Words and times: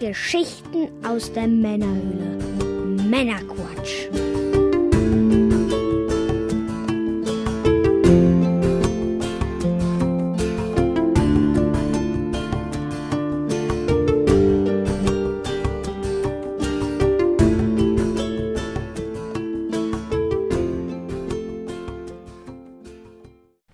Geschichten 0.00 0.88
aus 1.06 1.30
der 1.30 1.46
Männerhöhle. 1.46 2.38
Männerquatsch. 3.06 4.08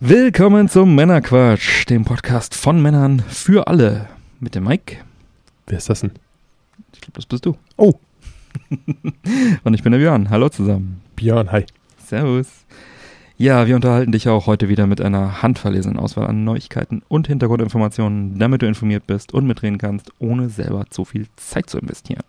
Willkommen 0.00 0.68
zum 0.68 0.96
Männerquatsch, 0.96 1.88
dem 1.88 2.04
Podcast 2.04 2.56
von 2.56 2.82
Männern 2.82 3.22
für 3.28 3.68
alle. 3.68 4.08
Mit 4.40 4.56
dem 4.56 4.64
Mike. 4.64 5.05
Wer 5.66 5.78
ist 5.78 5.90
das 5.90 6.00
denn? 6.00 6.12
Ich 6.94 7.00
glaube, 7.00 7.14
das 7.16 7.26
bist 7.26 7.44
du. 7.44 7.56
Oh. 7.76 7.94
Und 9.64 9.74
ich 9.74 9.82
bin 9.82 9.92
der 9.92 9.98
Björn. 9.98 10.30
Hallo 10.30 10.48
zusammen. 10.48 11.02
Björn, 11.16 11.50
hi. 11.50 11.66
Servus. 11.98 12.66
Ja, 13.36 13.66
wir 13.66 13.74
unterhalten 13.74 14.12
dich 14.12 14.28
auch 14.28 14.46
heute 14.46 14.68
wieder 14.68 14.86
mit 14.86 15.00
einer 15.00 15.42
handverlesenen 15.42 15.98
Auswahl 15.98 16.28
an 16.28 16.44
Neuigkeiten 16.44 17.02
und 17.08 17.26
Hintergrundinformationen, 17.26 18.38
damit 18.38 18.62
du 18.62 18.66
informiert 18.66 19.08
bist 19.08 19.34
und 19.34 19.46
mitreden 19.46 19.76
kannst, 19.78 20.12
ohne 20.20 20.48
selber 20.48 20.86
zu 20.88 21.04
viel 21.04 21.26
Zeit 21.34 21.68
zu 21.68 21.78
investieren. 21.78 22.22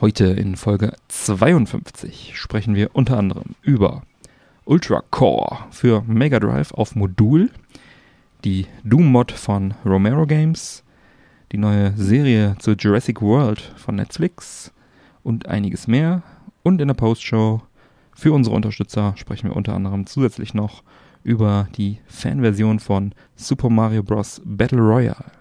Heute 0.00 0.24
in 0.26 0.56
Folge 0.56 0.94
52 1.08 2.32
sprechen 2.34 2.74
wir 2.74 2.96
unter 2.96 3.16
anderem 3.16 3.54
über 3.62 4.02
Ultra 4.64 5.02
Core 5.10 5.58
für 5.70 6.02
Mega 6.02 6.40
Drive 6.40 6.72
auf 6.72 6.96
Modul, 6.96 7.50
die 8.44 8.66
Doom-Mod 8.82 9.30
von 9.30 9.74
Romero 9.84 10.26
Games, 10.26 10.82
die 11.52 11.58
neue 11.58 11.92
Serie 11.96 12.56
zu 12.58 12.72
Jurassic 12.72 13.20
World 13.20 13.60
von 13.76 13.96
Netflix 13.96 14.72
und 15.22 15.48
einiges 15.48 15.86
mehr. 15.86 16.22
Und 16.62 16.80
in 16.80 16.88
der 16.88 16.94
Postshow 16.94 17.62
für 18.14 18.32
unsere 18.32 18.54
Unterstützer 18.54 19.14
sprechen 19.16 19.48
wir 19.48 19.56
unter 19.56 19.74
anderem 19.74 20.06
zusätzlich 20.06 20.54
noch 20.54 20.82
über 21.22 21.68
die 21.76 21.98
Fanversion 22.06 22.78
von 22.78 23.12
Super 23.34 23.70
Mario 23.70 24.02
Bros. 24.02 24.40
Battle 24.44 24.80
Royale. 24.80 25.32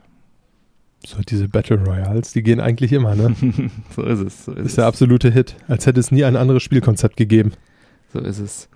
So, 1.06 1.20
diese 1.22 1.48
Battle 1.48 1.78
Royals, 1.78 2.34
die 2.34 2.44
gehen 2.44 2.60
eigentlich 2.60 2.92
immer, 2.92 3.16
ne? 3.16 3.34
so 3.96 4.04
ist 4.04 4.20
es. 4.20 4.46
So 4.46 4.52
ist, 4.52 4.66
ist 4.66 4.78
der 4.78 4.86
absolute 4.86 5.32
Hit. 5.32 5.56
Als 5.68 5.86
hätte 5.86 6.00
es 6.00 6.12
nie 6.12 6.26
ein 6.26 6.36
anderes 6.36 6.64
Spielkonzept 6.64 7.16
gegeben. 7.16 7.54
So 8.12 8.20
ist 8.20 8.40
es. 8.40 8.70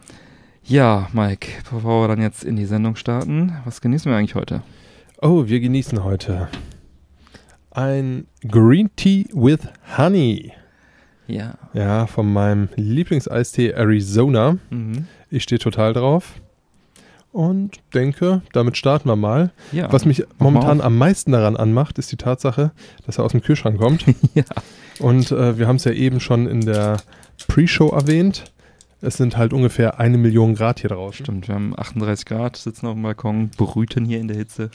Ja, 0.64 1.10
Mike, 1.12 1.48
bevor 1.70 2.04
wir 2.04 2.08
dann 2.08 2.22
jetzt 2.22 2.46
in 2.46 2.56
die 2.56 2.66
Sendung 2.66 2.96
starten, 2.96 3.54
was 3.66 3.82
genießen 3.82 4.10
wir 4.10 4.18
eigentlich 4.18 4.36
heute? 4.36 4.62
Oh, 5.22 5.48
wir 5.48 5.60
genießen 5.60 6.04
heute 6.04 6.48
ein 7.76 8.28
Green 8.48 8.90
Tea 8.96 9.28
with 9.34 9.60
Honey. 9.98 10.54
Ja. 11.28 11.56
Ja, 11.74 12.08
von 12.08 12.32
meinem 12.32 12.70
Lieblingseistee 12.76 13.72
Arizona. 13.72 14.58
Mhm. 14.70 15.08
Ich 15.30 15.44
stehe 15.44 15.60
total 15.60 15.94
drauf. 15.94 16.36
Und 17.32 17.80
denke, 17.96 18.44
damit 18.52 18.78
starten 18.78 19.10
wir 19.10 19.16
mal. 19.16 19.52
ja. 19.72 19.92
Was 19.92 20.06
mich 20.06 20.24
momentan 20.38 20.82
am 20.82 20.98
meisten 20.98 21.32
daran 21.32 21.58
anmacht, 21.58 21.98
ist 21.98 22.12
die 22.12 22.16
Tatsache, 22.18 22.72
dass 23.08 23.18
er 23.18 23.24
aus 23.24 23.32
dem 23.32 23.42
Kühlschrank 23.42 23.80
kommt. 23.80 24.06
ja. 24.36 24.44
Und 25.00 25.32
äh, 25.32 25.58
wir 25.58 25.68
haben 25.68 25.78
es 25.78 25.84
ja 25.84 25.94
eben 25.94 26.20
schon 26.20 26.48
in 26.48 26.62
der 26.62 26.98
Pre-Show 27.48 27.90
erwähnt. 27.90 28.44
Es 29.02 29.18
sind 29.18 29.36
halt 29.36 29.52
ungefähr 29.52 30.00
eine 30.00 30.20
Million 30.20 30.54
Grad 30.54 30.80
hier 30.82 30.92
draußen. 30.92 31.26
Stimmt, 31.26 31.48
wir 31.48 31.56
haben 31.56 31.74
38 31.76 32.26
Grad, 32.26 32.56
sitzen 32.56 32.86
auf 32.86 32.94
dem 32.94 33.02
Balkon, 33.02 33.50
brüten 33.50 34.06
hier 34.06 34.20
in 34.20 34.28
der 34.28 34.38
Hitze. 34.38 34.70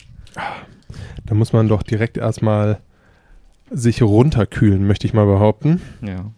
Da 1.25 1.35
muss 1.35 1.53
man 1.53 1.69
doch 1.69 1.81
direkt 1.81 2.17
erstmal 2.17 2.81
sich 3.71 4.01
runterkühlen, 4.01 4.85
möchte 4.85 5.07
ich 5.07 5.13
mal 5.13 5.25
behaupten. 5.25 5.81
Ja. 6.01 6.31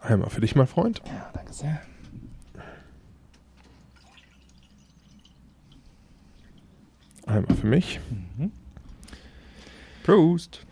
Einmal 0.00 0.30
für 0.30 0.40
dich, 0.40 0.54
mein 0.54 0.66
Freund. 0.66 1.02
Ja, 1.06 1.30
danke 1.34 1.52
sehr. 1.52 1.80
Einmal 7.26 7.56
für 7.56 7.66
mich. 7.66 8.00
Mhm. 8.10 8.52
Prost. 10.04 10.64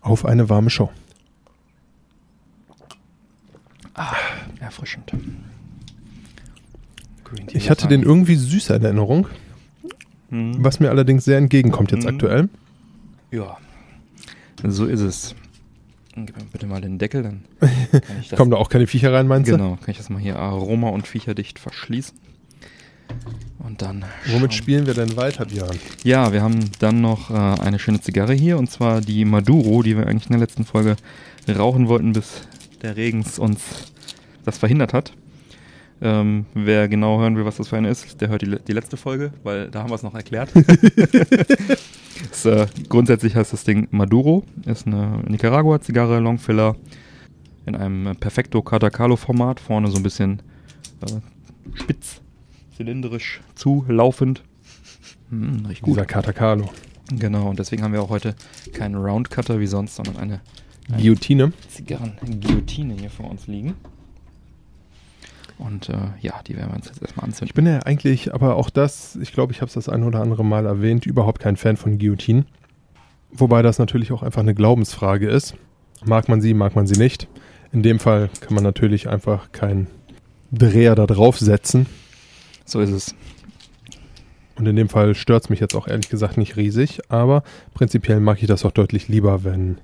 Auf 0.00 0.24
eine 0.24 0.48
warme 0.48 0.70
Show. 0.70 0.90
Erfrischend. 4.60 5.12
Green 7.24 7.46
Tea 7.46 7.58
Ich 7.58 7.68
hatte 7.68 7.86
den 7.86 8.02
irgendwie 8.02 8.36
süßer 8.36 8.76
in 8.76 8.84
Erinnerung, 8.84 9.28
Mhm. 10.30 10.56
was 10.64 10.80
mir 10.80 10.90
allerdings 10.90 11.24
sehr 11.24 11.38
entgegenkommt 11.38 11.90
jetzt 11.92 12.04
Mhm. 12.04 12.08
aktuell. 12.14 12.48
Ja. 13.30 13.56
So 14.66 14.86
ist 14.86 15.00
es. 15.00 15.34
Gib 16.14 16.36
mir 16.36 16.44
bitte 16.52 16.66
mal 16.66 16.80
den 16.80 16.98
Deckel, 16.98 17.22
dann 17.22 17.44
Kommen 18.36 18.50
da 18.50 18.56
auch 18.56 18.68
keine 18.68 18.86
Viecher 18.86 19.12
rein, 19.12 19.26
meinst 19.28 19.48
du? 19.48 19.56
genau, 19.56 19.76
kann 19.76 19.90
ich 19.90 19.96
das 19.96 20.10
mal 20.10 20.20
hier 20.20 20.36
aroma- 20.38 20.90
und 20.90 21.06
viecherdicht 21.06 21.58
verschließen. 21.58 22.16
Und 23.58 23.82
dann. 23.82 24.04
Womit 24.26 24.52
schauen- 24.52 24.52
spielen 24.52 24.86
wir 24.86 24.94
denn 24.94 25.16
weiter, 25.16 25.46
Björn? 25.46 25.76
Ja, 26.04 26.32
wir 26.32 26.42
haben 26.42 26.70
dann 26.78 27.00
noch 27.00 27.30
äh, 27.30 27.34
eine 27.60 27.78
schöne 27.78 28.00
Zigarre 28.00 28.34
hier 28.34 28.58
und 28.58 28.70
zwar 28.70 29.00
die 29.00 29.24
Maduro, 29.24 29.82
die 29.82 29.96
wir 29.96 30.06
eigentlich 30.06 30.26
in 30.26 30.32
der 30.32 30.40
letzten 30.40 30.64
Folge 30.64 30.96
rauchen 31.48 31.88
wollten, 31.88 32.12
bis 32.12 32.42
der 32.82 32.96
Regens 32.96 33.38
uns 33.38 33.92
das 34.44 34.58
verhindert 34.58 34.92
hat. 34.92 35.12
Ähm, 36.02 36.46
wer 36.54 36.88
genau 36.88 37.20
hören 37.20 37.36
will, 37.36 37.44
was 37.44 37.58
das 37.58 37.68
für 37.68 37.76
eine 37.76 37.90
ist, 37.90 38.20
der 38.20 38.28
hört 38.28 38.40
die, 38.40 38.58
die 38.66 38.72
letzte 38.72 38.96
Folge, 38.96 39.32
weil 39.42 39.70
da 39.70 39.82
haben 39.82 39.90
wir 39.90 39.96
es 39.96 40.02
noch 40.02 40.14
erklärt. 40.14 40.50
ist, 42.32 42.46
äh, 42.46 42.66
grundsätzlich 42.88 43.36
heißt 43.36 43.52
das 43.52 43.64
Ding 43.64 43.86
Maduro, 43.90 44.44
ist 44.64 44.86
eine 44.86 45.22
Nicaragua-Zigarre, 45.28 46.20
Longfiller, 46.20 46.76
in 47.66 47.76
einem 47.76 48.16
Perfecto 48.16 48.62
Catacalo-Format, 48.62 49.60
vorne 49.60 49.90
so 49.90 49.98
ein 49.98 50.02
bisschen 50.02 50.40
äh, 51.02 51.20
spitz, 51.78 52.22
zylindrisch 52.76 53.42
zulaufend. 53.54 54.42
Hm, 55.28 55.66
riecht 55.66 55.82
gut. 55.82 55.96
Dieser 55.96 56.06
Katakalo. 56.06 56.70
Genau, 57.12 57.50
und 57.50 57.58
deswegen 57.58 57.82
haben 57.82 57.92
wir 57.92 58.02
auch 58.02 58.10
heute 58.10 58.34
keinen 58.72 58.94
Roundcutter 58.94 59.60
wie 59.60 59.66
sonst, 59.66 59.96
sondern 59.96 60.16
eine, 60.16 60.40
eine 60.88 61.02
Guillotine. 61.02 61.52
Zigarren-Guillotine 61.68 62.94
hier 62.94 63.10
vor 63.10 63.30
uns 63.30 63.46
liegen. 63.46 63.74
Und 65.60 65.88
äh, 65.90 65.96
ja, 66.20 66.40
die 66.46 66.56
werden 66.56 66.70
wir 66.70 66.76
uns 66.76 66.86
jetzt 66.86 67.02
erstmal 67.02 67.24
Ich 67.26 67.32
anzünden. 67.34 67.54
bin 67.54 67.66
ja 67.66 67.80
eigentlich, 67.80 68.32
aber 68.34 68.56
auch 68.56 68.70
das, 68.70 69.16
ich 69.16 69.32
glaube, 69.32 69.52
ich 69.52 69.60
habe 69.60 69.68
es 69.68 69.74
das 69.74 69.88
ein 69.88 70.02
oder 70.04 70.20
andere 70.20 70.44
Mal 70.44 70.64
erwähnt, 70.66 71.04
überhaupt 71.06 71.40
kein 71.40 71.56
Fan 71.56 71.76
von 71.76 71.98
Guillotinen. 71.98 72.46
Wobei 73.30 73.62
das 73.62 73.78
natürlich 73.78 74.10
auch 74.10 74.22
einfach 74.22 74.40
eine 74.40 74.54
Glaubensfrage 74.54 75.28
ist. 75.28 75.54
Mag 76.04 76.28
man 76.28 76.40
sie, 76.40 76.54
mag 76.54 76.74
man 76.74 76.86
sie 76.86 76.98
nicht. 76.98 77.28
In 77.72 77.82
dem 77.82 77.98
Fall 77.98 78.30
kann 78.40 78.54
man 78.54 78.64
natürlich 78.64 79.08
einfach 79.08 79.52
keinen 79.52 79.86
Dreher 80.50 80.94
da 80.94 81.06
draufsetzen. 81.06 81.86
So 82.64 82.80
ist 82.80 82.90
es. 82.90 83.14
Und 84.56 84.66
in 84.66 84.76
dem 84.76 84.88
Fall 84.88 85.14
stört 85.14 85.44
es 85.44 85.50
mich 85.50 85.60
jetzt 85.60 85.74
auch 85.76 85.86
ehrlich 85.88 86.08
gesagt 86.08 86.36
nicht 86.38 86.56
riesig. 86.56 87.00
Aber 87.10 87.42
prinzipiell 87.74 88.20
mag 88.20 88.40
ich 88.40 88.48
das 88.48 88.64
auch 88.64 88.72
deutlich 88.72 89.08
lieber, 89.08 89.44
wenn 89.44 89.78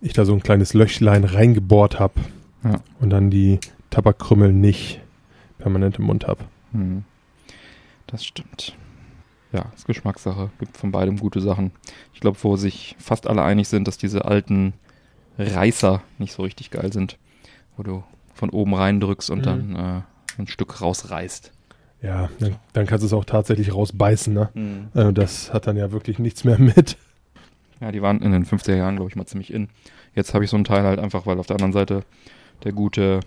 ich 0.00 0.12
da 0.12 0.24
so 0.24 0.34
ein 0.34 0.42
kleines 0.42 0.74
Löchlein 0.74 1.24
reingebohrt 1.24 1.98
habe 1.98 2.14
Ja. 2.62 2.80
und 3.00 3.10
dann 3.10 3.30
die 3.30 3.58
Tabakkrümmel 3.90 4.52
nicht 4.52 5.00
permanent 5.64 5.98
im 5.98 6.04
Mund 6.04 6.26
habe. 6.28 6.44
Hm. 6.72 7.04
Das 8.06 8.22
stimmt. 8.24 8.76
Ja, 9.50 9.64
ist 9.74 9.86
Geschmackssache. 9.86 10.50
Gibt 10.58 10.76
von 10.76 10.92
beidem 10.92 11.16
gute 11.18 11.40
Sachen. 11.40 11.70
Ich 12.12 12.20
glaube, 12.20 12.36
wo 12.42 12.56
sich 12.56 12.96
fast 12.98 13.26
alle 13.26 13.42
einig 13.42 13.66
sind, 13.68 13.88
dass 13.88 13.96
diese 13.96 14.26
alten 14.26 14.74
Reißer 15.38 16.02
nicht 16.18 16.34
so 16.34 16.42
richtig 16.42 16.70
geil 16.70 16.92
sind. 16.92 17.16
Wo 17.78 17.82
du 17.82 18.04
von 18.34 18.50
oben 18.50 18.74
reindrückst 18.74 19.30
und 19.30 19.38
Mhm. 19.38 19.42
dann 19.42 19.76
äh, 19.76 20.40
ein 20.40 20.46
Stück 20.48 20.82
rausreißt. 20.82 21.50
Ja, 22.02 22.28
dann, 22.40 22.56
dann 22.74 22.86
kannst 22.86 23.02
du 23.02 23.06
es 23.06 23.12
auch 23.14 23.24
tatsächlich 23.24 23.72
rausbeißen. 23.72 24.34
Ne? 24.34 24.90
Äh, 24.94 25.12
das 25.14 25.54
hat 25.54 25.66
dann 25.66 25.78
ja 25.78 25.90
wirklich 25.92 26.18
nichts 26.18 26.44
mehr 26.44 26.58
mit. 26.58 26.98
Ja, 27.80 27.90
die 27.90 28.02
waren 28.02 28.20
in 28.20 28.32
den 28.32 28.44
50er 28.44 28.74
Jahren, 28.76 28.96
glaube 28.96 29.08
ich, 29.10 29.16
mal 29.16 29.24
ziemlich 29.24 29.50
in. 29.52 29.68
Jetzt 30.14 30.34
habe 30.34 30.44
ich 30.44 30.50
so 30.50 30.56
ein 30.58 30.64
Teil 30.64 30.82
halt 30.84 30.98
einfach, 30.98 31.24
weil 31.26 31.38
auf 31.38 31.46
der 31.46 31.56
anderen 31.56 31.72
Seite 31.72 32.02
der 32.64 32.72
gute 32.72 33.20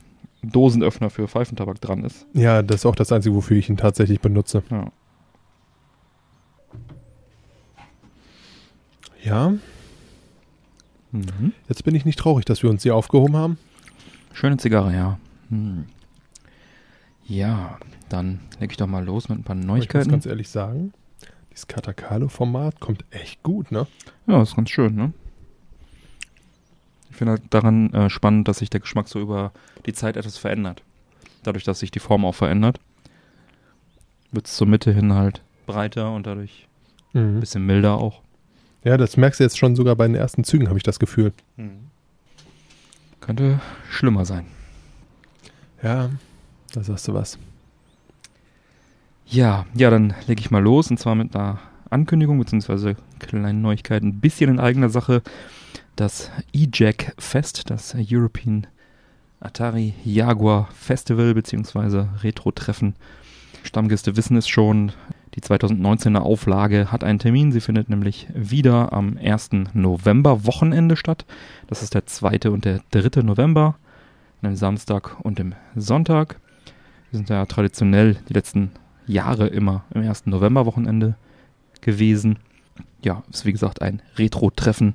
Dosenöffner 0.44 1.10
für 1.10 1.28
Pfeifentabak 1.28 1.82
dran 1.82 2.04
ist. 2.04 2.26
Ja, 2.34 2.62
das 2.62 2.78
ist 2.82 2.86
auch 2.86 2.96
das 2.96 3.12
Einzige, 3.12 3.36
wofür 3.36 3.58
ich 3.58 3.70
ihn 3.70 3.78
tatsächlich 3.78 4.20
benutze. 4.22 4.64
Ja. 4.70 4.92
Ja, 9.24 9.54
Mhm. 11.12 11.54
jetzt 11.70 11.84
bin 11.84 11.96
ich 11.96 12.06
nicht 12.06 12.20
traurig, 12.20 12.46
dass 12.46 12.62
wir 12.64 12.70
uns 12.70 12.84
hier 12.84 12.96
aufgehoben 12.96 13.36
haben. 13.36 13.58
Schöne 14.34 14.58
Zigarre, 14.58 14.94
ja. 14.94 15.18
Hm. 15.50 15.86
Ja, 17.26 17.78
dann 18.10 18.40
leg 18.60 18.72
ich 18.72 18.78
doch 18.78 18.88
mal 18.88 19.04
los 19.04 19.28
mit 19.30 19.40
ein 19.40 19.44
paar 19.44 19.56
Aber 19.56 19.62
Ich 19.62 19.68
muss 19.68 19.78
Neuigkeiten. 19.78 20.12
ganz 20.12 20.26
ehrlich 20.26 20.50
sagen, 20.50 20.94
dieses 21.52 21.68
Katakalo-Format 21.68 22.80
kommt 22.80 23.04
echt 23.12 23.42
gut, 23.44 23.72
ne? 23.72 23.88
Ja, 24.28 24.42
ist 24.42 24.56
ganz 24.56 24.70
schön, 24.70 24.96
ne? 24.96 25.14
Ich 27.18 27.20
finde 27.20 27.32
halt 27.32 27.42
daran 27.50 27.92
äh, 27.96 28.12
spannend, 28.12 28.48
dass 28.48 28.60
sich 28.60 28.70
der 28.70 28.80
Geschmack 28.80 29.08
so 29.08 29.20
über 29.20 29.52
die 29.88 29.94
Zeit 29.94 30.18
etwas 30.18 30.38
verändert. 30.38 30.84
Dadurch, 31.42 31.64
dass 31.64 31.80
sich 31.80 31.90
die 31.90 31.98
Form 31.98 32.24
auch 32.24 32.36
verändert, 32.36 32.80
wird 34.32 34.46
es 34.46 34.56
zur 34.56 34.68
Mitte 34.68 34.94
hin 34.94 35.14
halt 35.14 35.42
breiter 35.66 36.12
und 36.14 36.28
dadurch 36.28 36.68
Mhm. 37.14 37.40
Bisschen 37.40 37.66
milder 37.66 37.96
auch. 37.96 38.22
Ja, 38.84 38.98
das 38.98 39.18
merkst 39.18 39.40
du 39.40 39.46
jetzt 39.46 39.58
schon 39.58 39.76
sogar 39.76 39.96
bei 39.96 40.06
den 40.06 40.14
ersten 40.14 40.44
Zügen, 40.44 40.68
habe 40.68 40.78
ich 40.78 40.84
das 40.84 41.00
Gefühl. 41.00 41.34
Könnte 43.20 43.62
schlimmer 43.90 44.24
sein. 44.24 44.46
Ja, 45.82 46.12
da 46.74 46.84
sagst 46.84 47.08
du 47.08 47.16
was. 47.16 47.40
Ja, 49.26 49.66
ja, 49.74 49.90
dann 49.90 50.14
lege 50.28 50.40
ich 50.40 50.52
mal 50.52 50.62
los 50.62 50.92
und 50.92 51.00
zwar 51.00 51.16
mit 51.16 51.36
einer 51.36 51.60
Ankündigung 51.90 52.38
bzw. 52.38 52.94
kleinen 53.18 53.64
Neuigkeiten. 53.64 54.10
Ein 54.10 54.20
bisschen 54.20 54.52
in 54.52 54.60
eigener 54.60 54.90
Sache. 54.90 55.24
Das 55.98 56.30
E-Jack 56.54 57.16
Fest, 57.18 57.72
das 57.72 57.96
European 57.98 58.68
Atari 59.40 59.96
Jaguar 60.06 60.70
Festival 60.72 61.34
bzw. 61.34 62.06
Retro-Treffen. 62.22 62.94
Stammgäste 63.64 64.16
wissen 64.16 64.38
es 64.38 64.48
schon. 64.48 64.92
Die 65.34 65.42
2019er 65.42 66.20
Auflage 66.20 66.92
hat 66.92 67.04
einen 67.04 67.18
Termin. 67.18 67.52
Sie 67.52 67.62
findet 67.62 67.90
nämlich 67.90 68.28
wieder 68.36 68.94
am 68.94 69.18
1. 69.18 69.50
November-Wochenende 69.74 70.98
statt. 70.98 71.26
Das 71.66 71.82
ist 71.82 71.96
der 71.96 72.06
2. 72.06 72.52
und 72.52 72.66
der 72.66 72.82
3. 72.92 73.24
November, 73.24 73.80
einem 74.44 74.56
Samstag 74.56 75.20
und 75.22 75.40
dem 75.40 75.56
Sonntag. 75.76 76.40
Wir 77.10 77.18
sind 77.18 77.30
ja 77.30 77.44
traditionell 77.48 78.18
die 78.30 78.34
letzten 78.34 78.70
Jahre 79.08 79.48
immer 79.48 79.84
im 79.96 80.08
1. 80.08 80.28
November-Wochenende 80.28 81.16
gewesen. 81.82 82.38
Ja, 83.04 83.24
ist 83.32 83.48
wie 83.48 83.52
gesagt 83.52 83.82
ein 83.82 84.04
Retro-Treffen. 84.20 84.94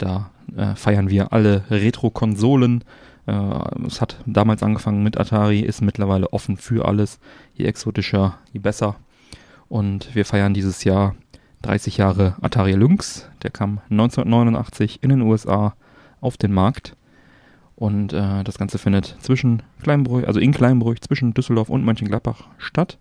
Da 0.00 0.30
äh, 0.56 0.74
feiern 0.74 1.10
wir 1.10 1.32
alle 1.32 1.64
Retro-Konsolen. 1.70 2.82
Äh, 3.26 3.86
es 3.86 4.00
hat 4.00 4.16
damals 4.24 4.62
angefangen 4.62 5.02
mit 5.02 5.18
Atari, 5.18 5.60
ist 5.60 5.82
mittlerweile 5.82 6.32
offen 6.32 6.56
für 6.56 6.88
alles. 6.88 7.20
Je 7.54 7.66
exotischer, 7.66 8.38
je 8.52 8.60
besser. 8.60 8.96
Und 9.68 10.14
wir 10.14 10.24
feiern 10.24 10.54
dieses 10.54 10.84
Jahr 10.84 11.14
30 11.62 11.98
Jahre 11.98 12.34
Atari 12.40 12.72
Lynx. 12.72 13.28
Der 13.42 13.50
kam 13.50 13.80
1989 13.90 15.02
in 15.02 15.10
den 15.10 15.20
USA 15.20 15.74
auf 16.22 16.38
den 16.38 16.52
Markt. 16.52 16.96
Und 17.76 18.14
äh, 18.14 18.42
das 18.42 18.58
Ganze 18.58 18.78
findet 18.78 19.16
zwischen 19.20 19.62
Kleinbräuch, 19.82 20.26
also 20.26 20.40
in 20.40 20.52
Kleinbräuch 20.52 21.00
zwischen 21.00 21.34
Düsseldorf 21.34 21.68
und 21.68 21.84
Mönchengladbach 21.84 22.44
statt. 22.56 22.98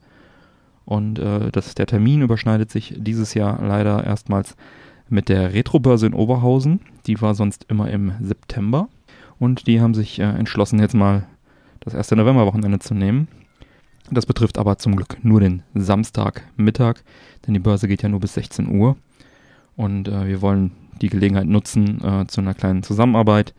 Und 0.84 1.18
äh, 1.20 1.50
das, 1.52 1.76
der 1.76 1.86
Termin 1.86 2.22
überschneidet 2.22 2.72
sich 2.72 2.94
dieses 2.98 3.34
Jahr 3.36 3.62
leider 3.62 4.04
erstmals 4.04 4.58
mit 5.10 5.30
der 5.30 5.54
Retrobörse 5.54 6.08
in 6.08 6.14
Oberhausen. 6.14 6.80
Die 7.08 7.22
war 7.22 7.36
sonst 7.36 7.66
immer 7.70 7.90
im 7.90 8.14
September. 8.22 8.90
Und 9.40 9.68
die 9.68 9.82
haben 9.82 9.94
sich 9.94 10.20
äh, 10.20 10.24
entschlossen, 10.24 10.80
jetzt 10.80 10.96
mal 10.96 11.26
das 11.80 11.94
erste 11.94 12.16
Novemberwochenende 12.16 12.80
zu 12.80 12.94
nehmen. 12.94 13.28
Das 14.12 14.26
betrifft 14.26 14.58
aber 14.58 14.78
zum 14.78 14.96
Glück 14.96 15.18
nur 15.24 15.40
den 15.40 15.64
Samstagmittag, 15.76 16.96
denn 17.46 17.54
die 17.54 17.60
Börse 17.60 17.88
geht 17.88 18.02
ja 18.02 18.10
nur 18.10 18.20
bis 18.20 18.34
16 18.34 18.68
Uhr. 18.68 18.98
Und 19.76 20.08
äh, 20.08 20.28
wir 20.28 20.42
wollen 20.42 20.72
die 21.02 21.10
Gelegenheit 21.10 21.46
nutzen 21.46 22.04
äh, 22.04 22.28
zu 22.28 22.42
einer 22.42 22.54
kleinen 22.54 22.84
Zusammenarbeit 22.84 23.54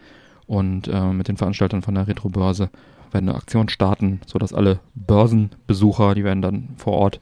und 0.46 0.88
äh, 0.88 1.12
mit 1.12 1.28
den 1.28 1.36
Veranstaltern 1.36 1.82
von 1.82 1.94
der 1.94 2.08
Retrobörse 2.08 2.70
werden 3.12 3.28
eine 3.28 3.38
Aktion 3.38 3.68
starten, 3.68 4.20
sodass 4.26 4.52
alle 4.52 4.80
Börsenbesucher, 4.94 6.14
die 6.14 6.24
werden 6.24 6.42
dann 6.42 6.70
vor 6.76 6.94
Ort 6.94 7.20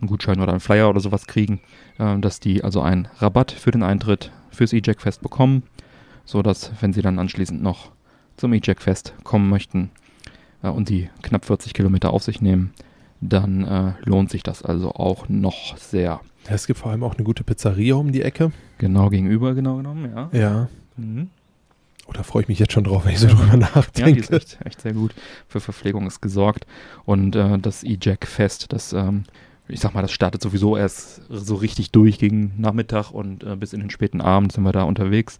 einen 0.00 0.08
Gutschein 0.08 0.40
oder 0.40 0.52
einen 0.52 0.60
Flyer 0.60 0.88
oder 0.90 1.00
sowas 1.00 1.26
kriegen, 1.26 1.60
äh, 1.98 2.18
dass 2.18 2.40
die 2.40 2.64
also 2.64 2.80
einen 2.82 3.08
Rabatt 3.18 3.52
für 3.52 3.70
den 3.70 3.82
Eintritt 3.82 4.30
fürs 4.50 4.72
E-Jack 4.72 5.00
Fest 5.00 5.22
bekommen, 5.22 5.62
sodass, 6.24 6.72
wenn 6.80 6.92
sie 6.92 7.02
dann 7.02 7.18
anschließend 7.18 7.62
noch 7.62 7.90
zum 8.36 8.52
E-Jack 8.52 8.82
Fest 8.82 9.14
kommen 9.24 9.48
möchten 9.48 9.90
äh, 10.62 10.68
und 10.68 10.88
die 10.88 11.08
knapp 11.22 11.44
40 11.44 11.74
Kilometer 11.74 12.12
auf 12.12 12.22
sich 12.22 12.40
nehmen, 12.40 12.72
dann 13.20 13.64
äh, 13.64 13.92
lohnt 14.08 14.30
sich 14.30 14.42
das 14.42 14.62
also 14.62 14.92
auch 14.92 15.28
noch 15.28 15.76
sehr. 15.76 16.20
Es 16.46 16.66
gibt 16.66 16.78
vor 16.78 16.90
allem 16.90 17.04
auch 17.04 17.14
eine 17.16 17.24
gute 17.24 17.44
Pizzeria 17.44 17.96
um 17.96 18.12
die 18.12 18.22
Ecke. 18.22 18.50
Genau 18.78 19.10
gegenüber, 19.10 19.54
genau 19.54 19.76
genommen, 19.76 20.10
ja. 20.14 20.30
Ja. 20.32 20.68
Mhm. 20.96 21.28
Oh, 22.06 22.12
da 22.12 22.22
freue 22.22 22.42
ich 22.42 22.48
mich 22.48 22.58
jetzt 22.58 22.72
schon 22.72 22.84
drauf, 22.84 23.04
wenn 23.04 23.12
ich 23.12 23.20
so 23.20 23.28
drüber 23.28 23.44
Ja, 23.46 23.52
die 23.52 23.58
nachdenke. 23.58 24.20
ist 24.20 24.32
echt, 24.32 24.58
echt 24.64 24.80
sehr 24.80 24.94
gut. 24.94 25.14
Für 25.48 25.60
Verpflegung 25.60 26.06
ist 26.06 26.20
gesorgt. 26.22 26.66
Und 27.04 27.36
äh, 27.36 27.58
das 27.58 27.84
E-Jack-Fest, 27.84 28.72
das, 28.72 28.92
ähm, 28.94 29.24
ich 29.70 29.80
sag 29.80 29.94
mal, 29.94 30.02
das 30.02 30.12
startet 30.12 30.42
sowieso 30.42 30.76
erst 30.76 31.22
so 31.28 31.54
richtig 31.54 31.90
durch 31.90 32.18
gegen 32.18 32.52
Nachmittag 32.58 33.10
und 33.10 33.44
äh, 33.44 33.56
bis 33.56 33.72
in 33.72 33.80
den 33.80 33.90
späten 33.90 34.20
Abend 34.20 34.52
sind 34.52 34.64
wir 34.64 34.72
da 34.72 34.82
unterwegs. 34.82 35.38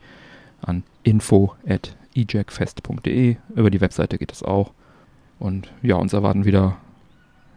an 0.62 0.84
info 1.04 1.56
at 1.68 1.96
ejackfest.de. 2.16 3.38
Über 3.56 3.72
die 3.72 3.82
Webseite 3.82 4.18
geht 4.18 4.32
das 4.32 4.44
auch. 4.44 4.72
Und 5.40 5.72
ja, 5.82 5.96
uns 5.96 6.14
erwarten 6.14 6.46
wieder 6.46 6.78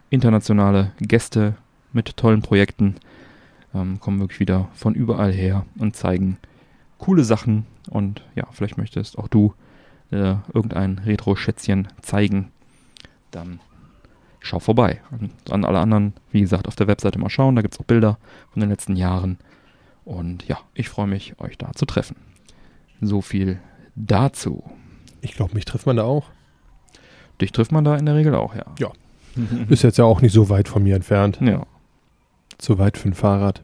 internationale 0.09 0.91
Gäste 0.99 1.55
mit 1.93 2.17
tollen 2.17 2.41
Projekten. 2.41 2.95
Ähm, 3.73 3.99
kommen 3.99 4.19
wirklich 4.19 4.39
wieder 4.39 4.69
von 4.73 4.95
überall 4.95 5.31
her 5.31 5.65
und 5.77 5.95
zeigen 5.95 6.37
coole 6.97 7.23
Sachen. 7.23 7.65
Und 7.89 8.21
ja, 8.35 8.47
vielleicht 8.51 8.77
möchtest 8.77 9.17
auch 9.17 9.27
du 9.27 9.53
äh, 10.11 10.35
irgendein 10.53 10.99
Retro-Schätzchen 10.99 11.87
zeigen. 12.01 12.51
Dann 13.31 13.59
schau 14.39 14.59
vorbei. 14.59 15.01
Und 15.11 15.31
an 15.51 15.65
alle 15.65 15.79
anderen, 15.79 16.13
wie 16.31 16.41
gesagt, 16.41 16.67
auf 16.67 16.75
der 16.75 16.87
Webseite 16.87 17.19
mal 17.19 17.29
schauen. 17.29 17.55
Da 17.55 17.61
gibt 17.61 17.73
es 17.73 17.79
auch 17.79 17.85
Bilder 17.85 18.17
von 18.51 18.61
den 18.61 18.69
letzten 18.69 18.95
Jahren. 18.95 19.37
Und 20.05 20.47
ja, 20.47 20.57
ich 20.73 20.89
freue 20.89 21.07
mich, 21.07 21.39
euch 21.39 21.57
da 21.57 21.73
zu 21.73 21.85
treffen. 21.85 22.15
So 23.01 23.21
viel 23.21 23.59
dazu. 23.95 24.63
Ich 25.21 25.33
glaube, 25.33 25.53
mich 25.53 25.65
trifft 25.65 25.85
man 25.85 25.97
da 25.97 26.03
auch. 26.03 26.25
Dich 27.41 27.51
trifft 27.51 27.71
man 27.71 27.83
da 27.83 27.95
in 27.97 28.05
der 28.05 28.15
Regel 28.15 28.33
auch, 28.35 28.55
ja. 28.55 28.65
Ja. 28.79 28.91
Ist 29.69 29.83
jetzt 29.83 29.97
ja 29.97 30.05
auch 30.05 30.21
nicht 30.21 30.33
so 30.33 30.49
weit 30.49 30.67
von 30.67 30.81
mir 30.81 30.95
entfernt. 30.95 31.39
Ja. 31.41 31.65
Zu 32.57 32.79
weit 32.79 32.97
für 32.97 33.09
ein 33.09 33.13
Fahrrad. 33.13 33.61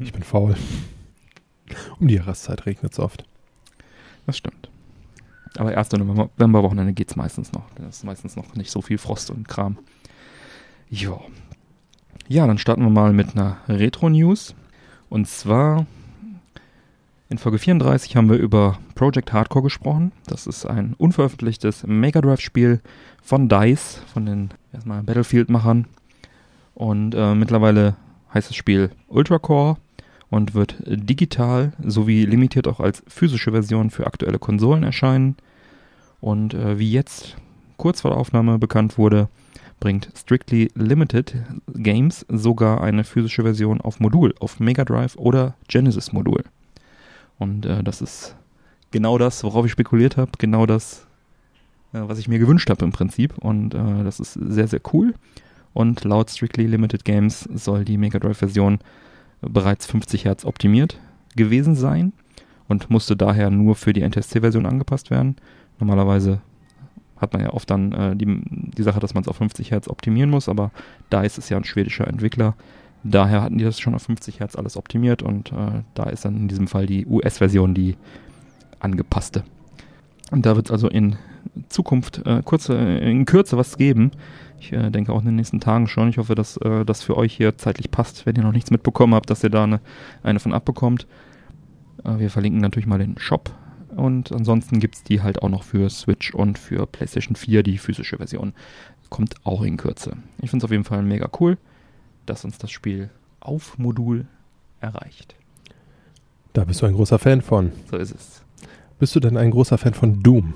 Ich 0.00 0.12
bin 0.12 0.22
faul. 0.22 0.54
Um 1.98 2.08
die 2.08 2.14
Jahreszeit 2.14 2.66
regnet 2.66 2.92
es 2.92 2.98
oft. 2.98 3.24
Das 4.26 4.36
stimmt. 4.36 4.70
Aber 5.56 5.76
1. 5.76 5.92
Novemberwochenende 5.92 6.92
geht 6.92 7.10
es 7.10 7.16
meistens 7.16 7.52
noch. 7.52 7.64
Da 7.76 7.86
ist 7.86 8.04
meistens 8.04 8.36
noch 8.36 8.54
nicht 8.54 8.70
so 8.70 8.82
viel 8.82 8.98
Frost 8.98 9.30
und 9.30 9.48
Kram. 9.48 9.78
Jo. 10.90 11.22
Ja, 12.28 12.46
dann 12.46 12.58
starten 12.58 12.82
wir 12.82 12.90
mal 12.90 13.12
mit 13.12 13.34
einer 13.34 13.58
Retro-News. 13.68 14.54
Und 15.08 15.28
zwar 15.28 15.86
in 17.28 17.38
Folge 17.38 17.58
34 17.58 18.16
haben 18.16 18.28
wir 18.28 18.36
über 18.36 18.78
Project 18.94 19.32
Hardcore 19.32 19.64
gesprochen. 19.64 20.12
Das 20.26 20.46
ist 20.46 20.66
ein 20.66 20.94
unveröffentlichtes 20.94 21.86
Mega 21.86 22.20
Drive-Spiel 22.20 22.80
von 23.22 23.48
DICE, 23.48 24.00
von 24.12 24.26
den 24.26 24.50
erstmal 24.72 25.02
Battlefield-Machern. 25.02 25.86
Und 26.74 27.14
äh, 27.14 27.34
mittlerweile 27.34 27.96
heißt 28.34 28.50
das 28.50 28.56
Spiel 28.56 28.90
Ultracore 29.08 29.76
und 30.28 30.54
wird 30.54 30.76
digital 30.84 31.72
sowie 31.82 32.24
limitiert 32.24 32.66
auch 32.66 32.80
als 32.80 33.02
physische 33.06 33.52
Version 33.52 33.90
für 33.90 34.06
aktuelle 34.06 34.38
Konsolen 34.38 34.82
erscheinen. 34.82 35.36
Und 36.20 36.54
äh, 36.54 36.78
wie 36.78 36.90
jetzt 36.90 37.36
kurz 37.76 38.00
vor 38.00 38.10
der 38.10 38.18
Aufnahme 38.18 38.58
bekannt 38.58 38.98
wurde, 38.98 39.28
bringt 39.80 40.08
Strictly 40.16 40.70
Limited 40.74 41.36
Games 41.74 42.24
sogar 42.28 42.82
eine 42.82 43.04
physische 43.04 43.42
Version 43.42 43.80
auf 43.80 44.00
Modul, 44.00 44.34
auf 44.40 44.58
Mega 44.58 44.84
Drive 44.84 45.16
oder 45.16 45.54
Genesis 45.68 46.12
Modul. 46.12 46.42
Und 47.38 47.66
äh, 47.66 47.82
das 47.82 48.00
ist 48.00 48.36
genau 48.90 49.18
das, 49.18 49.44
worauf 49.44 49.66
ich 49.66 49.72
spekuliert 49.72 50.16
habe, 50.16 50.32
genau 50.38 50.66
das, 50.66 51.06
äh, 51.92 52.00
was 52.00 52.18
ich 52.18 52.28
mir 52.28 52.38
gewünscht 52.38 52.70
habe 52.70 52.84
im 52.84 52.92
Prinzip. 52.92 53.36
Und 53.38 53.74
äh, 53.74 54.04
das 54.04 54.20
ist 54.20 54.32
sehr, 54.32 54.68
sehr 54.68 54.80
cool. 54.92 55.14
Und 55.74 56.04
laut 56.04 56.30
Strictly 56.30 56.66
Limited 56.66 57.04
Games 57.04 57.48
soll 57.52 57.84
die 57.84 57.98
Mega 57.98 58.18
Drive 58.18 58.38
Version 58.38 58.78
bereits 59.42 59.86
50 59.86 60.24
Hertz 60.24 60.44
optimiert 60.44 60.98
gewesen 61.36 61.74
sein 61.74 62.12
und 62.68 62.90
musste 62.90 63.16
daher 63.16 63.50
nur 63.50 63.74
für 63.74 63.92
die 63.92 64.08
NTSC-Version 64.08 64.66
angepasst 64.66 65.10
werden. 65.10 65.36
Normalerweise 65.78 66.40
hat 67.16 67.32
man 67.32 67.42
ja 67.42 67.50
oft 67.50 67.68
dann 67.70 67.92
äh, 67.92 68.16
die, 68.16 68.40
die 68.46 68.82
Sache, 68.82 69.00
dass 69.00 69.14
man 69.14 69.22
es 69.22 69.28
auf 69.28 69.36
50 69.36 69.70
Hertz 69.70 69.88
optimieren 69.88 70.30
muss, 70.30 70.48
aber 70.48 70.70
da 71.10 71.22
ist 71.22 71.38
es 71.38 71.48
ja 71.48 71.56
ein 71.56 71.64
schwedischer 71.64 72.06
Entwickler. 72.06 72.54
Daher 73.02 73.42
hatten 73.42 73.58
die 73.58 73.64
das 73.64 73.80
schon 73.80 73.94
auf 73.94 74.02
50 74.02 74.40
Hertz 74.40 74.56
alles 74.56 74.76
optimiert 74.76 75.22
und 75.22 75.52
äh, 75.52 75.82
da 75.94 76.04
ist 76.04 76.24
dann 76.24 76.36
in 76.36 76.48
diesem 76.48 76.68
Fall 76.68 76.86
die 76.86 77.04
US-Version 77.06 77.74
die 77.74 77.96
angepasste. 78.78 79.44
Und 80.30 80.46
da 80.46 80.56
wird 80.56 80.66
es 80.66 80.72
also 80.72 80.88
in 80.88 81.16
Zukunft 81.68 82.22
äh, 82.26 82.42
kurze, 82.42 82.74
in 82.74 83.26
Kürze 83.26 83.56
was 83.56 83.76
geben. 83.76 84.12
Ich 84.64 84.72
äh, 84.72 84.90
denke 84.90 85.12
auch 85.12 85.20
in 85.20 85.26
den 85.26 85.36
nächsten 85.36 85.60
Tagen 85.60 85.88
schon. 85.88 86.08
Ich 86.08 86.16
hoffe, 86.16 86.34
dass 86.34 86.56
äh, 86.56 86.86
das 86.86 87.02
für 87.02 87.18
euch 87.18 87.34
hier 87.34 87.58
zeitlich 87.58 87.90
passt, 87.90 88.24
wenn 88.24 88.34
ihr 88.36 88.42
noch 88.42 88.52
nichts 88.52 88.70
mitbekommen 88.70 89.14
habt, 89.14 89.28
dass 89.28 89.44
ihr 89.44 89.50
da 89.50 89.64
eine, 89.64 89.80
eine 90.22 90.40
von 90.40 90.54
abbekommt. 90.54 91.06
Äh, 92.02 92.18
wir 92.18 92.30
verlinken 92.30 92.62
natürlich 92.62 92.86
mal 92.86 92.98
den 92.98 93.18
Shop. 93.18 93.50
Und 93.94 94.32
ansonsten 94.32 94.80
gibt 94.80 94.94
es 94.94 95.02
die 95.02 95.20
halt 95.20 95.42
auch 95.42 95.50
noch 95.50 95.64
für 95.64 95.90
Switch 95.90 96.34
und 96.34 96.58
für 96.58 96.86
PlayStation 96.86 97.36
4, 97.36 97.62
die 97.62 97.76
physische 97.76 98.16
Version. 98.16 98.54
Kommt 99.10 99.34
auch 99.44 99.62
in 99.62 99.76
Kürze. 99.76 100.16
Ich 100.40 100.48
finde 100.48 100.64
es 100.64 100.64
auf 100.64 100.72
jeden 100.72 100.84
Fall 100.84 101.02
mega 101.02 101.28
cool, 101.40 101.58
dass 102.24 102.46
uns 102.46 102.56
das 102.56 102.70
Spiel 102.70 103.10
auf 103.40 103.76
Modul 103.76 104.26
erreicht. 104.80 105.36
Da 106.54 106.64
bist 106.64 106.80
du 106.80 106.86
ein 106.86 106.94
großer 106.94 107.18
Fan 107.18 107.42
von. 107.42 107.70
So 107.90 107.98
ist 107.98 108.14
es. 108.14 108.42
Bist 108.98 109.14
du 109.14 109.20
denn 109.20 109.36
ein 109.36 109.50
großer 109.50 109.76
Fan 109.76 109.92
von 109.92 110.22
Doom? 110.22 110.54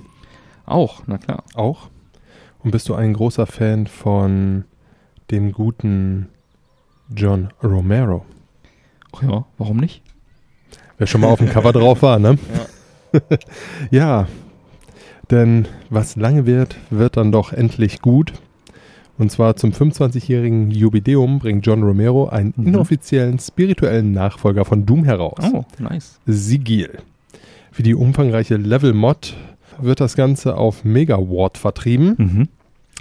Auch, 0.64 1.02
na 1.06 1.18
klar. 1.18 1.44
Auch? 1.54 1.90
Und 2.64 2.70
bist 2.72 2.88
du 2.88 2.94
ein 2.94 3.12
großer 3.14 3.46
Fan 3.46 3.86
von 3.86 4.64
dem 5.30 5.52
guten 5.52 6.28
John 7.14 7.48
Romero? 7.62 8.24
Ach 9.16 9.22
ja, 9.22 9.44
warum 9.58 9.76
nicht? 9.78 10.02
Wer 10.98 11.06
schon 11.06 11.20
mal 11.20 11.28
auf 11.28 11.38
dem 11.38 11.48
Cover 11.50 11.72
drauf 11.72 12.02
war, 12.02 12.18
ne? 12.18 12.38
Ja. 13.12 13.20
Ja, 13.90 14.28
denn 15.30 15.66
was 15.88 16.16
lange 16.16 16.44
wird, 16.44 16.76
wird 16.90 17.16
dann 17.16 17.32
doch 17.32 17.52
endlich 17.54 18.02
gut. 18.02 18.34
Und 19.16 19.32
zwar 19.32 19.56
zum 19.56 19.72
25-jährigen 19.72 20.70
Jubiläum 20.70 21.38
bringt 21.38 21.64
John 21.66 21.82
Romero 21.82 22.28
einen 22.28 22.52
Mhm. 22.56 22.66
inoffiziellen 22.68 23.38
spirituellen 23.38 24.12
Nachfolger 24.12 24.64
von 24.66 24.84
Doom 24.84 25.04
heraus. 25.04 25.38
Oh, 25.52 25.64
nice. 25.78 26.20
Sigil. 26.26 26.98
Für 27.72 27.82
die 27.82 27.94
umfangreiche 27.94 28.56
Level-Mod 28.56 29.34
wird 29.80 30.00
das 30.00 30.14
Ganze 30.16 30.56
auf 30.56 30.84
Megawatt 30.84 31.58
vertrieben. 31.58 32.14
Mhm. 32.18 32.48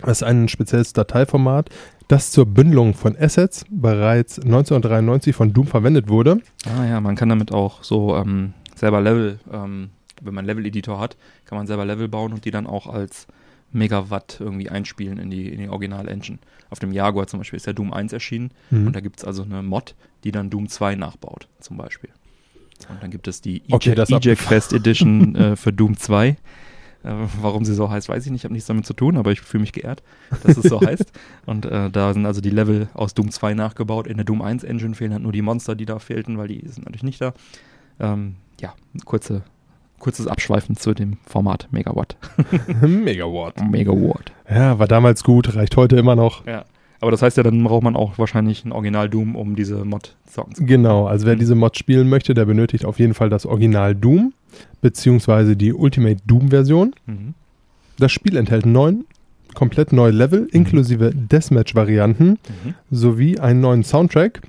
Das 0.02 0.20
ist 0.22 0.24
ein 0.24 0.48
spezielles 0.48 0.94
Dateiformat, 0.94 1.70
das 2.08 2.30
zur 2.32 2.46
Bündelung 2.46 2.94
von 2.94 3.18
Assets 3.18 3.66
bereits 3.70 4.38
1993 4.40 5.36
von 5.36 5.54
Doom 5.54 5.66
verwendet 5.68 6.08
wurde. 6.08 6.40
Ah 6.66 6.86
ja, 6.86 7.02
man 7.02 7.16
kann 7.16 7.30
damit 7.30 7.52
auch 7.52 7.84
so 7.84 8.16
ähm, 8.16 8.54
selber 8.76 9.02
Level, 9.02 9.40
ähm, 9.52 9.90
wenn 10.22 10.34
man 10.36 10.46
Level-Editor 10.46 11.00
hat, 11.00 11.18
kann 11.46 11.58
man 11.58 11.66
selber 11.68 11.84
Level 11.86 12.08
bauen 12.08 12.32
und 12.34 12.46
die 12.46 12.52
dann 12.52 12.68
auch 12.68 12.88
als 12.88 13.28
Megawatt 13.72 14.38
irgendwie 14.40 14.70
einspielen 14.70 15.18
in 15.18 15.30
die, 15.30 15.50
in 15.50 15.60
die 15.60 15.68
Original-Engine. 15.70 16.38
Auf 16.70 16.80
dem 16.80 16.92
Jaguar 16.92 17.28
zum 17.28 17.40
Beispiel 17.40 17.58
ist 17.58 17.66
ja 17.68 17.74
Doom 17.74 17.92
1 17.94 18.14
erschienen 18.14 18.52
Mhm. 18.72 18.88
und 18.88 18.96
da 18.96 19.00
gibt 19.00 19.20
es 19.20 19.26
also 19.26 19.44
eine 19.44 19.62
Mod, 19.64 19.96
die 20.24 20.32
dann 20.32 20.50
Doom 20.50 20.70
2 20.70 20.96
nachbaut, 20.96 21.48
zum 21.60 21.78
Beispiel. 21.78 22.10
Und 22.90 23.02
dann 23.02 23.10
gibt 23.12 23.28
es 23.28 23.42
die 23.42 23.64
Okay, 23.72 23.96
das 23.96 24.10
Eject, 24.10 24.14
ab- 24.22 24.26
Eject 24.26 24.42
Fest 24.42 24.74
Edition 24.74 25.36
äh, 25.36 25.56
für 25.56 25.74
Doom 25.74 25.98
2. 25.98 26.38
Äh, 27.04 27.14
warum 27.42 27.64
sie 27.66 27.74
so 27.74 27.90
heißt, 27.90 28.10
weiß 28.10 28.26
ich 28.26 28.32
nicht, 28.32 28.44
habe 28.44 28.54
nichts 28.54 28.68
damit 28.68 28.86
zu 28.86 28.94
tun, 28.94 29.18
aber 29.18 29.32
ich 29.32 29.42
fühle 29.42 29.62
mich 29.62 29.74
geehrt, 29.74 30.04
dass 30.44 30.58
es 30.58 30.64
so 30.70 30.82
heißt. 30.86 31.12
Und 31.46 31.66
äh, 31.66 31.90
da 31.90 32.14
sind 32.14 32.26
also 32.26 32.42
die 32.42 32.50
Level 32.50 32.88
aus 32.94 33.14
Doom 33.14 33.32
2 33.32 33.54
nachgebaut. 33.54 34.08
In 34.08 34.18
der 34.18 34.26
Doom 34.26 34.42
1 34.42 34.64
Engine 34.64 34.96
fehlen 34.96 35.14
halt 35.14 35.24
nur 35.24 35.32
die 35.32 35.42
Monster, 35.42 35.76
die 35.76 35.86
da 35.86 36.00
fehlten, 36.00 36.38
weil 36.38 36.48
die 36.48 36.62
sind 36.68 36.86
natürlich 36.86 37.04
nicht 37.04 37.22
da. 37.22 37.34
Ähm, 38.00 38.36
ja, 38.60 38.74
kurze, 39.06 39.44
kurzes 40.00 40.28
Abschweifen 40.28 40.76
zu 40.76 40.94
dem 40.94 41.18
Format 41.26 41.68
Megawatt. 41.72 42.16
Megawatt. 42.82 43.62
Megawatt. 43.70 44.32
Ja, 44.50 44.80
war 44.80 44.88
damals 44.88 45.24
gut, 45.24 45.56
reicht 45.56 45.76
heute 45.78 45.96
immer 45.98 46.16
noch. 46.16 46.46
Ja. 46.46 46.66
Aber 47.00 47.12
das 47.12 47.22
heißt 47.22 47.38
ja, 47.38 47.44
dann 47.44 47.64
braucht 47.64 47.84
man 47.84 47.96
auch 47.96 48.18
wahrscheinlich 48.18 48.66
ein 48.66 48.72
Original 48.72 49.08
Doom, 49.08 49.36
um 49.36 49.56
diese 49.56 49.86
Mod 49.86 50.16
zocken 50.26 50.56
zu 50.56 50.62
können. 50.62 50.68
Genau, 50.68 51.06
also 51.06 51.28
wer 51.28 51.36
Mhm. 51.36 51.40
diese 51.40 51.54
Mod 51.54 51.78
spielen 51.78 52.10
möchte, 52.10 52.34
der 52.34 52.46
benötigt 52.46 52.86
auf 52.86 52.98
jeden 52.98 53.14
Fall 53.14 53.30
das 53.30 53.46
Original 53.46 53.94
Doom, 53.94 54.34
beziehungsweise 54.82 55.56
die 55.56 55.74
Ultimate 55.74 56.22
Doom-Version. 56.26 56.94
Mhm. 57.06 57.34
Das 58.00 58.12
Spiel 58.12 58.36
enthält 58.38 58.66
neun 58.66 59.06
komplett 59.54 59.92
neue 59.92 60.12
Level, 60.12 60.48
inklusive 60.52 61.12
Deathmatch-Varianten, 61.16 62.30
Mhm. 62.64 62.74
sowie 62.92 63.40
einen 63.40 63.60
neuen 63.60 63.84
Soundtrack. 63.84 64.42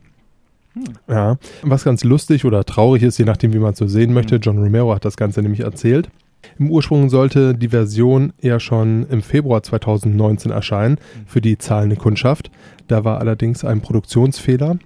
Hm. 0.75 0.85
Ja, 1.09 1.39
was 1.63 1.85
ganz 1.85 2.05
lustig 2.05 2.45
oder 2.45 2.63
traurig 2.65 3.03
ist, 3.03 3.17
je 3.19 3.25
nachdem, 3.25 3.55
wie 3.55 3.59
man 3.59 3.73
es 3.73 3.79
so 3.79 3.87
sehen 3.87 4.13
möchte. 4.13 4.35
Mhm. 4.37 4.41
John 4.43 4.59
Romero 4.59 4.95
hat 4.95 5.07
das 5.07 5.17
Ganze 5.17 5.41
nämlich 5.41 5.61
erzählt. 5.61 6.11
Im 6.59 6.71
Ursprung 6.71 7.09
sollte 7.09 7.55
die 7.55 7.69
Version 7.71 8.33
eher 8.41 8.61
schon 8.61 9.07
im 9.09 9.23
Februar 9.23 9.63
2019 9.63 10.53
erscheinen 10.53 10.99
für 11.27 11.41
die 11.41 11.57
zahlende 11.57 11.97
Kundschaft. 11.97 12.51
Da 12.87 13.03
war 13.05 13.19
allerdings 13.21 13.65
ein 13.65 13.81
Produktionsfehler, 13.81 14.79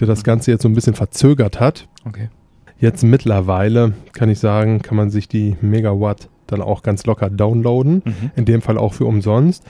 der 0.00 0.06
das 0.06 0.18
Mhm. 0.20 0.24
Ganze 0.24 0.50
jetzt 0.50 0.62
so 0.62 0.68
ein 0.68 0.74
bisschen 0.74 0.94
verzögert 0.94 1.60
hat. 1.60 1.88
Okay. 2.04 2.28
Jetzt 2.78 3.02
mittlerweile, 3.02 3.94
kann 4.12 4.28
ich 4.28 4.38
sagen, 4.38 4.82
kann 4.82 4.96
man 4.96 5.10
sich 5.10 5.28
die 5.28 5.56
Megawatt 5.60 6.28
dann 6.46 6.60
auch 6.62 6.82
ganz 6.82 7.06
locker 7.06 7.30
downloaden. 7.30 8.02
Mhm. 8.04 8.30
In 8.36 8.44
dem 8.44 8.62
Fall 8.62 8.78
auch 8.78 8.94
für 8.94 9.06
umsonst. 9.06 9.64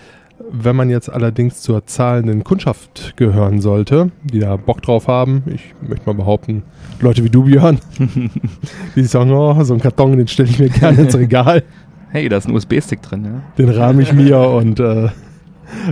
Wenn 0.50 0.76
man 0.76 0.90
jetzt 0.90 1.10
allerdings 1.10 1.62
zur 1.62 1.86
zahlenden 1.86 2.44
Kundschaft 2.44 3.16
gehören 3.16 3.60
sollte, 3.62 4.10
die 4.22 4.40
da 4.40 4.56
Bock 4.56 4.82
drauf 4.82 5.08
haben, 5.08 5.42
ich 5.46 5.74
möchte 5.80 6.04
mal 6.04 6.14
behaupten, 6.14 6.62
Leute 7.00 7.24
wie 7.24 7.30
du, 7.30 7.44
Björn, 7.44 7.78
die 8.96 9.04
sagen, 9.04 9.30
oh, 9.30 9.64
so 9.64 9.72
einen 9.72 9.80
Karton, 9.80 10.16
den 10.16 10.28
stelle 10.28 10.50
ich 10.50 10.58
mir 10.58 10.68
gerne 10.68 11.02
ins 11.02 11.16
Regal, 11.16 11.62
Hey, 12.10 12.28
da 12.28 12.36
ist 12.36 12.48
ein 12.48 12.54
USB-Stick 12.54 13.02
drin, 13.02 13.24
ja? 13.24 13.42
den 13.58 13.68
rahme 13.68 14.02
ich 14.02 14.12
mir 14.12 14.38
und 14.38 14.80
äh, 14.80 15.08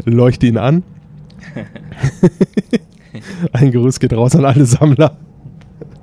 leuchte 0.05 0.47
ihn 0.47 0.57
an. 0.57 0.83
Ein 3.53 3.71
Gerüst 3.71 4.01
geht 4.01 4.13
raus 4.13 4.35
an 4.35 4.45
alle 4.45 4.65
Sammler. 4.65 5.19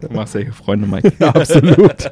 Du 0.01 0.13
machst 0.13 0.35
ja 0.35 0.41
hier 0.41 0.53
Freunde, 0.53 0.87
Mike. 0.87 1.11
Ja, 1.19 1.29
absolut. 1.35 2.11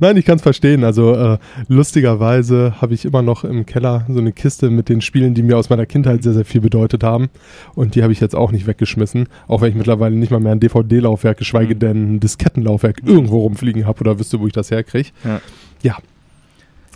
Nein, 0.00 0.16
ich 0.16 0.24
kann 0.24 0.36
es 0.36 0.42
verstehen. 0.42 0.82
Also 0.82 1.14
äh, 1.14 1.38
lustigerweise 1.68 2.74
habe 2.80 2.94
ich 2.94 3.04
immer 3.04 3.22
noch 3.22 3.44
im 3.44 3.66
Keller 3.66 4.04
so 4.08 4.18
eine 4.18 4.32
Kiste 4.32 4.70
mit 4.70 4.88
den 4.88 5.00
Spielen, 5.00 5.34
die 5.34 5.42
mir 5.42 5.56
aus 5.56 5.70
meiner 5.70 5.86
Kindheit 5.86 6.22
sehr, 6.22 6.32
sehr 6.32 6.44
viel 6.44 6.60
bedeutet 6.60 7.04
haben. 7.04 7.28
Und 7.74 7.94
die 7.94 8.02
habe 8.02 8.12
ich 8.12 8.20
jetzt 8.20 8.34
auch 8.34 8.50
nicht 8.50 8.66
weggeschmissen. 8.66 9.28
Auch 9.46 9.60
wenn 9.60 9.68
ich 9.70 9.74
mittlerweile 9.76 10.16
nicht 10.16 10.30
mal 10.30 10.40
mehr 10.40 10.52
ein 10.52 10.60
DVD-Laufwerk, 10.60 11.38
geschweige 11.38 11.74
Mhm. 11.74 11.78
denn 11.78 12.14
ein 12.14 12.20
Diskettenlaufwerk 12.20 13.02
irgendwo 13.04 13.40
rumfliegen 13.42 13.86
habe 13.86 14.00
oder 14.00 14.18
wüsste, 14.18 14.40
wo 14.40 14.46
ich 14.46 14.52
das 14.52 14.70
herkriege. 14.70 15.10
Ja. 15.24 15.40
Ja. 15.82 15.96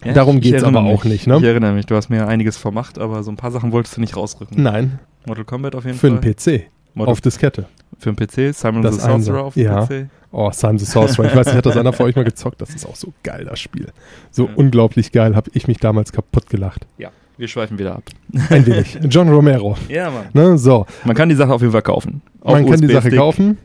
Ja, 0.05 0.12
Darum 0.12 0.41
geht's 0.41 0.62
erinnere 0.62 0.81
aber 0.81 0.91
mich. 0.91 0.99
auch 1.00 1.05
nicht, 1.05 1.26
ne? 1.26 1.37
Ich 1.38 1.43
erinnere 1.45 1.73
mich, 1.73 1.87
du 1.87 1.97
hast 1.97 2.11
mir 2.11 2.29
einiges 2.29 2.57
vermacht, 2.57 2.99
aber 2.99 3.23
so 3.23 3.31
ein 3.31 3.37
paar 3.37 3.50
Sachen 3.50 3.73
wolltest 3.73 3.97
du 3.97 4.00
nicht 4.00 4.17
rausrücken. 4.17 4.62
Nein, 4.62 4.99
Mortal 5.26 5.45
Kombat 5.45 5.75
auf 5.75 5.85
jeden 5.85 5.97
für 5.97 6.11
Fall. 6.11 6.21
den 6.21 6.35
PC. 6.35 6.67
Mortal 6.95 7.12
Auf 7.12 7.21
Diskette. 7.21 7.67
Für 7.99 8.12
den 8.12 8.17
PC, 8.17 8.55
Simon 8.55 8.83
Das 8.83 8.97
the 8.97 9.00
Sorcerer 9.03 9.45
auf 9.45 9.55
dem 9.55 9.65
ja. 9.65 9.85
PC. 9.87 10.07
Oh, 10.33 10.50
Simon 10.53 10.79
the 10.79 10.85
Sorcerer. 10.85 11.26
Ich 11.26 11.35
weiß 11.37 11.47
nicht, 11.47 11.57
hat 11.57 11.67
das 11.67 11.76
einer 11.76 11.93
von 11.93 12.07
euch 12.07 12.17
mal 12.17 12.25
gezockt? 12.25 12.61
Das 12.61 12.75
ist 12.75 12.87
auch 12.87 12.97
so 12.97 13.12
geil, 13.23 13.47
das 13.49 13.59
Spiel. 13.61 13.88
So 14.31 14.45
Ja. 14.47 14.50
unglaublich 14.57 15.12
geil, 15.12 15.35
habe 15.37 15.50
ich 15.55 15.67
mich 15.69 15.79
damals 15.79 16.12
kaputt 16.12 16.49
gelacht. 16.50 16.87
Ja, 16.99 17.11
wir 17.38 17.49
schweifen 17.49 17.79
wieder 17.79 17.97
ab. 17.97 18.03
Ein 18.50 18.67
wenig. 18.67 18.99
John 19.09 19.29
Romero. 19.29 19.76
Ja, 19.88 20.11
Mann. 20.11 20.26
Ne, 20.35 20.59
so, 20.59 20.87
Man 21.05 21.17
kann 21.17 21.29
die 21.29 21.35
Sache 21.35 21.53
auf 21.53 21.61
jeden 21.62 21.73
Fall 21.73 21.83
kaufen. 21.83 22.23
Auf 22.41 22.53
man 22.53 22.69
kann 22.69 22.81
die 22.81 22.93
Sache 22.93 23.11
kaufen. 23.11 23.59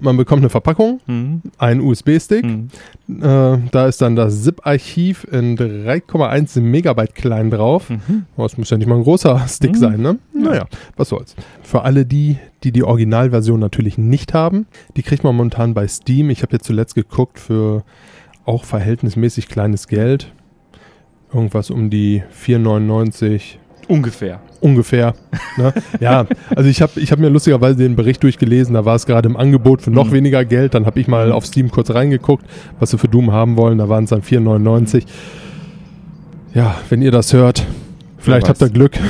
Man 0.00 0.16
bekommt 0.16 0.42
eine 0.42 0.48
Verpackung, 0.50 1.00
Mhm. 1.06 1.42
einen 1.58 1.80
USB-Stick. 1.80 2.44
Mhm. 2.44 2.68
Äh, 3.20 3.58
da 3.72 3.86
ist 3.88 4.00
dann 4.00 4.14
das 4.14 4.44
ZIP-Archiv 4.44 5.26
in 5.30 5.56
3,1 5.56 6.60
Megabyte 6.60 7.14
klein 7.16 7.50
drauf. 7.50 7.90
Mhm. 7.90 8.26
Das 8.36 8.56
muss 8.58 8.70
ja 8.70 8.76
nicht 8.78 8.86
mal 8.86 8.96
ein 8.96 9.02
großer 9.02 9.38
Stick 9.48 9.72
Mhm. 9.72 9.76
sein, 9.78 10.00
ne? 10.00 10.18
Naja, 10.32 10.66
was 10.96 11.08
soll's. 11.08 11.34
Für 11.62 11.82
alle 11.82 12.06
die, 12.06 12.36
die 12.62 12.70
die 12.70 12.84
Originalversion 12.84 13.58
natürlich 13.58 13.98
nicht 13.98 14.34
haben, 14.34 14.66
die 14.96 15.02
kriegt 15.02 15.24
man 15.24 15.34
momentan 15.34 15.74
bei 15.74 15.88
Steam. 15.88 16.30
Ich 16.30 16.42
habe 16.42 16.52
jetzt 16.52 16.66
zuletzt 16.66 16.94
geguckt 16.94 17.38
für 17.40 17.82
auch 18.44 18.64
verhältnismäßig 18.64 19.48
kleines 19.48 19.88
Geld. 19.88 20.32
Irgendwas 21.32 21.70
um 21.70 21.90
die 21.90 22.22
4,99 22.32 23.58
Ungefähr. 23.88 24.40
ungefähr. 24.60 25.14
Ne? 25.56 25.72
Ja, 26.00 26.26
also 26.54 26.68
ich 26.68 26.82
habe 26.82 27.00
ich 27.00 27.10
hab 27.10 27.18
mir 27.18 27.28
lustigerweise 27.30 27.76
den 27.78 27.96
Bericht 27.96 28.22
durchgelesen, 28.22 28.74
da 28.74 28.84
war 28.84 28.94
es 28.96 29.06
gerade 29.06 29.28
im 29.28 29.36
Angebot 29.36 29.82
für 29.82 29.90
noch 29.90 30.08
Mhm. 30.08 30.12
weniger 30.12 30.44
Geld. 30.44 30.74
Dann 30.74 30.84
habe 30.86 31.00
ich 31.00 31.08
mal 31.08 31.32
auf 31.32 31.46
Steam 31.46 31.70
kurz 31.70 31.90
reingeguckt, 31.90 32.44
was 32.78 32.90
sie 32.90 32.98
für 32.98 33.08
Doom 33.08 33.32
haben 33.32 33.56
wollen. 33.56 33.78
Da 33.78 33.88
waren 33.88 34.04
es 34.04 34.10
dann 34.10 34.22
4,99. 34.22 35.04
Ja, 36.54 36.76
wenn 36.88 37.02
ihr 37.02 37.10
das 37.10 37.32
hört, 37.32 37.66
vielleicht 38.18 38.48
habt 38.48 38.60
ihr. 38.60 38.68
Glück. 38.70 38.96
Ja. 38.96 39.02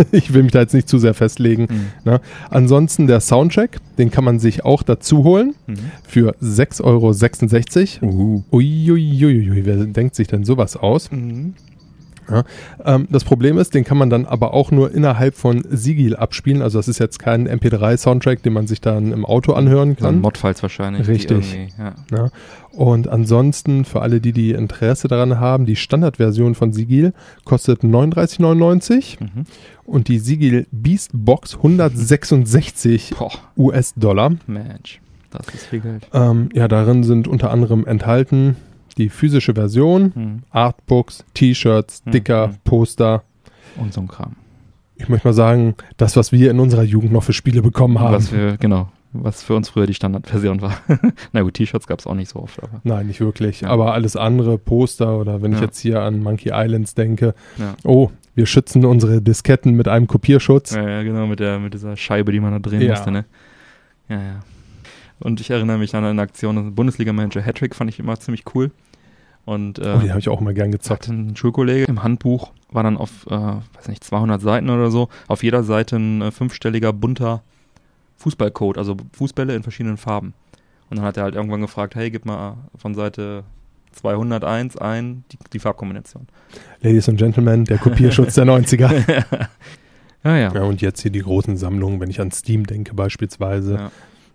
Ich 0.12 0.32
will 0.32 0.42
mich 0.44 0.52
da 0.52 0.60
jetzt 0.60 0.74
nicht 0.74 0.88
zu 0.88 0.98
sehr 0.98 1.12
festlegen. 1.12 1.66
Mhm. 2.04 2.18
Ansonsten 2.50 3.06
der 3.08 3.20
Soundtrack, 3.20 3.78
den 3.98 4.10
kann 4.10 4.24
man 4.24 4.38
sich 4.38 4.64
auch 4.64 4.82
dazu 4.82 5.22
holen 5.24 5.54
Mhm. 5.66 5.74
für 6.06 6.34
6,66 6.40 8.00
Euro. 8.02 8.14
Uh. 8.14 8.42
Uiuiuiui, 8.52 9.64
wer 9.64 9.76
denkt 9.84 10.14
sich 10.14 10.28
denn 10.28 10.44
sowas 10.44 10.76
aus? 10.76 11.10
Mhm. 11.10 11.54
Ähm, 12.84 13.06
das 13.10 13.24
Problem 13.24 13.58
ist, 13.58 13.74
den 13.74 13.84
kann 13.84 13.96
man 13.98 14.10
dann 14.10 14.26
aber 14.26 14.52
auch 14.54 14.70
nur 14.70 14.92
innerhalb 14.92 15.34
von 15.34 15.64
Sigil 15.70 16.14
abspielen. 16.16 16.62
Also 16.62 16.78
das 16.78 16.88
ist 16.88 16.98
jetzt 16.98 17.18
kein 17.18 17.48
MP3-Soundtrack, 17.48 18.42
den 18.42 18.52
man 18.52 18.66
sich 18.66 18.80
dann 18.80 19.12
im 19.12 19.24
Auto 19.24 19.52
anhören 19.54 19.96
kann. 19.96 20.20
Modfiles 20.20 20.62
wahrscheinlich. 20.62 21.08
Richtig. 21.08 21.56
Ja. 21.78 21.94
Ja. 22.16 22.30
Und 22.72 23.08
ansonsten, 23.08 23.84
für 23.84 24.02
alle, 24.02 24.20
die 24.20 24.32
die 24.32 24.52
Interesse 24.52 25.08
daran 25.08 25.40
haben, 25.40 25.66
die 25.66 25.74
Standardversion 25.76 26.54
von 26.54 26.72
Sigil 26.72 27.12
kostet 27.44 27.82
39,99 27.82 29.18
Mhm. 29.20 29.44
und 29.84 30.08
die 30.08 30.18
Sigil 30.18 30.66
Beast 30.70 31.10
Box 31.12 31.56
166 31.56 33.14
Boah, 33.18 33.30
US-Dollar. 33.56 34.32
Mensch. 34.46 35.00
Das 35.30 35.46
ist 35.54 35.66
viel 35.66 35.80
Geld. 35.80 36.06
Ähm, 36.14 36.48
ja, 36.54 36.68
darin 36.68 37.04
sind 37.04 37.28
unter 37.28 37.50
anderem 37.50 37.84
enthalten 37.86 38.56
die 38.98 39.08
physische 39.08 39.54
Version, 39.54 40.12
Hm. 40.14 40.42
Artbooks, 40.50 41.24
T-Shirts, 41.34 42.02
Hm, 42.04 42.12
Sticker, 42.12 42.48
hm. 42.48 42.56
Poster. 42.64 43.22
Und 43.76 43.92
so 43.94 44.00
ein 44.00 44.08
Kram. 44.08 44.36
Ich 44.96 45.08
möchte 45.08 45.28
mal 45.28 45.32
sagen, 45.34 45.76
das, 45.96 46.16
was 46.16 46.32
wir 46.32 46.50
in 46.50 46.58
unserer 46.58 46.82
Jugend 46.82 47.12
noch 47.12 47.22
für 47.22 47.32
Spiele 47.32 47.62
bekommen 47.62 48.00
haben. 48.00 48.14
Was 48.14 48.32
wir, 48.32 48.56
genau, 48.56 48.88
was 49.12 49.42
für 49.44 49.54
uns 49.54 49.68
früher 49.68 49.86
die 49.86 49.94
Standardversion 49.94 50.60
war. 50.60 50.76
Na 51.32 51.42
gut, 51.42 51.54
T-Shirts 51.54 51.86
gab 51.86 52.00
es 52.00 52.06
auch 52.06 52.14
nicht 52.14 52.28
so 52.30 52.40
oft, 52.40 52.60
aber 52.62 52.80
Nein, 52.82 53.06
nicht 53.06 53.20
wirklich. 53.20 53.60
Ja. 53.60 53.68
Aber 53.68 53.94
alles 53.94 54.16
andere, 54.16 54.58
Poster 54.58 55.16
oder 55.18 55.40
wenn 55.40 55.52
ich 55.52 55.58
Ja. 55.60 55.64
jetzt 55.66 55.78
hier 55.78 56.02
an 56.02 56.20
Monkey 56.20 56.50
Islands 56.52 56.94
denke, 56.94 57.34
ja. 57.58 57.74
oh, 57.84 58.10
wir 58.34 58.46
schützen 58.46 58.84
unsere 58.84 59.22
Disketten 59.22 59.74
mit 59.74 59.86
einem 59.88 60.08
Kopierschutz. 60.08 60.74
Ja, 60.74 60.88
ja, 60.88 61.02
genau, 61.04 61.26
mit, 61.26 61.38
der, 61.40 61.58
mit 61.60 61.74
dieser 61.74 61.96
Scheibe, 61.96 62.32
die 62.32 62.40
man 62.40 62.52
da 62.52 62.58
drehen 62.58 62.88
musste, 62.88 63.10
ne? 63.12 63.24
Ja, 64.08 64.16
ja. 64.16 64.40
Und 65.20 65.40
ich 65.40 65.50
erinnere 65.50 65.78
mich 65.78 65.94
an 65.94 66.04
eine 66.04 66.22
Aktion, 66.22 66.74
Bundesliga-Manager 66.74 67.42
Hattrick 67.42 67.74
fand 67.74 67.90
ich 67.90 67.98
immer 67.98 68.18
ziemlich 68.18 68.44
cool. 68.54 68.70
Und 69.44 69.78
äh, 69.78 69.94
Oh, 69.96 70.00
die 70.00 70.10
habe 70.10 70.20
ich 70.20 70.28
auch 70.28 70.40
mal 70.40 70.52
gern 70.54 70.70
gezockt. 70.70 71.08
ein 71.08 71.34
Schulkollege 71.34 71.86
im 71.86 72.02
Handbuch, 72.02 72.52
war 72.70 72.82
dann 72.82 72.96
auf, 72.98 73.26
äh, 73.28 73.30
weiß 73.30 73.88
nicht, 73.88 74.04
200 74.04 74.40
Seiten 74.42 74.68
oder 74.68 74.90
so, 74.90 75.08
auf 75.26 75.42
jeder 75.42 75.62
Seite 75.64 75.96
ein 75.96 76.20
äh, 76.20 76.30
fünfstelliger 76.30 76.92
bunter 76.92 77.42
Fußballcode, 78.18 78.78
also 78.78 78.96
Fußbälle 79.12 79.54
in 79.54 79.62
verschiedenen 79.62 79.96
Farben. 79.96 80.34
Und 80.90 80.98
dann 80.98 81.04
hat 81.06 81.16
er 81.16 81.22
halt 81.22 81.34
irgendwann 81.34 81.60
gefragt, 81.60 81.94
hey, 81.94 82.10
gib 82.10 82.24
mal 82.26 82.56
von 82.76 82.94
Seite 82.94 83.44
201 83.92 84.76
ein 84.76 85.24
die, 85.32 85.38
die 85.52 85.58
Farbkombination. 85.58 86.26
Ladies 86.82 87.08
and 87.08 87.18
Gentlemen, 87.18 87.64
der 87.64 87.78
Kopierschutz 87.78 88.34
der 88.34 88.44
90er. 88.44 88.92
ja, 90.24 90.36
ja. 90.36 90.52
Ja, 90.52 90.62
und 90.62 90.80
jetzt 90.82 91.00
hier 91.02 91.10
die 91.10 91.20
großen 91.22 91.56
Sammlungen, 91.56 92.00
wenn 92.00 92.10
ich 92.10 92.20
an 92.20 92.30
Steam 92.32 92.66
denke 92.66 92.94
beispielsweise 92.94 93.74
Ja. 93.74 93.90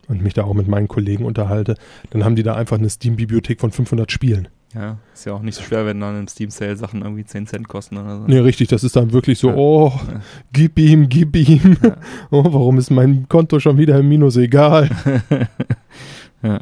Und 0.08 0.22
mich 0.22 0.34
da 0.34 0.44
auch 0.44 0.54
mit 0.54 0.68
meinen 0.68 0.88
Kollegen 0.88 1.26
unterhalte, 1.26 1.76
dann 2.12 2.24
haben 2.26 2.36
die 2.36 2.44
da 2.44 2.56
einfach 2.56 2.78
eine 2.78 2.90
Steam-Bibliothek 2.90 3.60
von 3.60 3.72
500 3.72 4.12
Spielen. 4.12 4.48
Ja, 4.74 4.98
ist 5.14 5.26
ja 5.26 5.34
auch 5.34 5.42
nicht 5.44 5.54
so 5.56 5.62
schwer, 5.62 5.86
wenn 5.86 6.00
dann 6.00 6.20
im 6.20 6.28
Steam 6.28 6.50
Sale 6.50 6.76
Sachen 6.76 7.04
irgendwie 7.04 7.24
10 7.24 7.46
Cent 7.46 7.68
kosten 7.68 7.96
oder 7.98 8.18
so. 8.18 8.24
Nee, 8.26 8.40
richtig, 8.40 8.70
das 8.70 8.84
ist 8.84 8.96
dann 8.96 9.14
wirklich 9.14 9.38
so, 9.38 9.50
Ja. 9.50 9.56
oh, 9.56 9.92
Ja. 10.12 10.22
gib 10.52 10.80
ihm, 10.80 11.10
gib 11.10 11.36
ihm. 11.36 11.78
Ja. 11.84 11.98
Oh, 12.32 12.44
warum 12.44 12.80
ist 12.80 12.90
mein 12.90 13.28
Konto 13.30 13.60
schon 13.60 13.78
wieder 13.78 14.00
im 14.00 14.10
Minus? 14.10 14.36
Egal. 14.38 14.90
ja. 16.42 16.60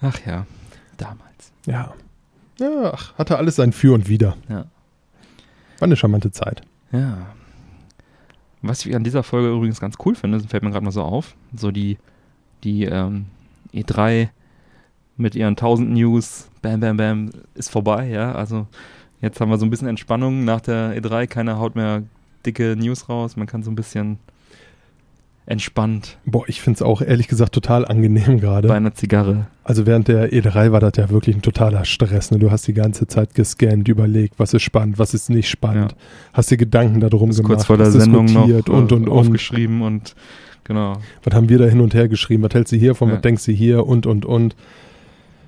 Ach 0.00 0.18
ja, 0.26 0.46
damals. 0.96 1.52
Ja. 1.66 1.92
Ja, 2.58 2.92
ach, 2.94 3.16
hatte 3.18 3.36
alles 3.36 3.56
sein 3.56 3.72
Für 3.72 3.92
und 3.94 4.08
Wider. 4.08 4.36
Ja. 4.48 4.64
War 5.78 5.86
eine 5.86 5.96
charmante 5.96 6.30
Zeit. 6.32 6.62
Ja. 6.90 7.26
Was 8.62 8.84
ich 8.84 8.94
an 8.94 9.04
dieser 9.04 9.22
Folge 9.22 9.50
übrigens 9.50 9.80
ganz 9.80 9.96
cool 10.04 10.14
finde, 10.14 10.40
fällt 10.40 10.62
mir 10.62 10.70
gerade 10.70 10.84
mal 10.84 10.90
so 10.90 11.02
auf, 11.02 11.36
so 11.54 11.70
die, 11.70 11.98
die 12.64 12.84
ähm, 12.84 13.26
E3 13.72 14.28
mit 15.16 15.34
ihren 15.34 15.50
1000 15.50 15.90
News, 15.90 16.48
bam, 16.62 16.80
bam, 16.80 16.96
bam, 16.96 17.30
ist 17.54 17.70
vorbei, 17.70 18.08
ja. 18.08 18.32
Also 18.32 18.66
jetzt 19.20 19.40
haben 19.40 19.50
wir 19.50 19.58
so 19.58 19.66
ein 19.66 19.70
bisschen 19.70 19.88
Entspannung 19.88 20.44
nach 20.44 20.60
der 20.60 20.96
E3, 21.00 21.26
keiner 21.26 21.58
haut 21.58 21.76
mehr 21.76 22.02
dicke 22.46 22.76
News 22.76 23.08
raus, 23.08 23.36
man 23.36 23.46
kann 23.46 23.62
so 23.62 23.70
ein 23.70 23.76
bisschen 23.76 24.18
entspannt 25.48 26.18
Boah, 26.26 26.44
ich 26.46 26.60
finde 26.60 26.76
es 26.76 26.82
auch 26.82 27.00
ehrlich 27.00 27.26
gesagt 27.26 27.52
total 27.54 27.86
angenehm 27.86 28.34
bei 28.36 28.40
gerade. 28.40 28.72
einer 28.72 28.94
Zigarre. 28.94 29.46
Also 29.64 29.86
während 29.86 30.08
der 30.08 30.30
E3 30.32 30.72
war 30.72 30.80
das 30.80 30.92
ja 30.96 31.08
wirklich 31.10 31.36
ein 31.36 31.42
totaler 31.42 31.84
Stress. 31.84 32.30
Ne? 32.30 32.38
Du 32.38 32.50
hast 32.50 32.66
die 32.68 32.74
ganze 32.74 33.06
Zeit 33.06 33.34
gescannt, 33.34 33.88
überlegt, 33.88 34.34
was 34.38 34.52
ist 34.54 34.62
spannend, 34.62 34.98
was 34.98 35.14
ist 35.14 35.30
nicht 35.30 35.48
spannend. 35.48 35.94
Hast 36.32 36.50
dir 36.50 36.56
Gedanken 36.58 37.00
darum 37.00 37.30
gemacht, 37.30 37.44
kurz 37.44 37.64
vor 37.64 37.76
der 37.78 37.90
Sendung 37.90 38.26
noch 38.26 38.44
diskutiert 38.46 38.68
und, 38.68 38.92
äh, 38.92 38.94
und, 38.94 39.08
und. 39.08 39.12
aufgeschrieben 39.12 39.82
und 39.82 40.14
genau. 40.64 40.98
Was 41.24 41.34
haben 41.34 41.48
wir 41.48 41.58
da 41.58 41.64
hin 41.66 41.80
und 41.80 41.94
her 41.94 42.08
geschrieben? 42.08 42.42
Was 42.42 42.54
hältst 42.54 42.72
du 42.72 42.76
hiervon? 42.76 43.08
Ja. 43.08 43.14
Was 43.16 43.22
denkst 43.22 43.44
du 43.46 43.52
hier? 43.52 43.86
Und, 43.86 44.06
und, 44.06 44.24
und. 44.26 44.54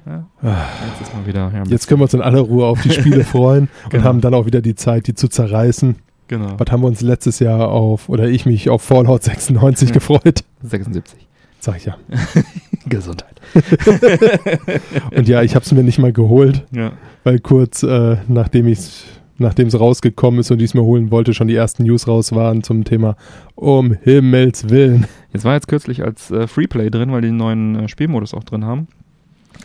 Ja, 0.07 0.26
Ah, 0.42 0.64
jetzt 0.90 1.09
ist 1.09 1.14
mal 1.14 1.26
wieder. 1.26 1.52
Ja, 1.54 1.62
Jetzt 1.69 1.87
können 1.87 2.00
wir 2.00 2.04
uns 2.04 2.14
in 2.14 2.23
aller 2.23 2.40
Ruhe 2.40 2.64
auf 2.66 2.80
die 2.80 2.90
Spiele 2.90 3.23
freuen 3.25 3.69
und 3.84 3.91
Genau. 3.91 4.04
haben 4.04 4.21
dann 4.23 4.32
auch 4.32 4.47
wieder 4.47 4.63
die 4.63 4.75
Zeit, 4.75 5.06
die 5.06 5.15
zu 5.15 5.28
zerreißen. 5.28 5.97
Genau. 6.30 6.54
Was 6.58 6.71
haben 6.73 6.82
wir 6.82 6.86
uns 6.86 7.02
letztes 7.02 7.38
Jahr 7.40 7.69
auf, 7.69 8.08
oder 8.08 8.28
ich 8.28 8.47
mich 8.47 8.71
auf 8.71 8.82
Fallout 8.82 9.23
96 9.25 9.88
Ja. 9.90 9.95
gefreut? 9.95 10.45
76. 10.62 11.26
Sag 11.60 11.76
ich 11.76 11.84
ja. 11.84 11.97
Gesundheit. 12.88 13.38
Und 15.14 15.28
ja, 15.28 15.43
ich 15.43 15.54
habe 15.54 15.64
es 15.64 15.73
mir 15.73 15.82
nicht 15.82 15.99
mal 15.99 16.12
geholt, 16.12 16.64
Ja. 16.73 16.93
weil 17.25 17.38
kurz 17.40 17.82
äh, 17.82 18.16
nachdem 18.28 18.66
ich 18.66 19.04
nachdem 19.38 19.69
es 19.69 19.78
rausgekommen 19.80 20.40
ist 20.40 20.50
und 20.50 20.58
ich 20.60 20.66
es 20.66 20.75
mir 20.75 20.82
holen 20.82 21.10
wollte, 21.10 21.32
schon 21.32 21.49
die 21.49 21.54
ersten 21.54 21.84
News 21.84 22.06
raus 22.06 22.32
waren 22.32 22.62
zum 22.62 22.84
Thema 22.84 23.16
um 23.54 23.93
Himmels 24.02 24.69
Willen. 24.69 25.06
Jetzt 25.32 25.45
war 25.47 25.54
jetzt 25.54 25.66
kürzlich 25.66 26.04
als 26.04 26.30
äh, 26.30 26.47
Freeplay 26.47 26.90
drin, 26.90 27.10
weil 27.10 27.23
die 27.23 27.28
den 27.28 27.38
neuen 27.38 27.75
äh, 27.84 27.88
Spielmodus 27.88 28.34
auch 28.34 28.45
drin 28.45 28.66
haben. 28.66 28.86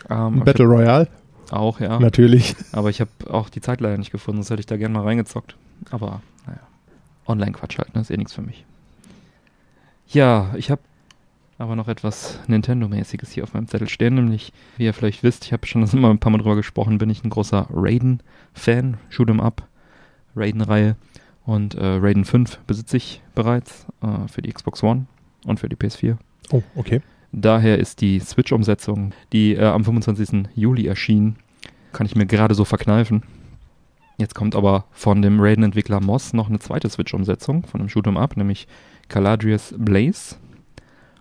Ähm, 0.08 0.40
Battle 0.44 0.64
Royale, 0.64 1.08
hab, 1.50 1.58
auch, 1.60 1.80
ja. 1.80 2.00
natürlich. 2.00 2.56
Aber 2.72 2.88
ich 2.88 3.00
habe 3.02 3.10
auch 3.30 3.50
die 3.50 3.60
Zeit 3.60 3.82
leider 3.82 3.98
nicht 3.98 4.12
gefunden, 4.12 4.38
sonst 4.42 4.50
hätte 4.50 4.60
ich 4.60 4.66
da 4.66 4.78
gerne 4.78 4.94
mal 4.94 5.02
reingezockt. 5.04 5.56
Aber 5.90 6.22
Online-Quatsch 7.26 7.78
halt, 7.78 7.94
ne? 7.94 8.00
ist 8.00 8.10
eh 8.10 8.16
nichts 8.16 8.34
für 8.34 8.42
mich. 8.42 8.64
Ja, 10.08 10.54
ich 10.56 10.70
habe 10.70 10.82
aber 11.58 11.74
noch 11.74 11.88
etwas 11.88 12.38
Nintendo-mäßiges 12.48 13.32
hier 13.32 13.44
auf 13.44 13.54
meinem 13.54 13.66
Zettel 13.66 13.88
stehen, 13.88 14.14
nämlich, 14.14 14.52
wie 14.76 14.84
ihr 14.84 14.92
vielleicht 14.92 15.22
wisst, 15.22 15.46
ich 15.46 15.52
habe 15.52 15.66
schon 15.66 15.80
das 15.80 15.94
immer 15.94 16.10
ein 16.10 16.18
paar 16.18 16.30
Mal 16.30 16.38
drüber 16.38 16.56
gesprochen, 16.56 16.98
bin 16.98 17.10
ich 17.10 17.24
ein 17.24 17.30
großer 17.30 17.68
Raiden-Fan, 17.70 18.98
Shoot'em 19.10 19.40
Up, 19.40 19.66
Raiden-Reihe 20.34 20.96
und 21.44 21.74
äh, 21.74 21.84
Raiden 21.84 22.24
5 22.24 22.58
besitze 22.66 22.96
ich 22.98 23.22
bereits 23.34 23.86
äh, 24.02 24.28
für 24.28 24.42
die 24.42 24.52
Xbox 24.52 24.82
One 24.82 25.06
und 25.46 25.60
für 25.60 25.68
die 25.68 25.76
PS4. 25.76 26.16
Oh, 26.50 26.62
okay. 26.74 27.00
Daher 27.32 27.78
ist 27.78 28.00
die 28.00 28.20
Switch-Umsetzung, 28.20 29.12
die 29.32 29.54
äh, 29.54 29.64
am 29.64 29.84
25. 29.84 30.48
Juli 30.54 30.86
erschien, 30.86 31.36
kann 31.92 32.06
ich 32.06 32.16
mir 32.16 32.26
gerade 32.26 32.54
so 32.54 32.64
verkneifen. 32.64 33.22
Jetzt 34.18 34.34
kommt 34.34 34.54
aber 34.54 34.84
von 34.92 35.20
dem 35.20 35.40
Raiden-Entwickler 35.40 36.00
Moss 36.00 36.32
noch 36.32 36.48
eine 36.48 36.58
zweite 36.58 36.88
Switch-Umsetzung 36.88 37.66
von 37.66 37.80
dem 37.80 37.88
Shoot'em 37.88 38.18
Up, 38.18 38.36
nämlich 38.36 38.66
Caladrius 39.08 39.74
Blaze. 39.76 40.36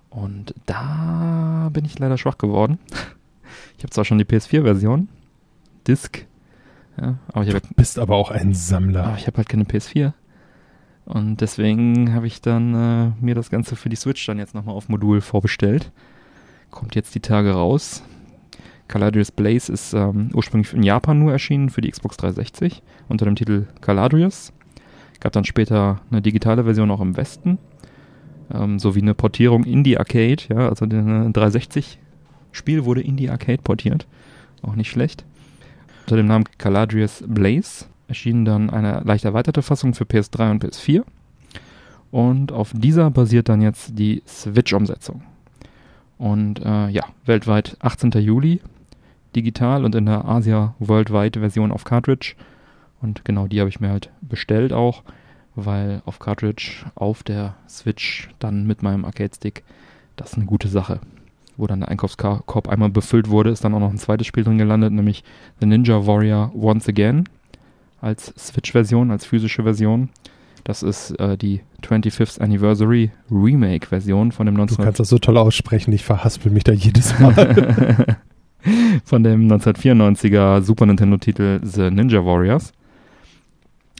Und 0.10 0.56
da 0.66 1.70
bin 1.74 1.84
ich 1.84 2.00
leider 2.00 2.18
schwach 2.18 2.38
geworden. 2.38 2.80
Ich 3.78 3.84
habe 3.84 3.92
zwar 3.92 4.06
schon 4.06 4.18
die 4.18 4.24
PS4-Version, 4.24 5.10
Disc, 5.86 6.26
ja, 7.00 7.18
aber 7.28 7.44
ich 7.44 7.54
habe 7.54 7.62
Bist 7.76 8.00
aber 8.00 8.16
auch 8.16 8.32
ein 8.32 8.54
Sammler. 8.54 9.06
aber 9.06 9.18
ich 9.18 9.28
habe 9.28 9.38
halt 9.38 9.50
keine 9.50 9.64
PS4. 9.64 10.14
Und 11.06 11.42
deswegen 11.42 12.14
habe 12.14 12.26
ich 12.26 12.42
dann 12.42 12.74
äh, 12.74 13.12
mir 13.24 13.36
das 13.36 13.50
Ganze 13.50 13.76
für 13.76 13.90
die 13.90 13.96
Switch 13.96 14.26
dann 14.26 14.40
jetzt 14.40 14.56
nochmal 14.56 14.76
auf 14.76 14.90
Modul 14.90 15.22
vorbestellt. 15.22 15.92
Kommt 16.72 16.96
jetzt 16.96 17.14
die 17.14 17.20
Tage 17.20 17.52
raus. 17.54 18.02
Caladrius 18.88 19.32
Blaze 19.32 19.72
ist 19.72 19.94
ähm, 19.94 20.30
ursprünglich 20.34 20.74
in 20.74 20.84
Japan 20.84 21.20
nur 21.20 21.32
erschienen 21.32 21.70
für 21.70 21.82
die 21.82 21.90
Xbox 21.90 22.18
360 22.18 22.82
unter 23.10 23.26
dem 23.26 23.36
Titel 23.36 23.66
Caladrius. 23.82 24.54
Gab 25.20 25.32
dann 25.32 25.46
später 25.46 26.02
eine 26.12 26.22
digitale 26.22 26.64
Version 26.64 26.92
auch 26.92 27.02
im 27.02 27.18
Westen. 27.18 27.58
Ähm, 28.54 28.78
sowie 28.78 29.02
eine 29.02 29.16
Portierung 29.16 29.64
in 29.64 29.84
die 29.84 29.98
Arcade. 29.98 30.44
Ja, 30.50 30.70
also 30.70 30.86
der 30.86 31.02
360-Spiel 31.02 32.86
wurde 32.86 33.02
in 33.02 33.18
die 33.18 33.30
Arcade 33.30 33.62
portiert. 33.64 34.06
Auch 34.62 34.76
nicht 34.76 34.90
schlecht. 34.90 35.26
Unter 36.02 36.18
dem 36.18 36.28
Namen 36.28 36.46
Caladrius 36.60 37.24
Blaze 37.28 37.86
erschien 38.08 38.46
dann 38.46 38.70
eine 38.70 39.02
leicht 39.04 39.26
erweiterte 39.26 39.64
Fassung 39.64 39.96
für 39.96 40.04
PS3 40.04 40.52
und 40.52 40.64
PS4. 40.64 41.04
Und 42.12 42.52
auf 42.52 42.72
dieser 42.74 43.10
basiert 43.10 43.50
dann 43.50 43.62
jetzt 43.62 43.98
die 43.98 44.22
Switch-Umsetzung. 44.28 45.24
Und 46.18 46.64
äh, 46.64 46.90
ja, 46.90 47.04
weltweit 47.26 47.78
18. 47.80 48.12
Juli 48.12 48.62
digital 49.36 49.86
und 49.86 49.96
in 49.96 50.06
der 50.06 50.26
Asia 50.26 50.76
Worldwide 50.80 51.40
Version 51.40 51.72
auf 51.72 51.84
Cartridge. 51.84 52.36
Und 53.02 53.26
genau 53.26 53.48
die 53.48 53.60
habe 53.60 53.70
ich 53.70 53.80
mir 53.80 53.90
halt 53.90 54.10
bestellt 54.22 54.74
auch, 54.74 55.04
weil 55.56 56.02
auf 56.06 56.20
Cartridge 56.20 56.86
auf 56.96 57.24
der 57.24 57.56
Switch 57.68 58.30
dann 58.40 58.66
mit 58.66 58.84
meinem 58.84 59.06
Arcade-Stick, 59.06 59.64
das 60.16 60.32
ist 60.32 60.38
eine 60.38 60.46
gute 60.46 60.68
Sache. 60.68 61.00
Wo 61.58 61.68
dann 61.68 61.80
der 61.80 61.90
Einkaufskorb 61.90 62.68
einmal 62.68 62.90
befüllt 62.90 63.30
wurde, 63.30 63.50
ist 63.50 63.64
dann 63.64 63.74
auch 63.74 63.80
noch 63.80 63.92
ein 63.92 63.98
zweites 63.98 64.28
Spiel 64.28 64.44
drin 64.44 64.58
gelandet, 64.58 64.92
nämlich 64.92 65.24
The 65.60 65.66
Ninja 65.66 66.06
Warrior 66.06 66.52
Once 66.54 66.90
Again 66.90 67.30
als 68.02 68.34
Switch-Version, 68.38 69.10
als 69.12 69.26
physische 69.26 69.64
Version. 69.64 70.10
Das 70.64 70.84
ist 70.84 71.12
äh, 71.20 71.38
die 71.38 71.62
25th 71.84 72.42
Anniversary 72.42 73.12
Remake-Version 73.32 74.32
von 74.32 74.48
dem 74.48 74.56
Du 74.56 74.62
19... 74.62 74.84
kannst 74.84 75.00
das 75.00 75.10
so 75.10 75.20
toll 75.20 75.38
aussprechen, 75.38 75.94
ich 75.94 76.04
verhaspel 76.04 76.52
mich 76.52 76.64
da 76.64 76.72
jedes 76.72 77.18
Mal. 77.20 78.18
von 79.06 79.24
dem 79.24 79.48
1994er 79.48 80.62
Super 80.62 80.86
Nintendo-Titel 80.86 81.60
The 81.64 81.92
Ninja 81.92 82.26
Warriors. 82.26 82.74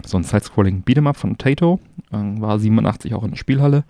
So 0.04 0.18
ein 0.18 0.24
Side-Scrolling 0.24 0.84
Beat'em-Up 0.84 1.18
von 1.18 1.38
Taito. 1.38 1.80
Ähm, 2.12 2.42
war 2.42 2.60
87 2.60 3.14
auch 3.14 3.24
in 3.24 3.32
der 3.32 3.38
Spielhalle. 3.38 3.84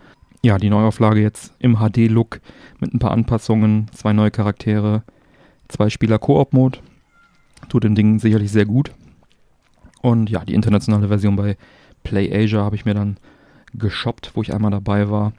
Ja, 0.44 0.58
die 0.58 0.70
Neuauflage 0.70 1.22
jetzt 1.22 1.54
im 1.60 1.78
HD-Look 1.78 2.40
mit 2.80 2.94
ein 2.94 3.00
paar 3.00 3.12
Anpassungen, 3.12 3.88
zwei 3.94 4.14
neue 4.14 4.32
Charaktere, 4.32 5.04
zwei 5.68 5.90
Spieler 5.90 6.20
Koop-Mode. 6.20 6.80
Tut 7.70 7.84
dem 7.84 7.96
Ding 7.96 8.20
sicherlich 8.20 8.52
sehr 8.52 8.66
gut. 8.66 8.92
Und 10.02 10.30
ja, 10.30 10.46
die 10.46 10.54
internationale 10.54 11.08
Version 11.08 11.36
bei 11.36 11.58
Play 12.04 12.32
Asia 12.32 12.62
habe 12.62 12.76
ich 12.76 12.86
mir 12.86 12.94
dann 12.94 13.18
geshoppt, 13.74 14.32
wo 14.36 14.42
ich 14.44 14.54
einmal 14.54 14.72
dabei 14.72 15.10
war. 15.10 15.34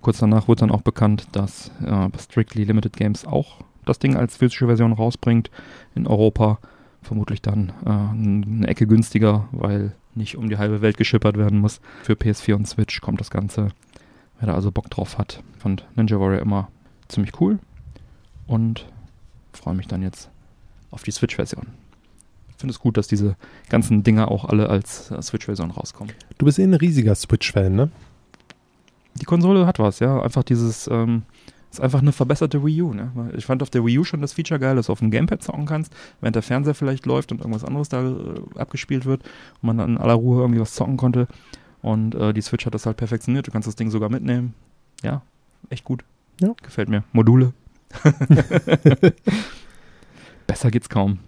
Kurz 0.00 0.18
danach 0.18 0.48
wurde 0.48 0.60
dann 0.60 0.70
auch 0.70 0.82
bekannt, 0.82 1.28
dass 1.32 1.70
äh, 1.84 2.08
Strictly 2.18 2.64
Limited 2.64 2.96
Games 2.96 3.24
auch 3.24 3.58
das 3.88 3.98
Ding 3.98 4.16
als 4.16 4.36
physische 4.36 4.66
Version 4.66 4.92
rausbringt 4.92 5.50
in 5.94 6.06
Europa. 6.06 6.58
Vermutlich 7.02 7.42
dann 7.42 7.72
äh, 7.84 7.90
eine 7.90 8.66
Ecke 8.66 8.86
günstiger, 8.86 9.48
weil 9.52 9.92
nicht 10.14 10.36
um 10.36 10.48
die 10.48 10.58
halbe 10.58 10.82
Welt 10.82 10.96
geschippert 10.96 11.36
werden 11.36 11.60
muss. 11.60 11.80
Für 12.02 12.14
PS4 12.14 12.54
und 12.54 12.68
Switch 12.68 13.00
kommt 13.00 13.20
das 13.20 13.30
Ganze. 13.30 13.68
Wer 14.38 14.48
da 14.48 14.54
also 14.54 14.70
Bock 14.70 14.90
drauf 14.90 15.18
hat, 15.18 15.42
fand 15.58 15.86
Ninja 15.94 16.20
Warrior 16.20 16.42
immer 16.42 16.68
ziemlich 17.08 17.40
cool. 17.40 17.58
Und 18.46 18.86
freue 19.52 19.74
mich 19.74 19.88
dann 19.88 20.02
jetzt 20.02 20.30
auf 20.90 21.02
die 21.02 21.10
Switch-Version. 21.10 21.66
Ich 22.48 22.56
finde 22.56 22.72
es 22.72 22.80
gut, 22.80 22.96
dass 22.96 23.06
diese 23.06 23.36
ganzen 23.68 24.02
Dinger 24.02 24.30
auch 24.30 24.44
alle 24.44 24.68
als 24.68 25.10
äh, 25.10 25.22
Switch-Version 25.22 25.70
rauskommen. 25.70 26.12
Du 26.38 26.44
bist 26.44 26.58
eh 26.58 26.64
ein 26.64 26.74
riesiger 26.74 27.14
Switch-Fan, 27.14 27.74
ne? 27.74 27.90
Die 29.14 29.24
Konsole 29.24 29.66
hat 29.66 29.78
was, 29.78 30.00
ja. 30.00 30.20
Einfach 30.20 30.44
dieses, 30.44 30.88
ähm, 30.88 31.22
ist 31.70 31.80
einfach 31.80 32.00
eine 32.00 32.12
verbesserte 32.12 32.64
Wii 32.64 32.82
U, 32.82 32.94
ne? 32.94 33.10
Ich 33.36 33.46
fand 33.46 33.62
auf 33.62 33.70
der 33.70 33.84
Wii 33.84 33.98
U 33.98 34.04
schon 34.04 34.20
das 34.20 34.32
Feature 34.32 34.58
geil, 34.58 34.76
dass 34.76 34.86
du 34.86 34.92
auf 34.92 35.00
dem 35.00 35.10
Gamepad 35.10 35.42
zocken 35.42 35.66
kannst, 35.66 35.92
während 36.20 36.34
der 36.34 36.42
Fernseher 36.42 36.74
vielleicht 36.74 37.06
läuft 37.06 37.30
und 37.32 37.40
irgendwas 37.40 37.64
anderes 37.64 37.88
da 37.88 38.02
äh, 38.02 38.58
abgespielt 38.58 39.04
wird 39.04 39.22
und 39.60 39.66
man 39.66 39.78
dann 39.78 39.90
in 39.90 39.98
aller 39.98 40.14
Ruhe 40.14 40.40
irgendwie 40.40 40.60
was 40.60 40.74
zocken 40.74 40.96
konnte. 40.96 41.28
Und 41.82 42.14
äh, 42.14 42.32
die 42.32 42.40
Switch 42.40 42.66
hat 42.66 42.74
das 42.74 42.86
halt 42.86 42.96
perfektioniert. 42.96 43.46
Du 43.46 43.50
kannst 43.50 43.68
das 43.68 43.76
Ding 43.76 43.90
sogar 43.90 44.08
mitnehmen. 44.08 44.54
Ja, 45.02 45.22
echt 45.70 45.84
gut. 45.84 46.04
Ja. 46.40 46.54
Gefällt 46.62 46.88
mir. 46.88 47.04
Module. 47.12 47.52
Besser 50.46 50.70
geht's 50.70 50.88
kaum. 50.88 51.18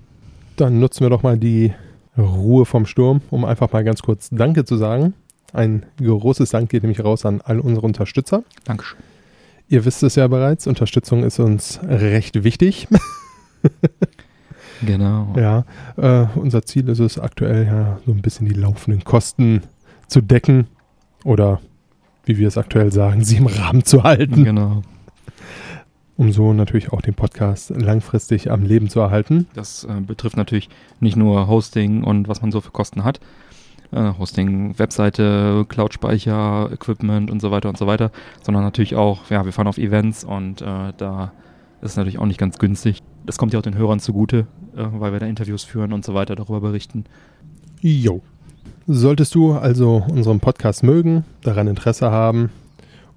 Dann 0.56 0.80
nutzen 0.80 1.00
wir 1.00 1.10
doch 1.10 1.22
mal 1.22 1.38
die 1.38 1.72
Ruhe 2.18 2.64
vom 2.66 2.86
Sturm, 2.86 3.20
um 3.30 3.44
einfach 3.44 3.72
mal 3.72 3.84
ganz 3.84 4.02
kurz 4.02 4.28
Danke 4.30 4.64
zu 4.64 4.76
sagen. 4.76 5.14
Ein 5.52 5.84
großes 5.98 6.50
Dank 6.50 6.70
geht 6.70 6.82
nämlich 6.82 7.02
raus 7.02 7.24
an 7.24 7.40
all 7.40 7.60
unsere 7.60 7.86
Unterstützer. 7.86 8.44
Dankeschön. 8.64 8.98
Ihr 9.70 9.84
wisst 9.84 10.02
es 10.02 10.16
ja 10.16 10.26
bereits, 10.26 10.66
Unterstützung 10.66 11.22
ist 11.22 11.38
uns 11.38 11.80
recht 11.82 12.44
wichtig. 12.44 12.88
Genau. 14.82 15.34
Ja, 15.36 15.64
äh, 15.98 16.26
unser 16.36 16.62
Ziel 16.62 16.88
ist 16.88 17.00
es 17.00 17.18
aktuell 17.18 17.66
ja 17.66 17.98
so 18.06 18.12
ein 18.12 18.22
bisschen 18.22 18.48
die 18.48 18.54
laufenden 18.54 19.04
Kosten 19.04 19.60
zu 20.08 20.22
decken 20.22 20.68
oder 21.22 21.60
wie 22.24 22.38
wir 22.38 22.48
es 22.48 22.56
aktuell 22.56 22.90
sagen, 22.90 23.22
sie 23.22 23.36
im 23.36 23.46
Rahmen 23.46 23.84
zu 23.84 24.04
halten, 24.04 24.42
Genau. 24.42 24.80
um 26.16 26.32
so 26.32 26.54
natürlich 26.54 26.92
auch 26.94 27.02
den 27.02 27.12
Podcast 27.12 27.70
langfristig 27.76 28.50
am 28.50 28.62
Leben 28.62 28.88
zu 28.88 29.00
erhalten. 29.00 29.46
Das 29.52 29.84
äh, 29.84 30.00
betrifft 30.00 30.38
natürlich 30.38 30.70
nicht 30.98 31.16
nur 31.16 31.46
Hosting 31.46 32.02
und 32.02 32.28
was 32.28 32.40
man 32.40 32.50
so 32.50 32.62
für 32.62 32.70
Kosten 32.70 33.04
hat. 33.04 33.20
Äh, 33.92 34.12
Hosting, 34.18 34.78
Webseite, 34.78 35.66
Cloud-Speicher, 35.68 36.70
Equipment 36.72 37.30
und 37.30 37.40
so 37.40 37.50
weiter 37.50 37.68
und 37.68 37.76
so 37.76 37.86
weiter, 37.86 38.10
sondern 38.42 38.62
natürlich 38.62 38.94
auch, 38.94 39.30
ja, 39.30 39.44
wir 39.44 39.52
fahren 39.52 39.66
auf 39.66 39.78
Events 39.78 40.24
und 40.24 40.62
äh, 40.62 40.92
da 40.96 41.32
ist 41.80 41.92
es 41.92 41.96
natürlich 41.96 42.18
auch 42.18 42.26
nicht 42.26 42.38
ganz 42.38 42.58
günstig. 42.58 43.02
Das 43.26 43.38
kommt 43.38 43.52
ja 43.52 43.58
auch 43.58 43.64
den 43.64 43.76
Hörern 43.76 44.00
zugute, 44.00 44.46
äh, 44.76 44.84
weil 44.92 45.12
wir 45.12 45.20
da 45.20 45.26
Interviews 45.26 45.64
führen 45.64 45.92
und 45.92 46.04
so 46.04 46.14
weiter, 46.14 46.36
darüber 46.36 46.60
berichten. 46.60 47.04
Jo. 47.80 48.22
Solltest 48.86 49.34
du 49.34 49.52
also 49.52 50.04
unseren 50.08 50.40
Podcast 50.40 50.82
mögen, 50.82 51.24
daran 51.42 51.66
Interesse 51.66 52.10
haben 52.10 52.50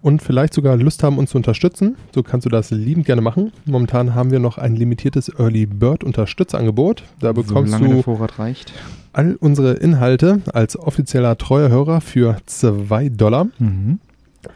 und 0.03 0.21
vielleicht 0.21 0.53
sogar 0.53 0.77
Lust 0.77 1.01
haben, 1.01 1.17
uns 1.17 1.31
zu 1.31 1.37
unterstützen, 1.37 1.95
so 2.13 2.21
kannst 2.21 2.45
du 2.45 2.49
das 2.49 2.69
liebend 2.69 3.07
gerne 3.07 3.21
machen. 3.21 3.51
Momentan 3.65 4.13
haben 4.13 4.29
wir 4.29 4.37
noch 4.39 4.59
ein 4.59 4.75
limitiertes 4.75 5.29
Early 5.39 5.65
Bird 5.65 6.03
Unterstützangebot. 6.03 7.03
Da 7.19 7.31
bekommst 7.31 7.71
Solange 7.71 7.87
du 7.89 7.93
der 7.95 8.03
Vorrat 8.03 8.37
reicht. 8.37 8.73
all 9.13 9.35
unsere 9.39 9.73
Inhalte 9.73 10.41
als 10.53 10.77
offizieller 10.77 11.37
treuer 11.37 11.69
Hörer 11.69 12.01
für 12.01 12.37
2 12.45 13.09
Dollar. 13.09 13.47
Mhm. 13.57 13.99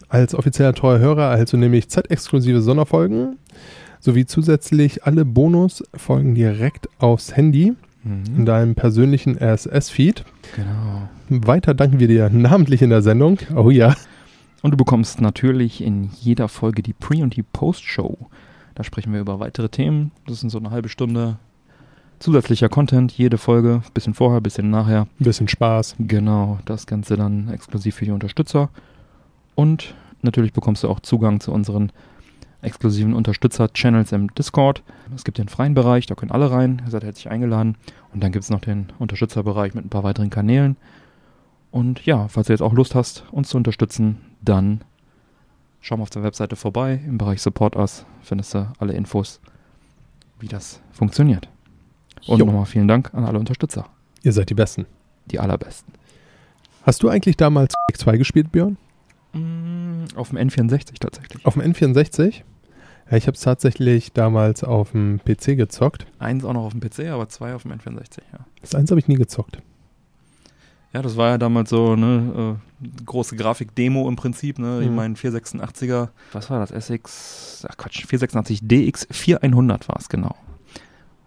Als 0.09 0.35
offizieller 0.35 0.73
treuer 0.73 0.99
Hörer 0.99 1.31
erhältst 1.31 1.53
du 1.53 1.57
nämlich 1.57 1.87
zeitexklusive 1.89 2.61
Sonderfolgen 2.61 3.37
sowie 4.01 4.25
zusätzlich 4.25 5.05
alle 5.05 5.23
Bonusfolgen 5.25 6.35
direkt 6.35 6.87
aufs 6.99 7.35
Handy 7.35 7.73
in 8.03 8.23
Mhm. 8.41 8.45
deinem 8.45 8.75
persönlichen 8.75 9.37
RSS-Feed. 9.37 10.23
Genau. 10.55 11.45
Weiter 11.47 11.73
danken 11.73 11.99
wir 11.99 12.07
dir 12.07 12.29
namentlich 12.29 12.81
in 12.81 12.89
der 12.89 13.01
Sendung. 13.01 13.37
Oh 13.55 13.69
ja. 13.69 13.95
Und 14.61 14.71
du 14.71 14.77
bekommst 14.77 15.21
natürlich 15.21 15.81
in 15.81 16.09
jeder 16.19 16.47
Folge 16.47 16.81
die 16.81 16.93
Pre- 16.93 17.21
und 17.21 17.35
die 17.35 17.43
Post-Show. 17.43 18.17
Da 18.75 18.83
sprechen 18.83 19.13
wir 19.13 19.21
über 19.21 19.39
weitere 19.39 19.69
Themen. 19.69 20.11
Das 20.25 20.39
sind 20.39 20.49
so 20.49 20.57
eine 20.57 20.71
halbe 20.71 20.89
Stunde 20.89 21.37
zusätzlicher 22.19 22.69
Content, 22.69 23.11
jede 23.11 23.37
Folge, 23.37 23.81
bisschen 23.93 24.13
vorher, 24.13 24.41
bisschen 24.41 24.69
nachher. 24.69 25.01
Ein 25.01 25.23
bisschen 25.23 25.47
Spaß. 25.47 25.95
Genau, 25.99 26.59
das 26.65 26.87
Ganze 26.87 27.15
dann 27.15 27.49
exklusiv 27.49 27.95
für 27.95 28.05
die 28.05 28.11
Unterstützer. 28.11 28.69
Und 29.55 29.95
natürlich 30.21 30.53
bekommst 30.53 30.83
du 30.83 30.89
auch 30.89 30.99
Zugang 30.99 31.39
zu 31.39 31.51
unseren 31.51 31.91
exklusiven 32.61 33.13
Unterstützer-Channels 33.13 34.11
im 34.11 34.33
Discord. 34.33 34.83
Es 35.15 35.23
gibt 35.23 35.37
den 35.37 35.47
freien 35.47 35.73
Bereich, 35.73 36.05
da 36.07 36.15
können 36.15 36.31
alle 36.31 36.51
rein, 36.51 36.81
ihr 36.85 36.91
seid 36.91 37.03
herzlich 37.03 37.29
eingeladen. 37.29 37.75
Und 38.13 38.23
dann 38.23 38.31
gibt 38.31 38.43
es 38.43 38.49
noch 38.49 38.61
den 38.61 38.87
Unterstützerbereich 38.99 39.73
mit 39.73 39.85
ein 39.85 39.89
paar 39.89 40.03
weiteren 40.03 40.29
Kanälen. 40.29 40.75
Und 41.71 42.05
ja, 42.05 42.27
falls 42.27 42.47
du 42.47 42.53
jetzt 42.53 42.61
auch 42.61 42.73
Lust 42.73 42.95
hast, 42.95 43.25
uns 43.31 43.49
zu 43.49 43.57
unterstützen, 43.57 44.17
dann 44.41 44.83
schau 45.81 45.97
mal 45.97 46.03
auf 46.03 46.09
der 46.09 46.23
Webseite 46.23 46.55
vorbei. 46.55 47.01
Im 47.05 47.17
Bereich 47.17 47.41
Support 47.41 47.75
Us 47.75 48.05
findest 48.21 48.53
du 48.53 48.71
alle 48.79 48.93
Infos, 48.93 49.39
wie 50.39 50.47
das 50.47 50.81
funktioniert. 50.91 51.49
Und 52.27 52.39
nochmal 52.39 52.65
vielen 52.65 52.87
Dank 52.87 53.13
an 53.13 53.23
alle 53.25 53.39
Unterstützer. 53.39 53.87
Ihr 54.23 54.33
seid 54.33 54.49
die 54.49 54.53
Besten. 54.55 54.85
Die 55.27 55.39
allerbesten. 55.39 55.93
Hast 56.83 57.03
du 57.03 57.09
eigentlich 57.09 57.37
damals 57.37 57.73
Quake 57.87 57.99
2 57.99 58.17
gespielt, 58.17 58.51
Björn? 58.51 58.77
Mm, 59.33 60.05
Auf 60.15 60.29
dem 60.29 60.37
N64 60.37 60.99
tatsächlich. 60.99 61.45
Auf 61.45 61.55
dem 61.55 61.63
N64? 61.63 62.43
Ja, 63.09 63.17
ich 63.17 63.27
habe 63.27 63.35
es 63.35 63.41
tatsächlich 63.41 64.11
damals 64.13 64.63
auf 64.63 64.91
dem 64.91 65.19
PC 65.19 65.55
gezockt. 65.57 66.07
Eins 66.19 66.43
auch 66.43 66.53
noch 66.53 66.63
auf 66.65 66.73
dem 66.73 66.81
PC, 66.81 67.09
aber 67.11 67.29
zwei 67.29 67.53
auf 67.55 67.63
dem 67.63 67.71
N64, 67.71 68.19
ja. 68.33 68.39
Das 68.61 68.75
eins 68.75 68.89
habe 68.91 68.99
ich 68.99 69.07
nie 69.07 69.15
gezockt. 69.15 69.59
Ja, 70.93 71.01
das 71.01 71.17
war 71.17 71.29
ja 71.29 71.37
damals 71.37 71.69
so 71.69 71.91
eine 71.91 72.57
äh, 72.83 73.03
große 73.05 73.35
Grafik-Demo 73.35 74.07
im 74.07 74.15
Prinzip, 74.15 74.57
ne? 74.57 74.81
Ich 74.81 74.89
Mhm. 74.89 74.95
meine 74.95 75.15
486er, 75.15 76.09
was 76.31 76.49
war 76.49 76.65
das? 76.65 76.71
SX, 76.71 77.65
ach 77.69 77.77
Quatsch, 77.77 78.05
486 78.07 78.61
DX 78.67 79.07
4100 79.11 79.87
war 79.89 79.97
es 79.99 80.09
genau. 80.09 80.35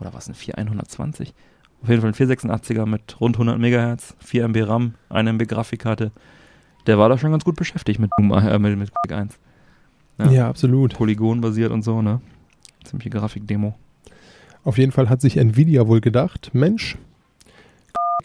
Oder 0.01 0.15
was 0.15 0.29
ein 0.29 0.35
4120? 0.35 1.35
Auf 1.83 1.89
jeden 1.89 2.01
Fall 2.01 2.11
ein 2.11 2.15
486er 2.15 2.87
mit 2.87 3.21
rund 3.21 3.37
100 3.37 3.59
Megahertz, 3.59 4.15
4 4.21 4.45
MB 4.49 4.63
RAM, 4.67 4.95
1 5.11 5.29
MB 5.31 5.47
Grafikkarte. 5.47 6.11
Der 6.87 6.99
war 6.99 7.09
da 7.11 7.19
schon 7.19 7.31
ganz 7.31 7.45
gut 7.45 7.57
beschäftigt 7.57 8.01
mit 8.01 8.11
äh, 8.19 8.59
mit, 8.59 8.79
mit 8.79 8.91
Quake 8.93 9.17
1. 9.21 9.39
Ja, 10.19 10.31
Ja. 10.31 10.49
absolut. 10.49 10.95
Polygonbasiert 10.95 11.71
und 11.71 11.83
so, 11.83 12.01
ne? 12.03 12.21
Ziemliche 12.85 13.11
Grafik-Demo. 13.11 13.75
Auf 14.65 14.79
jeden 14.79 14.93
Fall 14.93 15.09
hat 15.09 15.21
sich 15.21 15.37
Nvidia 15.37 15.87
wohl 15.87 16.01
gedacht, 16.01 16.51
Mensch, 16.55 16.97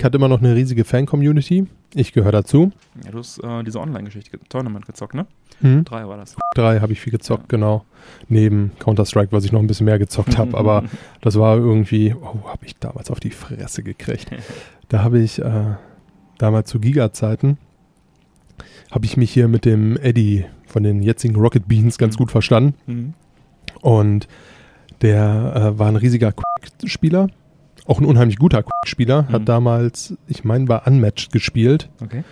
hat 0.03 0.13
immer 0.15 0.27
noch 0.27 0.39
eine 0.39 0.55
riesige 0.55 0.83
Fan-Community. 0.83 1.67
Ich 1.93 2.11
gehöre 2.13 2.31
dazu. 2.31 2.71
Ja, 3.03 3.11
du 3.11 3.19
hast 3.19 3.43
äh, 3.43 3.63
diese 3.63 3.79
Online-Geschichte, 3.79 4.31
ge- 4.31 4.39
Tournament 4.49 4.85
gezockt, 4.85 5.13
ne? 5.15 5.25
Hm? 5.61 5.85
Drei 5.85 6.07
war 6.07 6.17
das. 6.17 6.35
3 6.55 6.79
habe 6.81 6.91
ich 6.93 6.99
viel 6.99 7.11
gezockt, 7.11 7.47
genau. 7.49 7.85
Neben 8.27 8.71
Counter-Strike, 8.79 9.31
was 9.31 9.45
ich 9.45 9.51
noch 9.51 9.59
ein 9.61 9.67
bisschen 9.67 9.85
mehr 9.85 9.99
gezockt 9.99 10.37
habe. 10.37 10.57
aber 10.57 10.83
das 11.21 11.37
war 11.39 11.57
irgendwie, 11.57 12.13
oh, 12.13 12.47
habe 12.47 12.65
ich 12.65 12.75
damals 12.77 13.09
auf 13.11 13.19
die 13.19 13.31
Fresse 13.31 13.83
gekriegt. 13.83 14.27
Da 14.89 15.01
habe 15.03 15.19
ich 15.19 15.39
äh, 15.39 15.75
damals 16.37 16.69
zu 16.69 16.79
Giga-Zeiten, 16.79 17.57
habe 18.91 19.05
ich 19.05 19.17
mich 19.17 19.31
hier 19.31 19.47
mit 19.47 19.65
dem 19.65 19.97
Eddie 19.97 20.45
von 20.67 20.83
den 20.83 21.01
jetzigen 21.01 21.35
Rocket 21.37 21.67
Beans 21.67 21.97
ganz 21.97 22.13
Mhm. 22.15 22.17
gut 22.19 22.31
verstanden. 22.31 22.75
Mhm. 22.85 23.13
Und 23.81 24.27
der 25.01 25.73
äh, 25.75 25.79
war 25.79 25.87
ein 25.87 25.95
riesiger 25.95 26.33
Quake-Spieler, 26.33 27.29
auch 27.85 27.99
ein 27.99 28.05
unheimlich 28.05 28.37
guter. 28.37 28.63
Mhm. 28.63 29.29
Hat 29.29 29.47
damals, 29.49 30.15
ich 30.27 30.43
meine, 30.43 30.67
war 30.67 30.87
Unmatched 30.87 31.31
gespielt, 31.31 31.89
Okay. 32.03 32.23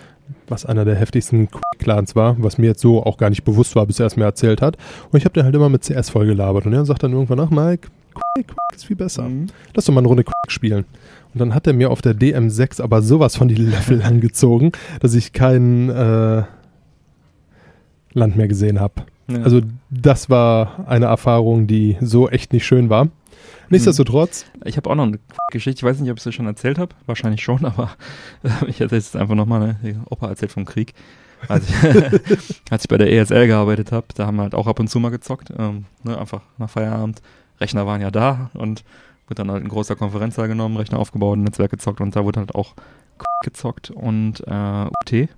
was 0.48 0.66
einer 0.66 0.86
der 0.86 0.96
heftigsten 0.96 1.50
Quake-Clans 1.50 2.16
war, 2.16 2.36
was 2.40 2.58
mir 2.58 2.68
jetzt 2.68 2.82
so 2.82 3.04
auch 3.04 3.18
gar 3.18 3.30
nicht 3.30 3.44
bewusst 3.44 3.76
war, 3.76 3.86
bis 3.86 4.00
er 4.00 4.06
es 4.08 4.16
mir 4.16 4.24
erzählt 4.26 4.62
hat. 4.62 4.78
Und 5.12 5.18
ich 5.18 5.26
habe 5.26 5.34
den 5.34 5.44
halt 5.44 5.56
immer 5.56 5.70
mit 5.70 5.84
CS 5.84 6.10
voll 6.10 6.26
gelabert. 6.26 6.66
Und 6.66 6.74
er 6.74 6.86
sagt 6.86 7.04
dann 7.04 7.14
irgendwann, 7.14 7.40
ach 7.40 7.50
Mike, 7.50 7.90
Quake, 8.14 8.48
Quake 8.48 8.76
ist 8.76 8.86
viel 8.86 8.96
besser. 8.96 9.24
Mhm. 9.24 9.48
Lass 9.74 9.86
doch 9.86 9.94
mal 9.94 10.00
eine 10.02 10.08
Runde 10.08 10.24
Quake 10.24 10.50
spielen. 10.52 10.86
Und 11.34 11.40
dann 11.40 11.56
hat 11.56 11.66
er 11.66 11.74
mir 11.74 11.90
auf 11.90 12.02
der 12.02 12.14
DM6 12.14 12.82
aber 12.82 13.02
sowas 13.02 13.36
von 13.36 13.48
die 13.48 13.56
Level 13.56 14.02
angezogen, 14.04 14.72
dass 15.00 15.16
ich 15.16 15.34
kein 15.34 15.90
äh, 15.90 16.44
Land 18.14 18.36
mehr 18.38 18.48
gesehen 18.48 18.80
habe. 18.80 19.04
Ja. 19.28 19.42
Also 19.42 19.62
das 19.90 20.30
war 20.30 20.86
eine 20.88 21.06
Erfahrung, 21.08 21.66
die 21.68 21.98
so 22.02 22.30
echt 22.30 22.54
nicht 22.54 22.66
schön 22.66 22.90
war. 22.90 23.08
Nichtsdestotrotz, 23.70 24.46
Ich 24.66 24.78
habe 24.78 24.90
auch 24.90 24.96
noch 24.96 25.04
eine 25.04 25.20
Geschichte, 25.52 25.80
ich 25.80 25.84
weiß 25.84 26.00
nicht, 26.00 26.12
ob 26.12 26.18
ich 26.18 26.24
dir 26.24 26.32
schon 26.32 26.46
erzählt 26.46 26.78
habe, 26.78 26.96
wahrscheinlich 27.06 27.42
schon, 27.44 27.66
aber 27.66 27.92
äh, 28.44 28.50
ich 28.68 28.82
erzähle 28.82 29.00
jetzt 29.00 29.16
einfach 29.16 29.36
nochmal. 29.36 29.78
Ne? 29.82 30.02
Opa 30.10 30.30
erzählt 30.30 30.52
vom 30.52 30.66
Krieg. 30.66 30.94
Als 31.48 31.68
ich, 31.70 31.76
als 32.70 32.84
ich 32.86 32.90
bei 32.90 32.98
der 32.98 33.12
ESL 33.12 33.48
gearbeitet 33.48 33.92
habe, 33.92 34.08
da 34.16 34.26
haben 34.28 34.38
wir 34.38 34.44
halt 34.44 34.56
auch 34.56 34.68
ab 34.68 34.80
und 34.80 34.90
zu 34.90 35.00
mal 35.00 35.10
gezockt, 35.10 35.52
ähm, 35.58 35.86
ne? 36.04 36.18
einfach 36.18 36.42
nach 36.58 36.70
Feierabend. 36.70 37.22
Rechner 37.60 37.86
waren 37.86 38.02
ja 38.02 38.12
da 38.12 38.50
und 38.54 38.84
wird 39.28 39.40
dann 39.40 39.52
halt 39.52 39.64
ein 39.64 39.70
großer 39.70 39.96
Konferenzsaal 39.96 40.48
genommen, 40.48 40.78
Rechner 40.78 41.00
aufgebaut, 41.00 41.38
Netzwerk 41.38 41.72
gezockt 41.72 42.02
und 42.02 42.16
da 42.16 42.24
wurde 42.24 42.40
halt 42.40 42.56
auch 42.56 42.74
gezockt 43.44 43.92
und 43.92 44.42
äh, 44.48 44.86
UT. 44.86 45.30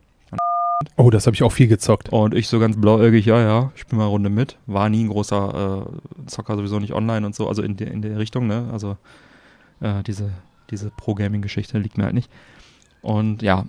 Oh, 0.97 1.09
das 1.09 1.25
habe 1.25 1.35
ich 1.35 1.43
auch 1.43 1.51
viel 1.51 1.67
gezockt. 1.67 2.09
Und 2.09 2.33
ich 2.33 2.47
so 2.47 2.59
ganz 2.59 2.79
blauäugig, 2.79 3.25
ja, 3.25 3.39
ja, 3.39 3.71
ich 3.75 3.81
spiele 3.81 3.97
mal 3.97 4.03
eine 4.03 4.11
Runde 4.11 4.29
mit. 4.29 4.57
War 4.65 4.89
nie 4.89 5.03
ein 5.03 5.09
großer 5.09 5.87
äh, 5.87 6.29
Zocker, 6.29 6.55
sowieso 6.57 6.79
nicht 6.79 6.93
online 6.93 7.25
und 7.25 7.35
so, 7.35 7.47
also 7.47 7.61
in, 7.61 7.77
der 7.77 7.91
in 7.91 8.01
der 8.01 8.17
Richtung, 8.17 8.47
ne? 8.47 8.69
Also 8.71 8.97
äh, 9.81 10.03
diese, 10.03 10.31
diese 10.69 10.91
Pro-Gaming-Geschichte 10.91 11.77
liegt 11.79 11.97
mir 11.97 12.05
halt 12.05 12.13
nicht. 12.13 12.29
Und 13.01 13.41
ja, 13.41 13.65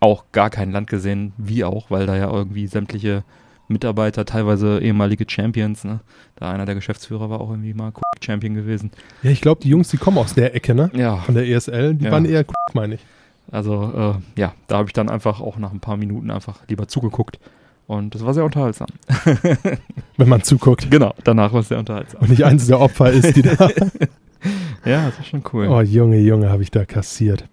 auch 0.00 0.24
gar 0.32 0.50
kein 0.50 0.70
Land 0.72 0.88
gesehen, 0.88 1.32
wie 1.38 1.64
auch, 1.64 1.90
weil 1.90 2.06
da 2.06 2.16
ja 2.16 2.30
irgendwie 2.30 2.66
sämtliche 2.66 3.24
Mitarbeiter, 3.66 4.24
teilweise 4.24 4.78
ehemalige 4.80 5.24
Champions, 5.28 5.84
ne? 5.84 6.00
Da 6.36 6.50
einer 6.50 6.64
der 6.66 6.74
Geschäftsführer 6.74 7.28
war 7.30 7.40
auch 7.40 7.50
irgendwie 7.50 7.74
mal 7.74 7.92
Champion 8.20 8.54
gewesen. 8.54 8.90
Ja, 9.22 9.30
ich 9.30 9.40
glaube, 9.40 9.60
die 9.62 9.68
Jungs, 9.68 9.88
die 9.88 9.96
kommen 9.98 10.18
aus 10.18 10.34
der 10.34 10.54
Ecke, 10.54 10.74
ne? 10.74 10.90
Ja. 10.94 11.16
Von 11.16 11.34
der 11.34 11.46
ESL, 11.46 11.94
die 11.94 12.06
Ja. 12.06 12.12
waren 12.12 12.24
eher 12.24 12.44
meine 12.74 12.94
ich. 12.94 13.00
Also 13.50 14.18
äh, 14.36 14.40
ja, 14.40 14.52
da 14.66 14.78
habe 14.78 14.88
ich 14.88 14.92
dann 14.92 15.08
einfach 15.08 15.40
auch 15.40 15.56
nach 15.58 15.72
ein 15.72 15.80
paar 15.80 15.96
Minuten 15.96 16.30
einfach 16.30 16.60
lieber 16.68 16.88
zugeguckt. 16.88 17.38
Und 17.86 18.14
das 18.14 18.24
war 18.24 18.34
sehr 18.34 18.44
unterhaltsam. 18.44 18.88
Wenn 20.18 20.28
man 20.28 20.42
zuguckt 20.42 20.90
Genau, 20.90 21.14
danach 21.24 21.52
war 21.54 21.60
es 21.60 21.68
sehr 21.68 21.78
unterhaltsam. 21.78 22.20
und 22.20 22.28
nicht 22.30 22.44
eins 22.44 22.66
der 22.66 22.80
Opfer 22.80 23.10
ist, 23.10 23.34
die 23.36 23.42
da. 23.42 23.56
Ja, 24.84 25.06
das 25.06 25.18
ist 25.18 25.26
schon 25.26 25.42
cool. 25.52 25.66
Oh, 25.68 25.80
Junge, 25.80 26.18
Junge, 26.20 26.48
habe 26.50 26.62
ich 26.62 26.70
da 26.70 26.84
kassiert. 26.84 27.44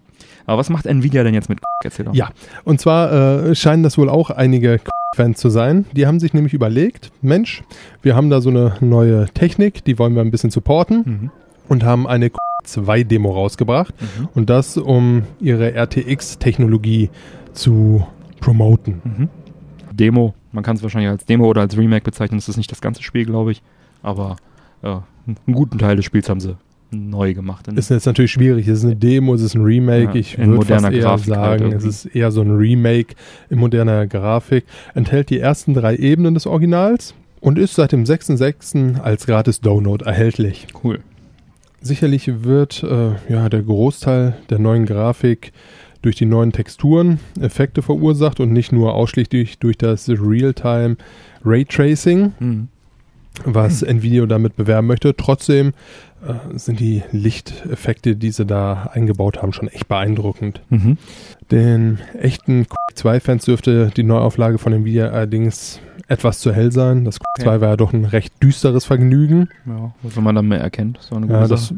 Aber 0.46 0.58
was 0.58 0.70
macht 0.70 0.86
Nvidia 0.86 1.24
denn 1.24 1.34
jetzt 1.34 1.48
mit 1.48 1.58
Erzähl 1.82 2.04
doch. 2.04 2.14
Ja. 2.14 2.30
Und 2.64 2.80
zwar 2.80 3.12
äh, 3.48 3.54
scheinen 3.56 3.82
das 3.82 3.98
wohl 3.98 4.08
auch 4.08 4.30
einige 4.30 4.80
Fans 5.16 5.38
zu 5.40 5.50
sein. 5.50 5.84
Die 5.92 6.06
haben 6.06 6.20
sich 6.20 6.32
nämlich 6.34 6.54
überlegt, 6.54 7.10
Mensch, 7.22 7.64
wir 8.02 8.14
haben 8.14 8.30
da 8.30 8.40
so 8.40 8.50
eine 8.50 8.76
neue 8.80 9.26
Technik, 9.34 9.84
die 9.84 9.98
wollen 9.98 10.14
wir 10.14 10.22
ein 10.22 10.30
bisschen 10.30 10.50
supporten 10.50 11.02
Mhm. 11.04 11.30
Und 11.68 11.84
haben 11.84 12.06
eine 12.06 12.30
2-Demo 12.66 13.32
rausgebracht. 13.32 13.94
Mhm. 14.00 14.28
Und 14.34 14.50
das, 14.50 14.76
um 14.76 15.22
ihre 15.40 15.74
RTX-Technologie 15.74 17.10
zu 17.52 18.06
promoten. 18.40 19.00
Mhm. 19.04 19.28
Demo, 19.92 20.34
man 20.52 20.62
kann 20.62 20.76
es 20.76 20.82
wahrscheinlich 20.82 21.10
als 21.10 21.24
Demo 21.24 21.46
oder 21.46 21.62
als 21.62 21.76
Remake 21.76 22.04
bezeichnen. 22.04 22.38
Das 22.38 22.48
ist 22.48 22.56
nicht 22.56 22.70
das 22.70 22.80
ganze 22.80 23.02
Spiel, 23.02 23.24
glaube 23.24 23.52
ich. 23.52 23.62
Aber 24.02 24.36
äh, 24.82 24.88
einen 25.26 25.54
guten 25.54 25.78
Teil 25.78 25.96
des 25.96 26.04
Spiels 26.04 26.28
haben 26.28 26.40
sie 26.40 26.56
neu 26.90 27.34
gemacht. 27.34 27.66
Ist 27.68 27.90
jetzt 27.90 28.06
natürlich 28.06 28.30
schwierig. 28.32 28.68
Es 28.68 28.78
ist 28.78 28.84
eine 28.84 28.96
Demo, 28.96 29.34
es 29.34 29.42
ist 29.42 29.54
ein 29.54 29.62
Remake. 29.62 30.04
Ja, 30.04 30.14
ich 30.14 30.38
in 30.38 30.50
würde 30.50 30.66
fast 30.66 30.82
moderner 30.82 30.96
eher 30.96 31.02
Grafik 31.02 31.36
halt 31.36 31.60
sagen, 31.60 31.64
es 31.64 31.72
irgendwie. 31.72 31.88
ist 31.88 32.04
eher 32.06 32.30
so 32.30 32.40
ein 32.42 32.50
Remake 32.50 33.14
in 33.50 33.58
moderner 33.58 34.06
Grafik. 34.06 34.64
Enthält 34.94 35.30
die 35.30 35.40
ersten 35.40 35.74
drei 35.74 35.96
Ebenen 35.96 36.34
des 36.34 36.46
Originals 36.46 37.14
und 37.40 37.58
ist 37.58 37.74
seit 37.74 37.92
dem 37.92 38.04
6.6. 38.04 39.00
als 39.00 39.26
gratis 39.26 39.60
Download 39.60 40.04
erhältlich. 40.04 40.68
cool. 40.84 41.00
Sicherlich 41.86 42.42
wird 42.42 42.82
äh, 42.82 43.10
ja, 43.32 43.48
der 43.48 43.62
Großteil 43.62 44.36
der 44.50 44.58
neuen 44.58 44.86
Grafik 44.86 45.52
durch 46.02 46.16
die 46.16 46.26
neuen 46.26 46.50
Texturen 46.50 47.20
Effekte 47.40 47.80
verursacht 47.80 48.40
und 48.40 48.52
nicht 48.52 48.72
nur 48.72 48.94
ausschließlich 48.94 49.58
durch 49.60 49.78
das 49.78 50.08
Realtime 50.08 50.96
Raytracing, 51.44 52.32
Mhm. 52.40 52.68
was 53.44 53.82
Nvidia 53.82 54.26
damit 54.26 54.56
bewerben 54.56 54.88
möchte. 54.88 55.14
Trotzdem 55.16 55.74
sind 56.54 56.80
die 56.80 57.02
Lichteffekte, 57.12 58.16
die 58.16 58.30
sie 58.30 58.46
da 58.46 58.90
eingebaut 58.92 59.42
haben, 59.42 59.52
schon 59.52 59.68
echt 59.68 59.88
beeindruckend. 59.88 60.60
Mhm. 60.70 60.98
Den 61.50 61.98
echten 62.18 62.66
Quake 62.66 63.18
2-Fans 63.18 63.44
dürfte 63.44 63.90
die 63.96 64.02
Neuauflage 64.02 64.58
von 64.58 64.72
Nvidia 64.72 65.10
allerdings 65.10 65.80
etwas 66.08 66.40
zu 66.40 66.52
hell 66.52 66.72
sein. 66.72 67.04
Das 67.04 67.18
Quake 67.18 67.44
2 67.44 67.60
war 67.60 67.68
ja 67.70 67.76
doch 67.76 67.92
ein 67.92 68.04
recht 68.04 68.42
düsteres 68.42 68.84
Vergnügen. 68.84 69.48
Ja, 69.66 69.92
wenn 70.02 70.24
man 70.24 70.34
dann 70.34 70.48
mehr 70.48 70.60
erkennt, 70.60 71.00
gute 71.10 71.32
Ja, 71.32 71.46
das 71.46 71.72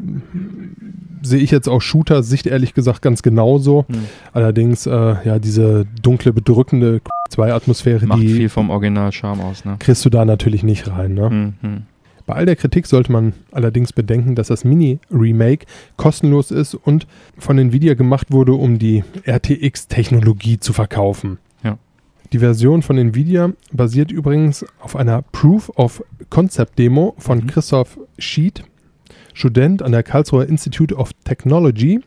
sehe 1.22 1.40
ich 1.40 1.50
jetzt 1.50 1.68
aus 1.68 1.84
Shooter-Sicht 1.84 2.46
ehrlich 2.46 2.74
gesagt 2.74 3.02
ganz 3.02 3.22
genauso. 3.22 3.84
Mhm. 3.88 4.04
Allerdings, 4.32 4.86
äh, 4.86 5.16
ja, 5.24 5.38
diese 5.38 5.86
dunkle, 6.02 6.32
bedrückende 6.32 7.00
Quake 7.00 7.50
2-Atmosphäre, 7.50 8.06
Macht 8.06 8.22
die 8.22 8.32
viel 8.32 8.48
vom 8.48 8.70
Original 8.70 9.12
Charme 9.12 9.40
aus, 9.42 9.64
ne? 9.64 9.76
kriegst 9.78 10.04
du 10.04 10.10
da 10.10 10.24
natürlich 10.24 10.62
nicht 10.62 10.88
rein. 10.88 11.14
Ne? 11.14 11.54
Mhm. 11.60 11.82
Bei 12.28 12.34
all 12.34 12.44
der 12.44 12.56
Kritik 12.56 12.86
sollte 12.86 13.10
man 13.10 13.32
allerdings 13.52 13.94
bedenken, 13.94 14.34
dass 14.34 14.48
das 14.48 14.62
Mini-Remake 14.62 15.64
kostenlos 15.96 16.50
ist 16.50 16.74
und 16.74 17.06
von 17.38 17.56
Nvidia 17.56 17.94
gemacht 17.94 18.30
wurde, 18.30 18.52
um 18.52 18.78
die 18.78 19.02
RTX-Technologie 19.24 20.58
zu 20.58 20.74
verkaufen. 20.74 21.38
Ja. 21.64 21.78
Die 22.34 22.40
Version 22.40 22.82
von 22.82 22.98
Nvidia 22.98 23.54
basiert 23.72 24.12
übrigens 24.12 24.66
auf 24.78 24.94
einer 24.94 25.22
Proof 25.22 25.70
of 25.76 26.04
Concept 26.28 26.78
Demo 26.78 27.14
von 27.16 27.38
Mhm. 27.38 27.46
Christoph 27.46 27.98
Schied, 28.18 28.62
Student 29.32 29.80
an 29.82 29.92
der 29.92 30.02
Karlsruher 30.02 30.46
Institute 30.46 30.94
of 30.94 31.14
Technology. 31.24 32.00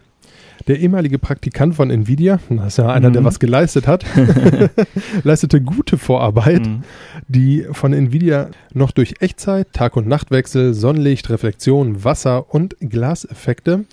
Der 0.68 0.80
ehemalige 0.80 1.18
Praktikant 1.20 1.76
von 1.76 1.90
Nvidia, 1.90 2.40
das 2.50 2.68
ist 2.68 2.78
ja 2.78 2.90
einer, 2.90 3.12
der 3.12 3.22
Mhm. 3.22 3.26
was 3.26 3.40
geleistet 3.40 3.88
hat, 3.88 4.06
leistete 5.24 5.62
gute 5.62 5.98
Vorarbeit 5.98 6.66
Mhm. 6.66 6.84
die 7.28 7.66
von 7.72 7.94
Nvidia 7.94 8.50
noch 8.74 8.92
durch 8.92 9.16
Echtzeit, 9.20 9.74
Tag- 9.74 9.98
und 9.98 10.08
Nachtwechsel, 10.08 10.74
Sonnenlicht, 10.74 11.30
Reflexion, 11.30 12.04
Wasser 12.04 12.54
und 12.54 12.76
Glaseffekte, 12.80 13.86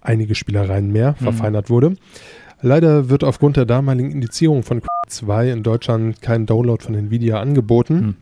einige 0.00 0.34
Spielereien 0.34 0.90
mehr, 0.92 1.14
Mhm. 1.18 1.24
verfeinert 1.24 1.70
wurde. 1.70 1.94
Leider 2.62 3.08
wird 3.08 3.24
aufgrund 3.24 3.56
der 3.56 3.64
damaligen 3.64 4.10
Indizierung 4.10 4.62
von 4.62 4.80
Quake 4.80 5.08
2 5.08 5.50
in 5.50 5.62
Deutschland 5.62 6.20
kein 6.20 6.44
Download 6.46 6.82
von 6.82 6.94
Nvidia 6.94 7.40
angeboten. 7.40 7.94
Mhm. 7.94 8.14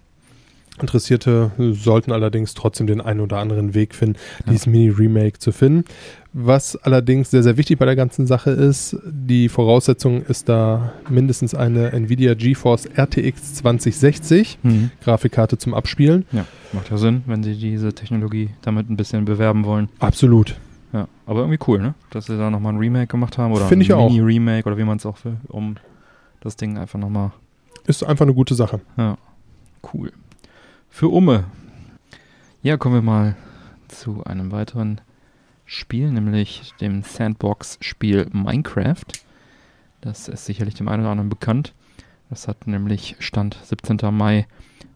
Interessierte 0.81 1.51
sollten 1.73 2.13
allerdings 2.13 2.55
trotzdem 2.55 2.87
den 2.87 3.01
einen 3.01 3.19
oder 3.19 3.39
anderen 3.39 3.75
Weg 3.75 3.97
finden, 3.97 4.15
Ja. 4.47 4.53
dieses 4.53 4.67
Mini-Remake 4.69 5.41
zu 5.41 5.51
finden. 5.51 5.85
Was 6.41 6.77
allerdings 6.77 7.33
sehr, 7.33 7.43
sehr 7.43 7.57
wichtig 7.57 7.81
bei 7.81 7.85
der 7.85 7.97
ganzen 7.97 8.29
Sache 8.29 8.51
ist, 8.51 8.97
die 9.05 9.49
Voraussetzung 9.49 10.23
ist 10.23 10.49
da 10.49 10.93
mindestens 11.09 11.53
eine 11.53 11.91
Nvidia 11.93 12.35
GeForce 12.35 12.87
RTX 12.97 13.55
2060 13.55 14.59
Mhm. 14.63 14.91
Grafikkarte 15.03 15.59
zum 15.59 15.75
Abspielen. 15.75 16.27
Ja, 16.31 16.45
macht 16.73 16.91
ja 16.93 16.97
Sinn, 16.97 17.23
wenn 17.27 17.43
sie 17.43 17.57
diese 17.57 17.93
Technologie 17.93 18.51
damit 18.63 18.89
ein 18.89 18.97
bisschen 18.97 19.25
bewerben 19.25 19.65
wollen. 19.65 19.89
Absolut. 19.99 20.55
Ja, 20.93 21.09
aber 21.27 21.41
irgendwie 21.41 21.59
cool, 21.67 21.81
ne? 21.81 21.95
Dass 22.11 22.27
sie 22.27 22.39
da 22.39 22.51
nochmal 22.51 22.73
ein 22.75 22.79
Remake 22.79 23.09
gemacht 23.09 23.37
haben 23.37 23.53
oder 23.53 23.67
Finde 23.67 23.85
ich 23.85 23.93
ein. 23.93 23.99
Mini-Remake 24.07 24.65
oder 24.69 24.79
wie 24.79 24.85
man 24.85 24.99
es 24.99 25.07
auch 25.07 25.25
will, 25.25 25.39
um 25.49 25.75
das 26.41 26.55
Ding 26.55 26.79
einfach 26.79 27.01
nochmal 27.01 27.33
Ist 27.89 28.05
einfach 28.05 28.25
eine 28.27 28.35
gute 28.35 28.55
Sache. 28.55 28.81
Ja, 28.97 29.19
cool. 29.93 30.13
Für 30.89 31.09
Umme. 31.09 31.45
Ja, 32.63 32.77
kommen 32.77 32.95
wir 32.95 33.03
mal 33.03 33.35
zu 33.89 34.23
einem 34.25 34.53
weiteren 34.53 35.01
Spiel, 35.71 36.11
nämlich 36.11 36.73
dem 36.81 37.03
Sandbox-Spiel 37.03 38.29
Minecraft. 38.33 39.05
Das 40.01 40.27
ist 40.27 40.47
sicherlich 40.47 40.75
dem 40.75 40.89
einen 40.89 41.03
oder 41.03 41.11
anderen 41.11 41.29
bekannt. 41.29 41.75
Das 42.31 42.49
hat 42.49 42.67
nämlich 42.67 43.17
Stand 43.19 43.59
17. 43.63 43.99
Mai 44.11 44.47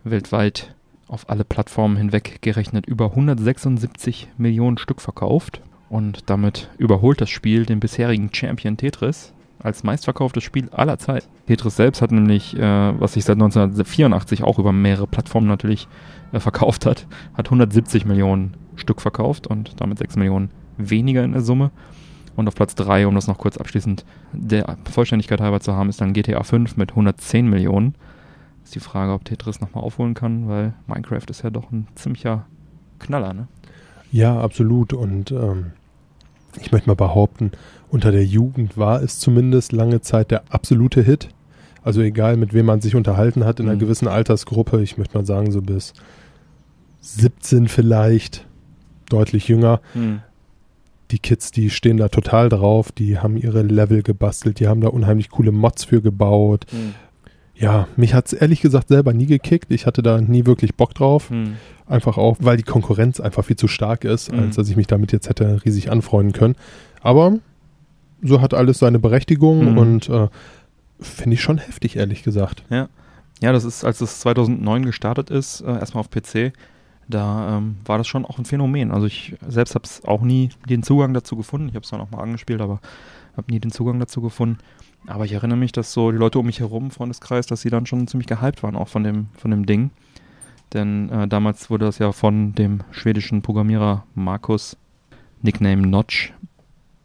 weltweit 0.02 0.74
auf 1.08 1.28
alle 1.28 1.44
Plattformen 1.44 1.98
hinweg 1.98 2.40
gerechnet 2.40 2.87
über 2.87 3.11
176 3.11 4.28
Millionen 4.38 4.78
Stück 4.78 5.02
verkauft. 5.02 5.61
Und 5.90 6.30
damit 6.30 6.70
überholt 6.78 7.20
das 7.20 7.28
Spiel 7.28 7.66
den 7.66 7.78
bisherigen 7.78 8.32
Champion 8.32 8.78
Tetris 8.78 9.35
als 9.58 9.85
meistverkauftes 9.85 10.42
Spiel 10.42 10.70
aller 10.70 10.98
Zeit. 10.98 11.28
Tetris 11.46 11.76
selbst 11.76 12.00
hat 12.00 12.12
nämlich, 12.12 12.56
äh, 12.56 12.98
was 12.98 13.12
sich 13.12 13.26
seit 13.26 13.37
1984 13.37 14.42
auch 14.42 14.58
über 14.58 14.72
mehrere 14.72 15.06
Plattformen 15.06 15.48
natürlich 15.48 15.87
äh, 16.32 16.40
verkauft 16.40 16.87
hat, 16.87 17.06
hat 17.35 17.48
170 17.48 18.06
Millionen 18.06 18.56
Stück 18.76 19.02
verkauft 19.02 19.46
und 19.46 19.78
damit 19.82 19.98
6 19.98 20.16
Millionen 20.16 20.50
weniger 20.78 21.24
in 21.24 21.32
der 21.32 21.42
Summe. 21.42 21.70
Und 22.35 22.48
auf 22.48 22.54
Platz 22.54 22.74
3, 22.74 23.06
um 23.06 23.14
das 23.14 23.26
noch 23.26 23.37
kurz 23.38 23.58
abschließend 23.58 24.04
der 24.32 24.76
Vollständigkeit 24.90 25.40
halber 25.40 25.61
zu 25.61 25.74
haben, 25.74 25.90
ist 25.90 26.00
dann 26.00 26.14
GTA 26.14 26.42
5 26.42 26.76
mit 26.78 26.90
110 26.90 27.46
Millionen. 27.48 27.94
Ist 28.64 28.74
die 28.74 28.80
Frage, 28.80 29.12
ob 29.12 29.24
Tetris 29.24 29.61
nochmal 29.61 29.85
aufholen 29.85 30.14
kann, 30.14 30.48
weil 30.48 30.72
Minecraft 30.87 31.26
ist 31.28 31.42
ja 31.42 31.50
doch 31.50 31.70
ein 31.72 31.88
ziemlicher 31.94 32.46
Knaller, 33.00 33.35
ne? 33.35 33.48
Ja, 34.12 34.40
absolut. 34.40 34.92
Und 34.94 35.30
ähm, 35.32 35.72
ich 36.61 36.72
möchte 36.72 36.88
mal 36.88 36.94
behaupten, 36.94 37.50
unter 37.90 38.12
der 38.12 38.24
Jugend 38.24 38.78
war 38.78 39.02
es 39.02 39.18
zumindest 39.18 39.72
lange 39.72 40.00
Zeit 40.00 40.30
der 40.30 40.44
absolute 40.48 41.02
Hit. 41.02 41.28
Also 41.82 42.00
egal, 42.00 42.37
mit 42.37 42.54
wem 42.54 42.66
man 42.66 42.80
sich 42.80 42.94
unterhalten 42.94 43.44
hat 43.44 43.58
in 43.61 43.66
einer 43.66 43.74
Mhm. 43.74 43.80
gewissen 43.80 44.08
Altersgruppe, 44.08 44.80
ich 44.82 44.96
möchte 44.96 45.18
mal 45.18 45.26
sagen, 45.26 45.50
so 45.50 45.61
bis 45.61 45.92
17 47.00 47.68
vielleicht, 47.68 48.46
deutlich 49.08 49.48
jünger. 49.48 49.80
Die 51.12 51.18
Kids, 51.18 51.51
die 51.53 51.70
stehen 51.70 51.98
da 51.98 52.09
total 52.09 52.48
drauf, 52.48 52.90
die 52.92 53.18
haben 53.18 53.37
ihre 53.37 53.62
Level 53.62 54.03
gebastelt, 54.03 54.59
die 54.61 54.66
haben 54.68 54.81
da 54.81 54.88
unheimlich 54.88 55.31
coole 55.31 55.53
Mods 55.53 55.85
für 55.85 56.01
gebaut. 56.03 56.66
Ja, 57.55 57.87
mich 57.96 58.14
hat's 58.14 58.33
ehrlich 58.33 58.61
gesagt 58.61 58.88
selber 58.88 59.12
nie 59.12 59.27
gekickt. 59.27 59.70
Ich 59.70 59.87
hatte 59.87 60.03
da 60.03 60.20
nie 60.20 60.46
wirklich 60.46 60.75
Bock 60.75 60.94
drauf. 60.94 61.31
Hm. 61.31 61.57
Einfach 61.87 62.16
auch, 62.18 62.38
weil 62.40 62.57
die 62.57 62.62
Konkurrenz 62.64 63.20
einfach 63.20 63.44
viel 63.44 63.57
zu 63.57 63.68
stark 63.68 64.05
ist, 64.05 64.33
Mhm. 64.33 64.38
als 64.40 64.57
dass 64.57 64.68
ich 64.68 64.77
mich 64.77 64.87
damit 64.87 65.12
jetzt 65.12 65.29
hätte 65.29 65.62
riesig 65.64 65.90
anfreunden 65.90 66.33
können. 66.33 66.57
Aber 67.03 67.35
so 68.22 68.40
hat 68.40 68.55
alles 68.55 68.79
seine 68.79 68.98
Berechtigung 68.98 69.72
Mhm. 69.72 69.79
und 69.79 70.09
äh, 70.09 70.29
finde 71.01 71.35
ich 71.35 71.42
schon 71.42 71.59
heftig, 71.59 71.96
ehrlich 71.96 72.22
gesagt. 72.22 72.64
Ja, 72.70 72.88
das 73.53 73.64
ist, 73.64 73.85
als 73.85 74.01
es 74.01 74.20
2009 74.20 74.85
gestartet 74.87 75.29
ist, 75.31 75.61
äh, 75.61 75.66
erstmal 75.72 76.01
auf 76.01 76.11
PC, 76.11 76.53
da 77.08 77.58
ähm, 77.58 77.76
war 77.84 77.98
das 77.98 78.06
schon 78.06 78.24
auch 78.24 78.38
ein 78.38 78.44
Phänomen. 78.44 78.90
Also 78.90 79.06
ich 79.06 79.34
selbst 79.46 79.74
habe 79.74 79.84
es 79.84 80.04
auch 80.04 80.22
nie 80.22 80.50
den 80.68 80.82
Zugang 80.82 81.14
dazu 81.14 81.36
gefunden. 81.36 81.68
Ich 81.68 81.74
habe 81.74 81.84
es 81.84 81.90
dann 81.90 82.00
auch 82.00 82.10
mal 82.10 82.22
angespielt, 82.22 82.60
aber 82.60 82.80
habe 83.36 83.50
nie 83.50 83.60
den 83.60 83.70
Zugang 83.70 83.98
dazu 83.98 84.20
gefunden. 84.20 84.58
Aber 85.06 85.24
ich 85.24 85.32
erinnere 85.32 85.58
mich, 85.58 85.72
dass 85.72 85.92
so 85.92 86.12
die 86.12 86.18
Leute 86.18 86.38
um 86.38 86.46
mich 86.46 86.60
herum, 86.60 86.90
Freundeskreis, 86.90 87.46
dass 87.46 87.62
sie 87.62 87.70
dann 87.70 87.86
schon 87.86 88.06
ziemlich 88.06 88.28
gehypt 88.28 88.62
waren, 88.62 88.76
auch 88.76 88.88
von 88.88 89.02
dem, 89.02 89.26
von 89.36 89.50
dem 89.50 89.66
Ding. 89.66 89.90
Denn 90.72 91.10
äh, 91.10 91.28
damals 91.28 91.70
wurde 91.70 91.86
das 91.86 91.98
ja 91.98 92.12
von 92.12 92.54
dem 92.54 92.80
schwedischen 92.92 93.42
Programmierer 93.42 94.04
Markus, 94.14 94.76
Nickname 95.42 95.86
Notch 95.86 96.32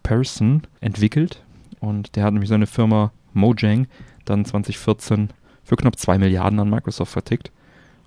Person, 0.04 0.62
entwickelt. 0.80 1.44
Und 1.80 2.16
der 2.16 2.24
hat 2.24 2.34
nämlich 2.34 2.50
seine 2.50 2.68
Firma 2.68 3.12
Mojang 3.34 3.88
dann 4.26 4.46
2014 4.46 5.30
für 5.64 5.76
knapp 5.76 5.98
2 5.98 6.18
Milliarden 6.18 6.60
an 6.60 6.70
Microsoft 6.70 7.12
vertickt. 7.12 7.52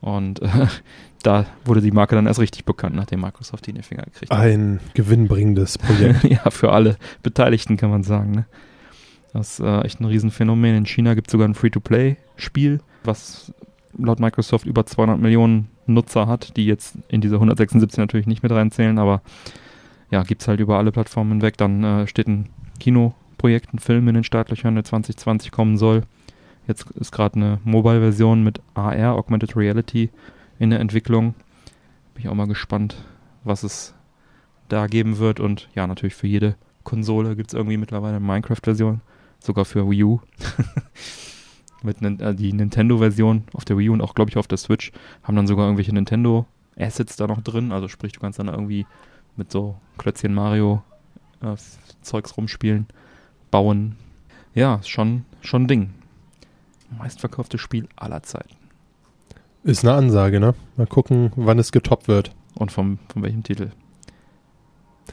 Und 0.00 0.40
äh, 0.42 0.66
da 1.22 1.46
wurde 1.64 1.80
die 1.80 1.90
Marke 1.90 2.14
dann 2.14 2.26
erst 2.26 2.40
richtig 2.40 2.64
bekannt, 2.64 2.96
nachdem 2.96 3.20
Microsoft 3.20 3.66
die 3.66 3.70
in 3.70 3.76
den 3.76 3.83
Finger 3.85 4.04
gekriegt 4.04 4.33
hat. 4.33 4.38
Ein 4.38 4.80
gewinnbringendes 4.94 5.78
Projekt. 5.78 6.24
ja, 6.24 6.50
für 6.50 6.72
alle 6.72 6.96
Beteiligten 7.22 7.76
kann 7.76 7.90
man 7.90 8.02
sagen. 8.02 8.30
Ne? 8.33 8.46
Das 9.33 9.59
ist 9.59 9.61
äh, 9.61 9.80
echt 9.83 10.00
ein 10.00 10.06
Riesenphänomen. 10.06 10.74
In 10.74 10.87
China 10.87 11.14
gibt 11.14 11.28
es 11.28 11.33
sogar 11.33 11.46
ein 11.46 11.54
Free-to-Play-Spiel, 11.54 12.80
was 13.04 13.52
laut 13.96 14.20
Microsoft 14.20 14.66
über 14.66 14.87
200 14.87 15.20
Millionen 15.20 15.68
Nutzer 15.87 16.26
hat, 16.26 16.56
die 16.56 16.66
jetzt 16.66 16.96
in 17.09 17.20
diese 17.20 17.35
176 17.35 17.98
natürlich 17.98 18.26
nicht 18.26 18.42
mit 18.42 18.52
reinzählen, 18.52 18.98
aber 18.98 19.22
ja, 20.11 20.22
gibt 20.22 20.42
es 20.42 20.48
halt 20.48 20.61
über 20.61 20.78
alle 20.78 20.92
Plattformen 20.92 21.33
hinweg. 21.33 21.56
Dann 21.56 21.85
äh, 21.85 22.06
steht 22.06 22.28
ein 22.28 22.48
Kinoprojekt, 22.78 23.72
ein 23.74 23.78
Film 23.78 24.09
in 24.09 24.14
den 24.14 24.24
Startlöchern, 24.24 24.74
der 24.74 24.85
2020 24.85 25.50
kommen 25.50 25.76
soll. 25.76 26.02
Jetzt 26.66 26.90
ist 26.92 27.12
gerade 27.12 27.37
eine 27.37 27.59
Mobile-Version 27.64 28.42
mit 28.42 28.61
AR, 28.74 29.14
Augmented 29.14 29.56
Reality, 29.56 30.11
in 30.61 30.70
der 30.70 30.79
Entwicklung. 30.79 31.35
Bin 32.14 32.23
ich 32.23 32.29
auch 32.29 32.35
mal 32.35 32.46
gespannt, 32.46 32.94
was 33.42 33.64
es 33.64 33.94
da 34.68 34.87
geben 34.87 35.18
wird. 35.18 35.40
Und 35.40 35.68
ja, 35.75 35.88
natürlich 35.88 36.14
für 36.14 36.29
jede 36.29 36.55
Konsole 36.85 37.35
gibt 37.35 37.51
es 37.51 37.55
irgendwie 37.55 37.79
mittlerweile 37.79 38.16
eine 38.16 38.25
Minecraft-Version, 38.25 39.01
sogar 39.40 39.64
für 39.64 39.90
Wii 39.90 40.05
U. 40.05 40.20
mit 41.83 42.03
äh, 42.03 42.35
die 42.35 42.53
Nintendo-Version 42.53 43.44
auf 43.55 43.64
der 43.64 43.79
Wii 43.79 43.88
U 43.88 43.92
und 43.94 44.03
auch, 44.03 44.14
glaube 44.14 44.31
ich, 44.31 44.37
auf 44.37 44.46
der 44.46 44.59
Switch 44.59 44.92
haben 45.23 45.35
dann 45.35 45.46
sogar 45.46 45.64
irgendwelche 45.64 45.94
Nintendo-Assets 45.94 47.16
da 47.16 47.27
noch 47.27 47.40
drin. 47.40 47.73
Also 47.73 47.88
sprich, 47.88 48.12
du 48.12 48.20
kannst 48.20 48.38
dann 48.38 48.49
irgendwie 48.49 48.87
mit 49.37 49.51
so 49.51 49.77
Klötzchen 49.96 50.35
Mario 50.35 50.83
äh, 51.42 51.57
Zeugs 52.03 52.37
rumspielen, 52.37 52.87
bauen. 53.51 53.96
Ja, 54.55 54.81
schon, 54.85 55.25
schon 55.40 55.64
ein 55.64 55.68
Ding. 55.68 55.90
Meistverkauftes 56.99 57.61
Spiel 57.61 57.88
aller 57.96 58.23
Zeiten. 58.23 58.60
Ist 59.62 59.85
eine 59.85 59.94
Ansage, 59.94 60.40
ne? 60.40 60.55
Mal 60.77 60.87
gucken, 60.87 61.33
wann 61.37 61.59
es 61.59 61.73
getoppt 61.73 62.09
wird. 62.09 62.33
Und 62.55 62.73
vom, 62.73 62.99
von 63.12 63.23
welchem 63.23 63.42
Titel. 63.42 63.70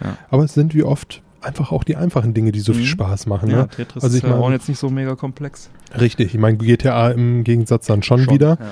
Ja. 0.01 0.17
Aber 0.29 0.43
es 0.43 0.53
sind 0.53 0.73
wie 0.73 0.83
oft 0.83 1.21
einfach 1.41 1.71
auch 1.71 1.83
die 1.83 1.95
einfachen 1.95 2.33
Dinge, 2.33 2.51
die 2.51 2.59
so 2.59 2.73
viel 2.73 2.81
Mhm. 2.81 2.87
Spaß 2.87 3.25
machen. 3.27 3.49
Ja, 3.49 3.57
Ne? 3.63 3.67
Tetris 3.69 4.03
Also 4.03 4.17
ich 4.17 4.23
ist 4.23 4.29
ja 4.29 4.35
mein- 4.35 4.43
auch 4.43 4.51
jetzt 4.51 4.67
nicht 4.67 4.79
so 4.79 4.89
mega 4.89 5.15
komplex. 5.15 5.69
Richtig, 5.99 6.33
ich 6.33 6.39
meine 6.39 6.57
GTA 6.57 7.11
im 7.11 7.43
Gegensatz 7.43 7.85
dann 7.87 8.03
schon, 8.03 8.29
wieder, 8.29 8.57
Ja. 8.59 8.65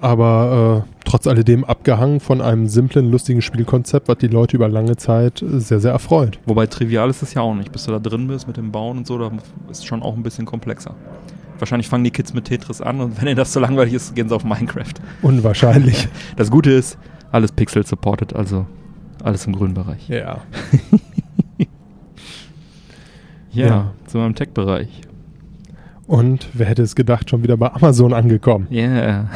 aber 0.00 0.84
äh, 0.86 1.00
trotz 1.08 1.26
alledem 1.26 1.64
abgehangen 1.64 2.20
von 2.20 2.40
einem 2.40 2.68
simplen, 2.68 3.10
lustigen 3.10 3.42
Spielkonzept, 3.42 4.06
was 4.08 4.18
die 4.18 4.28
Leute 4.28 4.56
über 4.56 4.68
lange 4.68 4.96
Zeit 4.96 5.42
äh, 5.42 5.58
sehr, 5.60 5.80
sehr 5.80 5.92
erfreut. 5.92 6.38
Wobei 6.46 6.66
trivial 6.66 7.08
ist 7.10 7.22
es 7.22 7.34
ja 7.34 7.42
auch 7.42 7.54
nicht. 7.54 7.72
Bis 7.72 7.84
du 7.84 7.92
da 7.92 7.98
drin 7.98 8.28
bist 8.28 8.46
mit 8.46 8.56
dem 8.56 8.70
Bauen 8.70 8.98
und 8.98 9.06
so, 9.06 9.18
da 9.18 9.28
ist 9.70 9.78
es 9.78 9.84
schon 9.84 10.02
auch 10.02 10.14
ein 10.16 10.22
bisschen 10.22 10.44
komplexer. 10.46 10.94
Wahrscheinlich 11.60 11.88
fangen 11.88 12.04
die 12.04 12.10
Kids 12.10 12.32
mit 12.34 12.46
Tetris 12.46 12.80
an 12.80 13.00
und 13.00 13.16
wenn 13.20 13.28
ihnen 13.28 13.36
das 13.36 13.52
zu 13.52 13.60
langweilig 13.60 13.94
ist, 13.94 14.14
gehen 14.14 14.28
sie 14.28 14.34
auf 14.34 14.44
Minecraft. 14.44 14.94
Unwahrscheinlich. 15.22 16.08
Das 16.36 16.50
Gute 16.50 16.70
ist, 16.70 16.98
alles 17.32 17.52
Pixel 17.52 17.86
supported, 17.86 18.34
also 18.34 18.66
alles 19.22 19.46
im 19.46 19.54
grünen 19.54 19.74
Bereich. 19.74 20.08
ja. 20.08 20.40
Ja, 23.52 23.66
Ja. 23.66 23.92
zu 24.06 24.18
meinem 24.18 24.34
Tech-Bereich. 24.34 25.00
Und 26.06 26.48
wer 26.54 26.66
hätte 26.66 26.82
es 26.82 26.94
gedacht, 26.94 27.30
schon 27.30 27.42
wieder 27.42 27.56
bei 27.56 27.72
Amazon 27.72 28.12
angekommen. 28.12 28.66
Yeah. 28.70 29.28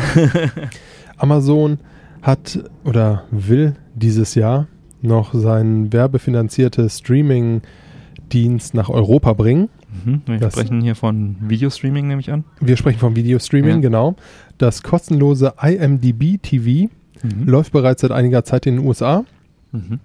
Amazon 1.16 1.78
hat 2.22 2.58
oder 2.84 3.24
will 3.30 3.74
dieses 3.94 4.34
Jahr 4.34 4.66
noch 5.02 5.34
seinen 5.34 5.92
werbefinanziertes 5.92 6.98
Streaming-Dienst 6.98 8.74
nach 8.74 8.88
Europa 8.88 9.32
bringen. 9.34 9.68
Mhm. 10.04 10.22
Wir 10.26 10.38
Das- 10.38 10.52
sprechen 10.54 10.80
hier 10.80 10.94
von 10.94 11.36
Videostreaming, 11.40 12.06
nehme 12.08 12.20
ich 12.20 12.30
an. 12.32 12.44
Wir 12.60 12.76
sprechen 12.76 12.98
vom 12.98 13.16
Videostreaming, 13.16 13.76
Ja. 13.76 13.80
genau. 13.80 14.16
Das 14.58 14.82
kostenlose 14.82 15.54
IMDb 15.60 16.38
TV 16.40 16.90
Mhm. 17.22 17.46
läuft 17.46 17.72
bereits 17.72 18.02
seit 18.02 18.10
einiger 18.10 18.44
Zeit 18.44 18.66
in 18.66 18.76
den 18.76 18.86
USA. 18.86 19.24
Mhm. 19.72 20.00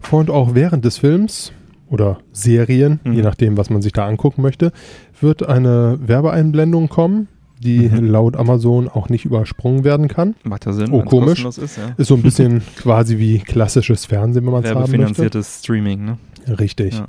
Vor 0.00 0.20
und 0.20 0.30
auch 0.30 0.54
während 0.54 0.84
des 0.84 0.98
Films 0.98 1.52
oder 1.88 2.18
Serien, 2.32 3.00
Mhm. 3.04 3.12
je 3.14 3.22
nachdem, 3.22 3.56
was 3.56 3.68
man 3.70 3.82
sich 3.82 3.92
da 3.92 4.06
angucken 4.06 4.42
möchte, 4.42 4.72
wird 5.20 5.46
eine 5.46 5.98
Werbeeinblendung 6.00 6.88
kommen, 6.88 7.28
die 7.62 7.88
Mhm. 7.90 8.06
laut 8.06 8.36
Amazon 8.36 8.88
auch 8.88 9.08
nicht 9.10 9.24
übersprungen 9.26 9.84
werden 9.84 10.08
kann. 10.08 10.34
Macht 10.44 10.64
ja 10.64 10.72
Sinn, 10.72 10.92
Oh, 10.92 11.02
komisch. 11.02 11.44
Ist, 11.44 11.58
ja. 11.58 11.92
Ist 11.98 12.06
so 12.08 12.14
ein 12.14 12.22
bisschen 12.22 12.62
quasi 12.76 13.18
wie 13.18 13.40
klassisches 13.40 14.06
Fernsehen, 14.06 14.46
wenn 14.46 14.52
man 14.52 14.62
es 14.64 14.70
haben 14.70 14.78
möchte. 14.80 14.92
Werbefinanziertes 14.92 15.58
Streaming, 15.62 16.04
ne? 16.06 16.18
Richtig. 16.58 16.94
Ja. 16.94 17.06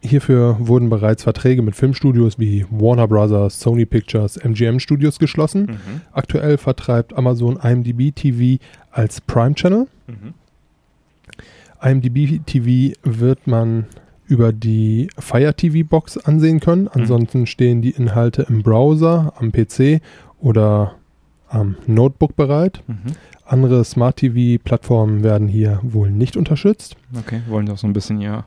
Hierfür 0.00 0.56
wurden 0.60 0.90
bereits 0.90 1.24
Verträge 1.24 1.62
mit 1.62 1.74
Filmstudios 1.74 2.38
wie 2.38 2.64
Warner 2.70 3.08
Brothers, 3.08 3.58
Sony 3.58 3.84
Pictures, 3.84 4.36
MGM 4.36 4.78
Studios 4.78 5.18
geschlossen. 5.18 5.62
Mhm. 5.62 6.00
Aktuell 6.12 6.56
vertreibt 6.56 7.16
Amazon 7.16 7.58
IMDb 7.60 8.14
TV 8.14 8.62
als 8.92 9.20
Prime 9.20 9.54
Channel. 9.54 9.88
Mhm. 10.06 10.34
IMDb 11.82 12.40
TV 12.46 12.96
wird 13.02 13.46
man 13.46 13.86
über 14.26 14.52
die 14.52 15.08
Fire 15.18 15.54
TV 15.54 15.86
Box 15.88 16.18
ansehen 16.18 16.60
können. 16.60 16.86
Ansonsten 16.88 17.46
stehen 17.46 17.82
die 17.82 17.90
Inhalte 17.90 18.42
im 18.42 18.62
Browser, 18.62 19.32
am 19.36 19.52
PC 19.52 20.00
oder 20.40 20.94
am 21.48 21.76
Notebook 21.86 22.36
bereit. 22.36 22.82
Mhm. 22.86 23.14
Andere 23.46 23.84
Smart 23.84 24.16
TV 24.16 24.62
Plattformen 24.62 25.24
werden 25.24 25.48
hier 25.48 25.80
wohl 25.82 26.10
nicht 26.10 26.36
unterstützt. 26.36 26.96
Okay, 27.18 27.40
wollen 27.48 27.68
auch 27.70 27.78
so 27.78 27.86
ein 27.86 27.94
bisschen 27.94 28.20
ihr, 28.20 28.44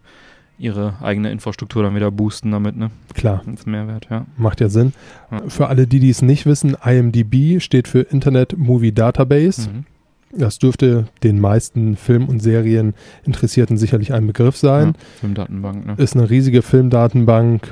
ihre 0.61 0.93
eigene 1.01 1.31
Infrastruktur 1.31 1.83
dann 1.83 1.95
wieder 1.95 2.11
boosten 2.11 2.51
damit, 2.51 2.77
ne? 2.77 2.91
Klar, 3.13 3.41
Ins 3.45 3.65
Mehrwert, 3.65 4.07
ja. 4.09 4.25
macht 4.37 4.61
ja 4.61 4.69
Sinn. 4.69 4.93
Ja. 5.31 5.41
Für 5.47 5.67
alle, 5.67 5.87
die 5.87 5.99
dies 5.99 6.21
nicht 6.21 6.45
wissen, 6.45 6.75
IMDb 6.83 7.59
steht 7.61 7.87
für 7.87 8.01
Internet 8.01 8.57
Movie 8.57 8.91
Database. 8.91 9.69
Mhm. 9.69 9.85
Das 10.33 10.59
dürfte 10.59 11.07
den 11.23 11.41
meisten 11.41 11.97
Film- 11.97 12.29
und 12.29 12.41
Serieninteressierten 12.41 13.75
sicherlich 13.77 14.13
ein 14.13 14.25
Begriff 14.27 14.55
sein. 14.55 14.87
Ja, 14.89 14.93
Filmdatenbank, 15.19 15.85
ne? 15.87 15.93
Ist 15.97 16.15
eine 16.15 16.29
riesige 16.29 16.61
Filmdatenbank, 16.61 17.67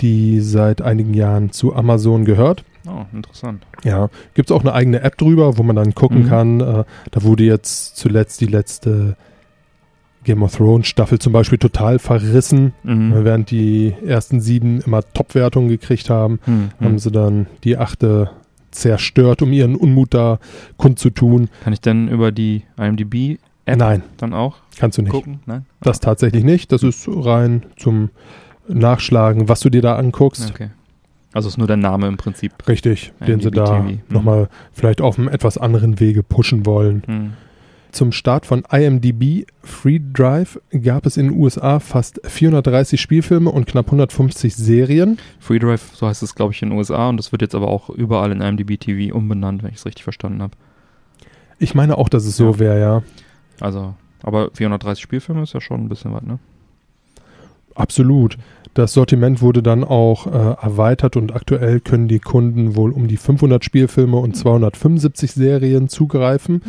die 0.00 0.40
seit 0.40 0.82
einigen 0.82 1.14
Jahren 1.14 1.52
zu 1.52 1.74
Amazon 1.74 2.24
gehört. 2.24 2.64
Oh, 2.86 3.04
interessant. 3.12 3.66
Ja, 3.84 4.08
gibt 4.34 4.50
es 4.50 4.56
auch 4.56 4.62
eine 4.62 4.72
eigene 4.72 5.00
App 5.02 5.18
drüber, 5.18 5.58
wo 5.58 5.62
man 5.62 5.76
dann 5.76 5.94
gucken 5.94 6.24
Mhm. 6.24 6.28
kann. 6.28 6.60
Äh, 6.60 6.84
da 7.10 7.22
wurde 7.22 7.44
jetzt 7.44 7.96
zuletzt 7.96 8.40
die 8.40 8.46
letzte 8.46 9.16
Game 10.24 10.42
of 10.42 10.54
Thrones 10.56 10.86
Staffel 10.86 11.18
zum 11.18 11.32
Beispiel 11.32 11.58
total 11.58 11.98
verrissen. 11.98 12.72
Mhm. 12.82 13.24
Während 13.24 13.50
die 13.50 13.94
ersten 14.04 14.40
sieben 14.40 14.80
immer 14.82 15.02
Top-Wertungen 15.14 15.68
gekriegt 15.68 16.10
haben, 16.10 16.38
Mhm. 16.46 16.70
haben 16.80 16.98
sie 16.98 17.10
dann 17.10 17.46
die 17.64 17.76
achte 17.78 18.30
zerstört, 18.70 19.42
um 19.42 19.52
ihren 19.52 19.76
Unmut 19.76 20.14
da 20.14 20.38
kundzutun. 20.76 21.48
Kann 21.64 21.72
ich 21.72 21.80
denn 21.80 22.08
über 22.08 22.30
die 22.32 22.62
IMDb-App 22.78 23.78
Nein, 23.78 24.02
dann 24.18 24.32
auch 24.34 24.56
kannst 24.78 24.98
du 24.98 25.02
nicht. 25.02 25.10
gucken? 25.10 25.40
Nein? 25.46 25.64
Das 25.80 26.00
tatsächlich 26.00 26.44
nicht. 26.44 26.70
Das 26.70 26.82
ist 26.82 27.08
rein 27.08 27.64
zum 27.76 28.10
Nachschlagen, 28.68 29.48
was 29.48 29.60
du 29.60 29.70
dir 29.70 29.82
da 29.82 29.96
anguckst. 29.96 30.50
Okay. 30.50 30.68
Also 31.32 31.48
ist 31.48 31.58
nur 31.58 31.66
der 31.66 31.76
Name 31.76 32.08
im 32.08 32.16
Prinzip. 32.16 32.52
Richtig, 32.68 33.12
den 33.20 33.40
sie 33.40 33.48
IMDb 33.48 33.54
da. 33.54 33.78
Mhm. 33.80 34.00
nochmal 34.08 34.48
vielleicht 34.72 35.00
auf 35.00 35.18
einem 35.18 35.28
etwas 35.28 35.58
anderen 35.58 35.98
Wege 36.00 36.22
pushen 36.22 36.66
wollen. 36.66 37.02
Hm. 37.06 37.32
Zum 37.92 38.12
Start 38.12 38.46
von 38.46 38.62
IMDb 38.70 39.46
Free 39.62 40.00
Drive 40.12 40.60
gab 40.82 41.06
es 41.06 41.16
in 41.16 41.28
den 41.28 41.38
USA 41.38 41.80
fast 41.80 42.20
430 42.24 43.00
Spielfilme 43.00 43.50
und 43.50 43.66
knapp 43.66 43.86
150 43.86 44.54
Serien. 44.54 45.18
Free 45.40 45.58
Drive, 45.58 45.90
so 45.94 46.06
heißt 46.06 46.22
es, 46.22 46.34
glaube 46.34 46.52
ich, 46.52 46.62
in 46.62 46.70
den 46.70 46.78
USA 46.78 47.08
und 47.08 47.16
das 47.16 47.32
wird 47.32 47.42
jetzt 47.42 47.54
aber 47.54 47.68
auch 47.68 47.90
überall 47.90 48.32
in 48.32 48.40
IMDb 48.40 48.78
TV 48.78 49.14
umbenannt, 49.14 49.62
wenn 49.62 49.70
ich 49.70 49.76
es 49.76 49.86
richtig 49.86 50.04
verstanden 50.04 50.40
habe. 50.42 50.52
Ich 51.58 51.74
meine 51.74 51.98
auch, 51.98 52.08
dass 52.08 52.24
es 52.24 52.36
so 52.36 52.52
Ja. 52.52 52.58
wäre, 52.58 52.80
ja. 52.80 53.02
Also, 53.60 53.94
aber 54.22 54.50
430 54.54 55.02
Spielfilme 55.02 55.42
ist 55.42 55.52
ja 55.54 55.60
schon 55.60 55.80
ein 55.84 55.88
bisschen 55.88 56.12
was, 56.12 56.22
ne? 56.22 56.38
Absolut. 57.74 58.36
Das 58.74 58.92
Sortiment 58.92 59.42
wurde 59.42 59.62
dann 59.62 59.84
auch 59.84 60.26
äh, 60.26 60.30
erweitert 60.30 61.16
und 61.16 61.34
aktuell 61.34 61.80
können 61.80 62.08
die 62.08 62.18
Kunden 62.20 62.76
wohl 62.76 62.92
um 62.92 63.08
die 63.08 63.16
500 63.16 63.64
Spielfilme 63.64 64.16
und 64.16 64.36
275 64.36 65.32
Serien 65.32 65.88
zugreifen. 65.88 66.62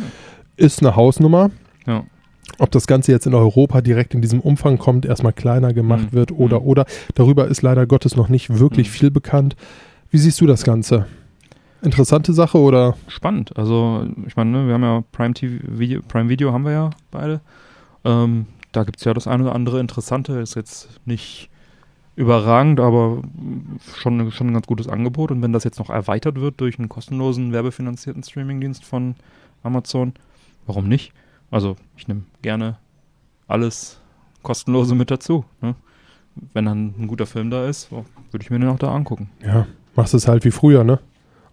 Ist 0.56 0.80
eine 0.82 0.96
Hausnummer. 0.96 1.50
Ja. 1.86 2.04
Ob 2.58 2.70
das 2.70 2.86
Ganze 2.86 3.12
jetzt 3.12 3.26
in 3.26 3.34
Europa 3.34 3.80
direkt 3.80 4.14
in 4.14 4.20
diesem 4.20 4.40
Umfang 4.40 4.78
kommt, 4.78 5.06
erstmal 5.06 5.32
kleiner 5.32 5.72
gemacht 5.72 6.12
Mhm. 6.12 6.12
wird 6.12 6.32
oder 6.32 6.60
Mhm. 6.60 6.66
oder. 6.66 6.86
Darüber 7.14 7.46
ist 7.48 7.62
leider 7.62 7.86
Gottes 7.86 8.16
noch 8.16 8.28
nicht 8.28 8.58
wirklich 8.58 8.88
Mhm. 8.88 8.92
viel 8.92 9.10
bekannt. 9.10 9.56
Wie 10.10 10.18
siehst 10.18 10.40
du 10.40 10.46
das 10.46 10.64
Ganze? 10.64 11.06
Interessante 11.80 12.32
Sache 12.32 12.58
oder? 12.58 12.94
Spannend. 13.08 13.56
Also, 13.56 14.06
ich 14.26 14.36
meine, 14.36 14.50
ne, 14.50 14.66
wir 14.66 14.74
haben 14.74 14.82
ja 14.82 15.02
Prime 15.12 15.34
TV 15.34 15.64
Video, 15.66 16.00
Prime 16.06 16.28
Video 16.28 16.52
haben 16.52 16.64
wir 16.64 16.72
ja 16.72 16.90
beide. 17.10 17.40
Ähm, 18.04 18.46
da 18.72 18.84
gibt 18.84 18.98
es 18.98 19.04
ja 19.04 19.14
das 19.14 19.26
eine 19.26 19.44
oder 19.44 19.54
andere 19.54 19.80
Interessante. 19.80 20.34
Ist 20.34 20.54
jetzt 20.54 20.88
nicht 21.06 21.48
überragend, 22.14 22.78
aber 22.78 23.22
schon, 23.96 24.30
schon 24.30 24.48
ein 24.48 24.52
ganz 24.52 24.66
gutes 24.66 24.86
Angebot. 24.88 25.30
Und 25.30 25.42
wenn 25.42 25.52
das 25.52 25.64
jetzt 25.64 25.78
noch 25.78 25.90
erweitert 25.90 26.40
wird 26.40 26.60
durch 26.60 26.78
einen 26.78 26.88
kostenlosen, 26.88 27.52
werbefinanzierten 27.52 28.22
Streamingdienst 28.22 28.84
von 28.84 29.14
Amazon, 29.62 30.12
warum 30.66 30.88
nicht? 30.88 31.12
Also 31.50 31.76
ich 31.96 32.08
nehme 32.08 32.22
gerne 32.40 32.78
alles 33.46 34.00
kostenlose 34.42 34.94
mit 34.94 35.10
dazu. 35.10 35.44
Ne? 35.60 35.74
Wenn 36.54 36.64
dann 36.64 36.94
ein 36.98 37.06
guter 37.08 37.26
Film 37.26 37.50
da 37.50 37.66
ist, 37.66 37.90
würde 37.92 38.06
ich 38.40 38.50
mir 38.50 38.58
den 38.58 38.68
auch 38.68 38.78
da 38.78 38.94
angucken. 38.94 39.30
Ja, 39.44 39.66
machst 39.94 40.14
es 40.14 40.28
halt 40.28 40.44
wie 40.44 40.50
früher, 40.50 40.84
ne? 40.84 40.98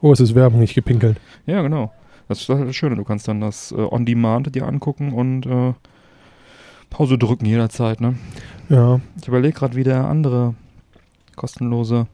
Oh, 0.02 0.14
es 0.14 0.22
ist 0.22 0.36
Werbung, 0.36 0.62
nicht 0.62 0.76
gepinkelt. 0.76 1.20
Ja, 1.46 1.62
genau. 1.62 1.92
Das 2.30 2.40
ist 2.40 2.50
das 2.50 2.76
Schöne. 2.76 2.96
Du 2.96 3.04
kannst 3.04 3.28
dann 3.28 3.42
das 3.42 3.72
äh, 3.72 3.76
On 3.76 4.06
Demand 4.06 4.56
dir 4.56 4.66
angucken 4.66 5.12
und 5.12 5.46
äh, 5.46 5.74
Pause 6.90 7.18
drücken 7.18 7.46
jederzeit, 7.46 8.00
ne? 8.00 8.16
Ja. 8.70 9.02
Ich 9.20 9.28
überlege 9.28 9.58
gerade, 9.58 9.76
wie 9.76 9.84
der 9.84 10.06
andere 10.06 10.56
kostenlose 11.36 12.08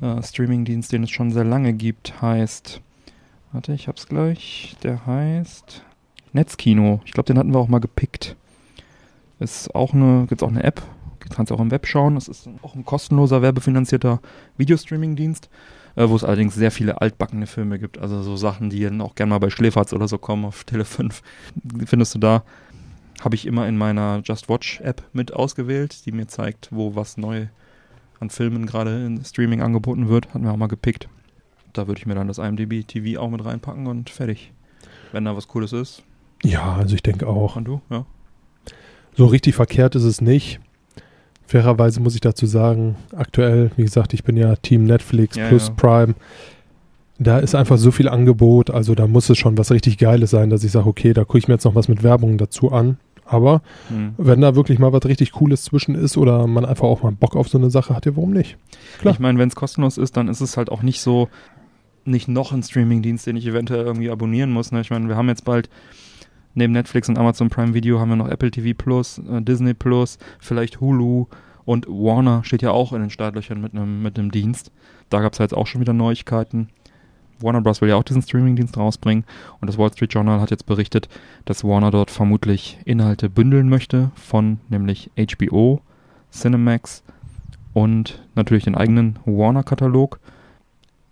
äh, 0.00 0.22
Streamingdienst, 0.22 0.92
den 0.92 1.04
es 1.04 1.10
schon 1.10 1.32
sehr 1.32 1.44
lange 1.44 1.72
gibt, 1.72 2.20
heißt. 2.22 2.80
Warte, 3.52 3.72
ich 3.72 3.88
hab's 3.88 4.06
gleich. 4.06 4.76
Der 4.82 5.06
heißt 5.06 5.82
Netzkino. 6.36 7.00
Ich 7.04 7.12
glaube, 7.12 7.26
den 7.26 7.38
hatten 7.38 7.52
wir 7.52 7.58
auch 7.58 7.68
mal 7.68 7.80
gepickt. 7.80 8.36
Ist 9.38 9.74
auch 9.74 9.92
eine, 9.92 10.26
gibt's 10.28 10.42
auch 10.42 10.48
eine 10.48 10.62
App. 10.62 10.82
Kannst 11.28 11.50
auch 11.50 11.60
im 11.60 11.70
Web 11.70 11.86
schauen. 11.86 12.14
Das 12.14 12.28
ist 12.28 12.48
auch 12.62 12.74
ein 12.74 12.84
kostenloser, 12.84 13.42
werbefinanzierter 13.42 14.20
Videostreaming-Dienst, 14.58 15.50
äh, 15.96 16.08
wo 16.08 16.14
es 16.14 16.24
allerdings 16.24 16.54
sehr 16.54 16.70
viele 16.70 17.00
altbackene 17.00 17.46
Filme 17.46 17.78
gibt. 17.78 17.98
Also 17.98 18.22
so 18.22 18.36
Sachen, 18.36 18.70
die 18.70 18.82
dann 18.84 19.00
auch 19.00 19.14
gerne 19.14 19.30
mal 19.30 19.38
bei 19.38 19.50
Schläferz 19.50 19.92
oder 19.92 20.08
so 20.08 20.18
kommen 20.18 20.44
auf 20.44 20.64
Tele 20.64 20.84
5. 20.84 21.22
Findest 21.84 22.14
du 22.14 22.18
da. 22.18 22.44
Habe 23.22 23.34
ich 23.34 23.46
immer 23.46 23.66
in 23.66 23.76
meiner 23.76 24.20
Just 24.24 24.48
Watch 24.48 24.80
App 24.82 25.02
mit 25.12 25.32
ausgewählt, 25.32 26.06
die 26.06 26.12
mir 26.12 26.28
zeigt, 26.28 26.68
wo 26.70 26.94
was 26.94 27.16
neu 27.16 27.46
an 28.20 28.30
Filmen 28.30 28.66
gerade 28.66 29.04
in 29.04 29.24
Streaming 29.24 29.62
angeboten 29.62 30.08
wird. 30.08 30.28
Hatten 30.28 30.44
wir 30.44 30.52
auch 30.52 30.56
mal 30.56 30.68
gepickt. 30.68 31.08
Da 31.72 31.86
würde 31.86 31.98
ich 31.98 32.06
mir 32.06 32.14
dann 32.14 32.28
das 32.28 32.38
IMDb 32.38 32.86
TV 32.86 33.20
auch 33.20 33.30
mit 33.30 33.44
reinpacken 33.44 33.86
und 33.86 34.10
fertig. 34.10 34.52
Wenn 35.12 35.24
da 35.24 35.36
was 35.36 35.48
Cooles 35.48 35.72
ist. 35.72 36.02
Ja, 36.44 36.74
also 36.76 36.94
ich 36.94 37.02
denke 37.02 37.26
auch. 37.26 37.56
Und 37.56 37.64
du? 37.66 37.80
Ja. 37.90 38.04
So 39.14 39.26
richtig 39.26 39.54
verkehrt 39.54 39.94
ist 39.94 40.04
es 40.04 40.20
nicht. 40.20 40.60
Fairerweise 41.46 42.00
muss 42.00 42.14
ich 42.14 42.20
dazu 42.20 42.46
sagen, 42.46 42.96
aktuell, 43.14 43.70
wie 43.76 43.84
gesagt, 43.84 44.12
ich 44.14 44.24
bin 44.24 44.36
ja 44.36 44.56
Team 44.56 44.84
Netflix 44.84 45.36
Ja, 45.36 45.48
plus 45.48 45.68
ja. 45.68 45.74
Prime. 45.74 46.14
Da 47.18 47.38
ist 47.38 47.54
einfach 47.54 47.78
so 47.78 47.90
viel 47.92 48.08
Angebot, 48.08 48.68
also 48.70 48.94
da 48.94 49.06
muss 49.06 49.30
es 49.30 49.38
schon 49.38 49.56
was 49.56 49.70
richtig 49.70 49.96
Geiles 49.96 50.30
sein, 50.30 50.50
dass 50.50 50.64
ich 50.64 50.72
sage, 50.72 50.86
okay, 50.86 51.14
da 51.14 51.24
gucke 51.24 51.38
ich 51.38 51.48
mir 51.48 51.54
jetzt 51.54 51.64
noch 51.64 51.74
was 51.74 51.88
mit 51.88 52.02
Werbung 52.02 52.36
dazu 52.36 52.72
an. 52.72 52.98
Aber 53.24 53.62
Hm. 53.88 54.14
wenn 54.18 54.40
da 54.40 54.54
wirklich 54.54 54.78
mal 54.78 54.92
was 54.92 55.04
richtig 55.06 55.32
Cooles 55.32 55.64
zwischen 55.64 55.94
ist 55.94 56.16
oder 56.16 56.46
man 56.46 56.64
einfach 56.64 56.84
auch 56.84 57.02
mal 57.02 57.12
Bock 57.12 57.34
auf 57.34 57.48
so 57.48 57.58
eine 57.58 57.70
Sache 57.70 57.94
hat, 57.96 58.06
ja, 58.06 58.14
warum 58.16 58.32
nicht? 58.32 58.58
Klar. 59.00 59.14
Ich 59.14 59.20
meine, 59.20 59.38
wenn 59.38 59.48
es 59.48 59.56
kostenlos 59.56 59.98
ist, 59.98 60.16
dann 60.16 60.28
ist 60.28 60.40
es 60.42 60.56
halt 60.56 60.70
auch 60.70 60.82
nicht 60.82 61.00
so, 61.00 61.28
nicht 62.04 62.28
noch 62.28 62.52
ein 62.52 62.62
Streamingdienst, 62.62 63.26
den 63.26 63.36
ich 63.36 63.46
eventuell 63.46 63.84
irgendwie 63.84 64.10
abonnieren 64.10 64.50
muss. 64.52 64.70
Ne? 64.70 64.80
Ich 64.82 64.90
meine, 64.90 65.08
wir 65.08 65.16
haben 65.16 65.28
jetzt 65.28 65.44
bald 65.44 65.70
neben 66.56 66.72
Netflix 66.72 67.08
und 67.08 67.18
Amazon 67.18 67.48
Prime 67.48 67.74
Video 67.74 68.00
haben 68.00 68.08
wir 68.08 68.16
noch 68.16 68.28
Apple 68.28 68.50
TV 68.50 68.76
Plus, 68.76 69.18
äh, 69.18 69.42
Disney 69.42 69.74
Plus, 69.74 70.18
vielleicht 70.40 70.80
Hulu 70.80 71.26
und 71.64 71.86
Warner 71.86 72.42
steht 72.44 72.62
ja 72.62 72.70
auch 72.70 72.92
in 72.92 73.00
den 73.00 73.10
Startlöchern 73.10 73.60
mit 73.60 73.74
einem 73.74 74.02
mit 74.02 74.16
Dienst. 74.34 74.72
Da 75.10 75.20
gab 75.20 75.32
es 75.32 75.38
jetzt 75.38 75.54
auch 75.54 75.66
schon 75.66 75.80
wieder 75.80 75.92
Neuigkeiten. 75.92 76.68
Warner 77.40 77.60
Bros. 77.60 77.82
will 77.82 77.88
ja 77.90 77.96
auch 77.96 78.02
diesen 78.02 78.22
Streamingdienst 78.22 78.78
rausbringen 78.78 79.24
und 79.60 79.68
das 79.68 79.76
Wall 79.76 79.92
Street 79.92 80.12
Journal 80.12 80.40
hat 80.40 80.50
jetzt 80.50 80.66
berichtet, 80.66 81.08
dass 81.44 81.64
Warner 81.64 81.90
dort 81.90 82.10
vermutlich 82.10 82.78
Inhalte 82.84 83.28
bündeln 83.28 83.68
möchte 83.68 84.10
von 84.14 84.58
nämlich 84.70 85.10
HBO, 85.16 85.82
Cinemax 86.32 87.02
und 87.74 88.22
natürlich 88.34 88.64
den 88.64 88.74
eigenen 88.74 89.18
Warner-Katalog. 89.26 90.18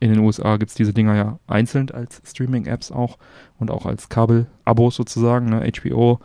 In 0.04 0.10
den 0.10 0.18
USA 0.18 0.58
gibt 0.58 0.68
es 0.68 0.74
diese 0.74 0.92
Dinger 0.92 1.16
ja 1.16 1.38
einzeln 1.46 1.90
als 1.90 2.20
Streaming-Apps 2.26 2.92
auch 2.92 3.16
und 3.58 3.70
auch 3.70 3.86
als 3.86 4.10
Kabel-Abos 4.10 4.96
sozusagen. 4.96 5.48
Ne? 5.48 5.66
HBO 5.80 6.20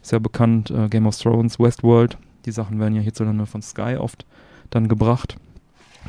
ist 0.00 0.12
ja 0.12 0.20
bekannt, 0.20 0.70
äh, 0.70 0.88
Game 0.88 1.04
of 1.08 1.18
Thrones, 1.18 1.58
Westworld. 1.58 2.16
Die 2.44 2.52
Sachen 2.52 2.78
werden 2.78 2.94
ja 2.94 3.02
hierzulande 3.02 3.46
von 3.46 3.60
Sky 3.60 3.96
oft 3.98 4.24
dann 4.70 4.86
gebracht. 4.86 5.36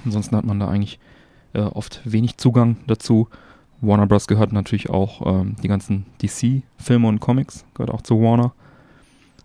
Ansonsten 0.05 0.35
hat 0.35 0.45
man 0.45 0.59
da 0.59 0.67
eigentlich 0.67 0.99
äh, 1.53 1.61
oft 1.61 1.99
wenig 2.05 2.37
Zugang 2.37 2.77
dazu. 2.85 3.27
Warner 3.81 4.05
Bros. 4.05 4.27
gehört 4.27 4.53
natürlich 4.53 4.91
auch 4.91 5.25
ähm, 5.25 5.55
die 5.63 5.67
ganzen 5.67 6.05
DC-Filme 6.21 7.07
und 7.07 7.21
Comics, 7.21 7.65
gehört 7.73 7.89
auch 7.89 8.03
zu 8.03 8.21
Warner. 8.21 8.53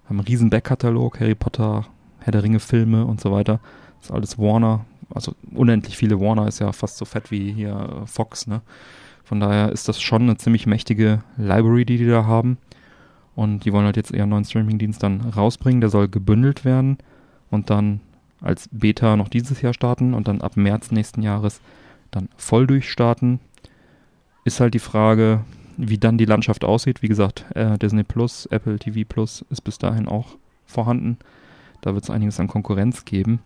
Haben 0.05 0.19
einen 0.19 0.29
riesen 0.29 0.51
Backkatalog, 0.51 1.19
Harry 1.19 1.35
Potter, 1.35 1.87
Herr 2.19 2.33
der 2.33 2.43
Ringe-Filme 2.43 3.07
und 3.07 3.23
so 3.23 3.33
weiter. 3.33 3.59
Das 4.01 4.11
ist 4.11 4.15
alles 4.15 4.39
Warner. 4.39 4.85
Also 5.15 5.35
unendlich 5.53 5.97
viele 5.97 6.21
Warner 6.21 6.47
ist 6.49 6.61
ja 6.61 6.73
fast 6.73 6.99
so 6.99 7.05
fett 7.05 7.31
wie 7.31 7.53
hier 7.53 8.03
äh, 8.03 8.07
Fox, 8.07 8.47
ne? 8.47 8.63
Von 9.25 9.39
daher 9.39 9.71
ist 9.71 9.89
das 9.89 10.01
schon 10.01 10.23
eine 10.23 10.37
ziemlich 10.39 10.67
mächtige 10.67 11.23
Library, 11.37 11.85
die 11.85 11.99
die 11.99 12.07
da 12.09 12.25
haben. 12.25 12.59
Und 13.37 13.65
die 13.65 13.73
wollen 13.73 13.85
halt 13.85 13.97
jetzt 13.97 14.11
ihren 14.11 14.31
neuen 14.31 14.45
Streaming-Dienst 14.45 15.03
dann 15.03 15.21
rausbringen. 15.21 15.81
Der 15.81 15.89
soll 15.89 16.09
gebündelt 16.09 16.65
werden 16.65 16.99
und 17.49 17.71
dann 17.71 18.01
als 18.41 18.69
Beta 18.73 19.17
noch 19.17 19.29
dieses 19.29 19.63
Jahr 19.63 19.73
starten 19.73 20.15
und 20.15 20.27
dann 20.27 20.41
ab 20.41 20.57
März 20.57 20.91
nächsten 20.91 21.23
Jahres 21.23 21.61
dann 22.11 22.29
voll 22.37 22.67
durchstarten. 22.67 23.39
Ist 24.45 24.59
halt 24.59 24.75
die 24.75 24.81
Frage, 24.81 25.45
wie 25.77 25.99
dann 25.99 26.19
die 26.19 26.25
Landschaft 26.25 26.65
aussieht. 26.65 27.03
Wie 27.03 27.09
gesagt, 27.09 27.45
äh, 27.55 27.79
Disney 27.79 28.03
Plus, 28.03 28.47
Apple 28.47 28.79
TV 28.79 29.07
Plus 29.09 29.45
ist 29.51 29.61
bis 29.61 29.79
dahin 29.79 30.09
auch 30.09 30.37
vorhanden. 30.67 31.19
Da 31.83 31.95
wird 31.95 32.05
es 32.05 32.11
einiges 32.11 32.41
an 32.41 32.49
Konkurrenz 32.49 33.05
geben. 33.05 33.41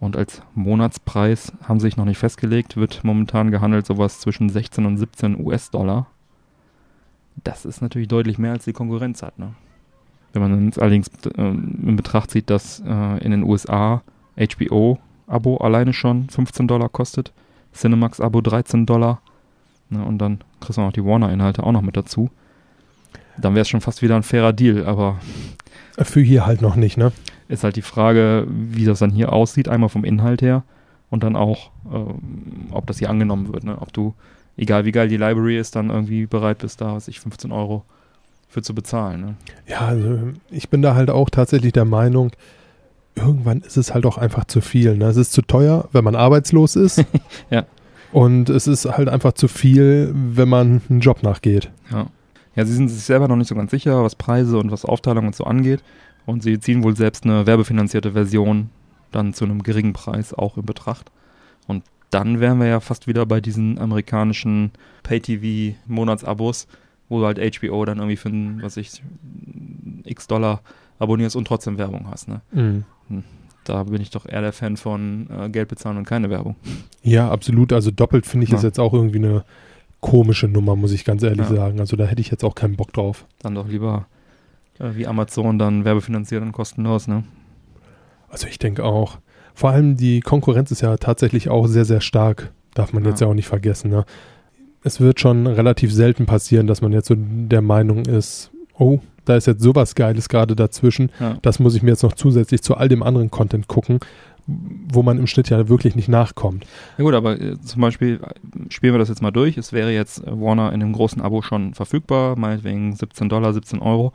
Und 0.00 0.16
als 0.16 0.42
Monatspreis 0.54 1.52
haben 1.62 1.80
sie 1.80 1.86
sich 1.88 1.96
noch 1.96 2.04
nicht 2.04 2.18
festgelegt, 2.18 2.76
wird 2.76 3.02
momentan 3.02 3.50
gehandelt 3.50 3.86
sowas 3.86 4.20
zwischen 4.20 4.48
16 4.48 4.86
und 4.86 4.96
17 4.96 5.44
US-Dollar. 5.44 6.06
Das 7.42 7.64
ist 7.64 7.82
natürlich 7.82 8.08
deutlich 8.08 8.38
mehr 8.38 8.52
als 8.52 8.64
die 8.64 8.72
Konkurrenz 8.72 9.22
hat. 9.22 9.38
Ne? 9.38 9.54
Wenn 10.32 10.42
man 10.42 10.66
jetzt 10.66 10.80
allerdings 10.80 11.08
äh, 11.36 11.42
in 11.42 11.96
Betracht 11.96 12.30
zieht, 12.30 12.50
dass 12.50 12.80
äh, 12.80 13.24
in 13.24 13.32
den 13.32 13.42
USA 13.42 14.02
HBO-Abo 14.36 15.56
alleine 15.56 15.92
schon 15.92 16.28
15 16.28 16.68
Dollar 16.68 16.88
kostet, 16.88 17.32
Cinemax-Abo 17.74 18.40
13 18.40 18.86
Dollar 18.86 19.20
ne, 19.90 20.04
und 20.04 20.18
dann 20.18 20.38
kriegst 20.60 20.78
du 20.78 20.82
noch 20.82 20.92
die 20.92 21.04
Warner-Inhalte 21.04 21.62
auch 21.64 21.72
noch 21.72 21.82
mit 21.82 21.96
dazu, 21.96 22.30
dann 23.36 23.54
wäre 23.54 23.62
es 23.62 23.68
schon 23.68 23.80
fast 23.80 24.02
wieder 24.02 24.16
ein 24.16 24.22
fairer 24.22 24.52
Deal, 24.52 24.84
aber 24.84 25.18
Für 26.00 26.20
hier 26.20 26.46
halt 26.46 26.62
noch 26.62 26.76
nicht, 26.76 26.96
ne? 26.96 27.12
Ist 27.48 27.64
halt 27.64 27.76
die 27.76 27.82
Frage, 27.82 28.46
wie 28.48 28.84
das 28.84 28.98
dann 28.98 29.10
hier 29.10 29.32
aussieht, 29.32 29.68
einmal 29.68 29.88
vom 29.88 30.04
Inhalt 30.04 30.42
her 30.42 30.62
und 31.10 31.22
dann 31.22 31.36
auch, 31.36 31.70
ähm, 31.92 32.68
ob 32.70 32.86
das 32.86 32.98
hier 32.98 33.10
angenommen 33.10 33.52
wird, 33.52 33.64
ne? 33.64 33.78
ob 33.80 33.92
du, 33.92 34.14
egal 34.56 34.84
wie 34.84 34.92
geil 34.92 35.08
die 35.08 35.16
Library 35.16 35.58
ist, 35.58 35.74
dann 35.74 35.90
irgendwie 35.90 36.26
bereit 36.26 36.58
bist, 36.58 36.80
da 36.80 36.94
was 36.94 37.08
ich 37.08 37.20
15 37.20 37.50
Euro 37.50 37.84
für 38.48 38.62
zu 38.62 38.74
bezahlen. 38.74 39.20
Ne? 39.20 39.34
Ja, 39.66 39.80
also 39.80 40.18
ich 40.50 40.68
bin 40.68 40.82
da 40.82 40.94
halt 40.94 41.10
auch 41.10 41.30
tatsächlich 41.30 41.72
der 41.72 41.84
Meinung, 41.84 42.32
irgendwann 43.14 43.60
ist 43.62 43.76
es 43.76 43.92
halt 43.94 44.06
auch 44.06 44.18
einfach 44.18 44.44
zu 44.44 44.60
viel. 44.60 44.96
Ne? 44.96 45.06
Es 45.06 45.16
ist 45.16 45.32
zu 45.32 45.42
teuer, 45.42 45.88
wenn 45.92 46.04
man 46.04 46.14
arbeitslos 46.14 46.76
ist. 46.76 47.04
Ja. 47.50 47.64
Und 48.10 48.48
es 48.48 48.66
ist 48.66 48.86
halt 48.86 49.10
einfach 49.10 49.34
zu 49.34 49.48
viel, 49.48 50.10
wenn 50.14 50.48
man 50.48 50.80
einen 50.88 51.00
Job 51.00 51.22
nachgeht. 51.22 51.70
Ja. 51.90 52.06
ja, 52.56 52.64
sie 52.64 52.72
sind 52.72 52.88
sich 52.88 53.02
selber 53.02 53.28
noch 53.28 53.36
nicht 53.36 53.48
so 53.48 53.54
ganz 53.54 53.70
sicher, 53.70 54.02
was 54.02 54.14
Preise 54.14 54.58
und 54.58 54.70
was 54.70 54.86
Aufteilung 54.86 55.26
und 55.26 55.36
so 55.36 55.44
angeht. 55.44 55.82
Und 56.28 56.42
sie 56.42 56.60
ziehen 56.60 56.82
wohl 56.84 56.94
selbst 56.94 57.24
eine 57.24 57.46
werbefinanzierte 57.46 58.12
Version 58.12 58.68
dann 59.12 59.32
zu 59.32 59.46
einem 59.46 59.62
geringen 59.62 59.94
Preis 59.94 60.34
auch 60.34 60.58
in 60.58 60.66
Betracht. 60.66 61.10
Und 61.66 61.84
dann 62.10 62.38
wären 62.40 62.58
wir 62.60 62.66
ja 62.66 62.80
fast 62.80 63.06
wieder 63.06 63.24
bei 63.24 63.40
diesen 63.40 63.78
amerikanischen 63.78 64.72
Pay-TV-Monatsabos, 65.04 66.66
wo 67.08 67.20
du 67.20 67.26
halt 67.26 67.38
HBO 67.38 67.84
dann 67.84 67.98
irgendwie 67.98 68.16
für 68.16 68.30
was 68.62 68.76
ich, 68.76 69.02
x 70.04 70.26
Dollar 70.26 70.60
abonnierst 70.98 71.36
und 71.36 71.46
trotzdem 71.46 71.78
Werbung 71.78 72.06
hast. 72.10 72.28
Ne? 72.28 72.40
Da 73.64 73.84
bin 73.84 74.00
ich 74.00 74.10
doch 74.10 74.26
eher 74.26 74.40
der 74.40 74.52
Fan 74.52 74.76
von 74.76 75.28
äh, 75.30 75.48
Geld 75.50 75.68
bezahlen 75.68 75.98
und 75.98 76.04
keine 76.06 76.30
Werbung. 76.30 76.56
Ja, 77.02 77.30
absolut. 77.30 77.72
Also 77.72 77.90
doppelt 77.90 78.24
finde 78.26 78.44
ich 78.44 78.50
Ja. 78.50 78.56
ist 78.56 78.62
jetzt 78.64 78.80
auch 78.80 78.94
irgendwie 78.94 79.18
eine 79.18 79.44
komische 80.00 80.48
Nummer, 80.48 80.74
muss 80.76 80.92
ich 80.92 81.04
ganz 81.04 81.22
ehrlich 81.22 81.48
Ja. 81.50 81.56
sagen. 81.56 81.80
Also 81.80 81.96
da 81.96 82.04
hätte 82.06 82.20
ich 82.20 82.30
jetzt 82.30 82.44
auch 82.44 82.54
keinen 82.54 82.76
Bock 82.76 82.92
drauf. 82.94 83.26
Dann 83.40 83.54
doch 83.54 83.68
lieber 83.68 84.06
wie 84.80 85.06
Amazon 85.06 85.58
dann 85.58 85.84
werbefinanziert 85.84 86.42
und 86.42 86.52
kostenlos, 86.52 87.08
ne? 87.08 87.24
Also 88.28 88.46
ich 88.46 88.58
denke 88.58 88.84
auch. 88.84 89.18
Vor 89.54 89.70
allem 89.70 89.96
die 89.96 90.20
Konkurrenz 90.20 90.70
ist 90.70 90.82
ja 90.82 90.96
tatsächlich 90.98 91.48
auch 91.48 91.66
sehr, 91.66 91.84
sehr 91.84 92.00
stark. 92.00 92.52
Darf 92.74 92.92
man 92.92 93.02
Ja. 93.04 93.10
jetzt 93.10 93.20
ja 93.20 93.26
auch 93.26 93.34
nicht 93.34 93.48
vergessen. 93.48 93.90
Ne? 93.90 94.04
Es 94.84 95.00
wird 95.00 95.18
schon 95.18 95.46
relativ 95.46 95.92
selten 95.92 96.26
passieren, 96.26 96.66
dass 96.66 96.80
man 96.82 96.92
jetzt 96.92 97.08
so 97.08 97.14
der 97.18 97.62
Meinung 97.62 98.06
ist, 98.06 98.50
oh, 98.78 99.00
da 99.24 99.36
ist 99.36 99.46
jetzt 99.46 99.62
sowas 99.62 99.94
Geiles 99.96 100.28
gerade 100.28 100.54
dazwischen. 100.54 101.10
Ja. 101.18 101.36
Das 101.42 101.58
muss 101.58 101.74
ich 101.74 101.82
mir 101.82 101.90
jetzt 101.90 102.02
noch 102.04 102.12
zusätzlich 102.12 102.62
zu 102.62 102.76
all 102.76 102.88
dem 102.88 103.02
anderen 103.02 103.30
Content 103.30 103.66
gucken, 103.66 103.98
wo 104.46 105.02
man 105.02 105.18
im 105.18 105.26
Schnitt 105.26 105.50
ja 105.50 105.68
wirklich 105.68 105.96
nicht 105.96 106.08
nachkommt. 106.08 106.64
Ja 106.96 107.04
gut, 107.04 107.14
aber 107.14 107.40
äh, 107.40 107.60
zum 107.60 107.82
Beispiel 107.82 108.20
äh, 108.22 108.70
spielen 108.70 108.94
wir 108.94 108.98
das 108.98 109.08
jetzt 109.08 109.20
mal 109.22 109.30
durch. 109.32 109.58
Es 109.58 109.72
wäre 109.72 109.90
jetzt 109.92 110.24
äh, 110.26 110.30
Warner 110.40 110.72
in 110.72 110.80
dem 110.80 110.92
großen 110.92 111.20
Abo 111.20 111.42
schon 111.42 111.74
verfügbar, 111.74 112.38
meinetwegen 112.38 112.94
17 112.94 113.28
Dollar, 113.28 113.52
17 113.52 113.80
Euro. 113.80 114.12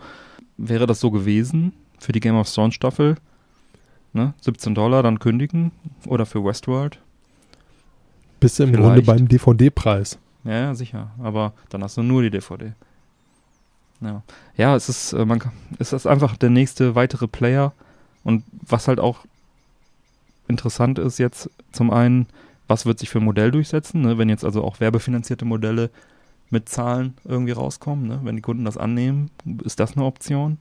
Wäre 0.58 0.88
das 0.88 1.00
so 1.00 1.12
gewesen 1.12 1.74
für 2.00 2.12
die 2.12 2.20
Game 2.20 2.36
of 2.36 2.52
Thrones 2.52 2.76
Staffel, 2.76 3.18
Ne? 4.14 4.36
17 4.42 4.76
Dollar 4.76 5.02
dann 5.02 5.20
kündigen 5.20 5.72
oder 6.06 6.28
für 6.28 6.46
Westworld. 6.46 7.00
Bist 8.40 8.60
du 8.60 8.64
im 8.64 8.70
Vielleicht. 8.70 8.86
Grunde 8.86 9.02
beim 9.02 9.28
DVD-Preis. 9.28 10.20
Ja, 10.44 10.52
ja, 10.52 10.76
sicher. 10.76 11.12
Aber 11.22 11.54
dann 11.70 11.84
hast 11.84 11.98
du 11.98 12.04
nur 12.04 12.22
die 12.22 12.30
DVD. 12.30 12.74
Ja, 14.02 14.22
ja 14.56 14.76
es 14.76 14.88
ist, 14.88 15.14
äh, 15.14 15.26
man, 15.26 15.42
es 15.80 15.94
ist 15.94 16.06
einfach 16.06 16.38
der 16.38 16.52
nächste 16.52 16.94
weitere 16.94 17.28
Player. 17.28 17.74
Und 18.24 18.44
was 18.52 18.88
halt 18.88 19.00
auch 19.00 19.26
interessant 20.48 21.00
ist 21.00 21.18
jetzt, 21.18 21.50
zum 21.72 21.90
einen, 21.90 22.28
was 22.68 22.86
wird 22.86 23.00
sich 23.00 23.10
für 23.10 23.18
ein 23.18 23.26
Modell 23.26 23.50
durchsetzen, 23.50 24.02
ne? 24.02 24.18
wenn 24.20 24.30
jetzt 24.30 24.46
also 24.46 24.64
auch 24.64 24.80
werbefinanzierte 24.80 25.46
Modelle 25.46 25.90
mit 26.54 26.70
Zahlen 26.70 27.16
irgendwie 27.26 27.52
rauskommen, 27.52 28.08
ne? 28.08 28.20
wenn 28.24 28.38
die 28.38 28.42
Kunden 28.42 28.64
das 28.64 28.78
annehmen, 28.78 29.30
ist 29.66 29.80
das 29.82 29.96
eine 29.98 30.06
Option? 30.06 30.60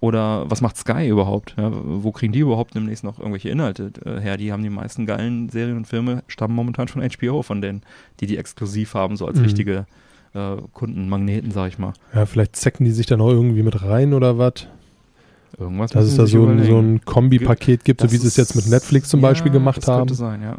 Oder 0.00 0.48
was 0.50 0.60
macht 0.60 0.76
Sky 0.76 1.08
überhaupt? 1.08 1.54
Ja, 1.56 1.70
wo 1.72 2.12
kriegen 2.12 2.32
die 2.32 2.40
überhaupt 2.40 2.74
demnächst 2.74 3.02
noch 3.02 3.18
irgendwelche 3.18 3.48
Inhalte 3.48 3.92
äh, 4.04 4.20
her? 4.20 4.36
Die 4.36 4.52
haben 4.52 4.62
die 4.62 4.68
meisten 4.70 5.06
geilen 5.06 5.48
Serien 5.48 5.76
und 5.78 5.86
Filme, 5.86 6.22
stammen 6.28 6.54
momentan 6.54 6.88
von 6.88 7.02
HBO, 7.02 7.42
von 7.42 7.62
denen, 7.62 7.82
die 8.20 8.26
die 8.26 8.36
exklusiv 8.36 8.94
haben, 8.94 9.16
so 9.16 9.26
als 9.26 9.38
Mhm. 9.38 9.44
richtige 9.44 9.86
äh, 10.34 10.56
Kundenmagneten, 10.74 11.50
sag 11.50 11.68
ich 11.68 11.78
mal. 11.78 11.94
Ja, 12.14 12.26
vielleicht 12.26 12.56
zecken 12.56 12.84
die 12.84 12.90
sich 12.90 13.06
da 13.06 13.16
noch 13.16 13.30
irgendwie 13.30 13.62
mit 13.62 13.82
rein 13.82 14.12
oder 14.12 14.36
was. 14.36 14.66
Irgendwas 15.58 15.92
Dass 15.92 16.04
es 16.04 16.16
da 16.16 16.26
so 16.26 16.44
ein, 16.46 16.62
so 16.64 16.78
ein 16.78 17.00
Kombipaket 17.06 17.84
gibt, 17.84 18.02
so 18.02 18.12
wie 18.12 18.16
sie 18.18 18.26
es 18.26 18.36
jetzt 18.36 18.54
mit 18.54 18.68
Netflix 18.68 19.08
zum 19.08 19.20
ja, 19.20 19.28
Beispiel 19.28 19.50
gemacht 19.50 19.78
das 19.78 19.88
haben. 19.88 20.00
könnte 20.00 20.14
sein, 20.14 20.42
ja. 20.42 20.58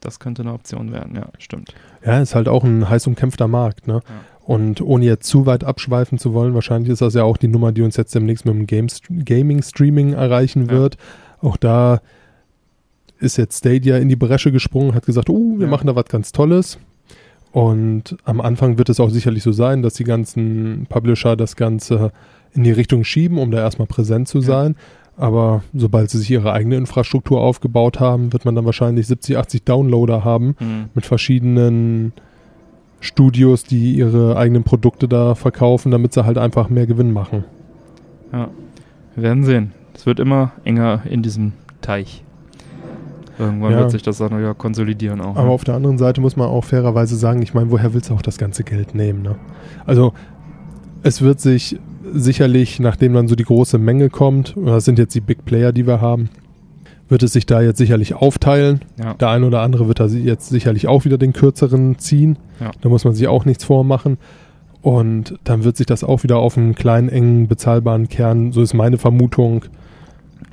Das 0.00 0.20
könnte 0.20 0.42
eine 0.42 0.52
Option 0.52 0.92
werden, 0.92 1.16
ja, 1.16 1.28
stimmt. 1.38 1.74
Ja, 2.04 2.20
ist 2.20 2.34
halt 2.34 2.48
auch 2.48 2.64
ein 2.64 2.88
heiß 2.88 3.06
umkämpfter 3.06 3.48
Markt, 3.48 3.86
ne? 3.86 3.94
Ja. 3.94 4.00
Und 4.44 4.80
ohne 4.80 5.04
jetzt 5.04 5.26
zu 5.26 5.44
weit 5.46 5.64
abschweifen 5.64 6.18
zu 6.18 6.32
wollen, 6.32 6.54
wahrscheinlich 6.54 6.90
ist 6.92 7.02
das 7.02 7.14
ja 7.14 7.24
auch 7.24 7.36
die 7.36 7.48
Nummer, 7.48 7.72
die 7.72 7.82
uns 7.82 7.96
jetzt 7.96 8.14
demnächst 8.14 8.44
mit 8.44 8.54
dem 8.54 8.66
Games 8.66 9.00
Gaming-Streaming 9.10 10.12
erreichen 10.12 10.66
Ja. 10.66 10.70
wird. 10.72 10.96
Auch 11.40 11.56
da 11.56 12.00
ist 13.18 13.38
jetzt 13.38 13.58
Stadia 13.58 13.96
in 13.98 14.08
die 14.08 14.16
Bresche 14.16 14.52
gesprungen, 14.52 14.94
hat 14.94 15.06
gesagt, 15.06 15.30
oh, 15.30 15.54
wir 15.58 15.64
Ja. 15.66 15.70
machen 15.70 15.86
da 15.88 15.96
was 15.96 16.04
ganz 16.04 16.30
Tolles. 16.30 16.78
Und 17.52 18.16
am 18.24 18.40
Anfang 18.40 18.76
wird 18.78 18.88
es 18.90 19.00
auch 19.00 19.08
sicherlich 19.08 19.42
so 19.42 19.50
sein, 19.52 19.82
dass 19.82 19.94
die 19.94 20.04
ganzen 20.04 20.86
Publisher 20.88 21.36
das 21.36 21.56
Ganze 21.56 22.12
in 22.52 22.62
die 22.64 22.70
Richtung 22.72 23.02
schieben, 23.04 23.38
um 23.38 23.50
da 23.50 23.58
erstmal 23.58 23.86
präsent 23.86 24.28
zu 24.28 24.38
Ja. 24.40 24.44
Aber 25.18 25.62
sobald 25.74 26.10
sie 26.10 26.18
sich 26.18 26.30
ihre 26.30 26.52
eigene 26.52 26.76
Infrastruktur 26.76 27.40
aufgebaut 27.40 28.00
haben, 28.00 28.32
wird 28.32 28.44
man 28.44 28.54
dann 28.54 28.66
wahrscheinlich 28.66 29.06
70, 29.06 29.38
80 29.38 29.64
Downloader 29.64 30.24
haben 30.24 30.56
Hm. 30.58 30.84
mit 30.94 31.06
verschiedenen 31.06 32.12
Studios, 33.00 33.64
die 33.64 33.94
ihre 33.94 34.36
eigenen 34.36 34.62
Produkte 34.64 35.08
da 35.08 35.34
verkaufen, 35.34 35.90
damit 35.90 36.12
sie 36.12 36.24
halt 36.24 36.38
einfach 36.38 36.68
mehr 36.68 36.86
Gewinn 36.86 37.12
machen. 37.12 37.44
Ja, 38.32 38.48
wir 39.14 39.22
werden 39.22 39.44
sehen. 39.44 39.72
Es 39.94 40.04
wird 40.06 40.20
immer 40.20 40.52
enger 40.64 41.02
in 41.08 41.22
diesem 41.22 41.52
Teich. 41.80 42.22
Irgendwann 43.38 43.72
Ja. 43.72 43.78
wird 43.80 43.90
sich 43.90 44.02
das 44.02 44.18
dann 44.18 44.36
wieder 44.38 44.54
konsolidieren 44.54 45.20
auch. 45.20 45.36
Aber 45.36 45.44
ne? 45.44 45.50
auf 45.50 45.64
der 45.64 45.74
anderen 45.74 45.98
Seite 45.98 46.20
muss 46.20 46.36
man 46.36 46.48
auch 46.48 46.64
fairerweise 46.64 47.16
sagen, 47.16 47.42
ich 47.42 47.52
meine, 47.54 47.70
woher 47.70 47.92
willst 47.94 48.08
du 48.10 48.14
auch 48.14 48.22
das 48.22 48.38
ganze 48.38 48.64
Geld 48.64 48.94
nehmen? 48.94 49.22
Ne? 49.22 49.36
Also 49.84 50.12
es 51.06 51.22
wird 51.22 51.40
sich 51.40 51.78
sicherlich, 52.12 52.80
nachdem 52.80 53.14
dann 53.14 53.28
so 53.28 53.34
die 53.34 53.44
große 53.44 53.78
Menge 53.78 54.10
kommt, 54.10 54.56
und 54.56 54.66
das 54.66 54.84
sind 54.84 54.98
jetzt 54.98 55.14
die 55.14 55.20
Big 55.20 55.44
Player, 55.44 55.72
die 55.72 55.86
wir 55.86 56.00
haben, 56.00 56.28
wird 57.08 57.22
es 57.22 57.32
sich 57.32 57.46
da 57.46 57.60
jetzt 57.60 57.78
sicherlich 57.78 58.14
aufteilen. 58.14 58.80
ja. 58.98 59.14
Der 59.14 59.28
eine 59.30 59.46
oder 59.46 59.62
andere 59.62 59.86
wird 59.86 60.00
da 60.00 60.06
jetzt 60.06 60.48
sicherlich 60.48 60.88
auch 60.88 61.04
wieder 61.04 61.18
den 61.18 61.32
kürzeren 61.32 61.98
ziehen. 61.98 62.36
Ja. 62.60 62.72
Da 62.80 62.88
muss 62.88 63.04
man 63.04 63.14
sich 63.14 63.28
auch 63.28 63.44
nichts 63.44 63.64
vormachen. 63.64 64.18
Und 64.82 65.38
dann 65.44 65.64
wird 65.64 65.76
sich 65.76 65.86
das 65.86 66.04
auch 66.04 66.22
wieder 66.22 66.38
auf 66.38 66.56
einen 66.56 66.74
kleinen, 66.74 67.08
engen, 67.08 67.48
bezahlbaren 67.48 68.08
Kern, 68.08 68.52
so 68.52 68.62
ist 68.62 68.74
meine 68.74 68.98
Vermutung, 68.98 69.64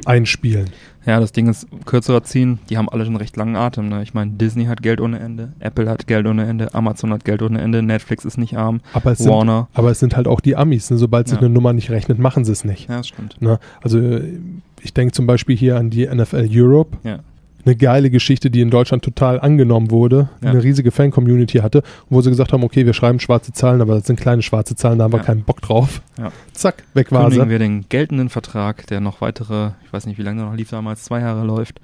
einspielen. 0.06 0.70
ja, 1.06 1.20
das 1.20 1.32
Ding 1.32 1.48
ist 1.48 1.68
kürzerer 1.86 2.24
ziehen. 2.24 2.60
Die 2.70 2.78
haben 2.78 2.90
alle 2.90 3.04
einen 3.06 3.16
recht 3.16 3.36
langen 3.38 3.56
Atem. 3.56 3.90
Ne? 3.90 4.04
Ich 4.04 4.14
meine, 4.14 4.32
Disney 4.32 4.66
hat 4.66 4.82
Geld 4.82 5.02
ohne 5.02 5.20
Ende, 5.20 5.54
Apple 5.60 5.90
hat 5.90 6.08
Geld 6.08 6.26
ohne 6.28 6.46
Ende, 6.46 6.74
Amazon 6.74 7.12
hat 7.12 7.26
Geld 7.26 7.42
ohne 7.42 7.62
Ende, 7.62 7.82
Netflix 7.82 8.26
ist 8.26 8.38
nicht 8.38 8.58
arm, 8.58 8.82
Aber 8.94 9.12
es, 9.12 9.20
sind, 9.20 9.32
Warner. 9.32 9.68
aber 9.74 9.92
es 9.92 10.00
sind 10.00 10.16
halt 10.16 10.28
auch 10.28 10.40
die 10.40 10.56
Amis. 10.56 10.90
Ne? 10.90 10.98
Sobald 10.98 11.28
sich 11.28 11.36
Ja. 11.38 11.42
eine 11.46 11.50
Nummer 11.54 11.74
nicht 11.74 11.90
rechnet, 11.90 12.20
machen 12.20 12.46
sie 12.46 12.52
es 12.52 12.64
nicht. 12.64 12.90
Ja, 12.90 12.98
das 12.98 13.08
stimmt. 13.10 13.42
Ne? 13.42 13.60
Also 13.82 14.00
äh, 14.00 14.40
ich 14.82 14.94
denke 14.94 15.14
zum 15.14 15.26
Beispiel 15.28 15.56
hier 15.58 15.78
an 15.78 15.90
die 15.90 16.06
NFL 16.08 16.48
Europe. 16.52 16.98
Ja. 17.04 17.20
Eine 17.66 17.76
geile 17.76 18.10
Geschichte, 18.10 18.52
die 18.52 18.60
in 18.62 18.70
Deutschland 18.70 19.04
total 19.04 19.40
angenommen 19.40 19.90
wurde, 19.92 20.30
Ja. 20.42 20.50
eine 20.50 20.64
riesige 20.64 20.92
Fan-Community 20.92 21.60
hatte, 21.60 21.82
wo 22.10 22.22
sie 22.22 22.30
gesagt 22.30 22.52
haben, 22.54 22.64
okay, 22.64 22.86
wir 22.86 22.94
schreiben 22.94 23.20
schwarze 23.20 23.54
Zahlen, 23.54 23.82
aber 23.82 23.96
das 23.96 24.06
sind 24.08 24.20
kleine 24.20 24.42
schwarze 24.42 24.76
Zahlen, 24.76 24.98
da 25.00 25.06
haben 25.06 25.14
wir 25.14 25.20
Ja. 25.20 25.24
keinen 25.26 25.44
Bock 25.44 25.62
drauf. 25.62 26.02
Ja. 26.18 26.32
Zack, 26.52 26.84
weg 26.94 27.12
war 27.12 27.22
Kündigen 27.24 27.46
sie. 27.46 27.50
wir 27.52 27.60
den 27.60 27.86
geltenden 27.90 28.30
Vertrag, 28.30 28.86
der 28.88 29.00
noch 29.00 29.22
weitere, 29.22 29.72
ich 29.86 29.94
weiß 29.94 30.06
nicht, 30.08 30.18
wie 30.18 30.24
lange 30.24 30.42
der 30.42 30.50
noch 30.50 30.56
lief 30.58 30.70
damals, 30.72 31.04
zwei 31.04 31.22
Jahre 31.22 31.46
läuft. 31.46 31.80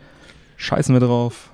Scheißen 0.58 0.94
wir 0.94 1.00
drauf. 1.00 1.52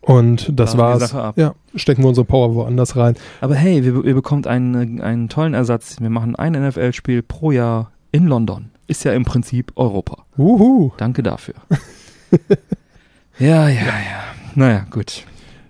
Und 0.00 0.50
das 0.58 0.74
wir 0.76 0.82
war's. 0.82 1.14
Ja, 1.36 1.54
stecken 1.74 2.02
wir 2.02 2.08
unsere 2.08 2.24
Power 2.24 2.54
woanders 2.54 2.96
rein. 2.96 3.16
Aber 3.42 3.54
hey, 3.54 3.84
wir, 3.84 4.02
ihr 4.06 4.14
bekommt 4.14 4.46
einen, 4.46 5.02
einen 5.02 5.28
tollen 5.28 5.52
Ersatz. 5.52 6.00
Wir 6.00 6.08
machen 6.08 6.34
ein 6.36 6.52
NFL-Spiel 6.54 7.20
pro 7.22 7.50
Jahr 7.52 7.92
in 8.10 8.26
London. 8.26 8.70
Ist 8.86 9.04
ja 9.04 9.12
im 9.12 9.24
Prinzip 9.26 9.72
Europa. 9.76 10.24
Uhu. 10.38 10.92
Danke 10.96 11.22
dafür. 11.22 11.54
ja, 13.40 13.68
ja, 13.68 13.84
ja. 13.84 14.24
Naja, 14.54 14.86
gut. 14.90 15.24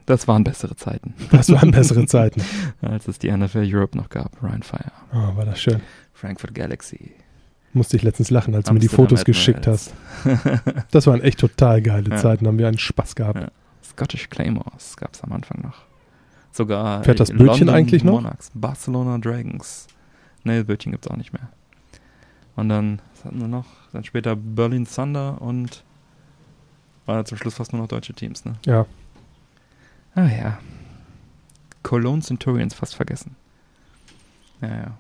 Das 0.07 0.27
waren 0.27 0.43
bessere 0.43 0.75
Zeiten, 0.75 1.15
Das 1.31 1.51
waren 1.53 1.71
bessere 1.71 2.05
Zeiten. 2.07 2.43
als 2.83 3.07
es 3.07 3.19
die 3.21 3.31
NFL 3.31 3.69
Europe 3.73 3.97
noch 3.97 4.09
gab. 4.09 4.43
Ryan 4.43 4.63
Fire, 4.63 4.91
Oh, 5.13 5.37
war 5.37 5.45
das 5.45 5.61
schön. 5.61 5.81
Frankfurt 6.13 6.55
Galaxy. 6.55 7.13
Musste 7.73 7.97
ich 7.97 8.03
letztens 8.03 8.31
lachen, 8.31 8.55
als 8.57 8.67
du 8.67 8.73
mir 8.75 8.81
die 8.81 8.89
Fotos 8.89 9.25
geschickt 9.25 9.69
hast. 9.69 9.95
Das 10.91 11.07
waren 11.07 11.21
echt 11.21 11.39
total 11.39 11.81
geile 11.81 12.11
Ja. 12.11 12.17
Zeiten, 12.17 12.47
haben 12.49 12.59
wir 12.59 12.67
einen 12.67 12.79
Spaß 12.79 13.15
gehabt. 13.15 13.41
Ja. 13.41 13.49
Scottish 13.85 14.29
Claymores 14.29 14.97
gab 14.97 15.15
es 15.15 15.23
am 15.23 15.31
Anfang 15.33 15.63
noch. 15.63 15.83
Sogar 16.51 17.05
Fährt 17.05 17.21
das 17.21 17.29
Bötchen 17.31 17.47
London 17.47 17.69
eigentlich 17.69 18.03
noch? 18.03 18.15
Monarchs, 18.15 18.51
Barcelona 18.55 19.19
Dragons. 19.19 19.87
Nee, 20.43 20.59
das 20.59 20.67
Bötchen 20.67 20.91
gibt 20.91 21.07
es 21.07 21.11
auch 21.13 21.17
nicht 21.17 21.33
mehr. 21.33 21.49
Und 22.57 22.69
dann, 22.69 23.01
was 23.15 23.25
hatten 23.27 23.41
wir 23.41 23.47
noch? 23.47 23.67
Dann 23.93 24.03
später 24.03 24.35
Berlin 24.35 24.89
Thunder 24.93 25.41
und 25.41 25.85
war 27.17 27.25
zum 27.25 27.39
Schluss 27.39 27.55
fast 27.55 27.73
nur 27.73 27.83
noch 27.83 27.89
deutsche 27.89 28.13
Teams, 28.15 28.45
ne? 28.45 28.55
Ja. 28.67 28.87
Ah 30.15 30.27
ja. 30.29 30.59
Cologne 31.83 32.23
Centurions 32.23 32.75
fast 32.75 32.95
vergessen. 32.95 33.37
Ja, 34.61 34.69
ja. 34.69 34.99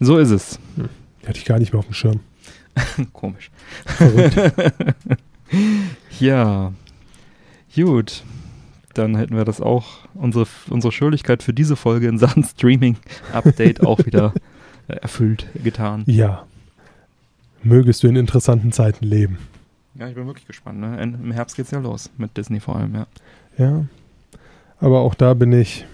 So 0.00 0.18
ist 0.18 0.30
es. 0.30 0.58
Die 0.76 1.28
hatte 1.28 1.38
ich 1.38 1.44
gar 1.44 1.58
nicht 1.58 1.72
mehr 1.72 1.78
auf 1.78 1.86
dem 1.86 1.94
Schirm. 1.94 2.20
Komisch. 3.12 3.50
Ja. 6.20 6.72
Gut. 7.74 8.22
Dann 8.94 9.16
hätten 9.16 9.36
wir 9.36 9.44
das 9.44 9.60
auch, 9.60 10.06
unsere, 10.14 10.46
unsere 10.70 10.92
Schuldigkeit 10.92 11.42
für 11.42 11.52
diese 11.52 11.74
Folge 11.74 12.08
in 12.08 12.18
Sachen 12.18 12.44
Streaming-Update 12.44 13.84
auch 13.84 14.04
wieder 14.06 14.32
äh, 14.88 14.94
erfüllt 14.94 15.46
getan. 15.62 16.04
ja. 16.06 16.46
Mögest 17.66 18.02
du 18.02 18.08
in 18.08 18.16
interessanten 18.16 18.72
Zeiten 18.72 19.06
leben. 19.06 19.38
Ja, 19.98 20.08
ich 20.08 20.14
bin 20.14 20.26
wirklich 20.26 20.46
gespannt. 20.46 20.80
Ne? 20.80 21.00
Im 21.02 21.30
Herbst 21.30 21.56
geht's 21.56 21.70
ja 21.70 21.78
los. 21.78 22.10
Mit 22.18 22.36
Disney 22.36 22.60
vor 22.60 22.76
allem, 22.76 22.94
ja. 22.94 23.06
Ja. 23.58 23.84
Aber 24.80 25.00
auch 25.00 25.14
da 25.14 25.34
bin 25.34 25.52
ich. 25.52 25.86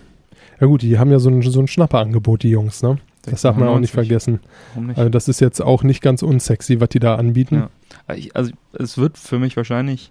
Ja 0.61 0.67
gut, 0.67 0.83
die 0.83 0.99
haben 0.99 1.11
ja 1.11 1.19
so 1.19 1.31
ein, 1.31 1.43
so 1.43 1.61
ein 1.61 1.69
Schnapperangebot, 1.69 2.43
die 2.43 2.51
Jungs, 2.51 2.83
ne? 2.83 2.99
Das 3.23 3.43
darf 3.43 3.57
man 3.57 3.69
auch 3.69 3.79
nicht 3.79 3.91
6,99. 3.93 3.95
vergessen. 3.95 4.41
Warum 4.73 4.87
nicht? 4.87 4.99
Also 4.99 5.11
das 5.11 5.29
ist 5.29 5.41
jetzt 5.41 5.61
auch 5.61 5.83
nicht 5.83 6.01
ganz 6.03 6.23
unsexy, 6.23 6.81
was 6.81 6.89
die 6.89 6.99
da 7.01 7.17
anbieten. 7.17 7.55
Ja. 7.57 7.71
Also 8.07 8.19
ich- 8.21 8.35
Also 8.37 8.53
es 8.73 8.97
wird 8.99 9.19
für 9.19 9.39
mich 9.39 9.57
wahrscheinlich 9.59 10.11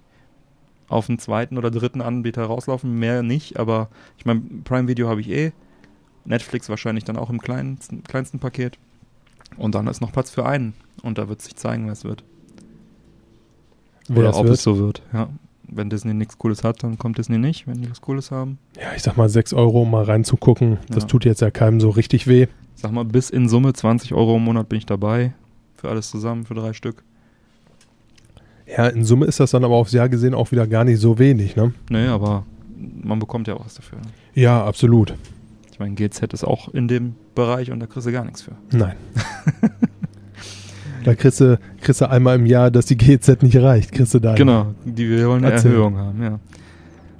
auf 0.88 1.08
einen 1.08 1.18
zweiten 1.18 1.58
oder 1.58 1.70
dritten 1.70 2.00
Anbieter 2.00 2.44
rauslaufen, 2.44 2.98
mehr 2.98 3.22
nicht, 3.22 3.58
aber 3.58 3.88
ich 4.18 4.26
meine, 4.26 4.40
Prime 4.64 4.86
Video 4.88 5.08
habe 5.08 5.20
ich 5.20 5.28
eh, 5.30 5.52
Netflix 6.24 6.68
wahrscheinlich 6.68 7.04
dann 7.04 7.16
auch 7.16 7.30
im 7.30 7.40
kleinsten, 7.40 8.02
kleinsten 8.04 8.38
Paket 8.40 8.78
und 9.56 9.74
dann 9.74 9.86
ist 9.86 10.00
noch 10.00 10.12
Platz 10.12 10.30
für 10.30 10.46
einen 10.46 10.74
und 11.02 11.18
da 11.18 11.28
wird 11.28 11.42
sich 11.42 11.54
zeigen, 11.56 11.86
wer 11.86 11.92
es 11.92 12.04
wird. 12.04 12.24
Oder 14.18 14.36
ob 14.36 14.44
wird. 14.44 14.54
es 14.54 14.62
so 14.62 14.78
wird, 14.78 15.02
ja. 15.12 15.28
Wenn 15.72 15.88
Disney 15.88 16.14
nichts 16.14 16.36
Cooles 16.36 16.64
hat, 16.64 16.82
dann 16.82 16.98
kommt 16.98 17.18
Disney 17.18 17.38
nicht, 17.38 17.68
wenn 17.68 17.80
die 17.80 17.88
was 17.88 18.00
Cooles 18.00 18.32
haben. 18.32 18.58
Ja, 18.76 18.88
ich 18.96 19.02
sag 19.04 19.16
mal 19.16 19.28
6 19.28 19.52
Euro, 19.52 19.82
um 19.82 19.90
mal 19.92 20.02
reinzugucken. 20.02 20.78
Das 20.88 21.04
Ja. 21.04 21.08
tut 21.08 21.24
jetzt 21.24 21.40
ja 21.42 21.50
keinem 21.52 21.80
so 21.80 21.90
richtig 21.90 22.26
weh. 22.26 22.48
Sag 22.74 22.90
mal, 22.92 23.04
bis 23.04 23.30
in 23.30 23.48
Summe 23.48 23.72
20 23.72 24.12
Euro 24.14 24.36
im 24.36 24.44
Monat 24.44 24.68
bin 24.68 24.78
ich 24.78 24.86
dabei. 24.86 25.32
Für 25.76 25.88
alles 25.90 26.10
zusammen, 26.10 26.44
für 26.44 26.54
drei 26.54 26.72
Stück. 26.72 27.04
Ja, 28.66 28.88
in 28.88 29.04
Summe 29.04 29.26
ist 29.26 29.38
das 29.38 29.52
dann 29.52 29.64
aber 29.64 29.74
aufs 29.76 29.92
Jahr 29.92 30.08
gesehen 30.08 30.34
auch 30.34 30.50
wieder 30.50 30.66
gar 30.66 30.84
nicht 30.84 30.98
so 31.00 31.18
wenig, 31.18 31.54
ne? 31.56 31.72
Nee, 31.88 32.06
aber 32.06 32.44
man 33.02 33.18
bekommt 33.20 33.46
ja 33.48 33.54
auch 33.54 33.64
was 33.64 33.74
dafür. 33.74 33.98
Ja, 34.34 34.64
absolut. 34.64 35.14
Ich 35.72 35.78
meine, 35.78 35.94
GZ 35.94 36.32
ist 36.32 36.44
auch 36.44 36.68
in 36.68 36.88
dem 36.88 37.14
Bereich 37.34 37.70
und 37.70 37.80
da 37.80 37.86
kriegst 37.86 38.06
du 38.08 38.12
gar 38.12 38.24
nichts 38.24 38.42
für. 38.42 38.52
Nein. 38.72 38.96
da 41.04 41.14
kriegst 41.14 41.40
du, 41.40 41.58
kriegst 41.80 42.00
du 42.00 42.10
einmal 42.10 42.36
im 42.36 42.46
Jahr, 42.46 42.70
dass 42.70 42.86
die 42.86 42.96
GZ 42.96 43.42
nicht 43.42 43.56
reicht, 43.56 43.92
kriegst 43.92 44.14
du 44.14 44.18
da. 44.18 44.34
Genau, 44.34 44.74
die 44.84 45.08
wir 45.08 45.28
wollen 45.28 45.44
eine 45.44 45.54
Erzähl. 45.54 45.72
Erhöhung 45.72 45.96
haben, 45.96 46.22
ja. 46.22 46.38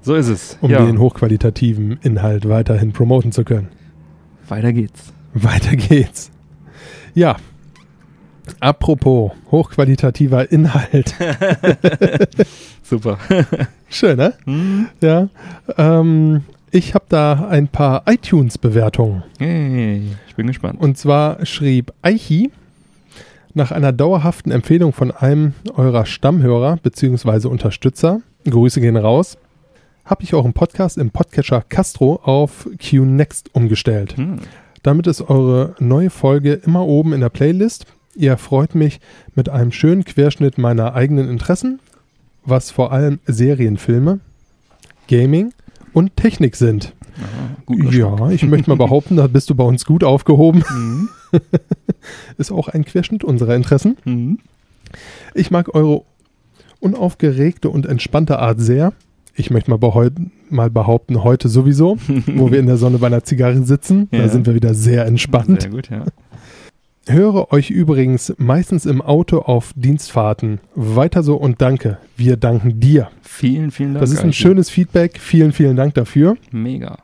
So 0.02 0.14
ist 0.14 0.28
es. 0.28 0.56
Um 0.60 0.70
ja, 0.70 0.84
den 0.84 0.98
hochqualitativen 0.98 1.98
Inhalt 2.02 2.48
weiterhin 2.48 2.92
promoten 2.92 3.32
zu 3.32 3.44
können. 3.44 3.68
weiter 4.48 4.72
geht's. 4.72 5.12
Weiter 5.34 5.76
geht's. 5.76 6.30
Ja. 7.14 7.36
Apropos 8.58 9.32
hochqualitativer 9.50 10.50
Inhalt. 10.50 11.14
Super. 12.82 13.18
Schön, 13.88 14.16
ne? 14.16 14.34
Hm. 14.44 14.88
Ja. 15.02 15.28
Ähm, 15.76 16.42
ich 16.72 16.94
habe 16.94 17.04
da 17.08 17.48
ein 17.48 17.68
paar 17.68 18.04
iTunes-Bewertungen. 18.06 19.22
Hey, 19.38 20.02
ich 20.28 20.34
bin 20.34 20.46
gespannt. 20.46 20.80
Und 20.80 20.96
zwar 20.98 21.44
schrieb 21.44 21.92
Eichi 22.02 22.50
nach 23.54 23.72
einer 23.72 23.92
dauerhaften 23.92 24.52
Empfehlung 24.52 24.92
von 24.92 25.10
einem 25.10 25.54
eurer 25.74 26.06
Stammhörer 26.06 26.78
bzw. 26.82 27.48
Unterstützer, 27.48 28.20
Grüße 28.48 28.80
gehen 28.80 28.96
raus, 28.96 29.36
habe 30.04 30.22
ich 30.22 30.34
euren 30.34 30.52
Podcast 30.52 30.98
im 30.98 31.10
Podcatcher 31.10 31.62
Castro 31.68 32.20
auf 32.22 32.68
QNext 32.78 33.54
umgestellt. 33.54 34.16
Hm. 34.16 34.40
Damit 34.82 35.06
ist 35.06 35.22
eure 35.28 35.74
neue 35.78 36.10
Folge 36.10 36.54
immer 36.54 36.86
oben 36.86 37.12
in 37.12 37.20
der 37.20 37.28
Playlist. 37.28 37.86
Ihr 38.14 38.36
freut 38.38 38.74
mich 38.74 39.00
mit 39.34 39.48
einem 39.48 39.72
schönen 39.72 40.04
Querschnitt 40.04 40.58
meiner 40.58 40.94
eigenen 40.94 41.28
Interessen, 41.28 41.80
was 42.44 42.70
vor 42.70 42.92
allem 42.92 43.20
Serienfilme, 43.26 44.20
Gaming 45.08 45.52
und 45.92 46.16
Technik 46.16 46.56
sind. 46.56 46.94
Geschmack. 47.66 47.92
Ja, 47.94 48.30
ich 48.30 48.42
möchte 48.46 48.70
mal 48.70 48.76
behaupten, 48.76 49.16
da 49.16 49.26
bist 49.26 49.50
du 49.50 49.54
bei 49.54 49.64
uns 49.64 49.84
gut 49.84 50.04
aufgehoben. 50.04 50.62
Mhm. 50.70 51.08
Ist 52.38 52.50
auch 52.52 52.68
ein 52.68 52.84
Querschnitt 52.84 53.24
unserer 53.24 53.54
Interessen. 53.54 53.96
Mhm. 54.04 54.38
Ich 55.34 55.50
mag 55.50 55.74
eure 55.74 56.02
unaufgeregte 56.80 57.68
und 57.70 57.86
entspannte 57.86 58.38
Art 58.38 58.60
sehr. 58.60 58.92
Ich 59.34 59.50
möchte 59.50 59.70
mal, 59.70 59.76
beheu- 59.78 60.10
mal 60.48 60.70
behaupten, 60.70 61.22
heute 61.22 61.48
sowieso, 61.48 61.98
wo 62.26 62.50
wir 62.50 62.58
in 62.58 62.66
der 62.66 62.76
Sonne 62.78 62.98
bei 62.98 63.06
einer 63.06 63.22
Zigarre 63.22 63.62
sitzen. 63.62 64.08
Da 64.10 64.18
Ja. 64.18 64.28
sind 64.28 64.46
wir 64.46 64.54
wieder 64.54 64.74
sehr 64.74 65.06
entspannt. 65.06 65.62
Sehr 65.62 65.70
gut, 65.70 65.88
ja. 65.90 66.04
Höre 67.08 67.50
euch 67.52 67.70
übrigens 67.70 68.34
meistens 68.36 68.84
im 68.84 69.00
Auto 69.00 69.38
auf 69.38 69.72
Dienstfahrten. 69.74 70.60
Weiter 70.74 71.22
so 71.22 71.36
und 71.36 71.62
danke. 71.62 71.96
Wir 72.16 72.36
danken 72.36 72.78
dir. 72.78 73.10
Vielen, 73.22 73.70
vielen 73.70 73.94
Dank. 73.94 74.02
Das 74.02 74.12
ist 74.12 74.22
ein 74.22 74.34
schönes 74.34 74.68
Feedback. 74.68 75.18
Vielen, 75.18 75.52
vielen 75.52 75.76
Dank 75.76 75.94
dafür. 75.94 76.36
Mega. 76.50 76.98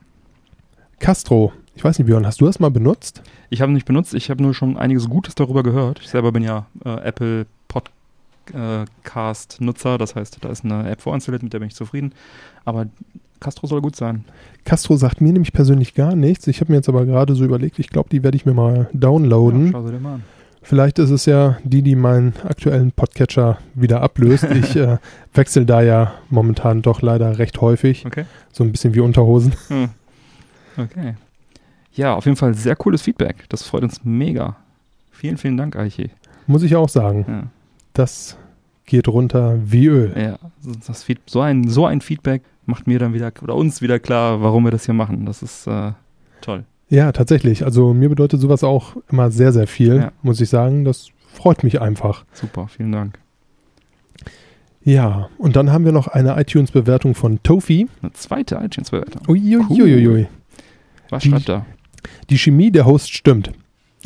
Castro, 0.98 1.52
ich 1.74 1.84
weiß 1.84 1.98
nicht, 1.98 2.06
Björn, 2.06 2.26
hast 2.26 2.40
du 2.40 2.46
das 2.46 2.58
mal 2.58 2.70
benutzt? 2.70 3.22
Ich 3.50 3.62
habe 3.62 3.72
nicht 3.72 3.86
benutzt, 3.86 4.14
ich 4.14 4.30
habe 4.30 4.42
nur 4.42 4.54
schon 4.54 4.76
einiges 4.76 5.08
Gutes 5.08 5.34
darüber 5.34 5.62
gehört. 5.62 6.00
Ich 6.00 6.08
selber 6.08 6.32
bin 6.32 6.42
ja 6.42 6.66
äh, 6.84 7.00
Apple 7.00 7.46
Podcast-Nutzer, 7.68 9.98
das 9.98 10.14
heißt, 10.14 10.38
da 10.40 10.48
ist 10.48 10.64
eine 10.64 10.88
App 10.88 11.00
vorinstalliert, 11.00 11.42
mit 11.42 11.52
der 11.52 11.58
bin 11.58 11.68
ich 11.68 11.74
zufrieden. 11.74 12.12
Aber 12.64 12.86
Castro 13.40 13.66
soll 13.66 13.80
gut 13.80 13.96
sein. 13.96 14.24
Castro 14.64 14.96
sagt 14.96 15.20
mir 15.20 15.32
nämlich 15.32 15.52
persönlich 15.52 15.94
gar 15.94 16.14
nichts. 16.16 16.46
Ich 16.46 16.60
habe 16.60 16.72
mir 16.72 16.76
jetzt 16.76 16.88
aber 16.88 17.04
gerade 17.06 17.34
so 17.34 17.44
überlegt, 17.44 17.78
ich 17.78 17.90
glaube, 17.90 18.08
die 18.10 18.22
werde 18.22 18.36
ich 18.36 18.46
mir 18.46 18.54
mal 18.54 18.88
downloaden. 18.92 19.66
Ja, 19.66 19.72
schau 19.72 19.86
sie 19.86 19.92
dir 19.92 20.00
mal 20.00 20.14
an. 20.14 20.22
Vielleicht 20.62 20.98
ist 20.98 21.10
es 21.10 21.26
ja 21.26 21.58
die, 21.62 21.82
die 21.82 21.94
meinen 21.94 22.34
aktuellen 22.42 22.90
Podcatcher 22.90 23.58
wieder 23.74 24.00
ablöst. 24.00 24.44
Ich 24.44 24.74
äh, 24.76 24.98
wechsle 25.32 25.64
da 25.64 25.80
ja 25.80 26.14
momentan 26.28 26.82
doch 26.82 27.02
leider 27.02 27.38
recht 27.38 27.60
häufig. 27.60 28.04
Okay. 28.04 28.24
So 28.52 28.64
ein 28.64 28.72
bisschen 28.72 28.94
wie 28.94 29.00
Unterhosen. 29.00 29.54
Hm. 29.68 29.90
Okay. 30.76 31.14
Ja, 31.92 32.14
auf 32.14 32.26
jeden 32.26 32.36
Fall 32.36 32.52
sehr 32.54 32.76
cooles 32.76 33.00
Feedback. 33.02 33.44
Das 33.48 33.62
freut 33.62 33.82
uns 33.82 34.04
mega. 34.04 34.56
Vielen, 35.10 35.38
vielen 35.38 35.56
Dank, 35.56 35.76
Eichi. 35.76 36.10
Muss 36.46 36.62
ich 36.62 36.76
auch 36.76 36.88
sagen. 36.90 37.24
Ja, 37.26 37.42
Das 37.94 38.36
geht 38.86 39.08
runter 39.08 39.58
wie 39.64 39.86
Öl. 39.86 40.12
ja 40.16 40.38
das 40.86 41.02
Feed 41.02 41.18
so, 41.26 41.40
ein, 41.40 41.68
so 41.68 41.86
ein 41.86 42.00
Feedback 42.00 42.42
macht 42.66 42.86
mir 42.86 42.98
dann 42.98 43.14
wieder 43.14 43.32
oder 43.42 43.54
uns 43.54 43.80
wieder 43.82 43.98
klar, 43.98 44.42
warum 44.42 44.64
wir 44.64 44.70
das 44.70 44.86
hier 44.86 44.94
machen. 44.94 45.26
Das 45.26 45.42
ist 45.42 45.66
äh, 45.66 45.92
toll. 46.40 46.64
Ja, 46.88 47.12
tatsächlich. 47.12 47.64
Also 47.64 47.92
mir 47.94 48.08
bedeutet 48.08 48.40
sowas 48.40 48.62
auch 48.64 48.96
immer 49.10 49.30
sehr, 49.30 49.52
sehr 49.52 49.66
viel, 49.66 49.96
Ja. 49.96 50.12
muss 50.22 50.40
ich 50.40 50.48
sagen. 50.48 50.84
Das 50.84 51.08
freut 51.32 51.62
mich 51.64 51.80
einfach. 51.80 52.24
Super, 52.32 52.68
vielen 52.68 52.92
Dank. 52.92 53.18
Ja, 54.82 55.28
und 55.38 55.56
dann 55.56 55.72
haben 55.72 55.84
wir 55.84 55.92
noch 55.92 56.06
eine 56.06 56.40
iTunes-Bewertung 56.40 57.14
von 57.14 57.42
Tofi. 57.42 57.88
Eine 58.02 58.12
zweite 58.12 58.56
iTunes-Bewertung. 58.62 59.22
Uiuiuiui. 59.28 60.28
Was 61.10 61.22
Die- 61.24 61.30
schreibt 61.30 61.48
er? 61.48 61.66
Die 62.30 62.38
Chemie 62.38 62.70
der 62.70 62.86
Host 62.86 63.12
stimmt. 63.12 63.50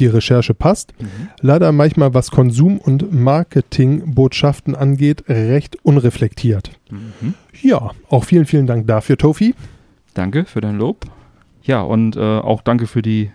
Die 0.01 0.07
Recherche 0.07 0.55
passt. 0.55 0.95
Mhm. 0.99 1.29
Leider 1.41 1.71
manchmal, 1.73 2.15
was 2.15 2.31
Konsum- 2.31 2.79
und 2.79 3.13
Marketingbotschaften 3.13 4.75
angeht, 4.75 5.25
recht 5.29 5.77
unreflektiert. 5.85 6.71
Mhm. 6.91 7.35
Ja, 7.61 7.91
auch 8.09 8.25
vielen, 8.25 8.47
vielen 8.47 8.67
Dank 8.67 8.87
dafür, 8.87 9.19
Tofi. 9.19 9.55
Danke 10.15 10.47
für 10.47 10.61
dein 10.61 10.79
Lob. 10.79 11.05
Ja, 11.63 11.83
und 11.83 12.17
äh, 12.17 12.21
auch 12.21 12.63
danke 12.63 12.87
für 12.87 13.03
die, 13.03 13.31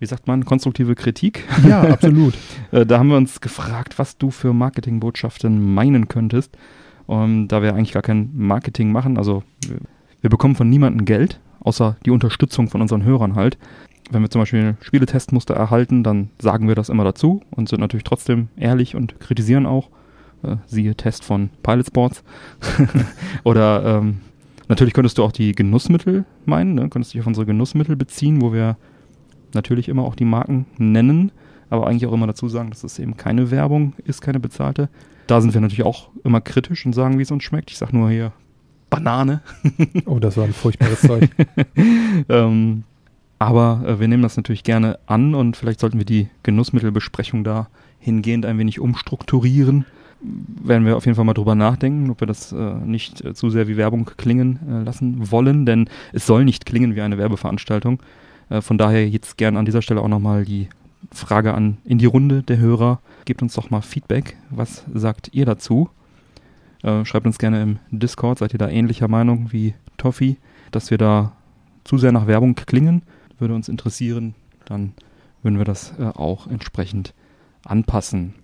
wie 0.00 0.06
sagt 0.06 0.26
man, 0.26 0.44
konstruktive 0.44 0.94
Kritik. 0.94 1.44
Ja, 1.66 1.82
absolut. 1.92 2.34
Äh, 2.72 2.84
da 2.84 2.98
haben 2.98 3.08
wir 3.08 3.16
uns 3.16 3.40
gefragt, 3.40 3.98
was 3.98 4.18
du 4.18 4.30
für 4.30 4.52
Marketingbotschaften 4.52 5.74
meinen 5.74 6.08
könntest. 6.08 6.56
Und 7.06 7.48
da 7.48 7.62
wir 7.62 7.74
eigentlich 7.74 7.92
gar 7.92 8.02
kein 8.02 8.30
Marketing 8.34 8.92
machen, 8.92 9.16
also 9.16 9.42
wir, 9.66 9.78
wir 10.20 10.30
bekommen 10.30 10.56
von 10.56 10.68
niemandem 10.68 11.06
Geld, 11.06 11.40
außer 11.60 11.96
die 12.04 12.10
Unterstützung 12.10 12.68
von 12.68 12.82
unseren 12.82 13.04
Hörern 13.04 13.34
halt. 13.34 13.56
Wenn 14.10 14.22
wir 14.22 14.30
zum 14.30 14.40
Beispiel 14.40 14.76
Spieletestmuster 14.80 15.54
erhalten, 15.54 16.02
dann 16.02 16.30
sagen 16.38 16.68
wir 16.68 16.74
das 16.74 16.88
immer 16.88 17.04
dazu 17.04 17.42
und 17.50 17.68
sind 17.68 17.80
natürlich 17.80 18.04
trotzdem 18.04 18.48
ehrlich 18.56 18.96
und 18.96 19.20
kritisieren 19.20 19.66
auch. 19.66 19.90
Äh, 20.42 20.56
siehe 20.66 20.94
Test 20.94 21.24
von 21.24 21.50
Pilot 21.62 21.86
Sports. 21.88 22.22
Oder 23.44 23.98
ähm, 23.98 24.20
natürlich 24.68 24.94
könntest 24.94 25.18
du 25.18 25.24
auch 25.24 25.32
die 25.32 25.52
Genussmittel 25.52 26.24
meinen, 26.46 26.74
ne? 26.74 26.88
könntest 26.88 27.12
dich 27.12 27.20
auf 27.20 27.26
unsere 27.26 27.46
Genussmittel 27.46 27.96
beziehen, 27.96 28.40
wo 28.40 28.52
wir 28.52 28.76
natürlich 29.54 29.88
immer 29.88 30.04
auch 30.04 30.14
die 30.14 30.24
Marken 30.24 30.66
nennen, 30.78 31.32
aber 31.70 31.86
eigentlich 31.86 32.06
auch 32.06 32.12
immer 32.12 32.26
dazu 32.26 32.48
sagen, 32.48 32.70
dass 32.70 32.84
es 32.84 32.98
eben 32.98 33.16
keine 33.16 33.50
Werbung 33.50 33.94
ist, 34.04 34.20
keine 34.20 34.40
bezahlte. 34.40 34.88
Da 35.26 35.40
sind 35.40 35.52
wir 35.54 35.60
natürlich 35.60 35.84
auch 35.84 36.08
immer 36.24 36.40
kritisch 36.40 36.86
und 36.86 36.94
sagen, 36.94 37.18
wie 37.18 37.22
es 37.22 37.30
uns 37.30 37.42
schmeckt. 37.42 37.70
Ich 37.70 37.78
sag 37.78 37.92
nur 37.92 38.10
hier 38.10 38.32
Banane. 38.90 39.42
Oh, 40.06 40.18
das 40.18 40.36
war 40.36 40.44
ein 40.44 40.54
furchtbares 40.54 41.02
Zeug. 41.02 41.28
ähm, 42.28 42.84
aber 43.38 43.82
äh, 43.86 44.00
wir 44.00 44.08
nehmen 44.08 44.22
das 44.22 44.36
natürlich 44.36 44.64
gerne 44.64 44.98
an 45.06 45.34
und 45.34 45.56
vielleicht 45.56 45.80
sollten 45.80 45.98
wir 45.98 46.04
die 46.04 46.28
Genussmittelbesprechung 46.42 47.44
da 47.44 47.68
hingehend 48.00 48.46
ein 48.46 48.58
wenig 48.58 48.80
umstrukturieren. 48.80 49.84
Werden 50.20 50.84
wir 50.84 50.96
auf 50.96 51.06
jeden 51.06 51.14
Fall 51.14 51.24
mal 51.24 51.34
drüber 51.34 51.54
nachdenken, 51.54 52.10
ob 52.10 52.20
wir 52.20 52.26
das 52.26 52.52
äh, 52.52 52.56
nicht 52.56 53.24
äh, 53.24 53.34
zu 53.34 53.50
sehr 53.50 53.68
wie 53.68 53.76
Werbung 53.76 54.10
klingen 54.16 54.58
äh, 54.68 54.82
lassen 54.82 55.30
wollen, 55.30 55.64
denn 55.64 55.88
es 56.12 56.26
soll 56.26 56.44
nicht 56.44 56.66
klingen 56.66 56.96
wie 56.96 57.00
eine 57.02 57.18
Werbeveranstaltung. 57.18 58.00
Äh, 58.48 58.60
von 58.60 58.78
daher 58.78 59.08
jetzt 59.08 59.36
gern 59.36 59.56
an 59.56 59.64
dieser 59.64 59.82
Stelle 59.82 60.00
auch 60.00 60.08
nochmal 60.08 60.44
die 60.44 60.68
Frage 61.12 61.54
an 61.54 61.78
in 61.84 61.98
die 61.98 62.06
Runde 62.06 62.42
der 62.42 62.58
Hörer. 62.58 63.00
Gebt 63.24 63.42
uns 63.42 63.54
doch 63.54 63.70
mal 63.70 63.80
Feedback. 63.80 64.36
Was 64.50 64.84
sagt 64.92 65.30
ihr 65.32 65.46
dazu? 65.46 65.88
Äh, 66.82 67.04
schreibt 67.04 67.26
uns 67.26 67.38
gerne 67.38 67.62
im 67.62 67.78
Discord. 67.92 68.38
Seid 68.38 68.52
ihr 68.52 68.58
da 68.58 68.68
ähnlicher 68.68 69.06
Meinung 69.06 69.52
wie 69.52 69.74
Toffi, 69.96 70.36
dass 70.72 70.90
wir 70.90 70.98
da 70.98 71.32
zu 71.84 71.96
sehr 71.96 72.10
nach 72.10 72.26
Werbung 72.26 72.56
klingen? 72.56 73.02
Würde 73.38 73.54
uns 73.54 73.68
interessieren. 73.68 74.34
Dann 74.64 74.92
würden 75.42 75.58
wir 75.58 75.64
das 75.64 75.92
äh, 75.98 76.04
auch 76.04 76.46
entsprechend 76.46 77.14
anpassen. 77.64 78.34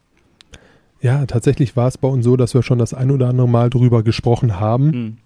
Ja, 1.01 1.27
tatsächlich 1.27 1.77
war 1.77 1.89
es 1.89 1.99
bei 1.99 2.09
uns 2.09 2.25
so, 2.25 2.37
dass 2.37 2.55
wir 2.55 2.63
schon 2.63 2.79
das 2.79 2.95
ein 2.95 3.11
oder 3.11 3.29
andere 3.29 3.49
Mal 3.49 3.69
drüber 3.71 4.03
gesprochen 4.03 4.59
haben 4.59 4.93
Hm. 4.93 5.17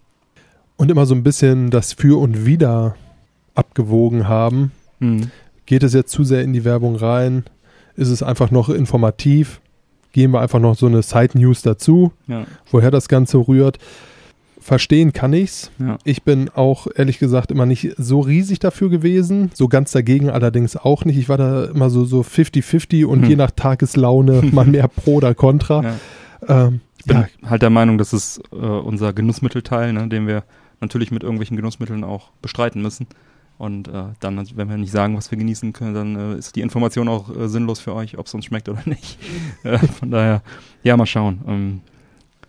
und 0.76 0.90
immer 0.90 1.06
so 1.06 1.14
ein 1.14 1.22
bisschen 1.22 1.70
das 1.70 1.92
Für 1.92 2.18
und 2.20 2.44
Wider 2.46 2.96
abgewogen 3.54 4.26
haben. 4.28 4.72
Hm. 5.00 5.30
Geht 5.66 5.82
es 5.82 5.92
jetzt 5.94 6.10
zu 6.12 6.24
sehr 6.24 6.42
in 6.42 6.52
die 6.52 6.64
Werbung 6.64 6.96
rein? 6.96 7.44
Ist 7.94 8.08
es 8.08 8.22
einfach 8.22 8.50
noch 8.50 8.68
informativ? 8.70 9.60
Gehen 10.12 10.32
wir 10.32 10.40
einfach 10.40 10.58
noch 10.60 10.74
so 10.76 10.86
eine 10.86 11.02
Side-News 11.02 11.62
dazu, 11.62 12.12
Ja, 12.26 12.46
woher 12.70 12.90
das 12.90 13.08
Ganze 13.08 13.36
rührt? 13.38 13.78
Verstehen 14.68 15.12
kann 15.14 15.32
ich's. 15.32 15.70
ja. 15.78 15.96
Ich 16.04 16.22
bin 16.24 16.50
auch 16.50 16.86
ehrlich 16.94 17.18
gesagt 17.18 17.50
immer 17.50 17.64
nicht 17.66 17.94
so 17.96 18.20
riesig 18.20 18.58
dafür 18.58 18.90
gewesen, 18.90 19.50
so 19.54 19.66
ganz 19.66 19.92
dagegen 19.92 20.28
allerdings 20.30 20.76
auch 20.76 21.04
nicht. 21.06 21.16
Ich 21.18 21.28
war 21.30 21.38
da 21.38 21.64
immer 21.64 21.88
so 21.88 22.04
so 22.04 22.20
50-50 22.20 23.04
und 23.06 23.22
Hm. 23.22 23.30
je 23.30 23.36
nach 23.36 23.50
Tageslaune 23.50 24.42
mal 24.52 24.66
mehr 24.66 24.88
pro 24.88 25.14
oder 25.16 25.34
contra. 25.34 25.82
ja. 25.82 26.66
Ähm, 26.66 26.80
Ich 26.98 27.04
bin 27.06 27.16
ja, 27.16 27.48
halt 27.50 27.62
der 27.62 27.70
Meinung, 27.70 27.96
das 27.96 28.12
ist 28.12 28.40
äh, 28.52 28.56
unser 28.56 29.12
Genussmittelteil, 29.14 29.92
ne, 29.94 30.06
den 30.08 30.26
wir 30.26 30.44
natürlich 30.80 31.10
mit 31.10 31.22
irgendwelchen 31.22 31.56
Genussmitteln 31.56 32.04
auch 32.04 32.28
bestreiten 32.42 32.82
müssen. 32.82 33.06
Und 33.56 33.88
äh, 33.88 34.04
dann, 34.20 34.36
wenn 34.54 34.68
wir 34.68 34.76
nicht 34.76 34.92
sagen, 34.92 35.16
was 35.16 35.30
wir 35.32 35.38
genießen 35.38 35.72
können, 35.72 35.94
dann 35.94 36.16
äh, 36.34 36.38
ist 36.38 36.54
die 36.56 36.60
Information 36.60 37.08
auch 37.08 37.34
äh, 37.34 37.48
sinnlos 37.48 37.80
für 37.80 37.94
euch, 37.94 38.16
ob 38.18 38.26
es 38.26 38.34
uns 38.34 38.44
schmeckt 38.44 38.68
oder 38.68 38.82
nicht. 38.84 39.18
äh, 39.64 39.78
von 39.78 40.10
daher, 40.10 40.42
ja, 40.84 40.96
mal 40.96 41.06
schauen. 41.06 41.40
Ähm, 41.48 41.80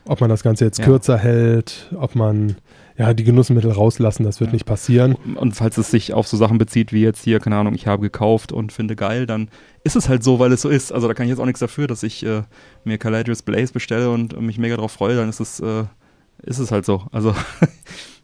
ob 0.10 0.22
man 0.22 0.30
das 0.30 0.42
Ganze 0.44 0.66
jetzt 0.66 0.80
Ja. 0.80 0.86
kürzer 0.86 1.18
hält, 1.18 1.90
ob 1.96 2.16
man 2.16 2.56
ja 2.98 3.14
die 3.14 3.24
Genussmittel 3.24 3.72
rauslassen, 3.72 4.24
das 4.24 4.40
wird 4.40 4.50
Ja. 4.50 4.54
nicht 4.54 4.66
passieren. 4.66 5.16
und 5.36 5.54
falls 5.56 5.78
es 5.78 5.92
sich 5.92 6.14
auf 6.14 6.28
so 6.28 6.36
Sachen 6.36 6.58
bezieht, 6.58 6.92
wie 6.92 7.02
jetzt 7.02 7.24
hier, 7.24 7.40
keine 7.40 7.56
Ahnung, 7.58 7.76
ich 7.76 7.88
habe 7.88 8.02
gekauft 8.02 8.52
und 8.52 8.74
finde 8.74 8.96
geil, 8.96 9.26
dann 9.28 9.50
ist 9.84 9.96
es 9.96 10.10
halt 10.10 10.24
so, 10.24 10.40
weil 10.40 10.52
es 10.52 10.62
so 10.64 10.70
ist. 10.70 10.92
Also 10.92 11.08
da 11.08 11.14
kann 11.14 11.26
ich 11.26 11.30
jetzt 11.30 11.40
auch 11.40 11.46
nichts 11.46 11.60
dafür, 11.60 11.88
dass 11.88 12.04
ich 12.04 12.26
äh, 12.26 12.42
mir 12.84 12.98
Calidris 12.98 13.42
Blaze 13.44 13.72
bestelle 13.72 14.10
und 14.12 14.34
äh, 14.34 14.42
mich 14.42 14.58
mega 14.58 14.76
drauf 14.78 14.92
freue, 14.92 15.16
dann 15.16 15.30
ist 15.30 15.40
es, 15.40 15.60
äh, 15.60 15.84
ist 16.44 16.60
es 16.60 16.72
halt 16.72 16.86
so. 16.86 17.04
Also 17.12 17.36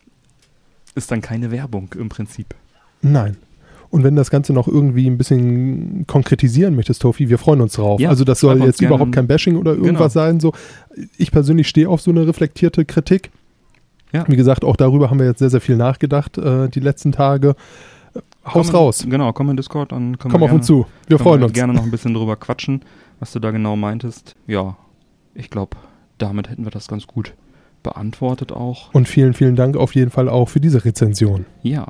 ist 0.95 1.11
dann 1.11 1.21
keine 1.21 1.51
Werbung 1.51 1.93
im 1.99 2.09
Prinzip. 2.09 2.55
Nein. 3.01 3.37
Und 3.89 4.03
wenn 4.03 4.15
das 4.15 4.29
Ganze 4.29 4.51
noch 4.53 4.67
irgendwie 4.67 5.07
ein 5.09 5.17
bisschen 5.17 6.05
konkretisieren 6.07 6.75
möchtest, 6.75 7.01
Tofi, 7.01 7.29
wir 7.29 7.37
freuen 7.37 7.61
uns 7.61 7.73
drauf. 7.73 7.99
Ja, 7.99 8.09
also 8.09 8.23
das 8.23 8.39
soll 8.39 8.61
jetzt 8.63 8.81
überhaupt 8.81 9.11
kein 9.11 9.27
Bashing 9.27 9.55
oder 9.55 9.71
irgendwas 9.71 10.13
Genau. 10.13 10.25
sein. 10.25 10.39
So, 10.39 10.53
ich 11.17 11.31
persönlich 11.31 11.67
stehe 11.67 11.87
auf 11.89 12.01
so 12.01 12.11
eine 12.11 12.27
reflektierte 12.27 12.83
Kritik. 12.85 13.31
Ja. 14.11 14.25
Wie 14.27 14.35
gesagt, 14.35 14.63
auch 14.63 14.75
darüber 14.75 15.09
haben 15.09 15.19
wir 15.19 15.25
jetzt 15.25 15.39
sehr, 15.39 15.49
sehr 15.49 15.61
viel 15.61 15.75
nachgedacht 15.77 16.37
äh, 16.37 16.69
die 16.69 16.79
letzten 16.79 17.11
Tage. 17.11 17.55
Haus 18.45 18.67
Komm 18.67 18.75
raus. 18.75 19.05
Genau, 19.09 19.33
komm 19.33 19.49
in 19.49 19.57
Discord, 19.57 19.91
dann 19.91 20.17
können 20.17 20.31
Komm 20.31 20.41
wir 20.41 20.45
auf 20.45 20.49
gerne, 20.51 20.59
uns 20.59 20.67
zu. 20.67 20.85
Wir 21.07 21.19
freuen 21.19 21.41
wir 21.41 21.45
uns. 21.47 21.53
gerne 21.53 21.73
noch 21.73 21.83
ein 21.83 21.91
bisschen 21.91 22.13
drüber 22.13 22.35
quatschen, 22.35 22.81
was 23.19 23.31
du 23.33 23.39
da 23.39 23.51
genau 23.51 23.75
meintest. 23.75 24.35
Ja, 24.47 24.77
ich 25.33 25.49
glaube, 25.49 25.75
damit 26.17 26.49
hätten 26.49 26.63
wir 26.63 26.71
das 26.71 26.87
ganz 26.87 27.07
gut 27.07 27.33
beantwortet 27.83 28.51
auch. 28.51 28.93
Und 28.93 29.07
vielen, 29.07 29.33
vielen 29.33 29.55
Dank 29.55 29.75
auf 29.75 29.95
jeden 29.95 30.11
Fall 30.11 30.29
auch 30.29 30.47
für 30.49 30.59
diese 30.59 30.85
Rezension. 30.85 31.45
Ja, 31.61 31.87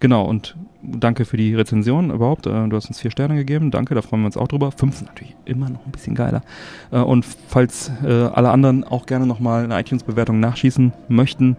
genau. 0.00 0.24
Und 0.26 0.56
danke 0.82 1.24
für 1.24 1.36
die 1.36 1.54
Rezension 1.54 2.10
überhaupt. 2.10 2.46
Äh, 2.46 2.68
Du 2.68 2.76
hast 2.76 2.88
uns 2.88 3.00
vier 3.00 3.10
Sterne 3.10 3.34
gegeben. 3.36 3.70
Danke, 3.70 3.94
da 3.94 4.02
freuen 4.02 4.22
wir 4.22 4.26
uns 4.26 4.36
auch 4.36 4.48
drüber. 4.48 4.72
Fünf 4.72 4.96
sind 4.96 5.08
natürlich 5.08 5.36
immer 5.44 5.68
noch 5.68 5.84
ein 5.86 5.92
bisschen 5.92 6.14
geiler. 6.14 6.42
Äh, 6.90 6.98
Und 7.00 7.24
falls 7.24 7.90
äh, 8.04 8.10
alle 8.10 8.50
anderen 8.50 8.84
auch 8.84 9.06
gerne 9.06 9.26
nochmal 9.26 9.64
eine 9.64 9.78
iTunes-Bewertung 9.78 10.40
nachschießen 10.40 10.92
möchten, 11.08 11.56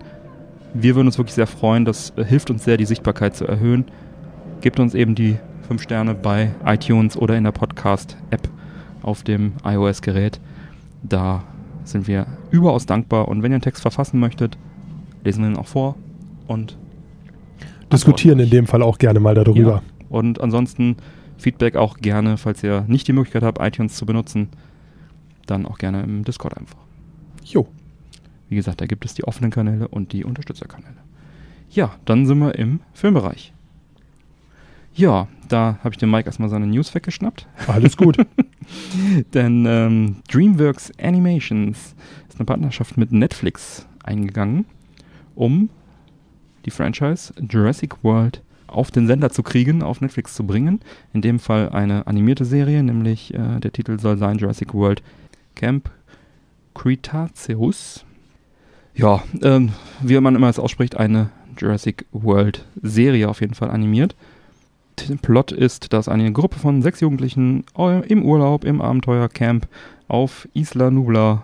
wir 0.74 0.96
würden 0.96 1.08
uns 1.08 1.18
wirklich 1.18 1.36
sehr 1.36 1.48
freuen. 1.48 1.86
Das 1.86 2.14
äh, 2.18 2.24
hilft 2.24 2.50
uns 2.50 2.64
sehr, 2.64 2.78
die 2.78 2.86
Sichtbarkeit 2.86 3.36
zu 3.36 3.46
erhöhen. 3.46 3.86
Gebt 4.62 4.80
uns 4.80 4.94
eben 4.94 5.16
die 5.16 5.38
fünf 5.68 5.82
Sterne 5.82 6.14
bei 6.16 6.52
iTunes 6.66 7.18
oder 7.18 7.36
in 7.38 7.44
der 7.44 7.52
Podcast-App 7.52 8.50
auf 9.02 9.24
dem 9.24 9.54
iOS-Gerät. 9.64 10.40
Da 11.04 11.44
sind 11.84 12.08
wir 12.08 12.28
überaus 12.52 12.86
dankbar. 12.86 13.28
Und 13.28 13.42
wenn 13.44 13.52
ihr 13.52 13.56
einen 13.56 13.62
Text 13.64 13.82
verfassen 13.82 14.20
möchtet, 14.20 14.58
lesen 15.24 15.44
wir 15.44 15.50
ihn 15.52 15.58
auch 15.58 15.68
vor 15.68 15.96
und 16.48 16.78
Diskutieren 17.92 18.40
in 18.40 18.50
dem 18.50 18.68
Fall 18.68 18.82
auch 18.82 18.98
gerne 18.98 19.20
mal 19.20 19.36
darüber. 19.36 19.60
Ja. 19.60 19.82
Und 20.10 20.42
ansonsten 20.42 20.98
Feedback 21.38 21.76
auch 21.76 21.98
gerne, 21.98 22.38
falls 22.38 22.64
ihr 22.64 22.86
nicht 22.88 23.08
die 23.08 23.14
Möglichkeit 23.14 23.44
habt, 23.44 23.60
iTunes 23.62 23.96
zu 23.96 24.06
benutzen, 24.06 24.50
dann 25.46 25.66
auch 25.66 25.78
gerne 25.78 26.04
im 26.04 26.24
Discord 26.24 26.58
einfach. 26.58 26.78
Jo. 27.44 27.68
Wie 28.50 28.56
gesagt, 28.56 28.82
da 28.82 28.86
gibt 28.86 29.06
es 29.06 29.14
die 29.14 29.24
offenen 29.24 29.52
Kanäle 29.52 29.88
und 29.88 30.14
die 30.14 30.24
Unterstützerkanäle. 30.24 30.98
Ja, 31.70 31.96
dann 32.06 32.26
sind 32.26 32.40
wir 32.40 32.56
im 32.56 32.82
Filmbereich. 32.94 33.54
Ja, 34.94 35.28
da 35.48 35.80
habe 35.84 35.94
ich 35.94 35.98
dem 35.98 36.12
Mike 36.12 36.26
erstmal 36.26 36.50
seine 36.50 36.68
News 36.68 36.94
weggeschnappt. 36.94 37.48
Alles 37.68 37.96
gut. 37.96 38.18
Denn 39.34 39.66
ähm, 39.66 40.18
DreamWorks 40.30 40.92
Animations 41.02 41.96
ist 42.28 42.38
eine 42.38 42.46
Partnerschaft 42.46 42.98
mit 42.98 43.12
Netflix 43.14 43.88
eingegangen, 44.04 44.66
um 45.34 45.70
die 46.66 46.72
Franchise 46.72 47.34
Jurassic 47.50 48.04
World 48.04 48.42
auf 48.68 48.90
den 48.90 49.08
Sender 49.08 49.30
zu 49.30 49.44
kriegen, 49.44 49.84
auf 49.84 50.02
Netflix 50.02 50.34
zu 50.34 50.46
bringen. 50.46 50.80
In 51.14 51.22
dem 51.22 51.40
Fall 51.40 51.70
eine 51.70 52.08
animierte 52.08 52.46
Serie, 52.46 52.84
nämlich 52.84 53.34
äh, 53.34 53.60
der 53.60 53.72
Titel 53.74 54.00
soll 54.00 54.18
sein 54.18 54.38
Jurassic 54.38 54.74
World 54.74 55.04
Camp 55.56 55.90
Cretaceous. 56.74 58.06
Ja, 58.96 59.24
ähm, 59.42 59.72
wie 60.02 60.20
man 60.20 60.36
immer 60.36 60.50
es 60.50 60.60
ausspricht, 60.60 60.98
eine 60.98 61.30
Jurassic 61.58 62.06
World 62.12 62.66
Serie 62.82 63.30
auf 63.30 63.42
jeden 63.42 63.54
Fall 63.54 63.70
animiert. 63.70 64.16
Der 65.08 65.16
Plot 65.16 65.52
ist, 65.52 65.94
dass 65.94 66.08
eine 66.08 66.32
Gruppe 66.32 66.60
von 66.60 66.82
sechs 66.82 67.00
Jugendlichen 67.00 67.66
äh, 67.78 68.06
im 68.08 68.24
Urlaub, 68.24 68.64
im 68.64 68.82
Abenteuercamp 68.82 69.68
auf 70.08 70.48
Isla 70.54 70.92
Nubla 70.92 71.44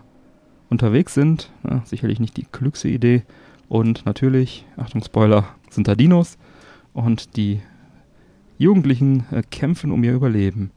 unterwegs 0.70 1.14
sind. 1.14 1.50
Ja, 1.68 1.82
sicherlich 1.86 2.20
nicht 2.20 2.38
die 2.38 2.46
klügste 2.52 2.90
Idee. 2.90 3.24
Und 3.70 4.06
natürlich, 4.06 4.66
Achtung 4.78 5.04
Spoiler, 5.04 5.46
sind 5.70 5.88
da 5.88 5.96
Dinos. 5.96 6.38
Und 6.94 7.36
die 7.36 7.62
Jugendlichen 8.58 9.26
äh, 9.32 9.44
kämpfen 9.50 9.92
um 9.92 10.04
ihr 10.04 10.14
Überleben. 10.14 10.72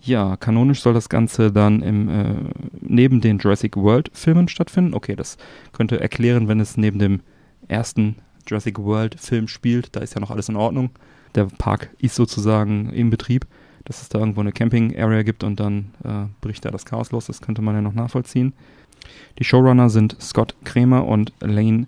Ja, 0.00 0.36
kanonisch 0.36 0.82
soll 0.82 0.92
das 0.92 1.08
Ganze 1.08 1.50
dann 1.50 1.82
im, 1.82 2.08
äh, 2.08 2.34
neben 2.80 3.20
den 3.20 3.38
Jurassic 3.38 3.76
World 3.76 4.10
Filmen 4.12 4.48
stattfinden. 4.48 4.94
Okay, 4.94 5.16
das 5.16 5.38
könnte 5.72 5.98
erklären, 5.98 6.46
wenn 6.46 6.60
es 6.60 6.76
neben 6.76 6.98
dem 6.98 7.20
ersten 7.68 8.16
Jurassic 8.46 8.78
World 8.78 9.18
Film 9.18 9.48
spielt. 9.48 9.96
Da 9.96 10.00
ist 10.00 10.14
ja 10.14 10.20
noch 10.20 10.30
alles 10.30 10.50
in 10.50 10.56
Ordnung. 10.56 10.90
Der 11.34 11.46
Park 11.46 11.90
ist 11.98 12.14
sozusagen 12.14 12.90
im 12.90 13.10
Betrieb, 13.10 13.46
dass 13.84 14.02
es 14.02 14.08
da 14.10 14.18
irgendwo 14.18 14.40
eine 14.40 14.52
Camping 14.52 14.96
Area 14.96 15.22
gibt 15.22 15.42
und 15.42 15.58
dann 15.58 15.90
äh, 16.04 16.26
bricht 16.42 16.64
da 16.64 16.70
das 16.70 16.84
Chaos 16.84 17.10
los. 17.10 17.26
Das 17.26 17.40
könnte 17.40 17.62
man 17.62 17.74
ja 17.74 17.80
noch 17.80 17.94
nachvollziehen. 17.94 18.52
Die 19.38 19.44
Showrunner 19.44 19.90
sind 19.90 20.16
Scott 20.20 20.54
Kramer 20.64 21.06
und 21.06 21.32
Lane 21.40 21.86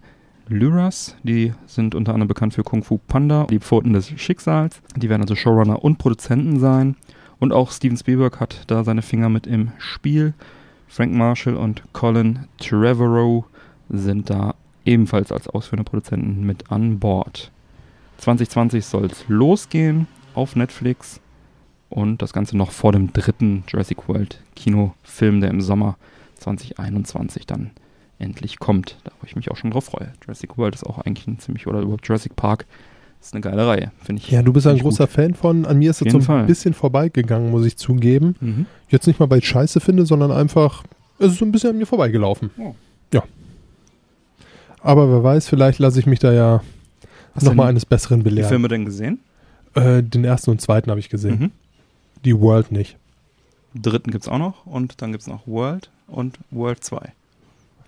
Luras. 0.49 1.17
Die 1.23 1.53
sind 1.67 1.95
unter 1.95 2.13
anderem 2.13 2.29
bekannt 2.29 2.55
für 2.55 2.63
Kung 2.63 2.83
Fu 2.83 2.99
Panda, 2.99 3.47
die 3.51 3.61
Pfoten 3.61 3.93
des 3.93 4.09
Schicksals. 4.21 4.81
Die 4.97 5.09
werden 5.09 5.23
also 5.23 5.35
Showrunner 5.35 5.83
und 5.83 5.99
Produzenten 5.99 6.59
sein. 6.59 6.97
Und 7.39 7.53
auch 7.53 7.71
Steven 7.71 7.97
Spielberg 7.97 8.41
hat 8.41 8.63
da 8.67 8.85
seine 8.85 9.03
Finger 9.03 9.29
mit 9.29 9.47
im 9.47 9.73
Spiel. 9.79 10.35
Frank 10.89 11.13
Marshall 11.13 11.57
und 11.57 11.83
Colin 11.93 12.47
Trevorrow 12.59 13.45
sind 13.89 14.31
da 14.31 14.55
ebenfalls 14.85 15.33
als 15.33 15.49
ausführende 15.49 15.89
Produzenten 15.89 16.47
mit 16.47 16.71
an 16.71 16.99
Bord. 16.99 17.51
2020 18.19 18.85
soll 18.85 19.07
es 19.07 19.25
losgehen 19.29 20.07
auf 20.35 20.57
Netflix 20.57 21.21
und 21.91 22.23
das 22.23 22.33
Ganze 22.33 22.57
noch 22.57 22.71
vor 22.71 22.93
dem 22.93 23.13
dritten 23.13 23.65
Jurassic 23.69 24.09
World 24.09 24.41
Kinofilm, 24.55 25.41
der 25.41 25.51
im 25.51 25.61
Sommer 25.61 25.97
2021 26.47 27.47
dann 27.47 27.71
endlich 28.19 28.59
kommt. 28.59 28.97
Da 29.05 29.11
wo 29.21 29.27
ich 29.27 29.37
mich 29.37 29.51
auch 29.51 29.57
schon 29.57 29.71
drauf 29.71 29.85
freue. 29.85 30.13
Jurassic 30.23 30.57
World 30.57 30.75
ist 30.75 30.85
auch 30.85 30.99
eigentlich 30.99 31.27
ein 31.27 31.39
ziemlich, 31.39 31.67
oder 31.67 31.81
überhaupt 31.81 32.07
Jurassic 32.07 32.37
Park 32.37 32.67
ist 33.21 33.35
eine 33.35 33.41
geile 33.41 33.67
Reihe, 33.67 33.91
finde 34.03 34.23
ich. 34.23 34.31
Ja, 34.31 34.43
du 34.43 34.53
bist 34.53 34.67
ein 34.67 34.79
großer 34.79 35.09
Fan 35.09 35.35
von. 35.35 35.65
An 35.65 35.79
mir 35.79 35.91
ist 35.91 36.01
das 36.01 36.13
so 36.13 36.19
ein 36.19 36.23
Fall. 36.23 36.45
bisschen 36.45 36.75
vorbeigegangen, 36.75 37.51
muss 37.51 37.67
ich 37.67 37.77
zugeben. 37.77 38.37
Mhm. 38.41 38.67
Jetzt 38.89 39.07
nicht 39.07 39.19
mal, 39.19 39.29
weil 39.29 39.39
ich 39.39 39.49
scheiße 39.49 39.81
finde, 39.81 40.07
sondern 40.07 40.31
einfach, 40.31 40.85
es 41.19 41.33
ist 41.33 41.39
so 41.39 41.45
ein 41.45 41.51
bisschen 41.51 41.71
an 41.71 41.79
mir 41.79 41.87
vorbeigelaufen. 41.87 42.51
Oh. 42.59 42.75
Ja. 43.13 43.25
Aber 44.81 45.11
wer 45.11 45.25
weiß, 45.25 45.49
vielleicht 45.49 45.81
lasse 45.81 45.99
ich 45.99 46.07
mich 46.07 46.21
da 46.21 46.33
ja 46.33 46.63
nochmal 47.41 47.69
eines 47.69 47.85
Besseren 47.85 48.21
die 48.21 48.25
belehren. 48.25 48.49
Filme 48.49 48.69
denn 48.69 48.85
gesehen? 48.85 49.19
Äh, 49.75 50.03
den 50.03 50.25
ersten 50.25 50.51
und 50.51 50.61
zweiten 50.61 50.91
habe 50.91 51.01
ich 51.01 51.09
gesehen. 51.09 51.39
Mhm. 51.39 51.51
Die 52.25 52.39
World 52.39 52.71
nicht. 52.71 52.97
Dritten 53.75 54.11
gibt 54.11 54.25
es 54.25 54.29
auch 54.29 54.39
noch 54.39 54.67
und 54.67 55.03
dann 55.03 55.11
gibt 55.11 55.23
es 55.23 55.29
noch 55.29 55.47
World 55.47 55.91
und 56.07 56.39
World 56.51 56.83
2. 56.85 57.13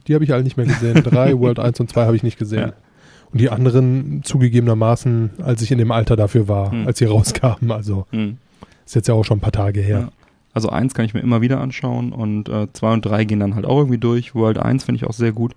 Die 0.06 0.14
habe 0.14 0.24
ich 0.24 0.32
alle 0.32 0.42
nicht 0.42 0.56
mehr 0.56 0.66
gesehen. 0.66 0.94
Drei, 1.04 1.38
World 1.38 1.58
1 1.58 1.80
und 1.80 1.90
2 1.90 2.06
habe 2.06 2.16
ich 2.16 2.22
nicht 2.22 2.38
gesehen. 2.38 2.68
Ja. 2.68 2.72
Und 3.32 3.40
die 3.40 3.50
anderen 3.50 4.22
zugegebenermaßen, 4.24 5.30
als 5.42 5.60
ich 5.62 5.70
in 5.70 5.78
dem 5.78 5.90
Alter 5.92 6.16
dafür 6.16 6.48
war, 6.48 6.70
Hm. 6.72 6.86
als 6.86 6.98
sie 6.98 7.04
rauskamen. 7.04 7.70
Also 7.70 8.06
Mhm. 8.10 8.38
ist 8.86 8.94
jetzt 8.94 9.08
ja 9.08 9.14
auch 9.14 9.24
schon 9.24 9.38
ein 9.38 9.42
paar 9.42 9.52
Tage 9.52 9.80
her. 9.80 9.98
Ja. 10.00 10.08
Also 10.54 10.70
eins 10.70 10.94
kann 10.94 11.04
ich 11.04 11.12
mir 11.14 11.20
immer 11.20 11.40
wieder 11.42 11.60
anschauen 11.60 12.12
und 12.12 12.48
äh, 12.48 12.66
zwei 12.72 12.92
und 12.92 13.04
drei 13.04 13.24
gehen 13.24 13.38
dann 13.40 13.54
halt 13.54 13.66
auch 13.66 13.78
irgendwie 13.78 13.98
durch. 13.98 14.34
World 14.34 14.58
1 14.58 14.84
finde 14.84 14.96
ich 14.96 15.04
auch 15.04 15.12
sehr 15.12 15.32
gut 15.32 15.54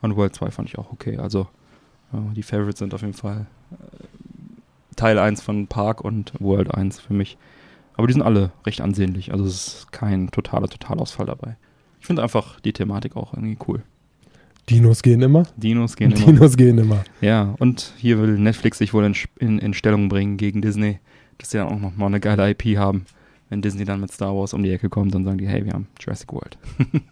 und 0.00 0.16
World 0.16 0.34
2 0.34 0.50
fand 0.50 0.68
ich 0.68 0.78
auch 0.78 0.90
okay. 0.92 1.18
Also 1.18 1.46
äh, 2.12 2.16
die 2.34 2.42
Favorites 2.42 2.78
sind 2.78 2.94
auf 2.94 3.02
jeden 3.02 3.12
Fall 3.12 3.46
äh, 3.70 3.74
Teil 4.96 5.18
1 5.18 5.42
von 5.42 5.66
Park 5.66 6.00
und 6.02 6.32
World 6.40 6.74
1 6.74 7.00
für 7.00 7.12
mich. 7.12 7.36
Aber 7.96 8.06
die 8.06 8.14
sind 8.14 8.22
alle 8.22 8.50
recht 8.66 8.80
ansehnlich. 8.80 9.30
Also 9.32 9.44
es 9.44 9.52
ist 9.66 9.92
kein 9.92 10.30
totaler 10.30 10.68
Totalausfall 10.68 11.26
dabei. 11.26 11.56
Ich 12.00 12.06
finde 12.06 12.22
einfach 12.22 12.60
die 12.60 12.72
Thematik 12.72 13.16
auch 13.16 13.34
irgendwie 13.34 13.58
cool. 13.68 13.82
Dinos 14.68 15.02
gehen 15.02 15.22
immer. 15.22 15.44
Dinos 15.56 15.96
gehen 15.96 16.12
immer. 16.12 16.26
Dinos 16.26 16.56
gehen 16.56 16.78
immer. 16.78 17.04
Ja, 17.20 17.54
und 17.58 17.92
hier 17.98 18.20
will 18.20 18.38
Netflix 18.38 18.78
sich 18.78 18.94
wohl 18.94 19.04
in, 19.04 19.14
in, 19.38 19.58
in 19.58 19.74
Stellung 19.74 20.08
bringen 20.08 20.36
gegen 20.36 20.62
Disney, 20.62 20.98
dass 21.38 21.50
sie 21.50 21.58
dann 21.58 21.68
auch 21.68 21.78
nochmal 21.80 22.08
eine 22.08 22.20
geile 22.20 22.48
IP 22.50 22.76
haben. 22.78 23.04
Wenn 23.48 23.62
Disney 23.62 23.84
dann 23.84 24.00
mit 24.00 24.12
Star 24.12 24.34
Wars 24.36 24.54
um 24.54 24.62
die 24.62 24.70
Ecke 24.70 24.88
kommt, 24.88 25.12
dann 25.14 25.24
sagen 25.24 25.38
die, 25.38 25.48
hey, 25.48 25.64
wir 25.64 25.72
haben 25.72 25.88
Jurassic 26.00 26.32
World. 26.32 26.56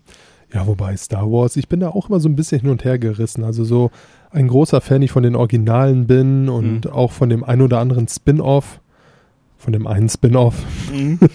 Ja, 0.50 0.66
wobei 0.66 0.96
Star 0.96 1.30
Wars, 1.30 1.56
ich 1.56 1.68
bin 1.68 1.80
da 1.80 1.90
auch 1.90 2.08
immer 2.08 2.20
so 2.20 2.28
ein 2.30 2.34
bisschen 2.34 2.62
hin 2.62 2.70
und 2.70 2.82
her 2.82 2.98
gerissen. 2.98 3.44
Also 3.44 3.64
so 3.64 3.90
ein 4.30 4.48
großer 4.48 4.80
Fan 4.80 5.02
ich 5.02 5.10
von 5.10 5.22
den 5.22 5.36
Originalen 5.36 6.06
bin 6.06 6.48
und 6.48 6.86
Mhm. 6.86 6.90
auch 6.90 7.12
von 7.12 7.28
dem 7.28 7.44
ein 7.44 7.60
oder 7.60 7.80
anderen 7.80 8.08
Spin-off. 8.08 8.80
Von 9.58 9.74
dem 9.74 9.86
einen 9.86 10.08
Spin-off, 10.08 10.54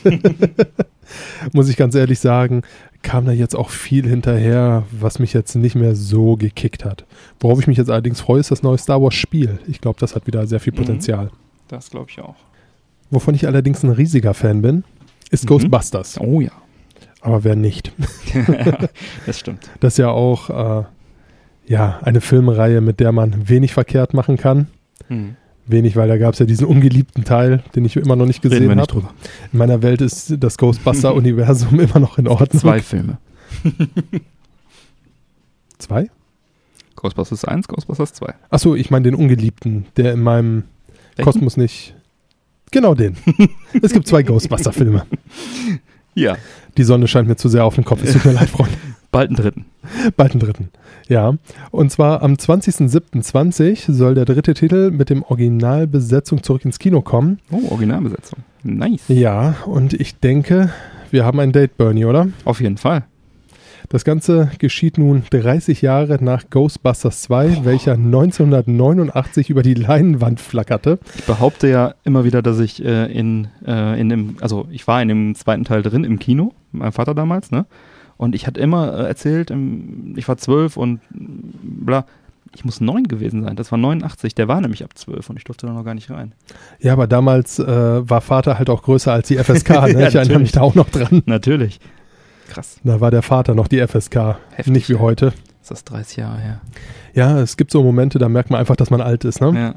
muss 1.53 1.69
ich 1.69 1.77
ganz 1.77 1.95
ehrlich 1.95 2.19
sagen, 2.19 2.61
kam 3.01 3.25
da 3.25 3.31
jetzt 3.31 3.55
auch 3.55 3.69
viel 3.69 4.07
hinterher, 4.07 4.83
was 4.91 5.19
mich 5.19 5.33
jetzt 5.33 5.55
nicht 5.55 5.75
mehr 5.75 5.95
so 5.95 6.35
gekickt 6.37 6.85
hat. 6.85 7.05
Worauf 7.39 7.59
ich 7.59 7.67
mich 7.67 7.77
jetzt 7.77 7.89
allerdings 7.89 8.21
freue, 8.21 8.39
ist 8.39 8.51
das 8.51 8.63
neue 8.63 8.77
Star 8.77 9.01
Wars 9.01 9.13
Spiel. 9.15 9.59
Ich 9.67 9.81
glaube, 9.81 9.99
das 9.99 10.15
hat 10.15 10.25
wieder 10.27 10.47
sehr 10.47 10.59
viel 10.59 10.73
Mhm. 10.73 10.77
Potenzial. 10.77 11.29
Das 11.67 11.89
glaube 11.89 12.07
ich 12.09 12.19
auch. 12.21 12.35
Wovon 13.11 13.35
ich 13.35 13.45
allerdings 13.45 13.83
ein 13.83 13.89
riesiger 13.91 14.33
Fan 14.33 14.61
bin, 14.61 14.83
ist 15.31 15.43
Mhm. 15.43 15.47
Ghostbusters. 15.49 16.19
Oh 16.19 16.39
ja. 16.41 16.51
Aber 17.21 17.43
wer 17.43 17.55
nicht? 17.55 17.91
das 19.25 19.39
stimmt. 19.39 19.69
Das 19.79 19.93
ist 19.93 19.97
ja 19.97 20.09
auch 20.09 20.49
äh, 20.49 20.83
ja, 21.67 21.99
eine 22.03 22.21
Filmreihe, 22.21 22.81
mit 22.81 22.99
der 22.99 23.11
man 23.11 23.47
wenig 23.49 23.73
verkehrt 23.73 24.13
machen 24.13 24.37
kann. 24.37 24.67
Mhm. 25.09 25.35
Wenig, 25.65 25.95
weil 25.95 26.07
da 26.09 26.17
gab 26.17 26.33
es 26.33 26.39
ja 26.39 26.45
diesen 26.45 26.65
ungeliebten 26.65 27.23
Teil, 27.23 27.63
den 27.75 27.85
ich 27.85 27.95
immer 27.95 28.15
noch 28.15 28.25
nicht 28.25 28.41
gesehen 28.41 28.69
habe. 28.79 29.03
In 29.51 29.57
meiner 29.59 29.81
Welt 29.81 30.01
ist 30.01 30.33
das 30.39 30.57
Ghostbuster-Universum 30.57 31.79
immer 31.79 31.99
noch 31.99 32.17
in 32.17 32.27
Ordnung. 32.27 32.59
Zwei 32.59 32.81
Filme. 32.81 33.17
Zwei? 35.77 36.09
Ghostbusters 36.95 37.45
1, 37.45 37.67
Ghostbusters 37.67 38.13
2. 38.13 38.33
Achso, 38.49 38.75
ich 38.75 38.91
meine 38.91 39.03
den 39.03 39.15
ungeliebten, 39.15 39.85
der 39.97 40.13
in 40.13 40.21
meinem 40.21 40.63
Welchen? 41.15 41.31
Kosmos 41.31 41.57
nicht. 41.57 41.95
Genau 42.71 42.95
den. 42.95 43.17
es 43.81 43.93
gibt 43.93 44.07
zwei 44.07 44.23
Ghostbuster-Filme. 44.23 45.05
Ja, 46.15 46.37
Die 46.77 46.83
Sonne 46.83 47.07
scheint 47.07 47.27
mir 47.27 47.35
zu 47.35 47.49
sehr 47.49 47.65
auf 47.65 47.75
den 47.75 47.83
Kopf. 47.83 48.03
Es 48.03 48.13
tut 48.13 48.25
mir 48.25 48.31
leid, 48.33 48.49
Freunde. 48.49 48.75
Bald 49.13 49.29
einen 49.29 49.37
dritten. 49.37 49.65
Bald 50.17 50.31
einen 50.31 50.41
dritten. 50.41 50.69
Ja. 51.07 51.35
Und 51.71 51.91
zwar 51.91 52.21
am 52.21 52.33
20.07.20 52.33 53.91
soll 53.91 54.15
der 54.15 54.25
dritte 54.25 54.53
Titel 54.53 54.91
mit 54.91 55.09
dem 55.09 55.23
Originalbesetzung 55.23 56.43
zurück 56.43 56.65
ins 56.65 56.79
Kino 56.79 57.01
kommen. 57.01 57.39
Oh, 57.51 57.71
Originalbesetzung. 57.71 58.39
Nice. 58.63 59.03
Ja, 59.07 59.55
und 59.65 59.93
ich 59.93 60.19
denke, 60.19 60.71
wir 61.11 61.23
haben 61.23 61.39
ein 61.39 61.51
Date, 61.51 61.77
Bernie, 61.77 62.05
oder? 62.05 62.27
Auf 62.43 62.59
jeden 62.59 62.77
Fall. 62.77 63.05
Das 63.89 64.05
Ganze 64.05 64.49
geschieht 64.57 64.97
nun 64.97 65.23
30 65.29 65.81
Jahre 65.81 66.23
nach 66.23 66.49
Ghostbusters 66.49 67.21
2, 67.23 67.65
welcher 67.65 67.93
1989 67.93 69.49
über 69.49 69.61
die 69.61 69.75
Leinwand 69.75 70.39
flackerte. 70.39 70.99
Ich 71.15 71.25
behaupte 71.25 71.67
ja 71.67 71.93
immer 72.03 72.23
wieder, 72.23 72.41
dass 72.41 72.59
ich 72.59 72.83
äh, 72.83 73.11
in, 73.11 73.49
äh, 73.67 73.99
in 73.99 74.09
dem, 74.09 74.37
also 74.41 74.67
ich 74.71 74.87
war 74.87 75.01
in 75.01 75.09
dem 75.09 75.35
zweiten 75.35 75.65
Teil 75.65 75.83
drin 75.83 76.03
im 76.03 76.17
Kino, 76.17 76.53
mit 76.71 76.81
meinem 76.81 76.93
Vater 76.93 77.13
damals, 77.13 77.51
ne? 77.51 77.65
Und 78.17 78.35
ich 78.35 78.47
hatte 78.47 78.59
immer 78.59 78.93
äh, 78.99 79.07
erzählt, 79.07 79.51
ich 80.15 80.27
war 80.27 80.37
zwölf 80.37 80.77
und 80.77 80.99
bla, 81.11 82.05
ich 82.55 82.63
muss 82.63 82.79
neun 82.81 83.03
gewesen 83.07 83.43
sein. 83.43 83.55
Das 83.55 83.71
war 83.71 83.79
89, 83.79 84.35
der 84.35 84.47
war 84.47 84.61
nämlich 84.61 84.83
ab 84.83 84.91
zwölf 84.95 85.29
und 85.29 85.37
ich 85.37 85.43
durfte 85.43 85.65
da 85.65 85.73
noch 85.73 85.83
gar 85.83 85.95
nicht 85.95 86.11
rein. 86.11 86.33
Ja, 86.79 86.93
aber 86.93 87.07
damals 87.07 87.57
äh, 87.59 87.65
war 88.09 88.21
Vater 88.21 88.57
halt 88.59 88.69
auch 88.69 88.83
größer 88.83 89.11
als 89.11 89.27
die 89.27 89.37
FSK. 89.37 89.69
Ne? 89.93 90.01
Ja, 90.01 90.07
ich 90.09 90.15
erinnere 90.15 90.39
mich 90.39 90.51
da 90.51 90.61
auch 90.61 90.75
noch 90.75 90.89
dran. 90.89 91.23
Natürlich. 91.25 91.79
Krass. 92.49 92.79
Da 92.83 93.01
war 93.01 93.09
der 93.09 93.23
Vater 93.23 93.55
noch 93.55 93.67
die 93.67 93.79
FSK, 93.85 94.37
Heftig. 94.51 94.73
nicht 94.73 94.89
wie 94.89 94.95
heute. 94.95 95.33
Ist 95.61 95.71
das 95.71 95.83
30 95.85 96.17
Jahre 96.17 96.37
her? 96.39 96.61
Ja, 97.13 97.39
es 97.39 97.57
gibt 97.57 97.71
so 97.71 97.81
Momente, 97.81 98.19
da 98.19 98.29
merkt 98.29 98.49
man 98.51 98.59
einfach, 98.59 98.75
dass 98.75 98.89
man 98.91 99.01
alt 99.01 99.23
ist. 99.25 99.41
Ne? 99.41 99.51
Ja. 99.55 99.75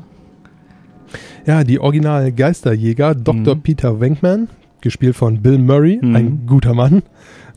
Ja, 1.46 1.64
die 1.64 1.78
original 1.78 2.32
Geisterjäger, 2.32 3.14
Dr. 3.14 3.54
Mhm. 3.54 3.62
Peter 3.62 4.00
Venkman, 4.00 4.48
gespielt 4.80 5.14
von 5.16 5.40
Bill 5.42 5.58
Murray, 5.58 5.98
Mhm. 6.02 6.16
ein 6.16 6.46
guter 6.46 6.74
Mann. 6.74 7.02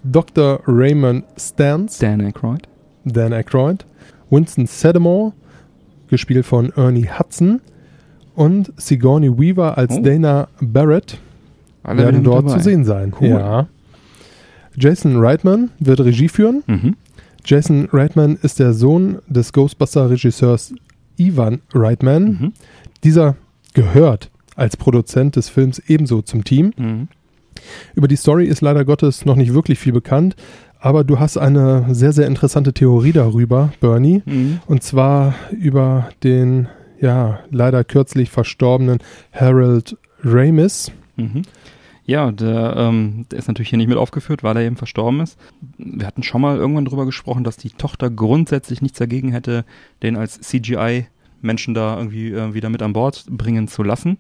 Dr. 0.04 0.62
Raymond 0.68 1.26
Stantz, 1.38 1.98
Dan 2.00 2.22
Aykroyd. 2.22 2.68
Dan 3.06 3.34
Aykroyd. 3.34 3.86
Winston 4.30 4.66
Sedamore, 4.68 5.34
gespielt 6.08 6.46
von 6.46 6.72
Ernie 6.76 7.08
Hudson. 7.10 7.62
Und 8.36 8.72
Sigourney 8.78 9.30
Weaver 9.30 9.78
als 9.78 9.98
Oh. 9.98 10.02
Dana 10.02 10.48
Barrett 10.62 11.18
Alle 11.84 12.04
werden 12.04 12.24
dort 12.24 12.46
dabei. 12.46 12.58
zu 12.58 12.64
sehen 12.64 12.86
sein. 12.86 13.14
Cool. 13.20 13.28
Ja. 13.30 13.68
Jason 14.78 15.18
Reitman 15.18 15.72
wird 15.80 16.00
Regie 16.00 16.30
führen. 16.30 16.64
Mhm. 16.68 16.96
Jason 17.44 17.90
Reitman 17.92 18.38
ist 18.42 18.60
der 18.60 18.74
Sohn 18.74 19.18
des 19.28 19.52
Ghostbuster-Regisseurs 19.52 20.74
Ivan 21.18 21.60
Reitman. 21.74 22.24
Mhm. 22.24 22.54
Dieser 23.04 23.36
gehört 23.74 24.30
als 24.56 24.78
Produzent 24.78 25.36
des 25.36 25.50
Films 25.50 25.80
ebenso 25.88 26.22
zum 26.22 26.44
Team. 26.46 26.72
Mhm. 26.78 27.08
Über 27.96 28.08
die 28.08 28.16
Story 28.16 28.46
ist 28.46 28.62
leider 28.62 28.86
Gottes 28.86 29.26
noch 29.26 29.36
nicht 29.36 29.54
wirklich 29.54 29.80
viel 29.80 29.94
bekannt, 29.94 30.36
aber 30.80 31.04
du 31.04 31.20
hast 31.20 31.38
eine 31.38 31.94
sehr, 31.94 32.14
sehr 32.14 32.28
interessante 32.28 32.74
Theorie 32.74 33.12
darüber, 33.12 33.74
Bernie. 33.82 34.24
Mhm. 34.26 34.60
Und 34.66 34.82
zwar 34.82 35.36
über 35.52 36.10
den, 36.24 36.70
ja, 37.02 37.40
leider 37.52 37.84
kürzlich 37.84 38.30
verstorbenen 38.30 39.00
Harold 39.34 39.98
Ramis. 40.24 40.92
Mhm. 41.18 41.42
Ja, 42.06 42.32
der, 42.32 42.76
ähm, 42.76 43.28
der 43.30 43.38
ist 43.38 43.48
natürlich 43.48 43.70
hier 43.70 43.78
nicht 43.78 43.88
mit 43.88 43.98
aufgeführt, 43.98 44.42
weil 44.42 44.58
er 44.58 44.64
eben 44.64 44.78
verstorben 44.78 45.20
ist. 45.20 45.38
Wir 45.78 46.08
hatten 46.08 46.24
schon 46.24 46.42
mal 46.42 46.58
irgendwann 46.58 46.86
drüber 46.86 47.06
gesprochen, 47.06 47.44
dass 47.44 47.58
die 47.58 47.70
Tochter 47.70 48.10
grundsätzlich 48.10 48.82
nichts 48.82 48.98
dagegen 48.98 49.32
hätte, 49.32 49.64
den 50.02 50.16
als 50.16 50.40
CGI-Menschen 50.40 51.76
da 51.76 51.98
irgendwie 51.98 52.32
äh, 52.32 52.54
wieder 52.56 52.70
mit 52.70 52.82
an 52.82 52.94
Bord 52.94 53.26
bringen 53.30 53.68
zu 53.68 53.84
lassen. 53.84 54.18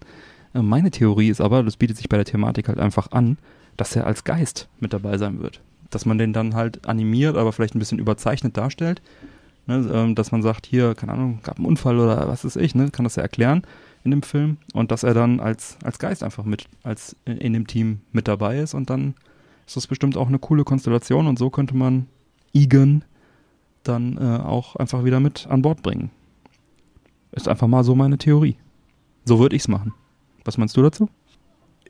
Äh, 0.53 0.61
meine 0.61 0.91
Theorie 0.91 1.29
ist 1.29 1.41
aber, 1.41 1.63
das 1.63 1.77
bietet 1.77 1.97
sich 1.97 2.09
bei 2.09 2.17
der 2.17 2.25
Thematik 2.25 2.67
halt 2.67 2.79
einfach 2.79 3.11
an, 3.11 3.37
dass 3.77 3.95
er 3.95 4.05
als 4.05 4.23
Geist 4.23 4.67
mit 4.79 4.93
dabei 4.93 5.17
sein 5.17 5.41
wird. 5.41 5.61
Dass 5.89 6.05
man 6.05 6.17
den 6.17 6.33
dann 6.33 6.55
halt 6.55 6.87
animiert, 6.87 7.37
aber 7.37 7.51
vielleicht 7.53 7.75
ein 7.75 7.79
bisschen 7.79 7.99
überzeichnet 7.99 8.57
darstellt. 8.57 9.01
Ne, 9.67 9.87
ähm, 9.93 10.15
dass 10.15 10.31
man 10.31 10.41
sagt, 10.41 10.65
hier, 10.65 10.95
keine 10.95 11.11
Ahnung, 11.11 11.41
gab 11.43 11.57
einen 11.57 11.67
Unfall 11.67 11.99
oder 11.99 12.27
was 12.27 12.43
ist 12.43 12.55
ich, 12.55 12.73
ne, 12.73 12.89
kann 12.89 13.03
das 13.03 13.17
ja 13.17 13.21
erklären 13.21 13.61
in 14.03 14.09
dem 14.09 14.23
Film 14.23 14.57
und 14.73 14.89
dass 14.89 15.03
er 15.03 15.13
dann 15.13 15.39
als, 15.39 15.77
als 15.83 15.99
Geist 15.99 16.23
einfach 16.23 16.43
mit, 16.43 16.65
als 16.81 17.15
in, 17.25 17.37
in 17.37 17.53
dem 17.53 17.67
Team 17.67 18.01
mit 18.11 18.27
dabei 18.27 18.57
ist 18.57 18.73
und 18.73 18.89
dann 18.89 19.13
ist 19.67 19.75
das 19.75 19.85
bestimmt 19.85 20.17
auch 20.17 20.27
eine 20.27 20.39
coole 20.39 20.63
Konstellation 20.63 21.27
und 21.27 21.37
so 21.37 21.51
könnte 21.51 21.75
man 21.75 22.07
Egan 22.51 23.03
dann 23.83 24.17
äh, 24.17 24.41
auch 24.41 24.75
einfach 24.75 25.03
wieder 25.03 25.19
mit 25.19 25.45
an 25.47 25.61
Bord 25.61 25.83
bringen. 25.83 26.09
Ist 27.31 27.47
einfach 27.47 27.67
mal 27.67 27.83
so 27.83 27.93
meine 27.93 28.17
Theorie. 28.17 28.55
So 29.25 29.37
würde 29.37 29.55
ich's 29.55 29.67
machen. 29.67 29.93
Was 30.49 30.57
meinst 30.57 30.75
du 30.75 30.81
dazu? 30.81 31.09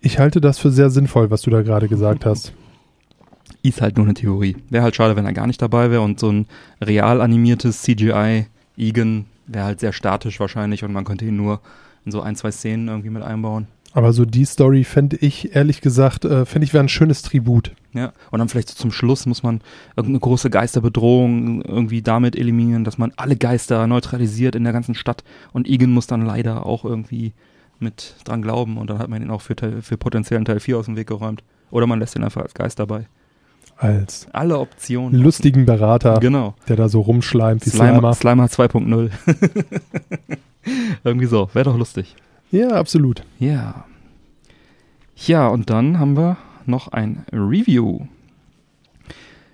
Ich 0.01 0.20
halte 0.20 0.41
das 0.41 0.60
für 0.60 0.70
sehr 0.70 0.89
sinnvoll, 0.89 1.32
was 1.32 1.43
du 1.43 1.49
da 1.49 1.62
gerade 1.62 1.88
gesagt 1.88 2.26
hast. 2.26 2.51
Ist 3.64 3.82
halt 3.82 3.95
nur 3.95 4.05
eine 4.05 4.16
Theorie. 4.16 4.57
Wäre 4.70 4.84
halt 4.84 4.97
schade, 4.97 5.16
wenn 5.16 5.26
er 5.26 5.32
gar 5.32 5.47
nicht 5.47 5.62
dabei 5.62 5.91
wäre 5.91 6.01
und 6.01 6.20
so 6.20 6.30
ein 6.30 6.45
real 6.82 7.22
animiertes 7.22 7.84
CGI 7.84 8.47
Egan 8.76 9.28
wäre 9.47 9.64
halt 9.64 9.80
sehr 9.80 9.93
statisch 9.93 10.41
wahrscheinlich 10.41 10.84
und 10.84 10.91
man 10.91 11.05
könnte 11.05 11.24
ihn 11.24 11.38
nur 11.38 11.62
in 12.03 12.12
so 12.12 12.20
ein, 12.20 12.36
zwei 12.36 12.51
Szenen 12.51 12.89
irgendwie 12.89 13.12
mit 13.12 13.24
einbauen. 13.24 13.68
Aber 13.93 14.12
so 14.12 14.26
die 14.26 14.43
Story 14.43 14.84
fände 14.84 15.16
ich, 15.16 15.55
ehrlich 15.55 15.80
gesagt, 15.80 16.26
äh, 16.26 16.45
fände 16.45 16.66
ich 16.66 16.74
wäre 16.74 16.84
ein 16.84 16.89
schönes 16.89 17.22
Tribut. 17.22 17.72
Ja, 17.93 18.12
und 18.30 18.39
dann 18.39 18.49
vielleicht 18.49 18.68
so 18.68 18.76
zum 18.76 18.91
Schluss 18.91 19.26
muss 19.26 19.41
man 19.41 19.62
irgendeine 19.95 20.20
große 20.20 20.49
Geisterbedrohung 20.49 21.62
irgendwie 21.62 22.01
damit 22.01 22.36
eliminieren, 22.36 22.84
dass 22.84 22.97
man 22.97 23.14
alle 23.16 23.38
Geister 23.38 23.88
neutralisiert 23.88 24.55
in 24.55 24.66
der 24.66 24.74
ganzen 24.74 24.95
Stadt 24.95 25.24
und 25.53 25.66
Egan 25.66 25.91
muss 25.91 26.07
dann 26.07 26.26
leider 26.26 26.66
auch 26.66 26.84
irgendwie 26.84 27.32
mit 27.80 28.16
dran 28.26 28.42
glauben 28.42 28.78
und 28.78 28.90
dann 28.90 29.00
hat 29.00 29.10
man 29.10 29.22
ihn 29.22 29.30
auch 29.32 29.42
für, 29.42 29.56
Teil, 29.56 29.82
für 29.82 29.98
potenziellen 29.98 30.46
Teil 30.46 30.60
4 30.60 30.78
aus 30.78 30.86
dem 30.86 30.96
Weg 30.98 31.08
geräumt. 31.08 31.44
Oder 31.72 31.88
man 31.88 32.00
lässt 32.00 32.16
ihn 32.16 32.24
einfach 32.24 32.42
als 32.42 32.54
Geist 32.54 32.80
dabei. 32.80 33.08
Als 33.78 34.28
Alle 34.34 34.60
Optionen. 34.60 35.20
lustigen 35.22 35.66
Berater, 35.66 36.20
Genau. 36.20 36.56
der 36.68 36.76
da 36.76 36.90
so 36.90 37.00
rumschleimt 37.02 37.66
wie 37.66 37.70
Slimer, 37.70 38.14
Slimer. 38.14 38.48
Slimer 38.50 38.68
2.0. 38.70 39.12
irgendwie 41.04 41.26
so. 41.28 41.50
Wäre 41.54 41.66
doch 41.66 41.78
lustig. 41.78 42.16
Ja, 42.52 42.70
absolut. 42.72 43.24
Ja. 43.40 43.86
Ja, 45.16 45.48
und 45.48 45.70
dann 45.70 46.00
haben 46.00 46.18
wir 46.18 46.38
noch 46.66 46.90
ein 46.90 47.26
Review. 47.32 48.00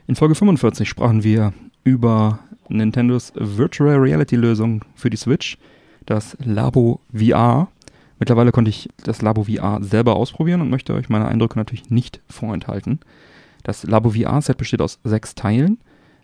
In 0.07 0.15
Folge 0.15 0.35
45 0.35 0.87
sprachen 0.87 1.23
wir 1.23 1.53
über 1.83 2.39
Nintendos 2.69 3.31
Virtual 3.35 3.95
Reality 3.97 4.35
Lösung 4.35 4.83
für 4.95 5.09
die 5.09 5.17
Switch, 5.17 5.57
das 6.05 6.37
Labo 6.43 6.99
VR. 7.13 7.67
Mittlerweile 8.19 8.51
konnte 8.51 8.69
ich 8.69 8.89
das 9.03 9.21
Labo 9.21 9.43
VR 9.43 9.79
selber 9.81 10.15
ausprobieren 10.15 10.61
und 10.61 10.69
möchte 10.69 10.93
euch 10.93 11.09
meine 11.09 11.27
Eindrücke 11.27 11.59
natürlich 11.59 11.89
nicht 11.89 12.21
vorenthalten. 12.29 12.99
Das 13.63 13.83
Labo 13.83 14.11
VR-Set 14.11 14.57
besteht 14.57 14.81
aus 14.81 14.99
sechs 15.03 15.35
Teilen. 15.35 15.79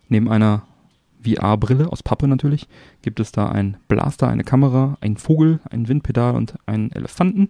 Neben 0.07 0.29
einer 0.29 0.63
VR-Brille 1.23 1.91
aus 1.91 2.03
Pappe 2.03 2.27
natürlich 2.27 2.67
gibt 3.01 3.19
es 3.19 3.31
da 3.31 3.49
einen 3.49 3.77
Blaster, 3.87 4.27
eine 4.27 4.43
Kamera, 4.43 4.97
einen 5.01 5.17
Vogel, 5.17 5.59
ein 5.69 5.87
Windpedal 5.87 6.35
und 6.35 6.55
einen 6.65 6.91
Elefanten. 6.91 7.49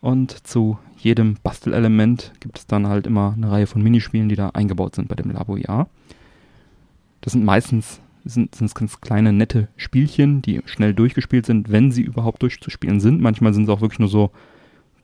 Und 0.00 0.46
zu 0.46 0.78
jedem 0.96 1.36
Bastelelement 1.42 2.32
gibt 2.40 2.58
es 2.58 2.66
dann 2.66 2.86
halt 2.86 3.06
immer 3.06 3.34
eine 3.36 3.50
Reihe 3.50 3.66
von 3.66 3.82
Minispielen, 3.82 4.28
die 4.28 4.36
da 4.36 4.50
eingebaut 4.50 4.94
sind 4.94 5.08
bei 5.08 5.14
dem 5.14 5.30
Labo 5.30 5.56
VR. 5.56 5.88
Das 7.20 7.32
sind 7.32 7.44
meistens 7.44 8.00
sind, 8.24 8.54
sind 8.54 8.74
ganz 8.74 9.00
kleine, 9.00 9.32
nette 9.32 9.68
Spielchen, 9.76 10.42
die 10.42 10.60
schnell 10.66 10.94
durchgespielt 10.94 11.46
sind, 11.46 11.70
wenn 11.70 11.90
sie 11.90 12.02
überhaupt 12.02 12.42
durchzuspielen 12.42 13.00
sind. 13.00 13.20
Manchmal 13.20 13.54
sind 13.54 13.64
es 13.64 13.68
auch 13.68 13.80
wirklich 13.80 13.98
nur 13.98 14.08
so 14.08 14.30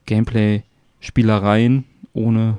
Gameplay-Spielereien, 0.07 1.85
ohne 2.13 2.59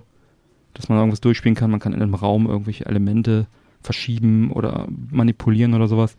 dass 0.74 0.90
man 0.90 0.98
irgendwas 0.98 1.22
durchspielen 1.22 1.56
kann. 1.56 1.72
Man 1.72 1.80
kann 1.80 1.94
in 1.94 2.02
einem 2.02 2.16
Raum 2.16 2.48
irgendwelche 2.48 2.86
Elemente 2.86 3.48
verschieben 3.82 4.52
oder 4.52 4.88
manipulieren 5.10 5.74
oder 5.74 5.88
sowas. 5.88 6.18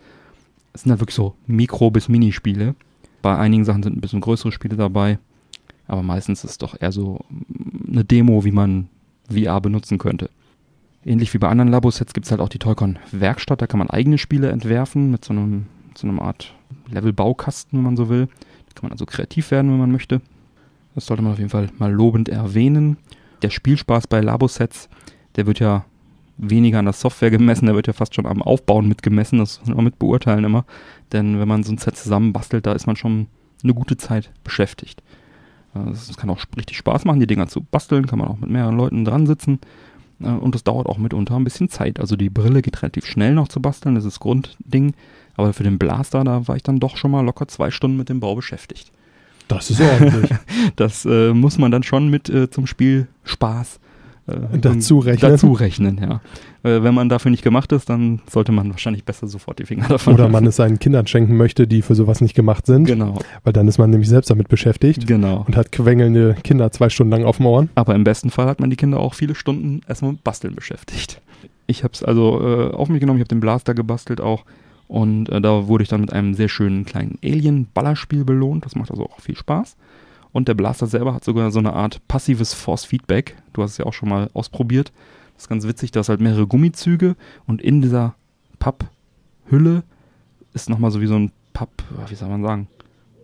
Es 0.73 0.83
sind 0.83 0.91
halt 0.91 1.01
wirklich 1.01 1.17
so 1.17 1.35
Mikro- 1.47 1.91
bis 1.91 2.09
Minispiele. 2.09 2.75
Bei 3.23 3.37
einigen 3.37 3.65
Sachen 3.65 3.83
sind 3.83 3.97
ein 3.97 4.01
bisschen 4.01 4.21
größere 4.21 4.53
Spiele 4.53 4.77
dabei, 4.77 5.19
aber 5.87 6.03
meistens 6.03 6.45
ist 6.45 6.51
es 6.51 6.59
doch 6.59 6.81
eher 6.81 6.93
so 6.93 7.25
mm, 7.29 7.93
eine 7.93 8.05
Demo, 8.05 8.45
wie 8.45 8.53
man 8.53 8.89
VR 9.31 9.61
benutzen 9.61 9.99
könnte. 9.99 10.31
Ähnlich 11.07 11.33
wie 11.33 11.39
bei 11.39 11.49
anderen 11.49 11.71
Labosets 11.71 12.13
gibt 12.15 12.27
es 12.27 12.33
halt 12.33 12.41
auch 12.41 12.49
die 12.49 12.59
Toycon 12.59 12.99
Werkstatt, 13.13 13.63
da 13.63 13.69
kann 13.69 13.79
man 13.79 13.89
eigene 13.89 14.19
Spiele 14.19 14.51
entwerfen 14.51 15.13
mit 15.13 15.25
so 15.25 15.33
einem, 15.33 15.67
so 15.95 16.09
einer 16.09 16.21
Art 16.21 16.53
Level-Baukasten, 16.91 17.79
wenn 17.79 17.85
man 17.85 17.97
so 17.97 18.09
will. 18.09 18.27
Da 18.27 18.73
kann 18.75 18.83
man 18.83 18.93
also 18.93 19.07
kreativ 19.07 19.53
werden, 19.53 19.71
wenn 19.71 19.79
man 19.79 19.93
möchte. 19.93 20.21
Das 20.97 21.07
sollte 21.07 21.23
man 21.23 21.33
auf 21.33 21.39
jeden 21.39 21.51
Fall 21.51 21.69
mal 21.79 21.93
lobend 21.93 22.29
erwähnen. 22.29 22.97
Der 23.43 23.51
Spielspaß 23.51 24.09
bei 24.09 24.21
Labosets, 24.21 24.89
der 25.37 25.47
wird 25.47 25.61
ja 25.61 25.85
weniger 26.39 26.81
an 26.81 26.87
der 26.87 26.93
Software 26.93 27.31
gemessen, 27.31 27.67
der 27.67 27.77
wird 27.77 27.87
ja 27.87 27.93
fast 27.93 28.17
schon 28.17 28.27
am 28.27 28.43
Aufbauen 28.43 28.89
mitgemessen, 28.89 29.39
das 29.39 29.61
muss 29.61 29.77
man 29.77 29.85
mit 29.85 30.01
beurteilen 30.01 30.43
immer. 30.43 30.65
Denn 31.13 31.39
wenn 31.39 31.47
man 31.47 31.63
so 31.63 31.73
ein 31.73 31.79
Set 31.79 31.97
zusammenbastelt, 31.97 32.67
da 32.67 32.73
ist 32.73 32.89
man 32.89 32.97
schon 32.97 33.29
eine 33.63 33.75
gute 33.75 33.97
Zeit 33.97 34.33
beschäftigt. 34.43 35.05
Äh, 35.77 35.91
Es 35.91 36.17
kann 36.17 36.31
auch 36.31 36.41
richtig 36.57 36.77
Spaß 36.79 37.05
machen, 37.05 37.21
die 37.21 37.29
Dinger 37.29 37.47
zu 37.47 37.61
basteln, 37.61 38.07
kann 38.09 38.19
man 38.19 38.27
auch 38.27 38.39
mit 38.39 38.51
mehreren 38.51 38.77
Leuten 38.77 39.05
dran 39.05 39.27
sitzen. 39.27 39.61
Äh, 40.21 40.29
Und 40.29 40.55
das 40.55 40.65
dauert 40.65 40.87
auch 40.87 40.99
mitunter 40.99 41.37
ein 41.37 41.45
bisschen 41.45 41.69
Zeit. 41.69 42.01
Also 42.01 42.17
die 42.17 42.31
Brille 42.31 42.63
geht 42.63 42.83
relativ 42.83 43.07
schnell 43.07 43.35
noch 43.35 43.49
zu 43.49 43.61
basteln, 43.61 43.95
das 43.95 44.05
ist 44.05 44.15
das 44.15 44.21
Grundding. 44.21 44.95
Aber 45.37 45.53
für 45.53 45.65
den 45.65 45.79
Blaster, 45.79 46.25
da 46.25 46.49
war 46.49 46.57
ich 46.57 46.63
dann 46.63 46.81
doch 46.81 46.97
schon 46.97 47.11
mal 47.11 47.25
locker 47.25 47.47
zwei 47.49 47.71
Stunden 47.71 47.97
mit 47.97 48.09
dem 48.09 48.21
Bau 48.21 48.35
beschäftigt. 48.35 48.91
Das 49.49 49.71
ist 49.71 49.81
ordentlich. 49.81 50.31
Das 50.77 51.05
äh, 51.05 51.33
muss 51.33 51.59
man 51.59 51.71
dann 51.71 51.83
schon 51.83 52.09
mit 52.09 52.29
äh, 52.29 52.51
zum 52.51 52.67
Spiel 52.67 53.07
Spaß 53.25 53.79
äh, 54.27 54.59
Dazu 54.59 54.99
rechnen. 54.99 55.31
Dazu 55.31 55.53
rechnen, 55.53 56.01
ja. 56.01 56.21
Äh, 56.63 56.83
wenn 56.83 56.95
man 56.95 57.09
dafür 57.09 57.31
nicht 57.31 57.43
gemacht 57.43 57.71
ist, 57.73 57.89
dann 57.89 58.21
sollte 58.29 58.53
man 58.53 58.71
wahrscheinlich 58.71 59.05
besser 59.05 59.29
sofort 59.29 59.59
die 59.59 59.67
Finger 59.67 59.89
davon 59.89 60.15
Oder 60.15 60.25
lassen. 60.25 60.33
man 60.33 60.47
es 60.47 60.57
seinen 60.57 60.79
Kindern 60.79 61.07
schenken 61.07 61.37
möchte, 61.37 61.67
die 61.67 61.83
für 61.83 61.95
sowas 61.95 62.21
nicht 62.21 62.35
gemacht 62.35 62.67
sind. 62.67 62.85
Genau, 62.87 63.19
Weil 63.45 63.53
dann 63.53 63.69
ist 63.69 63.79
man 63.79 63.91
nämlich 63.91 64.09
selbst 64.09 64.31
damit 64.31 64.49
beschäftigt 64.49 65.07
genau. 65.07 65.45
und 65.47 65.57
hat 65.57 65.73
quengelnde 65.73 66.37
Kinder 66.43 66.71
zwei 66.73 66.89
Stunden 66.89 67.13
lang 67.13 67.25
auf 67.25 67.41
Ohren. 67.41 67.71
Aber 67.75 67.95
im 67.95 68.05
besten 68.05 68.31
Fall 68.31 68.47
hat 68.47 68.61
man 68.61 68.71
die 68.71 68.77
Kinder 68.77 68.99
auch 68.99 69.15
viele 69.15 69.35
Stunden 69.35 69.81
erstmal 69.87 70.13
mit 70.13 70.25
Basteln 70.25 70.55
beschäftigt. 70.55 71.21
Ich 71.67 71.85
habe 71.85 71.95
es 71.95 72.03
also 72.03 72.41
äh, 72.41 72.75
auf 72.75 72.89
mich 72.89 73.01
genommen, 73.01 73.19
ich 73.19 73.23
habe 73.23 73.29
den 73.35 73.41
Blaster 73.41 73.75
gebastelt 73.75 74.21
auch. 74.21 74.45
Und 74.89 75.29
äh, 75.31 75.41
da 75.41 75.67
wurde 75.67 75.83
ich 75.83 75.89
dann 75.89 76.01
mit 76.01 76.13
einem 76.13 76.35
sehr 76.35 76.49
schönen 76.49 76.85
kleinen 76.85 77.19
Alien-Ballerspiel 77.25 78.25
belohnt. 78.25 78.65
Das 78.65 78.77
macht 78.77 78.91
also 78.91 79.05
auch 79.05 79.21
viel 79.21 79.37
Spaß. 79.37 79.77
Und 80.37 80.49
der 80.49 80.55
Blaster 80.55 80.87
selber 80.87 81.15
hat 81.15 81.25
sogar 81.25 81.51
so 81.51 81.61
eine 81.61 81.73
Art 81.73 82.07
passives 82.09 82.53
Force-Feedback. 82.53 83.37
Du 83.55 83.63
hast 83.63 83.71
es 83.71 83.79
ja 83.79 83.87
auch 83.87 83.95
schon 83.95 84.11
mal 84.11 84.29
ausprobiert. 84.35 84.93
Das 85.33 85.45
ist 85.45 85.49
ganz 85.49 85.67
witzig, 85.67 85.93
da 85.93 86.01
ist 86.01 86.11
halt 86.11 86.21
mehrere 86.21 86.47
Gummizüge 86.47 87.17
und 87.47 87.63
in 87.63 87.81
dieser 87.81 88.17
Papphülle 88.59 89.83
ist 90.53 90.69
nochmal 90.69 90.91
so 90.91 91.01
wie 91.01 91.07
so 91.07 91.15
ein 91.15 91.33
Papp, 91.55 91.71
wie 92.09 92.15
soll 92.15 92.29
man 92.29 92.43
sagen, 92.43 92.69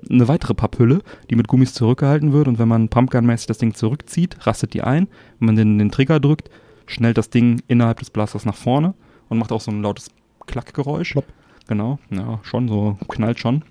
eine 0.08 0.26
weitere 0.26 0.54
Papphülle, 0.54 1.02
die 1.28 1.36
mit 1.36 1.48
Gummis 1.48 1.74
zurückgehalten 1.74 2.32
wird 2.32 2.48
und 2.48 2.58
wenn 2.58 2.68
man 2.68 2.88
Pumpgun-mäßig 2.88 3.46
das 3.46 3.58
Ding 3.58 3.74
zurückzieht, 3.74 4.46
rastet 4.46 4.72
die 4.72 4.80
ein. 4.80 5.06
Wenn 5.38 5.46
man 5.46 5.56
den, 5.56 5.78
den 5.78 5.90
Trigger 5.90 6.18
drückt, 6.18 6.48
schnellt 6.86 7.18
das 7.18 7.28
Ding 7.28 7.60
innerhalb 7.68 7.98
des 7.98 8.08
Blasters 8.08 8.46
nach 8.46 8.56
vorne 8.56 8.94
und 9.28 9.36
macht 9.36 9.52
auch 9.52 9.60
so 9.60 9.70
ein 9.70 9.82
lautes 9.82 10.08
Klackgeräusch. 10.46 11.12
Plopp. 11.12 11.26
Genau, 11.68 11.98
ja, 12.08 12.40
schon, 12.42 12.68
so 12.68 12.96
knallt 13.08 13.38
schon. 13.38 13.64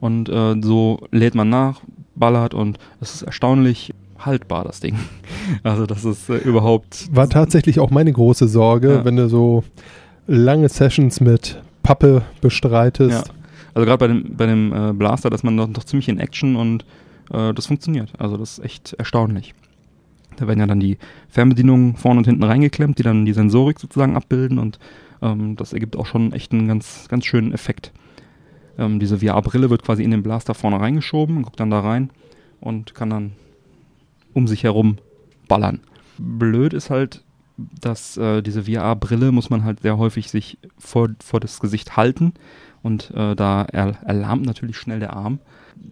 Und 0.00 0.28
äh, 0.28 0.54
so 0.62 1.00
lädt 1.10 1.34
man 1.34 1.48
nach, 1.48 1.80
ballert 2.14 2.54
und 2.54 2.78
es 3.00 3.14
ist 3.14 3.22
erstaunlich 3.22 3.92
haltbar, 4.18 4.64
das 4.64 4.80
Ding. 4.80 4.96
Also 5.62 5.86
das 5.86 6.04
ist 6.04 6.28
äh, 6.28 6.38
überhaupt 6.38 7.08
War 7.14 7.28
tatsächlich 7.28 7.78
auch 7.78 7.90
meine 7.90 8.12
große 8.12 8.48
Sorge, 8.48 8.94
Ja. 8.94 9.04
wenn 9.04 9.16
du 9.16 9.28
so 9.28 9.62
lange 10.26 10.68
Sessions 10.68 11.20
mit 11.20 11.62
Pappe 11.84 12.22
bestreitest. 12.40 13.26
Ja. 13.28 13.34
Also 13.74 13.86
gerade 13.86 13.98
bei 13.98 14.08
dem, 14.08 14.36
bei 14.36 14.46
dem 14.46 14.72
äh, 14.72 14.92
Blaster, 14.92 15.30
dass 15.30 15.42
man 15.44 15.54
noch, 15.54 15.68
noch 15.68 15.84
ziemlich 15.84 16.08
in 16.08 16.18
Action 16.18 16.56
und 16.56 16.84
äh, 17.32 17.54
das 17.54 17.66
funktioniert. 17.66 18.12
Also 18.18 18.36
das 18.36 18.58
ist 18.58 18.64
echt 18.64 18.94
erstaunlich. 18.94 19.54
Da 20.36 20.48
werden 20.48 20.58
ja 20.60 20.66
dann 20.66 20.80
die 20.80 20.98
Fernbedienungen 21.28 21.94
vorne 21.96 22.18
und 22.18 22.26
hinten 22.26 22.42
reingeklemmt, 22.42 22.98
die 22.98 23.02
dann 23.04 23.24
die 23.24 23.32
Sensorik 23.32 23.78
sozusagen 23.78 24.16
abbilden 24.16 24.58
und 24.58 24.78
ähm, 25.22 25.54
das 25.56 25.72
ergibt 25.72 25.96
auch 25.96 26.06
schon 26.06 26.32
echt 26.32 26.52
einen 26.52 26.66
ganz, 26.68 27.06
ganz 27.08 27.24
schönen 27.24 27.52
Effekt. 27.52 27.92
Ähm, 28.78 29.00
diese 29.00 29.18
VR-Brille 29.18 29.70
wird 29.70 29.82
quasi 29.82 30.02
in 30.02 30.10
den 30.10 30.22
Blaster 30.22 30.54
vorne 30.54 30.80
reingeschoben, 30.80 31.42
guckt 31.42 31.60
dann 31.60 31.70
da 31.70 31.80
rein 31.80 32.10
und 32.60 32.94
kann 32.94 33.10
dann 33.10 33.32
um 34.32 34.46
sich 34.46 34.64
herum 34.64 34.98
ballern. 35.48 35.80
Blöd 36.18 36.74
ist 36.74 36.90
halt, 36.90 37.22
dass 37.56 38.16
äh, 38.16 38.42
diese 38.42 38.64
VR-Brille 38.64 39.32
muss 39.32 39.50
man 39.50 39.64
halt 39.64 39.80
sehr 39.80 39.98
häufig 39.98 40.30
sich 40.30 40.58
vor, 40.78 41.08
vor 41.24 41.40
das 41.40 41.60
Gesicht 41.60 41.96
halten 41.96 42.34
und 42.82 43.10
äh, 43.12 43.34
da 43.34 43.66
er, 43.72 44.02
erlahmt 44.04 44.44
natürlich 44.44 44.76
schnell 44.76 45.00
der 45.00 45.14
Arm. 45.14 45.40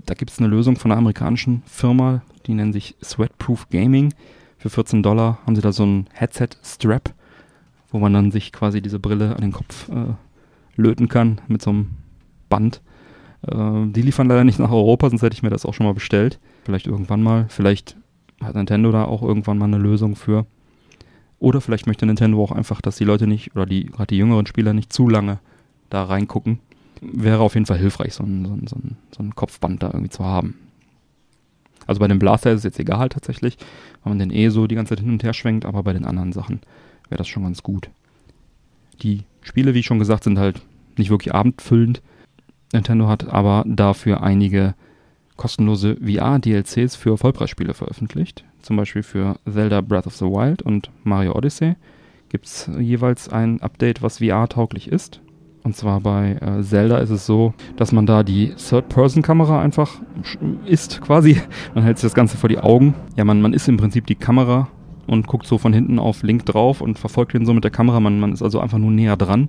Da 0.07 0.15
gibt 0.15 0.31
es 0.31 0.39
eine 0.39 0.49
Lösung 0.49 0.77
von 0.77 0.91
einer 0.91 0.99
amerikanischen 0.99 1.63
Firma, 1.67 2.23
die 2.47 2.55
nennen 2.55 2.73
sich 2.73 2.97
Sweatproof 3.03 3.69
Gaming. 3.71 4.13
Für 4.59 4.71
14 4.71 5.03
Dollar 5.03 5.39
haben 5.45 5.57
sie 5.57 5.63
da 5.63 5.73
so 5.73 5.85
ein 5.85 6.07
Headset-Strap, 6.13 7.13
wo 7.91 7.99
man 7.99 8.13
dann 8.13 8.31
sich 8.31 8.53
quasi 8.53 8.81
diese 8.81 8.99
Brille 8.99 9.35
an 9.35 9.43
den 9.43 9.53
Kopf 9.53 9.89
äh, 9.89 10.15
löten 10.77 11.09
kann 11.09 11.41
mit 11.49 11.63
so 11.63 11.71
einem 11.71 11.91
Band. 12.55 12.81
Äh, 13.47 13.87
die 13.87 14.03
liefern 14.03 14.29
leider 14.29 14.45
nicht 14.45 14.59
nach 14.59 14.71
Europa, 14.71 15.11
sonst 15.11 15.23
hätte 15.23 15.35
ich 15.35 15.43
mir 15.43 15.51
das 15.51 15.67
auch 15.67 15.75
schon 15.75 15.87
mal 15.87 15.95
bestellt. 15.95 16.39
Vielleicht 16.65 16.87
irgendwann 16.87 17.23
mal. 17.23 17.47
Vielleicht 17.49 17.97
hat 18.41 18.55
Nintendo 18.55 18.93
da 18.93 19.05
auch 19.05 19.23
irgendwann 19.23 19.59
mal 19.59 19.67
eine 19.67 19.79
Lösung 19.79 20.15
für. 20.15 20.47
Oder 21.41 21.61
vielleicht 21.61 21.87
möchte 21.87 22.07
Nintendo 22.07 22.43
auch 22.43 22.53
einfach, 22.53 22.81
dass 22.81 22.97
die 22.97 23.05
Leute 23.05 23.27
nicht, 23.27 23.55
oder 23.55 23.67
die, 23.67 23.87
gerade 23.87 24.07
die 24.07 24.17
jüngeren 24.17 24.47
Spieler 24.47 24.73
nicht 24.73 24.93
zu 24.93 25.09
lange 25.09 25.41
da 25.91 26.05
reingucken. 26.05 26.61
Wäre 27.01 27.41
auf 27.41 27.55
jeden 27.55 27.67
Fall 27.67 27.79
hilfreich, 27.79 28.15
so 28.15 28.23
ein, 28.23 28.47
so, 28.47 28.53
ein, 28.53 28.67
so, 28.67 28.77
ein, 28.77 28.97
so 29.15 29.23
ein 29.23 29.35
Kopfband 29.35 29.83
da 29.83 29.89
irgendwie 29.89 30.11
zu 30.11 30.25
haben. 30.25 30.55
Also 31.87 32.01
bei 32.01 32.09
dem 32.09 32.19
Blaster 32.19 32.53
ist 32.53 32.59
es 32.59 32.65
jetzt 32.65 32.81
egal 32.81 33.09
tatsächlich, 33.09 33.59
weil 34.03 34.13
man 34.13 34.19
den 34.19 34.31
eh 34.31 34.49
so 34.49 34.67
die 34.67 34.75
ganze 34.75 34.91
Zeit 34.95 35.05
hin 35.05 35.13
und 35.13 35.23
her 35.23 35.35
schwenkt, 35.35 35.67
aber 35.67 35.83
bei 35.83 35.93
den 35.93 36.07
anderen 36.07 36.33
Sachen 36.33 36.61
wäre 37.09 37.19
das 37.19 37.29
schon 37.29 37.43
ganz 37.43 37.63
gut. 37.63 37.91
Die 39.03 39.25
Spiele, 39.43 39.75
wie 39.75 39.83
schon 39.83 39.99
gesagt, 39.99 40.25
sind 40.25 40.39
halt 40.39 40.63
nicht 40.97 41.11
wirklich 41.11 41.35
abendfüllend. 41.35 42.01
Nintendo 42.75 43.09
hat 43.09 43.29
aber 43.29 43.65
dafür 43.67 44.23
einige 44.23 44.75
kostenlose 45.37 45.97
VR-DLCs 45.97 46.97
für 46.97 47.17
Vollpreisspiele 47.17 47.75
veröffentlicht. 47.75 48.45
Zum 48.61 48.77
Beispiel 48.77 49.03
für 49.03 49.37
Zelda 49.51 49.81
Breath 49.81 50.07
of 50.07 50.17
the 50.17 50.27
Wild 50.27 50.63
und 50.63 50.91
Mario 51.03 51.35
Odyssey 51.35 51.75
gibt 52.29 52.47
es 52.47 52.69
jeweils 52.79 53.29
ein 53.29 53.61
Update, 53.63 54.03
was 54.03 54.19
VR-tauglich 54.19 54.89
ist. 54.89 55.21
Und 55.63 55.77
zwar 55.77 56.01
bei 56.01 56.33
äh, 56.43 56.63
Zelda 56.63 56.99
ist 56.99 57.11
es 57.11 57.25
so, 57.25 57.55
dass 57.77 57.91
man 57.91 58.05
da 58.05 58.23
die 58.23 58.55
Third-Person-Kamera 58.55 59.63
einfach 59.63 59.93
ist 60.67 61.01
quasi. 61.01 61.41
Man 61.75 61.85
hält 61.85 61.99
sich 61.99 62.09
das 62.09 62.15
Ganze 62.15 62.37
vor 62.37 62.51
die 62.51 62.59
Augen. 62.59 62.95
Ja, 63.17 63.25
man, 63.25 63.41
man 63.41 63.55
ist 63.55 63.67
im 63.67 63.79
Prinzip 63.79 64.07
die 64.07 64.15
Kamera 64.15 64.69
und 65.07 65.27
guckt 65.27 65.47
so 65.47 65.57
von 65.57 65.73
hinten 65.73 65.99
auf 65.99 66.23
Link 66.23 66.45
drauf 66.45 66.83
und 66.83 66.99
verfolgt 66.99 67.33
ihn 67.35 67.47
so 67.47 67.55
mit 67.55 67.65
der 67.65 67.71
Kamera. 67.71 67.99
Man, 68.01 68.21
man 68.21 68.33
ist 68.33 68.43
also 68.43 68.61
einfach 68.61 68.77
nur 68.77 68.91
näher 68.91 69.17
dran. 69.17 69.49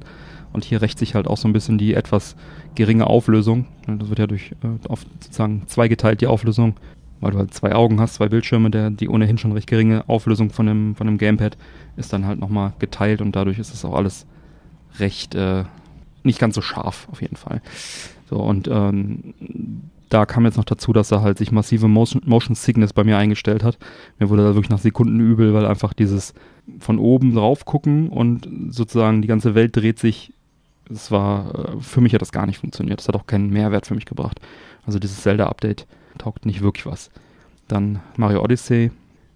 Und 0.55 0.63
hier 0.63 0.81
rächt 0.81 0.97
sich 0.97 1.15
halt 1.15 1.27
auch 1.27 1.37
so 1.37 1.47
ein 1.49 1.53
bisschen 1.53 1.77
die 1.77 1.93
etwas 1.93 2.35
geringe 2.75 3.07
Auflösung. 3.07 3.65
Das 3.85 4.09
wird 4.09 4.19
ja 4.19 4.25
durch 4.25 4.53
äh, 4.63 4.87
auf 4.89 5.05
sozusagen 5.19 5.63
zweigeteilt 5.67 6.21
die 6.21 6.27
Auflösung, 6.27 6.75
weil 7.19 7.31
du 7.31 7.37
halt 7.37 7.53
zwei 7.53 7.75
Augen 7.75 7.99
hast, 7.99 8.15
zwei 8.15 8.29
Bildschirme, 8.29 8.71
der 8.71 8.89
die 8.89 9.09
ohnehin 9.09 9.37
schon 9.37 9.51
recht 9.51 9.67
geringe 9.67 10.07
Auflösung 10.07 10.49
von 10.51 10.65
dem, 10.65 10.95
von 10.95 11.07
dem 11.07 11.17
Gamepad 11.17 11.57
ist 11.97 12.13
dann 12.13 12.25
halt 12.25 12.39
nochmal 12.39 12.71
geteilt 12.79 13.19
und 13.21 13.35
dadurch 13.35 13.59
ist 13.59 13.73
es 13.73 13.83
auch 13.83 13.93
alles 13.93 14.25
recht 14.97 15.35
äh, 15.35 15.65
nicht 16.23 16.39
ganz 16.39 16.55
so 16.55 16.61
scharf 16.61 17.07
auf 17.11 17.21
jeden 17.21 17.35
Fall. 17.35 17.61
So 18.29 18.37
und 18.37 18.69
ähm, 18.69 19.33
da 20.07 20.25
kam 20.25 20.45
jetzt 20.45 20.55
noch 20.55 20.63
dazu, 20.63 20.93
dass 20.93 21.11
er 21.11 21.21
halt 21.21 21.37
sich 21.37 21.51
massive 21.51 21.89
Motion, 21.89 22.21
Motion 22.25 22.55
Sickness 22.55 22.93
bei 22.93 23.03
mir 23.03 23.17
eingestellt 23.17 23.63
hat. 23.63 23.77
Mir 24.19 24.29
wurde 24.29 24.43
da 24.43 24.55
wirklich 24.55 24.69
nach 24.69 24.79
Sekunden 24.79 25.19
übel, 25.19 25.53
weil 25.53 25.65
einfach 25.65 25.93
dieses 25.93 26.33
von 26.79 26.97
oben 26.97 27.35
drauf 27.35 27.65
gucken 27.65 28.07
und 28.07 28.47
sozusagen 28.69 29.21
die 29.21 29.27
ganze 29.27 29.53
Welt 29.53 29.75
dreht 29.75 29.99
sich. 29.99 30.31
Es 30.89 31.11
war, 31.11 31.75
äh, 31.75 31.81
für 31.81 32.01
mich 32.01 32.13
hat 32.13 32.21
das 32.21 32.31
gar 32.31 32.45
nicht 32.45 32.59
funktioniert. 32.59 32.99
Das 32.99 33.07
hat 33.07 33.15
auch 33.15 33.27
keinen 33.27 33.49
Mehrwert 33.49 33.87
für 33.87 33.95
mich 33.95 34.05
gebracht. 34.05 34.39
Also 34.85 34.99
dieses 34.99 35.21
Zelda-Update 35.21 35.87
taugt 36.17 36.45
nicht 36.45 36.61
wirklich 36.61 36.85
was. 36.85 37.09
Dann 37.67 38.01
Mario 38.17 38.43
Odyssey. 38.43 38.91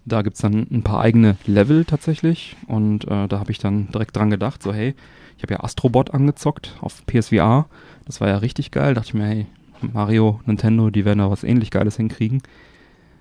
Da 0.06 0.22
gibt 0.22 0.36
es 0.36 0.42
dann 0.42 0.66
ein 0.70 0.82
paar 0.82 1.00
eigene 1.00 1.36
Level 1.46 1.84
tatsächlich. 1.84 2.56
Und 2.66 3.04
äh, 3.04 3.28
da 3.28 3.38
habe 3.38 3.50
ich 3.50 3.58
dann 3.58 3.88
direkt 3.92 4.16
dran 4.16 4.30
gedacht, 4.30 4.62
so 4.62 4.72
hey, 4.72 4.94
ich 5.36 5.42
habe 5.42 5.54
ja 5.54 5.60
Astrobot 5.60 6.12
angezockt 6.12 6.76
auf 6.80 7.04
PSVR. 7.06 7.66
Das 8.06 8.20
war 8.20 8.28
ja 8.28 8.36
richtig 8.38 8.70
geil. 8.70 8.94
Dachte 8.94 9.08
ich 9.08 9.14
mir, 9.14 9.26
hey, 9.26 9.46
Mario, 9.80 10.40
Nintendo, 10.46 10.90
die 10.90 11.04
werden 11.04 11.18
da 11.18 11.30
was 11.30 11.44
ähnlich 11.44 11.70
Geiles 11.70 11.96
hinkriegen. 11.96 12.42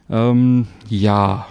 Ähm, 0.10 0.68
ja. 0.90 1.48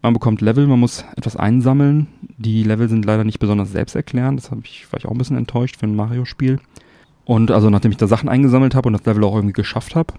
Man 0.00 0.12
bekommt 0.12 0.40
Level, 0.40 0.66
man 0.66 0.78
muss 0.78 1.04
etwas 1.16 1.36
einsammeln. 1.36 2.06
Die 2.36 2.62
Level 2.62 2.88
sind 2.88 3.04
leider 3.04 3.24
nicht 3.24 3.40
besonders 3.40 3.72
selbsterklärend. 3.72 4.38
Das 4.38 4.50
ich, 4.62 4.90
war 4.92 4.98
ich 4.98 5.06
auch 5.06 5.10
ein 5.10 5.18
bisschen 5.18 5.36
enttäuscht 5.36 5.76
für 5.76 5.86
ein 5.86 5.96
Mario-Spiel. 5.96 6.60
Und 7.24 7.50
also 7.50 7.68
nachdem 7.68 7.90
ich 7.90 7.98
da 7.98 8.06
Sachen 8.06 8.28
eingesammelt 8.28 8.74
habe 8.74 8.86
und 8.86 8.92
das 8.92 9.04
Level 9.04 9.24
auch 9.24 9.34
irgendwie 9.34 9.52
geschafft 9.52 9.96
habe, 9.96 10.14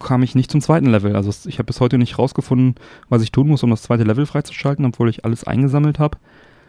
kam 0.00 0.22
ich 0.22 0.34
nicht 0.34 0.50
zum 0.50 0.60
zweiten 0.60 0.86
Level. 0.86 1.14
Also 1.14 1.30
ich 1.48 1.58
habe 1.58 1.66
bis 1.66 1.80
heute 1.80 1.96
nicht 1.96 2.18
rausgefunden, 2.18 2.74
was 3.08 3.22
ich 3.22 3.30
tun 3.30 3.48
muss, 3.48 3.62
um 3.62 3.70
das 3.70 3.82
zweite 3.82 4.02
Level 4.02 4.26
freizuschalten, 4.26 4.84
obwohl 4.84 5.08
ich 5.08 5.24
alles 5.24 5.44
eingesammelt 5.44 5.98
habe. 5.98 6.18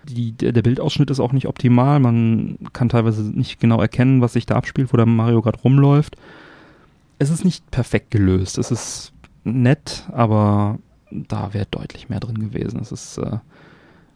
Die, 0.07 0.31
der 0.31 0.61
Bildausschnitt 0.61 1.09
ist 1.09 1.19
auch 1.19 1.31
nicht 1.31 1.47
optimal. 1.47 1.99
Man 1.99 2.57
kann 2.73 2.89
teilweise 2.89 3.23
nicht 3.23 3.59
genau 3.59 3.81
erkennen, 3.81 4.21
was 4.21 4.33
sich 4.33 4.45
da 4.45 4.55
abspielt, 4.55 4.93
wo 4.93 4.97
der 4.97 5.05
Mario 5.05 5.41
gerade 5.41 5.59
rumläuft. 5.59 6.15
Es 7.19 7.29
ist 7.29 7.45
nicht 7.45 7.69
perfekt 7.71 8.11
gelöst. 8.11 8.57
Es 8.57 8.71
ist 8.71 9.13
nett, 9.43 10.07
aber 10.11 10.79
da 11.11 11.53
wäre 11.53 11.67
deutlich 11.69 12.09
mehr 12.09 12.19
drin 12.19 12.39
gewesen. 12.39 12.79
Es 12.79 12.91
ist 12.91 13.17
äh, 13.17 13.37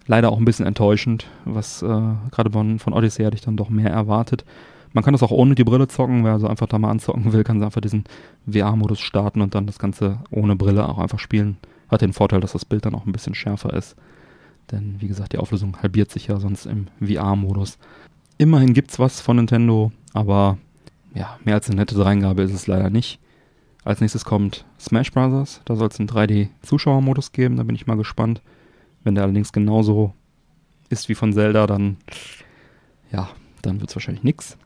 leider 0.08 0.32
auch 0.32 0.38
ein 0.38 0.46
bisschen 0.46 0.66
enttäuschend, 0.66 1.28
was 1.46 1.82
äh, 1.82 1.88
gerade 2.32 2.52
von, 2.52 2.80
von 2.80 2.94
Odyssey 2.94 3.24
hatte 3.24 3.36
ich 3.36 3.42
dann 3.42 3.58
doch 3.58 3.70
mehr 3.70 3.92
erwartet. 3.92 4.46
Man 4.94 5.04
kann 5.04 5.14
das 5.14 5.24
auch 5.24 5.32
ohne 5.32 5.56
die 5.56 5.66
Brille 5.66 5.88
zocken, 5.90 6.24
wer 6.24 6.34
also 6.34 6.48
einfach 6.48 6.68
da 6.68 6.80
mal 6.80 6.90
anzocken 6.90 7.34
will, 7.34 7.44
kann 7.44 7.62
einfach 7.62 7.82
diesen 7.82 8.06
VR-Modus 8.50 9.00
starten 9.02 9.42
und 9.42 9.54
dann 9.54 9.68
das 9.68 9.78
Ganze 9.78 10.20
ohne 10.32 10.56
Brille 10.56 10.88
auch 10.88 11.00
einfach 11.00 11.20
spielen. 11.20 11.58
Hat 11.90 12.02
den 12.02 12.14
Vorteil, 12.14 12.40
dass 12.40 12.54
das 12.54 12.66
Bild 12.66 12.86
dann 12.86 12.96
auch 12.96 13.06
ein 13.06 13.12
bisschen 13.12 13.36
schärfer 13.36 13.74
ist. 13.74 13.96
Denn 14.72 14.96
wie 15.00 15.08
gesagt, 15.08 15.34
die 15.34 15.38
Auflösung 15.38 15.78
halbiert 15.82 16.12
sich 16.12 16.28
ja 16.28 16.40
sonst 16.40 16.66
im 16.66 16.88
VR-Modus. 17.06 17.78
Immerhin 18.38 18.74
gibt's 18.74 18.98
was 18.98 19.22
von 19.22 19.36
Nintendo, 19.36 19.92
aber 20.14 20.58
ja, 21.14 21.38
mehr 21.44 21.56
als 21.56 21.70
eine 21.70 21.78
nette 21.78 21.96
Dreingabe 21.96 22.44
ist 22.44 22.54
es 22.54 22.68
leider 22.68 22.90
nicht. 22.90 23.20
Als 23.86 24.02
nächstes 24.02 24.26
kommt 24.26 24.66
Smash 24.80 25.12
Bros. 25.12 25.62
Da 25.64 25.76
soll 25.76 25.88
es 25.88 26.00
einen 26.00 26.10
3D-Zuschauermodus 26.10 27.32
geben, 27.32 27.56
da 27.56 27.64
bin 27.64 27.76
ich 27.76 27.88
mal 27.88 27.96
gespannt. 27.96 28.42
Wenn 29.04 29.16
der 29.16 29.24
allerdings 29.24 29.54
genauso 29.54 30.14
ist 30.90 31.08
wie 31.08 31.16
von 31.16 31.32
Zelda, 31.32 31.68
dann 31.68 31.98
ja, 33.12 33.30
dann 33.62 33.80
wird 33.80 33.92
es 33.92 33.96
wahrscheinlich 33.96 34.24
nix. 34.24 34.58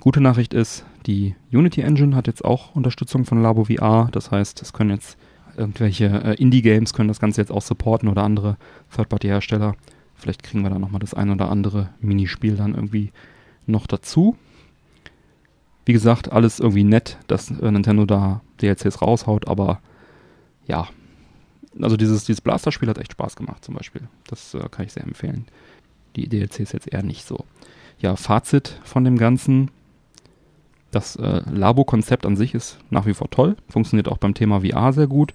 Gute 0.00 0.20
Nachricht 0.20 0.54
ist, 0.54 0.84
Die 1.06 1.36
Unity 1.52 1.82
Engine 1.82 2.16
hat 2.16 2.26
jetzt 2.26 2.44
auch 2.44 2.74
Unterstützung 2.74 3.24
von 3.24 3.40
Labo 3.40 3.64
VR. 3.64 4.08
Das 4.10 4.30
heißt, 4.30 4.60
es 4.62 4.72
können 4.72 4.90
jetzt 4.90 5.16
irgendwelche 5.56 6.06
äh, 6.06 6.34
Indie-Games 6.34 6.92
können 6.94 7.08
das 7.08 7.20
Ganze 7.20 7.40
jetzt 7.40 7.52
auch 7.52 7.62
supporten 7.62 8.08
oder 8.08 8.24
andere 8.24 8.56
Third-Party-Hersteller. 8.94 9.76
Vielleicht 10.14 10.42
kriegen 10.42 10.62
wir 10.62 10.70
da 10.70 10.78
nochmal 10.78 11.00
das 11.00 11.14
ein 11.14 11.30
oder 11.30 11.50
andere 11.50 11.90
Minispiel 12.00 12.56
dann 12.56 12.74
irgendwie 12.74 13.12
noch 13.66 13.86
dazu. 13.86 14.36
Wie 15.86 15.92
gesagt, 15.92 16.32
alles 16.32 16.58
irgendwie 16.58 16.84
nett, 16.84 17.16
dass 17.28 17.50
äh, 17.50 17.70
Nintendo 17.70 18.04
da 18.04 18.42
DLCs 18.60 19.00
raushaut, 19.00 19.46
aber 19.46 19.80
ja, 20.66 20.88
also 21.80 21.96
dieses, 21.96 22.24
dieses 22.24 22.40
Blaster-Spiel 22.40 22.88
hat 22.88 22.98
echt 22.98 23.12
Spaß 23.12 23.36
gemacht 23.36 23.64
zum 23.64 23.76
Beispiel. 23.76 24.02
Das 24.26 24.52
äh, 24.54 24.68
kann 24.68 24.84
ich 24.84 24.92
sehr 24.92 25.04
empfehlen. 25.04 25.46
Die 26.16 26.28
DLCs 26.28 26.72
jetzt 26.72 26.92
eher 26.92 27.04
nicht 27.04 27.24
so. 27.24 27.44
Ja, 28.00 28.16
Fazit 28.16 28.80
von 28.82 29.04
dem 29.04 29.16
Ganzen. 29.16 29.70
Das 30.90 31.14
äh, 31.16 31.42
Labo-Konzept 31.48 32.26
an 32.26 32.36
sich 32.36 32.54
ist 32.54 32.78
nach 32.90 33.06
wie 33.06 33.14
vor 33.14 33.30
toll, 33.30 33.56
funktioniert 33.68 34.08
auch 34.08 34.18
beim 34.18 34.34
Thema 34.34 34.62
VR 34.62 34.92
sehr 34.92 35.06
gut. 35.06 35.34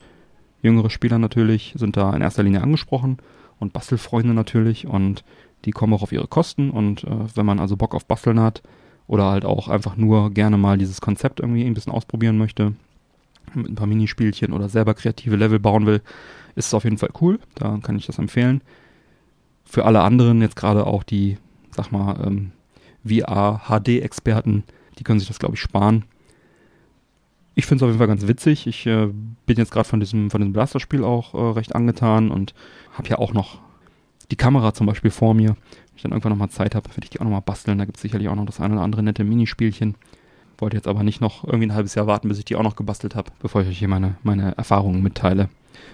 Jüngere 0.62 0.90
Spieler 0.90 1.18
natürlich 1.18 1.74
sind 1.78 1.96
da 1.96 2.14
in 2.14 2.22
erster 2.22 2.44
Linie 2.44 2.62
angesprochen 2.62 3.18
und 3.60 3.72
Bastelfreunde 3.72 4.34
natürlich 4.34 4.86
und 4.86 5.24
die 5.66 5.72
kommen 5.72 5.94
auch 5.94 6.02
auf 6.04 6.12
ihre 6.12 6.28
Kosten 6.28 6.72
und 6.72 7.04
äh, 7.04 7.36
wenn 7.36 7.46
man 7.46 7.60
also 7.60 7.78
Bock 7.78 7.96
auf 7.96 8.06
Basteln 8.06 8.40
hat 8.40 8.62
oder 9.08 9.26
halt 9.26 9.46
auch 9.46 9.68
einfach 9.68 9.98
nur 9.98 10.32
gerne 10.32 10.58
mal 10.58 10.78
dieses 10.78 11.02
Konzept 11.02 11.40
irgendwie 11.40 11.66
ein 11.66 11.74
bisschen 11.74 11.94
ausprobieren 11.94 12.38
möchte, 12.38 12.74
mit 13.54 13.70
ein 13.70 13.76
paar 13.76 13.88
Minispielchen 13.88 14.54
oder 14.54 14.70
selber 14.70 14.94
kreative 14.94 15.36
Level 15.36 15.60
bauen 15.60 15.86
will, 15.86 16.02
ist 16.56 16.68
es 16.68 16.74
auf 16.74 16.84
jeden 16.84 16.98
Fall 16.98 17.10
cool. 17.22 17.40
Da 17.56 17.80
kann 17.82 17.98
ich 17.98 18.06
das 18.06 18.20
empfehlen. 18.20 18.62
Für 19.66 19.86
alle 19.86 20.02
anderen, 20.02 20.42
jetzt 20.42 20.56
gerade 20.56 20.86
auch 20.86 21.04
die, 21.04 21.38
sag 21.72 21.92
mal, 21.92 22.26
ähm, 22.26 22.52
VR-HD-Experten, 23.06 24.64
die 25.00 25.04
können 25.04 25.20
sich 25.20 25.28
das, 25.28 25.40
glaube 25.40 25.56
ich, 25.56 25.62
sparen. 25.62 26.06
Ich 27.56 27.66
finde 27.66 27.78
es 27.78 27.84
auf 27.84 27.90
jeden 27.90 27.98
Fall 27.98 28.08
ganz 28.08 28.28
witzig. 28.28 28.68
Ich 28.68 28.86
äh, 28.86 29.08
bin 29.46 29.58
jetzt 29.58 29.72
gerade 29.72 29.88
von 29.88 30.00
diesem, 30.00 30.30
von 30.30 30.42
diesem 30.42 30.54
Blaster-Spiel 30.54 31.04
auch 31.04 31.34
äh, 31.34 31.52
recht 31.54 31.76
angetan 31.76 32.32
und 32.32 32.54
habe 32.94 33.10
ja 33.10 33.18
auch 33.18 33.34
noch 33.34 33.60
die 34.30 34.36
Kamera 34.36 34.74
zum 34.74 34.88
Beispiel 34.88 35.12
vor 35.12 35.34
mir. 35.34 35.56
Ich 36.02 36.04
dann 36.04 36.14
irgendwann 36.14 36.32
nochmal 36.32 36.50
Zeit 36.50 36.74
habe, 36.74 36.90
werde 36.90 37.04
ich 37.04 37.12
die 37.12 37.20
auch 37.20 37.26
nochmal 37.26 37.44
basteln. 37.46 37.78
Da 37.78 37.86
gibt 37.86 37.98
es 37.98 38.02
sicherlich 38.02 38.28
auch 38.28 38.34
noch 38.34 38.48
das 38.48 38.60
eine 38.60 38.74
oder 38.74 38.82
andere 38.82 39.04
nette 39.04 39.24
Minispielchen. 39.24 39.94
Wollte 40.58 40.76
jetzt 40.76 40.88
aber 40.88 41.04
nicht 41.04 41.22
noch 41.22 41.44
irgendwie 41.44 41.68
ein 41.68 41.76
halbes 41.76 41.94
Jahr 41.94 42.08
warten, 42.08 42.28
bis 42.28 42.40
ich 42.40 42.46
die 42.46 42.56
auch 42.56 42.64
noch 42.64 42.76
gebastelt 42.76 43.14
habe, 43.14 43.32
bevor 43.40 43.62
ich 43.62 43.68
euch 43.68 43.78
hier 43.78 43.88
meine, 43.88 44.16
meine 44.24 44.58
Erfahrungen 44.58 45.04
mitteile. 45.04 45.50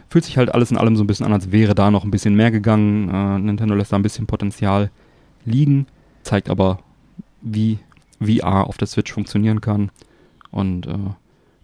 Fühlt 0.07 0.23
sich 0.23 0.37
halt 0.37 0.53
alles 0.53 0.71
in 0.71 0.77
allem 0.77 0.95
so 0.95 1.03
ein 1.03 1.07
bisschen 1.07 1.25
an, 1.25 1.33
als 1.33 1.51
wäre 1.51 1.75
da 1.75 1.91
noch 1.91 2.05
ein 2.05 2.11
bisschen 2.11 2.35
mehr 2.35 2.51
gegangen. 2.51 3.09
Äh, 3.09 3.39
Nintendo 3.39 3.75
lässt 3.75 3.91
da 3.91 3.97
ein 3.97 4.01
bisschen 4.01 4.27
Potenzial 4.27 4.91
liegen, 5.43 5.87
zeigt 6.23 6.49
aber, 6.49 6.79
wie 7.41 7.79
VR 8.21 8.67
auf 8.67 8.77
der 8.77 8.87
Switch 8.87 9.11
funktionieren 9.11 9.59
kann. 9.59 9.91
Und 10.51 10.87
äh, 10.87 10.97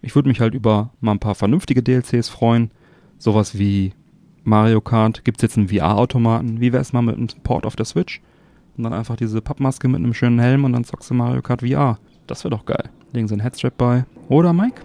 ich 0.02 0.14
würde 0.14 0.28
mich 0.28 0.40
halt 0.40 0.52
über 0.52 0.90
mal 1.00 1.12
ein 1.12 1.18
paar 1.18 1.34
vernünftige 1.34 1.82
DLCs 1.82 2.28
freuen. 2.28 2.70
Sowas 3.16 3.58
wie 3.58 3.94
Mario 4.42 4.82
Kart. 4.82 5.24
Gibt 5.24 5.38
es 5.38 5.42
jetzt 5.42 5.56
einen 5.56 5.68
VR-Automaten? 5.68 6.60
Wie 6.60 6.74
wäre 6.74 6.82
es 6.82 6.92
mal 6.92 7.00
mit 7.00 7.16
einem 7.16 7.28
Port 7.42 7.64
auf 7.64 7.74
der 7.74 7.86
Switch? 7.86 8.20
Und 8.76 8.84
dann 8.84 8.92
einfach 8.92 9.16
diese 9.16 9.40
Pappmaske 9.40 9.88
mit 9.88 9.98
einem 9.98 10.14
schönen 10.14 10.38
Helm 10.38 10.64
und 10.64 10.72
dann 10.72 10.84
zockst 10.84 11.10
du 11.10 11.14
Mario 11.14 11.42
Kart 11.42 11.62
VR. 11.62 11.98
Das 12.26 12.44
wäre 12.44 12.50
doch 12.50 12.64
geil. 12.64 12.90
Legen 13.12 13.28
sie 13.28 13.34
einen 13.34 13.42
Headstrap 13.42 13.76
bei. 13.76 14.04
Oder, 14.28 14.52
Mike? 14.52 14.82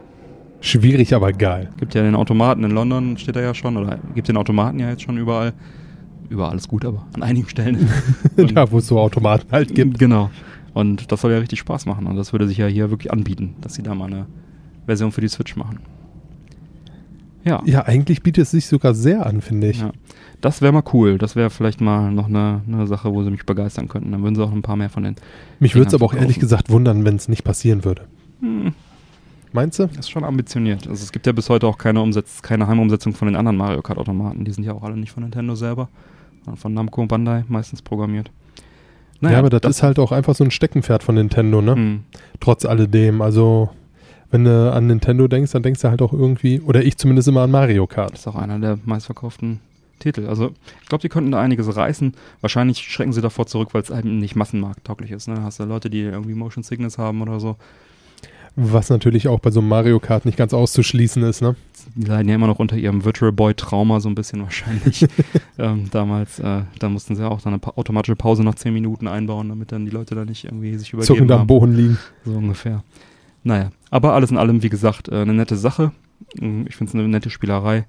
Schwierig, 0.62 1.14
aber 1.14 1.32
geil. 1.32 1.70
Gibt 1.78 1.96
ja 1.96 2.04
den 2.04 2.16
Automaten 2.16 2.64
in 2.64 2.72
London, 2.72 3.18
steht 3.18 3.36
er 3.36 3.44
ja 3.44 3.54
schon, 3.54 3.78
oder 3.78 3.98
gibt 4.14 4.28
den 4.28 4.38
Automaten 4.38 4.80
ja 4.80 4.90
jetzt 4.90 5.04
schon 5.04 5.18
überall. 5.18 5.54
Überall 6.30 6.56
ist 6.58 6.68
gut, 6.68 6.86
aber 6.86 7.08
an 7.14 7.24
einigen 7.24 7.50
Stellen. 7.50 7.90
da, 8.54 8.72
wo 8.72 8.78
es 8.78 8.88
so 8.88 9.00
Automaten 9.00 9.52
halt 9.52 9.74
gibt. 9.74 9.98
Genau. 9.98 10.30
Und 10.74 11.12
das 11.12 11.22
soll 11.22 11.32
ja 11.32 11.40
richtig 11.40 11.60
Spaß 11.60 11.88
machen. 11.88 12.06
Und 12.06 12.16
das 12.18 12.34
würde 12.34 12.48
sich 12.48 12.58
ja 12.58 12.68
hier 12.68 12.92
wirklich 12.92 13.12
anbieten, 13.12 13.56
dass 13.62 13.74
sie 13.74 13.82
da 13.82 13.96
mal 13.96 14.06
eine 14.06 14.28
Version 14.86 15.12
für 15.12 15.22
die 15.22 15.28
Switch 15.28 15.56
machen. 15.56 15.80
Ja. 17.44 17.64
Ja, 17.66 17.86
eigentlich 17.86 18.22
bietet 18.22 18.44
es 18.44 18.52
sich 18.52 18.68
sogar 18.68 18.94
sehr 18.94 19.26
an, 19.26 19.42
finde 19.42 19.70
ich. 19.70 19.80
Ja. 19.80 19.92
Das 20.42 20.62
wäre 20.62 20.72
mal 20.72 20.84
cool. 20.94 21.18
Das 21.18 21.36
wäre 21.36 21.50
vielleicht 21.50 21.82
mal 21.82 22.12
noch 22.12 22.28
eine, 22.28 22.62
eine, 22.68 22.88
Sache, 22.88 23.14
wo 23.14 23.24
sie 23.24 23.30
mich 23.30 23.46
begeistern 23.46 23.88
könnten. 23.88 24.12
Dann 24.12 24.24
würden 24.24 24.36
sie 24.36 24.44
auch 24.44 24.52
ein 24.52 24.62
paar 24.62 24.78
mehr 24.78 24.90
von 24.90 25.04
den. 25.04 25.16
Mich 25.60 25.76
würde 25.76 25.88
es 25.88 25.94
aber 25.94 26.06
auch 26.06 26.14
ehrlich 26.14 26.40
gesagt 26.40 26.70
wundern, 26.70 27.04
wenn 27.04 27.16
es 27.16 27.28
nicht 27.28 27.44
passieren 27.44 27.84
würde. 27.84 28.04
Hm. 28.40 28.74
Meinst 29.52 29.80
du? 29.80 29.88
Das 29.88 29.98
ist 29.98 30.10
schon 30.10 30.24
ambitioniert. 30.24 30.88
Also 30.88 31.04
es 31.04 31.12
gibt 31.12 31.26
ja 31.26 31.34
bis 31.34 31.50
heute 31.50 31.68
auch 31.68 31.78
keine, 31.78 32.02
Umsetz 32.02 32.42
keine 32.42 32.68
Heimumsetzung 32.68 33.14
von 33.14 33.28
den 33.28 33.36
anderen 33.36 33.58
Mario 33.58 33.82
Kart 33.82 33.98
Automaten. 33.98 34.46
Die 34.46 34.52
sind 34.52 34.64
ja 34.64 34.74
auch 34.74 34.84
alle 34.84 34.96
nicht 34.96 35.12
von 35.12 35.24
Nintendo 35.24 35.56
selber, 35.56 35.90
sondern 36.46 36.58
von 36.58 36.74
Namco 36.74 37.02
und 37.02 37.08
Bandai 37.08 37.44
meistens 37.48 37.82
programmiert. 37.82 38.32
Naja, 39.22 39.34
ja, 39.34 39.40
aber 39.40 39.50
das, 39.50 39.62
das, 39.62 39.78
ist 39.78 39.84
halt 39.84 40.00
auch 40.00 40.14
einfach 40.14 40.36
so 40.36 40.46
ein 40.46 40.52
Steckenpferd 40.52 41.04
von 41.04 41.16
Nintendo, 41.16 41.62
ne? 41.62 41.76
Hm. 41.76 42.04
Trotz 42.40 42.64
alledem. 42.64 43.22
Also 43.22 43.70
wenn 44.32 44.46
du 44.46 44.72
an 44.72 44.88
Nintendo 44.88 45.28
denkst, 45.28 45.52
dann 45.52 45.64
denkst 45.64 45.82
du 45.82 45.90
halt 45.90 46.02
auch 46.02 46.14
irgendwie, 46.14 46.62
oder 46.62 46.84
ich 46.84 46.98
zumindest 46.98 47.28
immer 47.28 47.42
an 47.42 47.52
Mario 47.52 47.88
Kart. 47.88 48.14
Das 48.14 48.22
ist 48.22 48.28
auch 48.28 48.36
einer 48.36 48.60
der 48.60 48.78
meistverkauften 48.86 49.60
Titel. 50.00 50.28
Also 50.28 50.54
ich 50.82 50.88
glaube, 50.88 51.02
die 51.02 51.10
könnten 51.10 51.32
da 51.32 51.42
einiges 51.42 51.76
reißen. 51.76 52.14
Wahrscheinlich 52.42 52.80
schrecken 52.80 53.14
sie 53.14 53.22
davor 53.22 53.46
zurück, 53.46 53.70
weil 53.74 53.82
es 53.82 53.90
halt 53.90 54.06
nicht 54.06 54.36
massenmarkttauglich 54.36 55.12
ist. 55.12 55.28
Ne? 55.28 55.44
Hast 55.44 55.60
du 55.60 55.66
Leute, 55.66 55.90
die 55.90 56.02
irgendwie 56.02 56.34
Motion 56.34 56.64
Sickness 56.64 56.98
haben 56.98 57.22
oder 57.22 57.40
so. 57.40 57.58
Was 58.56 58.90
natürlich 58.90 59.28
auch 59.28 59.40
bei 59.40 59.52
so 59.52 59.60
einem 59.60 59.70
Mario 59.70 60.00
Kart 60.00 60.26
nicht 60.26 60.38
ganz 60.38 60.54
auszuschließen 60.54 61.24
ist, 61.24 61.42
ne? 61.42 61.56
Die 61.96 62.08
leiden 62.08 62.28
ja 62.28 62.36
immer 62.36 62.48
noch 62.48 62.60
unter 62.60 62.76
ihrem 62.76 63.06
Virtual 63.06 63.32
Boy 63.32 63.54
Trauma 63.54 64.00
so 64.00 64.10
ein 64.10 64.16
bisschen 64.16 64.42
wahrscheinlich. 64.42 65.06
ähm, 65.58 65.90
damals, 65.92 66.40
äh, 66.40 66.64
da 66.78 66.90
mussten 66.90 67.16
sie 67.16 67.26
auch 67.26 67.42
dann 67.42 67.54
eine 67.54 67.60
pa 67.60 67.72
automatische 67.76 68.16
Pause 68.16 68.44
nach 68.44 68.56
10 68.56 68.74
Minuten 68.74 69.08
einbauen, 69.08 69.50
damit 69.50 69.72
dann 69.72 69.86
die 69.86 69.92
Leute 69.92 70.16
da 70.16 70.26
nicht 70.26 70.46
irgendwie 70.46 70.76
sich 70.78 70.92
übergeben 70.92 71.08
Zuckend 71.08 71.32
am 71.32 71.48
Boden 71.48 71.74
liegen. 71.74 71.98
So 72.26 72.34
ungefähr. 72.34 72.84
Naja, 73.44 73.72
aber 73.92 74.14
alles 74.14 74.32
in 74.32 74.38
allem, 74.38 74.62
wie 74.62 74.70
gesagt, 74.70 75.08
äh, 75.08 75.22
eine 75.22 75.34
nette 75.34 75.56
Sache. 75.56 75.92
Mm, 76.40 76.64
ich 76.68 76.76
finde 76.76 76.90
es 76.90 76.96
eine 76.96 77.08
nette 77.08 77.30
Spielerei. 77.30 77.86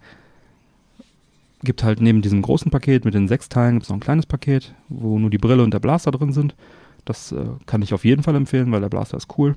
Gibt 1.63 1.85
halt 1.85 2.01
neben 2.01 2.23
diesem 2.23 2.43
großen 2.43 2.71
Paket 2.71 3.05
mit 3.05 3.15
den 3.15 3.29
sechs 3.29 3.49
Teilen 3.49 3.75
gibt 3.75 3.85
es 3.85 3.89
noch 3.91 3.97
ein 3.97 4.01
kleines 4.01 4.27
Paket, 4.27 4.75
wo 4.89 5.19
nur 5.19 5.31
die 5.31 5.39
Brille 5.39 5.63
und 5.63 5.75
der 5.75 5.79
Blaster 5.79 6.11
drin 6.11 6.33
sind. 6.33 6.55
Das 7.05 7.33
äh, 7.33 7.45
kann 7.67 7.83
ich 7.83 7.93
auf 7.93 8.05
jeden 8.05 8.23
Fall 8.23 8.35
empfehlen, 8.35 8.73
weil 8.73 8.81
der 8.81 8.89
Blaster 8.89 9.17
ist 9.17 9.29
cool. 9.39 9.57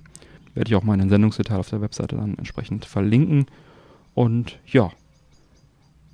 Werde 0.54 0.70
ich 0.70 0.76
auch 0.76 0.84
mal 0.84 0.94
in 0.94 1.00
den 1.00 1.10
Sendungsdetail 1.10 1.58
auf 1.58 1.70
der 1.70 1.82
Webseite 1.82 2.16
dann 2.16 2.38
entsprechend 2.38 2.86
verlinken. 2.86 3.46
Und 4.14 4.60
ja, 4.66 4.92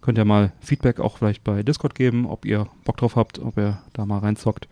könnt 0.02 0.18
ihr 0.18 0.26
mal 0.26 0.54
Feedback 0.62 1.00
auch 1.00 1.18
vielleicht 1.18 1.44
bei 1.44 1.64
Discord 1.64 1.96
geben, 1.96 2.26
ob 2.26 2.46
ihr 2.46 2.68
Bock 2.86 2.98
drauf 2.98 3.16
habt, 3.16 3.40
ob 3.40 3.58
ihr 3.58 3.82
da 3.94 4.06
mal 4.06 4.20
reinzockt 4.20 4.68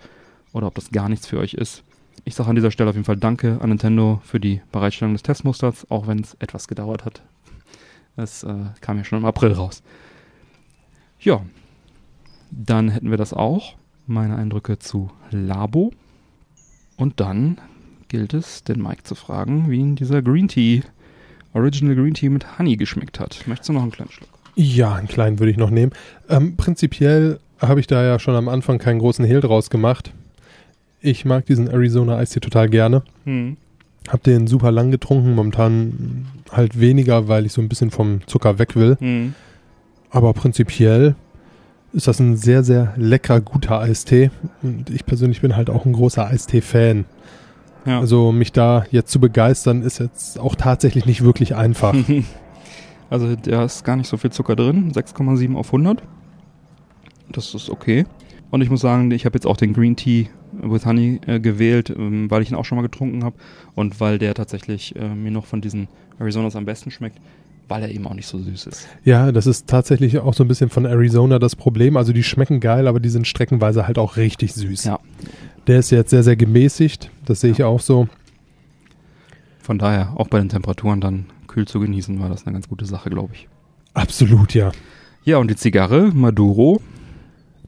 oder 0.54 0.68
ob 0.68 0.76
das 0.76 0.92
gar 0.92 1.10
nichts 1.10 1.28
für 1.28 1.40
euch 1.40 1.54
ist. 1.54 1.84
Ich 2.24 2.36
sage 2.36 2.50
an 2.50 2.56
dieser 2.56 2.72
Stelle 2.72 2.90
auf 2.90 2.96
jeden 2.96 3.06
Fall 3.06 3.18
Danke 3.18 3.60
an 3.62 3.70
Nintendo 3.70 4.22
für 4.24 4.40
die 4.40 4.62
Bereitstellung 4.72 5.14
des 5.14 5.24
Testmusters, 5.24 5.90
auch 5.90 6.08
wenn 6.08 6.20
es 6.20 6.36
etwas 6.40 6.68
gedauert 6.68 7.06
hat. 7.06 7.22
Es 8.16 8.44
äh, 8.44 8.66
kam 8.82 8.98
ja 8.98 9.04
schon 9.04 9.20
im 9.20 9.26
April 9.26 9.54
raus. 9.54 9.84
Ja, 11.20 11.42
dann 12.52 12.90
hätten 12.90 13.10
wir 13.10 13.18
das 13.18 13.34
auch. 13.34 13.76
Meine 14.06 14.36
Eindrücke 14.36 14.80
zu 14.80 15.12
Labo. 15.32 15.92
Und 16.96 17.20
dann 17.20 17.58
gilt 18.08 18.34
es, 18.34 18.64
den 18.64 18.82
Mike 18.82 19.04
zu 19.04 19.16
fragen, 19.16 19.70
wie 19.70 19.78
ihn 19.78 19.96
dieser 19.96 20.22
Green 20.22 20.48
Tea, 20.48 20.82
Original 21.54 21.96
Green 21.96 22.14
Tea 22.14 22.30
mit 22.30 22.58
Honey 22.58 22.78
geschmeckt 22.78 23.20
hat. 23.20 23.44
Möchtest 23.48 23.70
du 23.70 23.74
noch 23.74 23.82
einen 23.82 23.92
kleinen 23.92 24.12
Schluck? 24.12 24.30
Ja, 24.56 24.96
einen 24.96 25.08
kleinen 25.08 25.40
würde 25.40 25.52
ich 25.52 25.58
noch 25.58 25.70
nehmen. 25.70 25.92
Ähm, 26.30 26.56
prinzipiell 26.56 27.40
habe 27.60 27.80
ich 27.80 27.88
da 27.88 28.04
ja 28.04 28.20
schon 28.20 28.36
am 28.36 28.50
Anfang 28.50 28.80
keinen 28.80 29.00
großen 29.00 29.26
Hehl 29.26 29.42
draus 29.42 29.70
gemacht. 29.70 30.14
Ich 31.02 31.26
mag 31.26 31.46
diesen 31.46 31.68
Arizona 31.68 32.18
Eistee 32.18 32.40
total 32.40 32.70
gerne. 32.70 33.04
Hm. 33.26 33.58
Hab 34.08 34.24
den 34.24 34.48
super 34.48 34.72
lang 34.72 34.90
getrunken, 34.90 35.36
momentan 35.36 36.28
halt 36.52 36.80
weniger, 36.80 37.28
weil 37.28 37.46
ich 37.46 37.54
so 37.54 37.62
ein 37.62 37.70
bisschen 37.70 37.92
vom 37.92 38.26
Zucker 38.26 38.58
weg 38.58 38.76
will. 38.76 38.98
Hm. 39.00 39.36
Aber 40.10 40.34
prinzipiell 40.34 41.16
ist 41.94 42.08
das 42.08 42.20
ein 42.20 42.38
sehr, 42.38 42.64
sehr 42.64 42.94
leckerer, 42.98 43.42
guter 43.42 43.80
Eistee. 43.80 44.32
Und 44.62 44.90
ich 44.90 45.06
persönlich 45.06 45.42
bin 45.42 45.56
halt 45.56 45.70
auch 45.70 45.86
ein 45.86 45.94
großer 45.94 46.26
Eistee-Fan. 46.28 47.06
Ja. 47.86 48.00
Also 48.00 48.32
mich 48.32 48.52
da 48.52 48.86
jetzt 48.92 49.12
zu 49.12 49.20
begeistern, 49.20 49.82
ist 49.82 50.00
jetzt 50.00 50.40
auch 50.40 50.56
tatsächlich 50.56 51.06
nicht 51.06 51.24
wirklich 51.24 51.56
einfach. 51.56 51.96
also 53.10 53.36
da 53.36 53.64
ist 53.64 53.84
gar 53.84 53.96
nicht 53.96 54.08
so 54.08 54.18
viel 54.18 54.32
Zucker 54.32 54.56
drin, 54.56 54.92
6,7 54.92 55.56
auf 55.56 55.68
100. 55.68 56.04
Das 57.32 57.54
ist 57.54 57.70
okay. 57.70 58.06
Und 58.50 58.62
ich 58.62 58.70
muss 58.70 58.82
sagen, 58.82 59.12
ich 59.12 59.26
habe 59.26 59.36
jetzt 59.36 59.46
auch 59.46 59.58
den 59.58 59.74
Green 59.74 59.96
Tea 59.96 60.30
with 60.52 60.86
Honey 60.86 61.20
äh, 61.28 61.40
gewählt, 61.40 61.90
ähm, 61.90 62.30
weil 62.32 62.42
ich 62.42 62.52
ihn 62.52 62.56
auch 62.56 62.66
schon 62.66 62.78
mal 62.78 62.82
getrunken 62.82 63.24
habe 63.24 63.36
und 63.76 64.00
weil 64.00 64.18
der 64.18 64.34
tatsächlich 64.34 64.96
äh, 64.96 65.10
mir 65.10 65.32
noch 65.32 65.46
von 65.46 65.62
diesen 65.62 65.88
Arizonas 66.20 66.56
am 66.56 66.66
besten 66.66 66.92
schmeckt, 66.92 67.20
weil 67.68 67.84
er 67.84 67.90
eben 67.92 68.08
auch 68.08 68.14
nicht 68.14 68.28
so 68.28 68.40
süß 68.40 68.68
ist. 68.68 68.88
Ja, 69.04 69.32
das 69.32 69.46
ist 69.48 69.68
tatsächlich 69.68 70.20
auch 70.20 70.34
so 70.34 70.44
ein 70.44 70.48
bisschen 70.48 70.70
von 70.70 70.86
Arizona 70.86 71.40
das 71.40 71.56
Problem. 71.56 71.98
Also 71.98 72.14
die 72.14 72.24
schmecken 72.24 72.60
geil, 72.60 72.88
aber 72.88 73.00
die 73.00 73.10
sind 73.10 73.28
streckenweise 73.28 73.88
halt 73.88 73.98
auch 73.98 74.18
richtig 74.18 74.54
süß. 74.54 74.86
Ja. 74.86 75.00
Der 75.68 75.80
ist 75.80 75.90
jetzt 75.92 76.10
sehr, 76.12 76.24
sehr 76.24 76.36
gemäßigt, 76.38 77.10
das 77.26 77.42
sehe 77.42 77.52
ich 77.52 77.64
auch 77.64 77.80
so. 77.82 78.08
Von 79.62 79.78
daher, 79.80 80.14
auch 80.16 80.28
bei 80.30 80.40
den 80.40 80.50
Temperaturen 80.50 81.02
dann 81.02 81.26
kühl 81.48 81.68
zu 81.68 81.80
genießen, 81.80 82.20
war 82.20 82.30
das 82.30 82.46
eine 82.46 82.54
ganz 82.54 82.70
gute 82.70 82.86
Sache, 82.86 83.10
glaube 83.10 83.34
ich. 83.34 83.48
Absolut, 83.94 84.54
ja. 84.54 84.72
Ja, 85.26 85.38
und 85.38 85.50
die 85.52 85.56
Zigarre, 85.56 86.12
Maduro, 86.14 86.82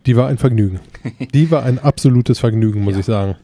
Die 0.05 0.15
war 0.15 0.30
ein 0.30 0.38
Vergnügen. 0.38 0.80
Die 1.34 1.51
war 1.51 1.63
ein 1.63 1.77
absolutes 1.77 2.39
Vergnügen, 2.39 2.84
muss 2.85 2.93
Ja. 2.93 2.99
ich 3.01 3.05
sagen. 3.05 3.35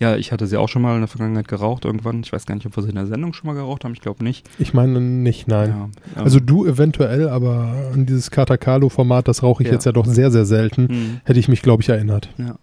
Ja, 0.00 0.16
ich 0.16 0.32
hatte 0.32 0.46
sie 0.46 0.56
auch 0.56 0.68
schon 0.68 0.82
mal 0.82 0.94
in 0.94 1.00
der 1.00 1.08
Vergangenheit 1.08 1.46
geraucht 1.48 1.84
irgendwann. 1.84 2.20
Ich 2.20 2.32
weiß 2.32 2.46
gar 2.46 2.54
nicht, 2.56 2.66
ob 2.66 2.76
wir 2.76 2.82
sie 2.82 2.88
in 2.88 2.96
der 2.96 3.06
Sendung 3.06 3.32
schon 3.32 3.46
mal 3.46 3.54
geraucht 3.54 3.84
haben. 3.84 3.92
Ich 3.92 4.00
glaube 4.00 4.24
nicht. 4.24 4.48
Ich 4.58 4.74
meine 4.74 5.00
nicht, 5.00 5.46
nein. 5.46 5.70
Ja, 5.70 5.84
ähm, 6.16 6.24
Also 6.24 6.40
du 6.40 6.66
eventuell, 6.66 7.28
aber 7.28 7.74
an 7.92 8.04
dieses 8.04 8.30
Katakalo-Format, 8.30 9.28
das 9.28 9.42
rauche 9.42 9.62
ich 9.62 9.68
Ja. 9.68 9.74
jetzt 9.74 9.84
ja 9.84 9.92
doch 9.92 10.04
sehr, 10.06 10.30
sehr 10.32 10.46
selten. 10.46 10.88
hm. 10.88 11.20
Hätte 11.24 11.38
ich 11.38 11.48
mich, 11.48 11.62
glaube 11.62 11.82
ich, 11.82 11.88
erinnert. 11.88 12.28
Ja. 12.38 12.56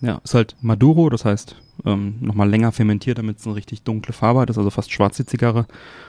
Ja, 0.00 0.20
ist 0.24 0.34
halt 0.34 0.56
Maduro, 0.60 1.08
das 1.08 1.24
heißt 1.24 1.56
ähm, 1.86 2.16
nochmal 2.20 2.48
länger 2.48 2.72
fermentiert, 2.72 3.18
damit 3.18 3.38
es 3.38 3.46
eine 3.46 3.56
richtig 3.56 3.82
dunkle 3.82 4.12
Farbe 4.12 4.40
hat, 4.40 4.50
ist 4.50 4.58
also 4.58 4.70
fast 4.70 4.92
schwarz 4.92 5.16
die 5.16 5.24
Zigarre. 5.26 5.66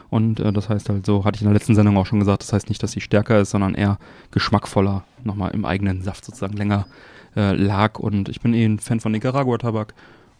Und 0.10 0.40
äh, 0.40 0.52
das 0.54 0.70
heißt 0.70 0.90
halt 0.90 1.06
so, 1.06 1.24
hatte 1.26 1.36
ich 1.38 1.42
in 1.42 1.48
der 1.48 1.54
letzten 1.54 1.76
Sendung 1.76 1.98
auch 1.98 2.06
schon 2.06 2.20
gesagt, 2.20 2.44
das 2.44 2.52
heißt 2.54 2.70
nicht, 2.70 2.82
dass 2.84 2.92
sie 2.92 3.02
stärker 3.02 3.40
ist, 3.40 3.52
sondern 3.52 3.74
eher 3.74 3.98
geschmackvoller, 4.32 5.04
nochmal 5.24 5.52
im 5.52 5.66
eigenen 5.66 6.02
Saft 6.02 6.26
sozusagen 6.26 6.56
länger 6.58 6.88
äh, 7.36 7.54
lag. 7.54 8.00
Und 8.00 8.28
ich 8.30 8.42
bin 8.42 8.54
eh 8.54 8.66
ein 8.66 8.80
Fan 8.80 9.00
von 9.00 9.12
Nicaragua-Tabak 9.12 9.94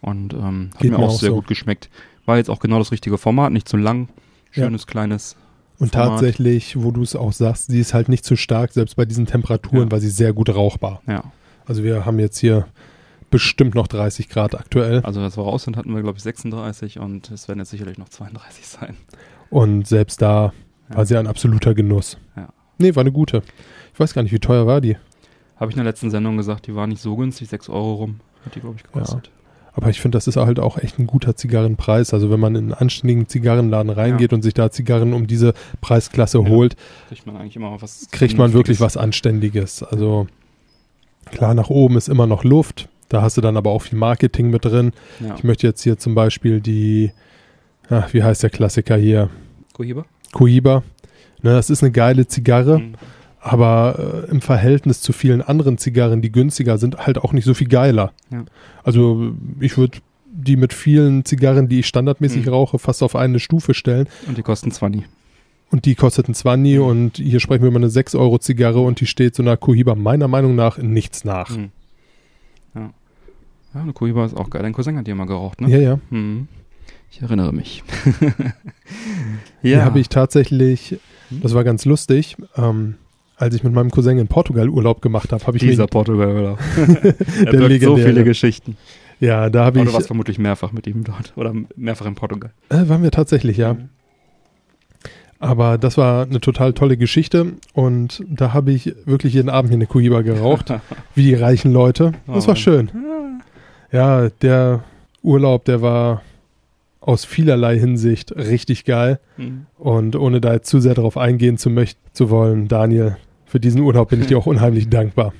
und 0.06 0.32
ähm, 0.32 0.70
hat 0.72 0.80
Geht 0.80 0.92
mir 0.92 0.98
auch, 0.98 1.08
auch 1.10 1.18
sehr 1.20 1.28
so. 1.30 1.34
gut 1.36 1.46
geschmeckt. 1.48 1.90
War 2.24 2.38
jetzt 2.38 2.48
auch 2.48 2.58
genau 2.60 2.78
das 2.78 2.90
richtige 2.92 3.18
Format, 3.18 3.52
nicht 3.52 3.68
zu 3.68 3.76
lang, 3.76 4.08
schönes 4.50 4.86
kleines. 4.86 5.36
Und 5.78 5.92
Format. 5.92 6.08
tatsächlich, 6.20 6.82
wo 6.82 6.90
du 6.90 7.02
es 7.02 7.14
auch 7.14 7.32
sagst, 7.34 7.66
sie 7.66 7.78
ist 7.80 7.92
halt 7.92 8.08
nicht 8.08 8.24
zu 8.24 8.34
stark, 8.36 8.72
selbst 8.72 8.96
bei 8.96 9.04
diesen 9.04 9.26
Temperaturen 9.26 9.84
Ja. 9.84 9.90
war 9.92 10.00
sie 10.00 10.08
sehr 10.08 10.32
gut 10.32 10.48
rauchbar. 10.48 11.02
Ja, 11.06 11.24
Also 11.66 11.82
wir 11.84 12.06
haben 12.06 12.18
jetzt 12.18 12.38
hier 12.38 12.66
bestimmt 13.30 13.74
noch 13.74 13.86
30 13.88 14.28
Grad 14.30 14.54
aktuell. 14.54 15.00
also 15.00 15.20
als 15.20 15.36
wir 15.36 15.42
raus 15.44 15.64
sind, 15.64 15.76
hatten 15.76 15.94
wir 15.94 16.00
glaube 16.02 16.16
ich 16.16 16.22
36 16.22 16.98
und 16.98 17.30
es 17.30 17.48
werden 17.48 17.58
jetzt 17.58 17.70
sicherlich 17.70 17.98
noch 17.98 18.08
32 18.08 18.66
sein. 18.66 18.96
Und 19.50 19.86
selbst 19.86 20.22
da 20.22 20.52
Ja. 20.90 20.96
war 20.96 21.04
sie 21.06 21.16
ein 21.18 21.26
absoluter 21.26 21.74
Genuss. 21.74 22.16
Ja. 22.36 22.48
Nee, 22.78 22.94
war 22.94 23.00
eine 23.02 23.12
gute. 23.12 23.42
Ich 23.92 24.00
weiß 24.00 24.14
gar 24.14 24.22
nicht, 24.22 24.32
wie 24.32 24.38
teuer 24.38 24.66
war 24.66 24.80
die. 24.80 24.96
Habe 25.56 25.70
ich 25.70 25.76
in 25.76 25.82
der 25.82 25.90
letzten 25.90 26.10
Sendung 26.10 26.36
gesagt, 26.36 26.66
die 26.66 26.74
war 26.74 26.86
nicht 26.86 27.00
so 27.02 27.16
günstig, 27.16 27.48
6 27.48 27.68
Euro 27.68 27.94
rum 27.94 28.20
hat 28.44 28.54
die, 28.54 28.60
glaube 28.60 28.76
ich, 28.76 28.82
gekostet. 28.84 29.30
Aber 29.78 29.90
ich 29.90 30.00
finde, 30.00 30.16
das 30.16 30.26
ist 30.26 30.36
halt 30.36 30.58
auch 30.58 30.78
echt 30.78 30.98
ein 30.98 31.06
guter 31.06 31.36
Zigarrenpreis. 31.36 32.14
Also 32.14 32.30
wenn 32.30 32.40
man 32.40 32.54
in 32.56 32.64
einen 32.64 32.72
anständigen 32.72 33.28
Zigarrenladen 33.28 33.90
reingeht 33.90 34.32
und 34.32 34.40
sich 34.42 34.54
da 34.54 34.70
Zigarren 34.70 35.12
um 35.12 35.26
diese 35.26 35.52
Preisklasse 35.82 36.38
Ja. 36.38 36.48
holt, 36.48 36.76
Kriegt 37.08 37.26
man 37.26 37.36
eigentlich 37.36 37.56
immer 37.56 37.76
was. 37.80 38.08
kriegt 38.10 38.38
man 38.38 38.54
wirklich 38.54 38.80
was 38.80 38.96
Anständiges. 38.96 39.82
Also 39.82 40.26
klar, 41.26 41.52
nach 41.54 41.68
oben 41.68 41.96
ist 41.98 42.08
immer 42.08 42.26
noch 42.26 42.42
Luft. 42.42 42.88
Da 43.10 43.20
hast 43.22 43.36
du 43.36 43.40
dann 43.42 43.56
aber 43.56 43.70
auch 43.70 43.82
viel 43.82 43.98
Marketing 43.98 44.50
mit 44.50 44.64
drin. 44.64 44.92
Ja. 45.20 45.34
Ich 45.36 45.44
möchte 45.44 45.66
jetzt 45.66 45.82
hier 45.82 45.98
zum 45.98 46.14
Beispiel 46.14 46.60
die, 46.60 47.12
ach, 47.90 48.12
wie 48.14 48.22
heißt 48.22 48.42
der 48.42 48.50
Klassiker 48.50 48.96
hier? 48.96 49.28
Cohiba? 49.74 50.06
Cohiba. 50.32 50.82
Ne, 51.42 51.50
das 51.52 51.68
ist 51.70 51.82
eine 51.82 51.92
geile 51.92 52.26
Zigarre, 52.26 52.78
Mhm. 52.78 52.94
Aber 53.46 54.24
äh, 54.28 54.30
im 54.30 54.40
Verhältnis 54.40 55.00
zu 55.00 55.12
vielen 55.12 55.40
anderen 55.42 55.78
Zigarren, 55.78 56.20
die 56.22 56.32
günstiger 56.32 56.78
sind, 56.78 57.06
halt 57.06 57.18
auch 57.18 57.32
nicht 57.32 57.44
so 57.44 57.54
viel 57.54 57.68
geiler. 57.68 58.12
Ja. 58.30 58.44
Also 58.82 59.32
ich 59.60 59.78
würde 59.78 59.98
die 60.38 60.56
mit 60.56 60.72
vielen 60.74 61.24
Zigarren, 61.24 61.68
die 61.68 61.78
ich 61.80 61.86
standardmäßig 61.86 62.44
Mhm. 62.46 62.52
rauche, 62.52 62.78
fast 62.78 63.02
auf 63.02 63.16
eine 63.16 63.38
Stufe 63.38 63.72
stellen. 63.72 64.06
Und 64.26 64.36
die 64.36 64.42
kosten 64.42 64.70
20. 64.70 65.04
Und 65.70 65.84
die 65.84 65.94
kostet 65.94 66.28
ein 66.28 66.34
20 66.34 66.76
Mhm. 66.78 66.82
und 66.84 67.16
hier 67.18 67.40
sprechen 67.40 67.62
wir 67.62 67.68
über 67.68 67.78
eine 67.78 67.88
6 67.88 68.14
Euro 68.14 68.38
Zigarre 68.38 68.80
und 68.80 69.00
die 69.00 69.06
steht 69.06 69.34
so 69.34 69.42
einer 69.42 69.56
Cohiba 69.56 69.94
meiner 69.94 70.28
Meinung 70.28 70.54
nach 70.54 70.76
in 70.78 70.92
nichts 70.92 71.24
nach. 71.24 71.50
Mhm. 71.56 71.70
Ja. 72.74 72.90
Ja, 73.74 73.80
eine 73.82 73.92
Cohiba 73.92 74.24
ist 74.26 74.36
auch 74.36 74.50
geil. 74.50 74.62
Dein 74.62 74.72
Cousin 74.72 74.96
hat 74.98 75.06
die 75.06 75.10
immer 75.12 75.26
geraucht, 75.26 75.60
ne? 75.60 75.68
Ja, 75.70 75.78
ja. 75.78 75.98
Mhm. 76.10 76.48
Ich 77.10 77.22
erinnere 77.22 77.52
mich. 77.52 77.82
Die 79.62 79.76
habe 79.76 79.98
ich 80.00 80.08
tatsächlich, 80.08 80.98
das 81.30 81.54
war 81.54 81.64
ganz 81.64 81.84
lustig, 81.84 82.36
ähm, 82.56 82.94
als 83.36 83.54
ich 83.54 83.62
mit 83.62 83.72
meinem 83.72 83.90
Cousin 83.90 84.18
in 84.18 84.28
Portugal 84.28 84.68
Urlaub 84.68 85.02
gemacht 85.02 85.32
habe, 85.32 85.46
habe 85.46 85.56
ich 85.56 85.62
Dieser 85.62 85.84
mich, 85.84 85.90
Portugal-Urlaub. 85.90 86.58
er 86.76 86.82
Der 87.02 87.12
birgt 87.44 87.54
so 87.60 87.66
legendäre. 87.66 88.08
viele 88.08 88.24
Geschichten. 88.24 88.76
ja, 89.20 89.50
da 89.50 89.64
habe 89.66 89.78
ich, 89.80 89.84
du 89.84 89.92
warst 89.92 90.06
vermutlich 90.06 90.38
mehrfach 90.38 90.72
mit 90.72 90.86
ihm 90.86 91.04
dort. 91.04 91.32
Oder 91.36 91.52
mehrfach 91.76 92.06
in 92.06 92.14
Portugal. 92.14 92.50
äh, 92.70 92.88
waren 92.88 93.02
wir 93.02 93.10
tatsächlich, 93.10 93.56
ja. 93.58 93.74
Mhm. 93.74 93.88
Aber 95.38 95.76
das 95.76 95.98
war 95.98 96.24
eine 96.24 96.40
total 96.40 96.72
tolle 96.72 96.96
Geschichte 96.96 97.52
und 97.74 98.24
da 98.26 98.54
habe 98.54 98.72
ich 98.72 98.94
wirklich 99.04 99.34
jeden 99.34 99.50
Abend 99.50 99.68
hier 99.70 99.76
eine 99.76 99.86
Cohiba 99.86 100.22
geraucht, 100.22 100.72
wie 101.14 101.24
die 101.24 101.34
reichen 101.34 101.72
Leute. 101.72 102.12
Das 102.26 102.46
Oh 102.46 102.48
war 102.48 102.56
schön. 102.56 102.90
Ja, 103.92 104.30
der 104.40 104.82
Urlaub, 105.22 105.66
der 105.66 105.82
war 105.82 106.22
aus 107.00 107.24
vielerlei 107.26 107.78
Hinsicht 107.78 108.34
richtig 108.34 108.84
geil. 108.86 109.20
Mhm. 109.36 109.66
Und 109.76 110.16
ohne 110.16 110.40
da 110.40 110.54
jetzt 110.54 110.68
zu 110.70 110.80
sehr 110.80 110.94
darauf 110.94 111.18
eingehen 111.18 111.58
zu, 111.58 111.68
möcht 111.68 111.98
zu 112.14 112.30
wollen, 112.30 112.66
Daniel, 112.68 113.18
für 113.56 113.60
diesen 113.60 113.80
Urlaub 113.80 114.10
bin 114.10 114.20
ich 114.20 114.26
dir 114.26 114.36
auch 114.36 114.44
unheimlich 114.44 114.90
dankbar. 114.90 115.32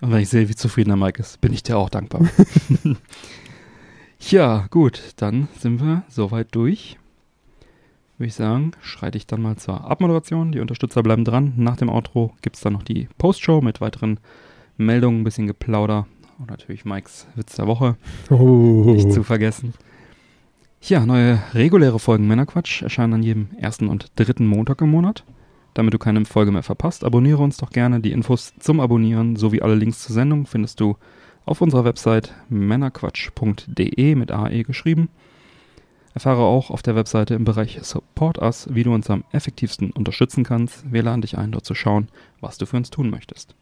Und 0.00 0.10
wenn 0.10 0.20
ich 0.20 0.30
sehe, 0.30 0.48
wie 0.48 0.54
zufrieden 0.54 0.88
der 0.88 0.96
Mike 0.96 1.20
ist, 1.20 1.38
bin 1.42 1.52
ich 1.52 1.62
dir 1.62 1.76
auch 1.76 1.90
dankbar. 1.90 2.22
ja, 4.30 4.66
gut, 4.70 5.12
dann 5.16 5.46
sind 5.58 5.82
wir 5.82 6.02
soweit 6.08 6.54
durch. 6.54 6.96
Würde 8.16 8.28
ich 8.28 8.34
sagen, 8.34 8.70
schreite 8.80 9.18
ich 9.18 9.26
dann 9.26 9.42
mal 9.42 9.56
zur 9.56 9.84
Abmoderation. 9.84 10.50
Die 10.50 10.60
Unterstützer 10.60 11.02
bleiben 11.02 11.26
dran. 11.26 11.52
Nach 11.58 11.76
dem 11.76 11.90
Outro 11.90 12.32
gibt 12.40 12.56
es 12.56 12.62
dann 12.62 12.72
noch 12.72 12.82
die 12.82 13.06
Postshow 13.18 13.60
mit 13.60 13.82
weiteren 13.82 14.18
Meldungen, 14.78 15.20
ein 15.20 15.24
bisschen 15.24 15.46
Geplauder 15.46 16.06
und 16.38 16.48
natürlich 16.48 16.86
Mikes 16.86 17.26
Witz 17.34 17.56
der 17.56 17.66
Woche. 17.66 17.96
Oh. 18.30 18.94
Nicht 18.94 19.12
zu 19.12 19.22
vergessen. 19.22 19.74
Ja, 20.80 21.04
neue 21.04 21.42
reguläre 21.52 21.98
Folgen 21.98 22.28
Männerquatsch 22.28 22.80
erscheinen 22.80 23.12
an 23.12 23.22
jedem 23.22 23.48
ersten 23.58 23.88
und 23.88 24.10
dritten 24.16 24.46
Montag 24.46 24.80
im 24.80 24.90
Monat. 24.90 25.22
Damit 25.76 25.92
du 25.92 25.98
keine 25.98 26.24
Folge 26.24 26.52
mehr 26.52 26.62
verpasst, 26.62 27.04
abonniere 27.04 27.42
uns 27.42 27.58
doch 27.58 27.68
gerne. 27.68 28.00
Die 28.00 28.12
Infos 28.12 28.54
zum 28.58 28.80
Abonnieren 28.80 29.36
sowie 29.36 29.60
alle 29.60 29.74
Links 29.74 30.02
zur 30.02 30.14
Sendung 30.14 30.46
findest 30.46 30.80
du 30.80 30.96
auf 31.44 31.60
unserer 31.60 31.84
Website 31.84 32.32
männerquatsch.de 32.48 34.14
mit 34.14 34.32
AE 34.32 34.62
geschrieben. 34.62 35.10
Erfahre 36.14 36.44
auch 36.44 36.70
auf 36.70 36.80
der 36.80 36.96
Webseite 36.96 37.34
im 37.34 37.44
Bereich 37.44 37.78
Support 37.82 38.38
Us, 38.38 38.68
wie 38.72 38.84
du 38.84 38.94
uns 38.94 39.10
am 39.10 39.24
effektivsten 39.32 39.90
unterstützen 39.90 40.44
kannst. 40.44 40.90
Wir 40.90 41.02
laden 41.02 41.20
dich 41.20 41.36
ein, 41.36 41.52
dort 41.52 41.66
zu 41.66 41.74
schauen, 41.74 42.08
was 42.40 42.56
du 42.56 42.64
für 42.64 42.78
uns 42.78 42.88
tun 42.88 43.10
möchtest. 43.10 43.54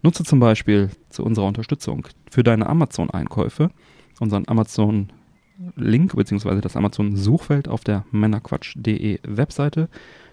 Nutze 0.00 0.22
zum 0.22 0.38
Beispiel 0.38 0.90
zu 1.08 1.24
unserer 1.24 1.46
Unterstützung 1.46 2.06
für 2.30 2.44
deine 2.44 2.68
Amazon-Einkäufe 2.68 3.72
unseren 4.20 4.46
Amazon-Link 4.46 6.14
bzw. 6.14 6.60
das 6.60 6.76
Amazon-Suchfeld 6.76 7.66
auf 7.66 7.82
der 7.82 8.04
männerquatsch.de 8.12 9.18
Webseite. 9.24 9.88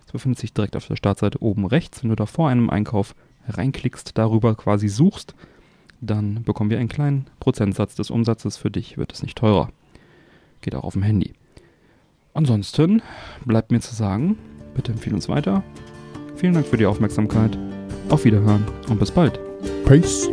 Es 0.10 0.14
befindet 0.14 0.40
sich 0.40 0.54
direkt 0.54 0.76
auf 0.76 0.88
der 0.88 0.96
Startseite 0.96 1.40
oben 1.40 1.68
rechts. 1.68 2.02
Wenn 2.02 2.10
du 2.10 2.16
da 2.16 2.26
vor 2.26 2.50
einem 2.50 2.72
Einkauf 2.72 3.14
reinklickst, 3.48 4.18
darüber 4.18 4.56
quasi 4.56 4.88
suchst, 4.88 5.36
dann 6.02 6.44
bekommen 6.44 6.72
wir 6.72 6.80
einen 6.80 6.90
kleinen 6.90 7.28
Prozentsatz 7.40 7.94
des 7.94 8.10
Umsatzes. 8.10 8.58
Für 8.58 8.72
dich 8.72 8.98
wird 8.98 9.14
es 9.14 9.22
nicht 9.22 9.38
teurer. 9.38 9.70
Geht 10.62 10.74
auch 10.74 10.84
auf 10.84 10.94
dem 10.94 11.04
Handy. 11.04 11.34
Ansonsten 12.34 13.04
bleibt 13.46 13.70
mir 13.72 13.82
zu 13.82 13.94
sagen, 13.94 14.36
bitte 14.74 14.94
empfehle 14.94 15.16
uns 15.16 15.30
weiter. 15.30 15.62
Vielen 16.38 16.56
Dank 16.56 16.66
für 16.66 16.78
die 16.78 16.88
Aufmerksamkeit. 16.88 17.56
Auf 18.10 18.26
Wiederhören 18.26 18.66
und 18.90 19.00
bis 19.00 19.12
bald. 19.12 19.40
Peace. 19.86 20.28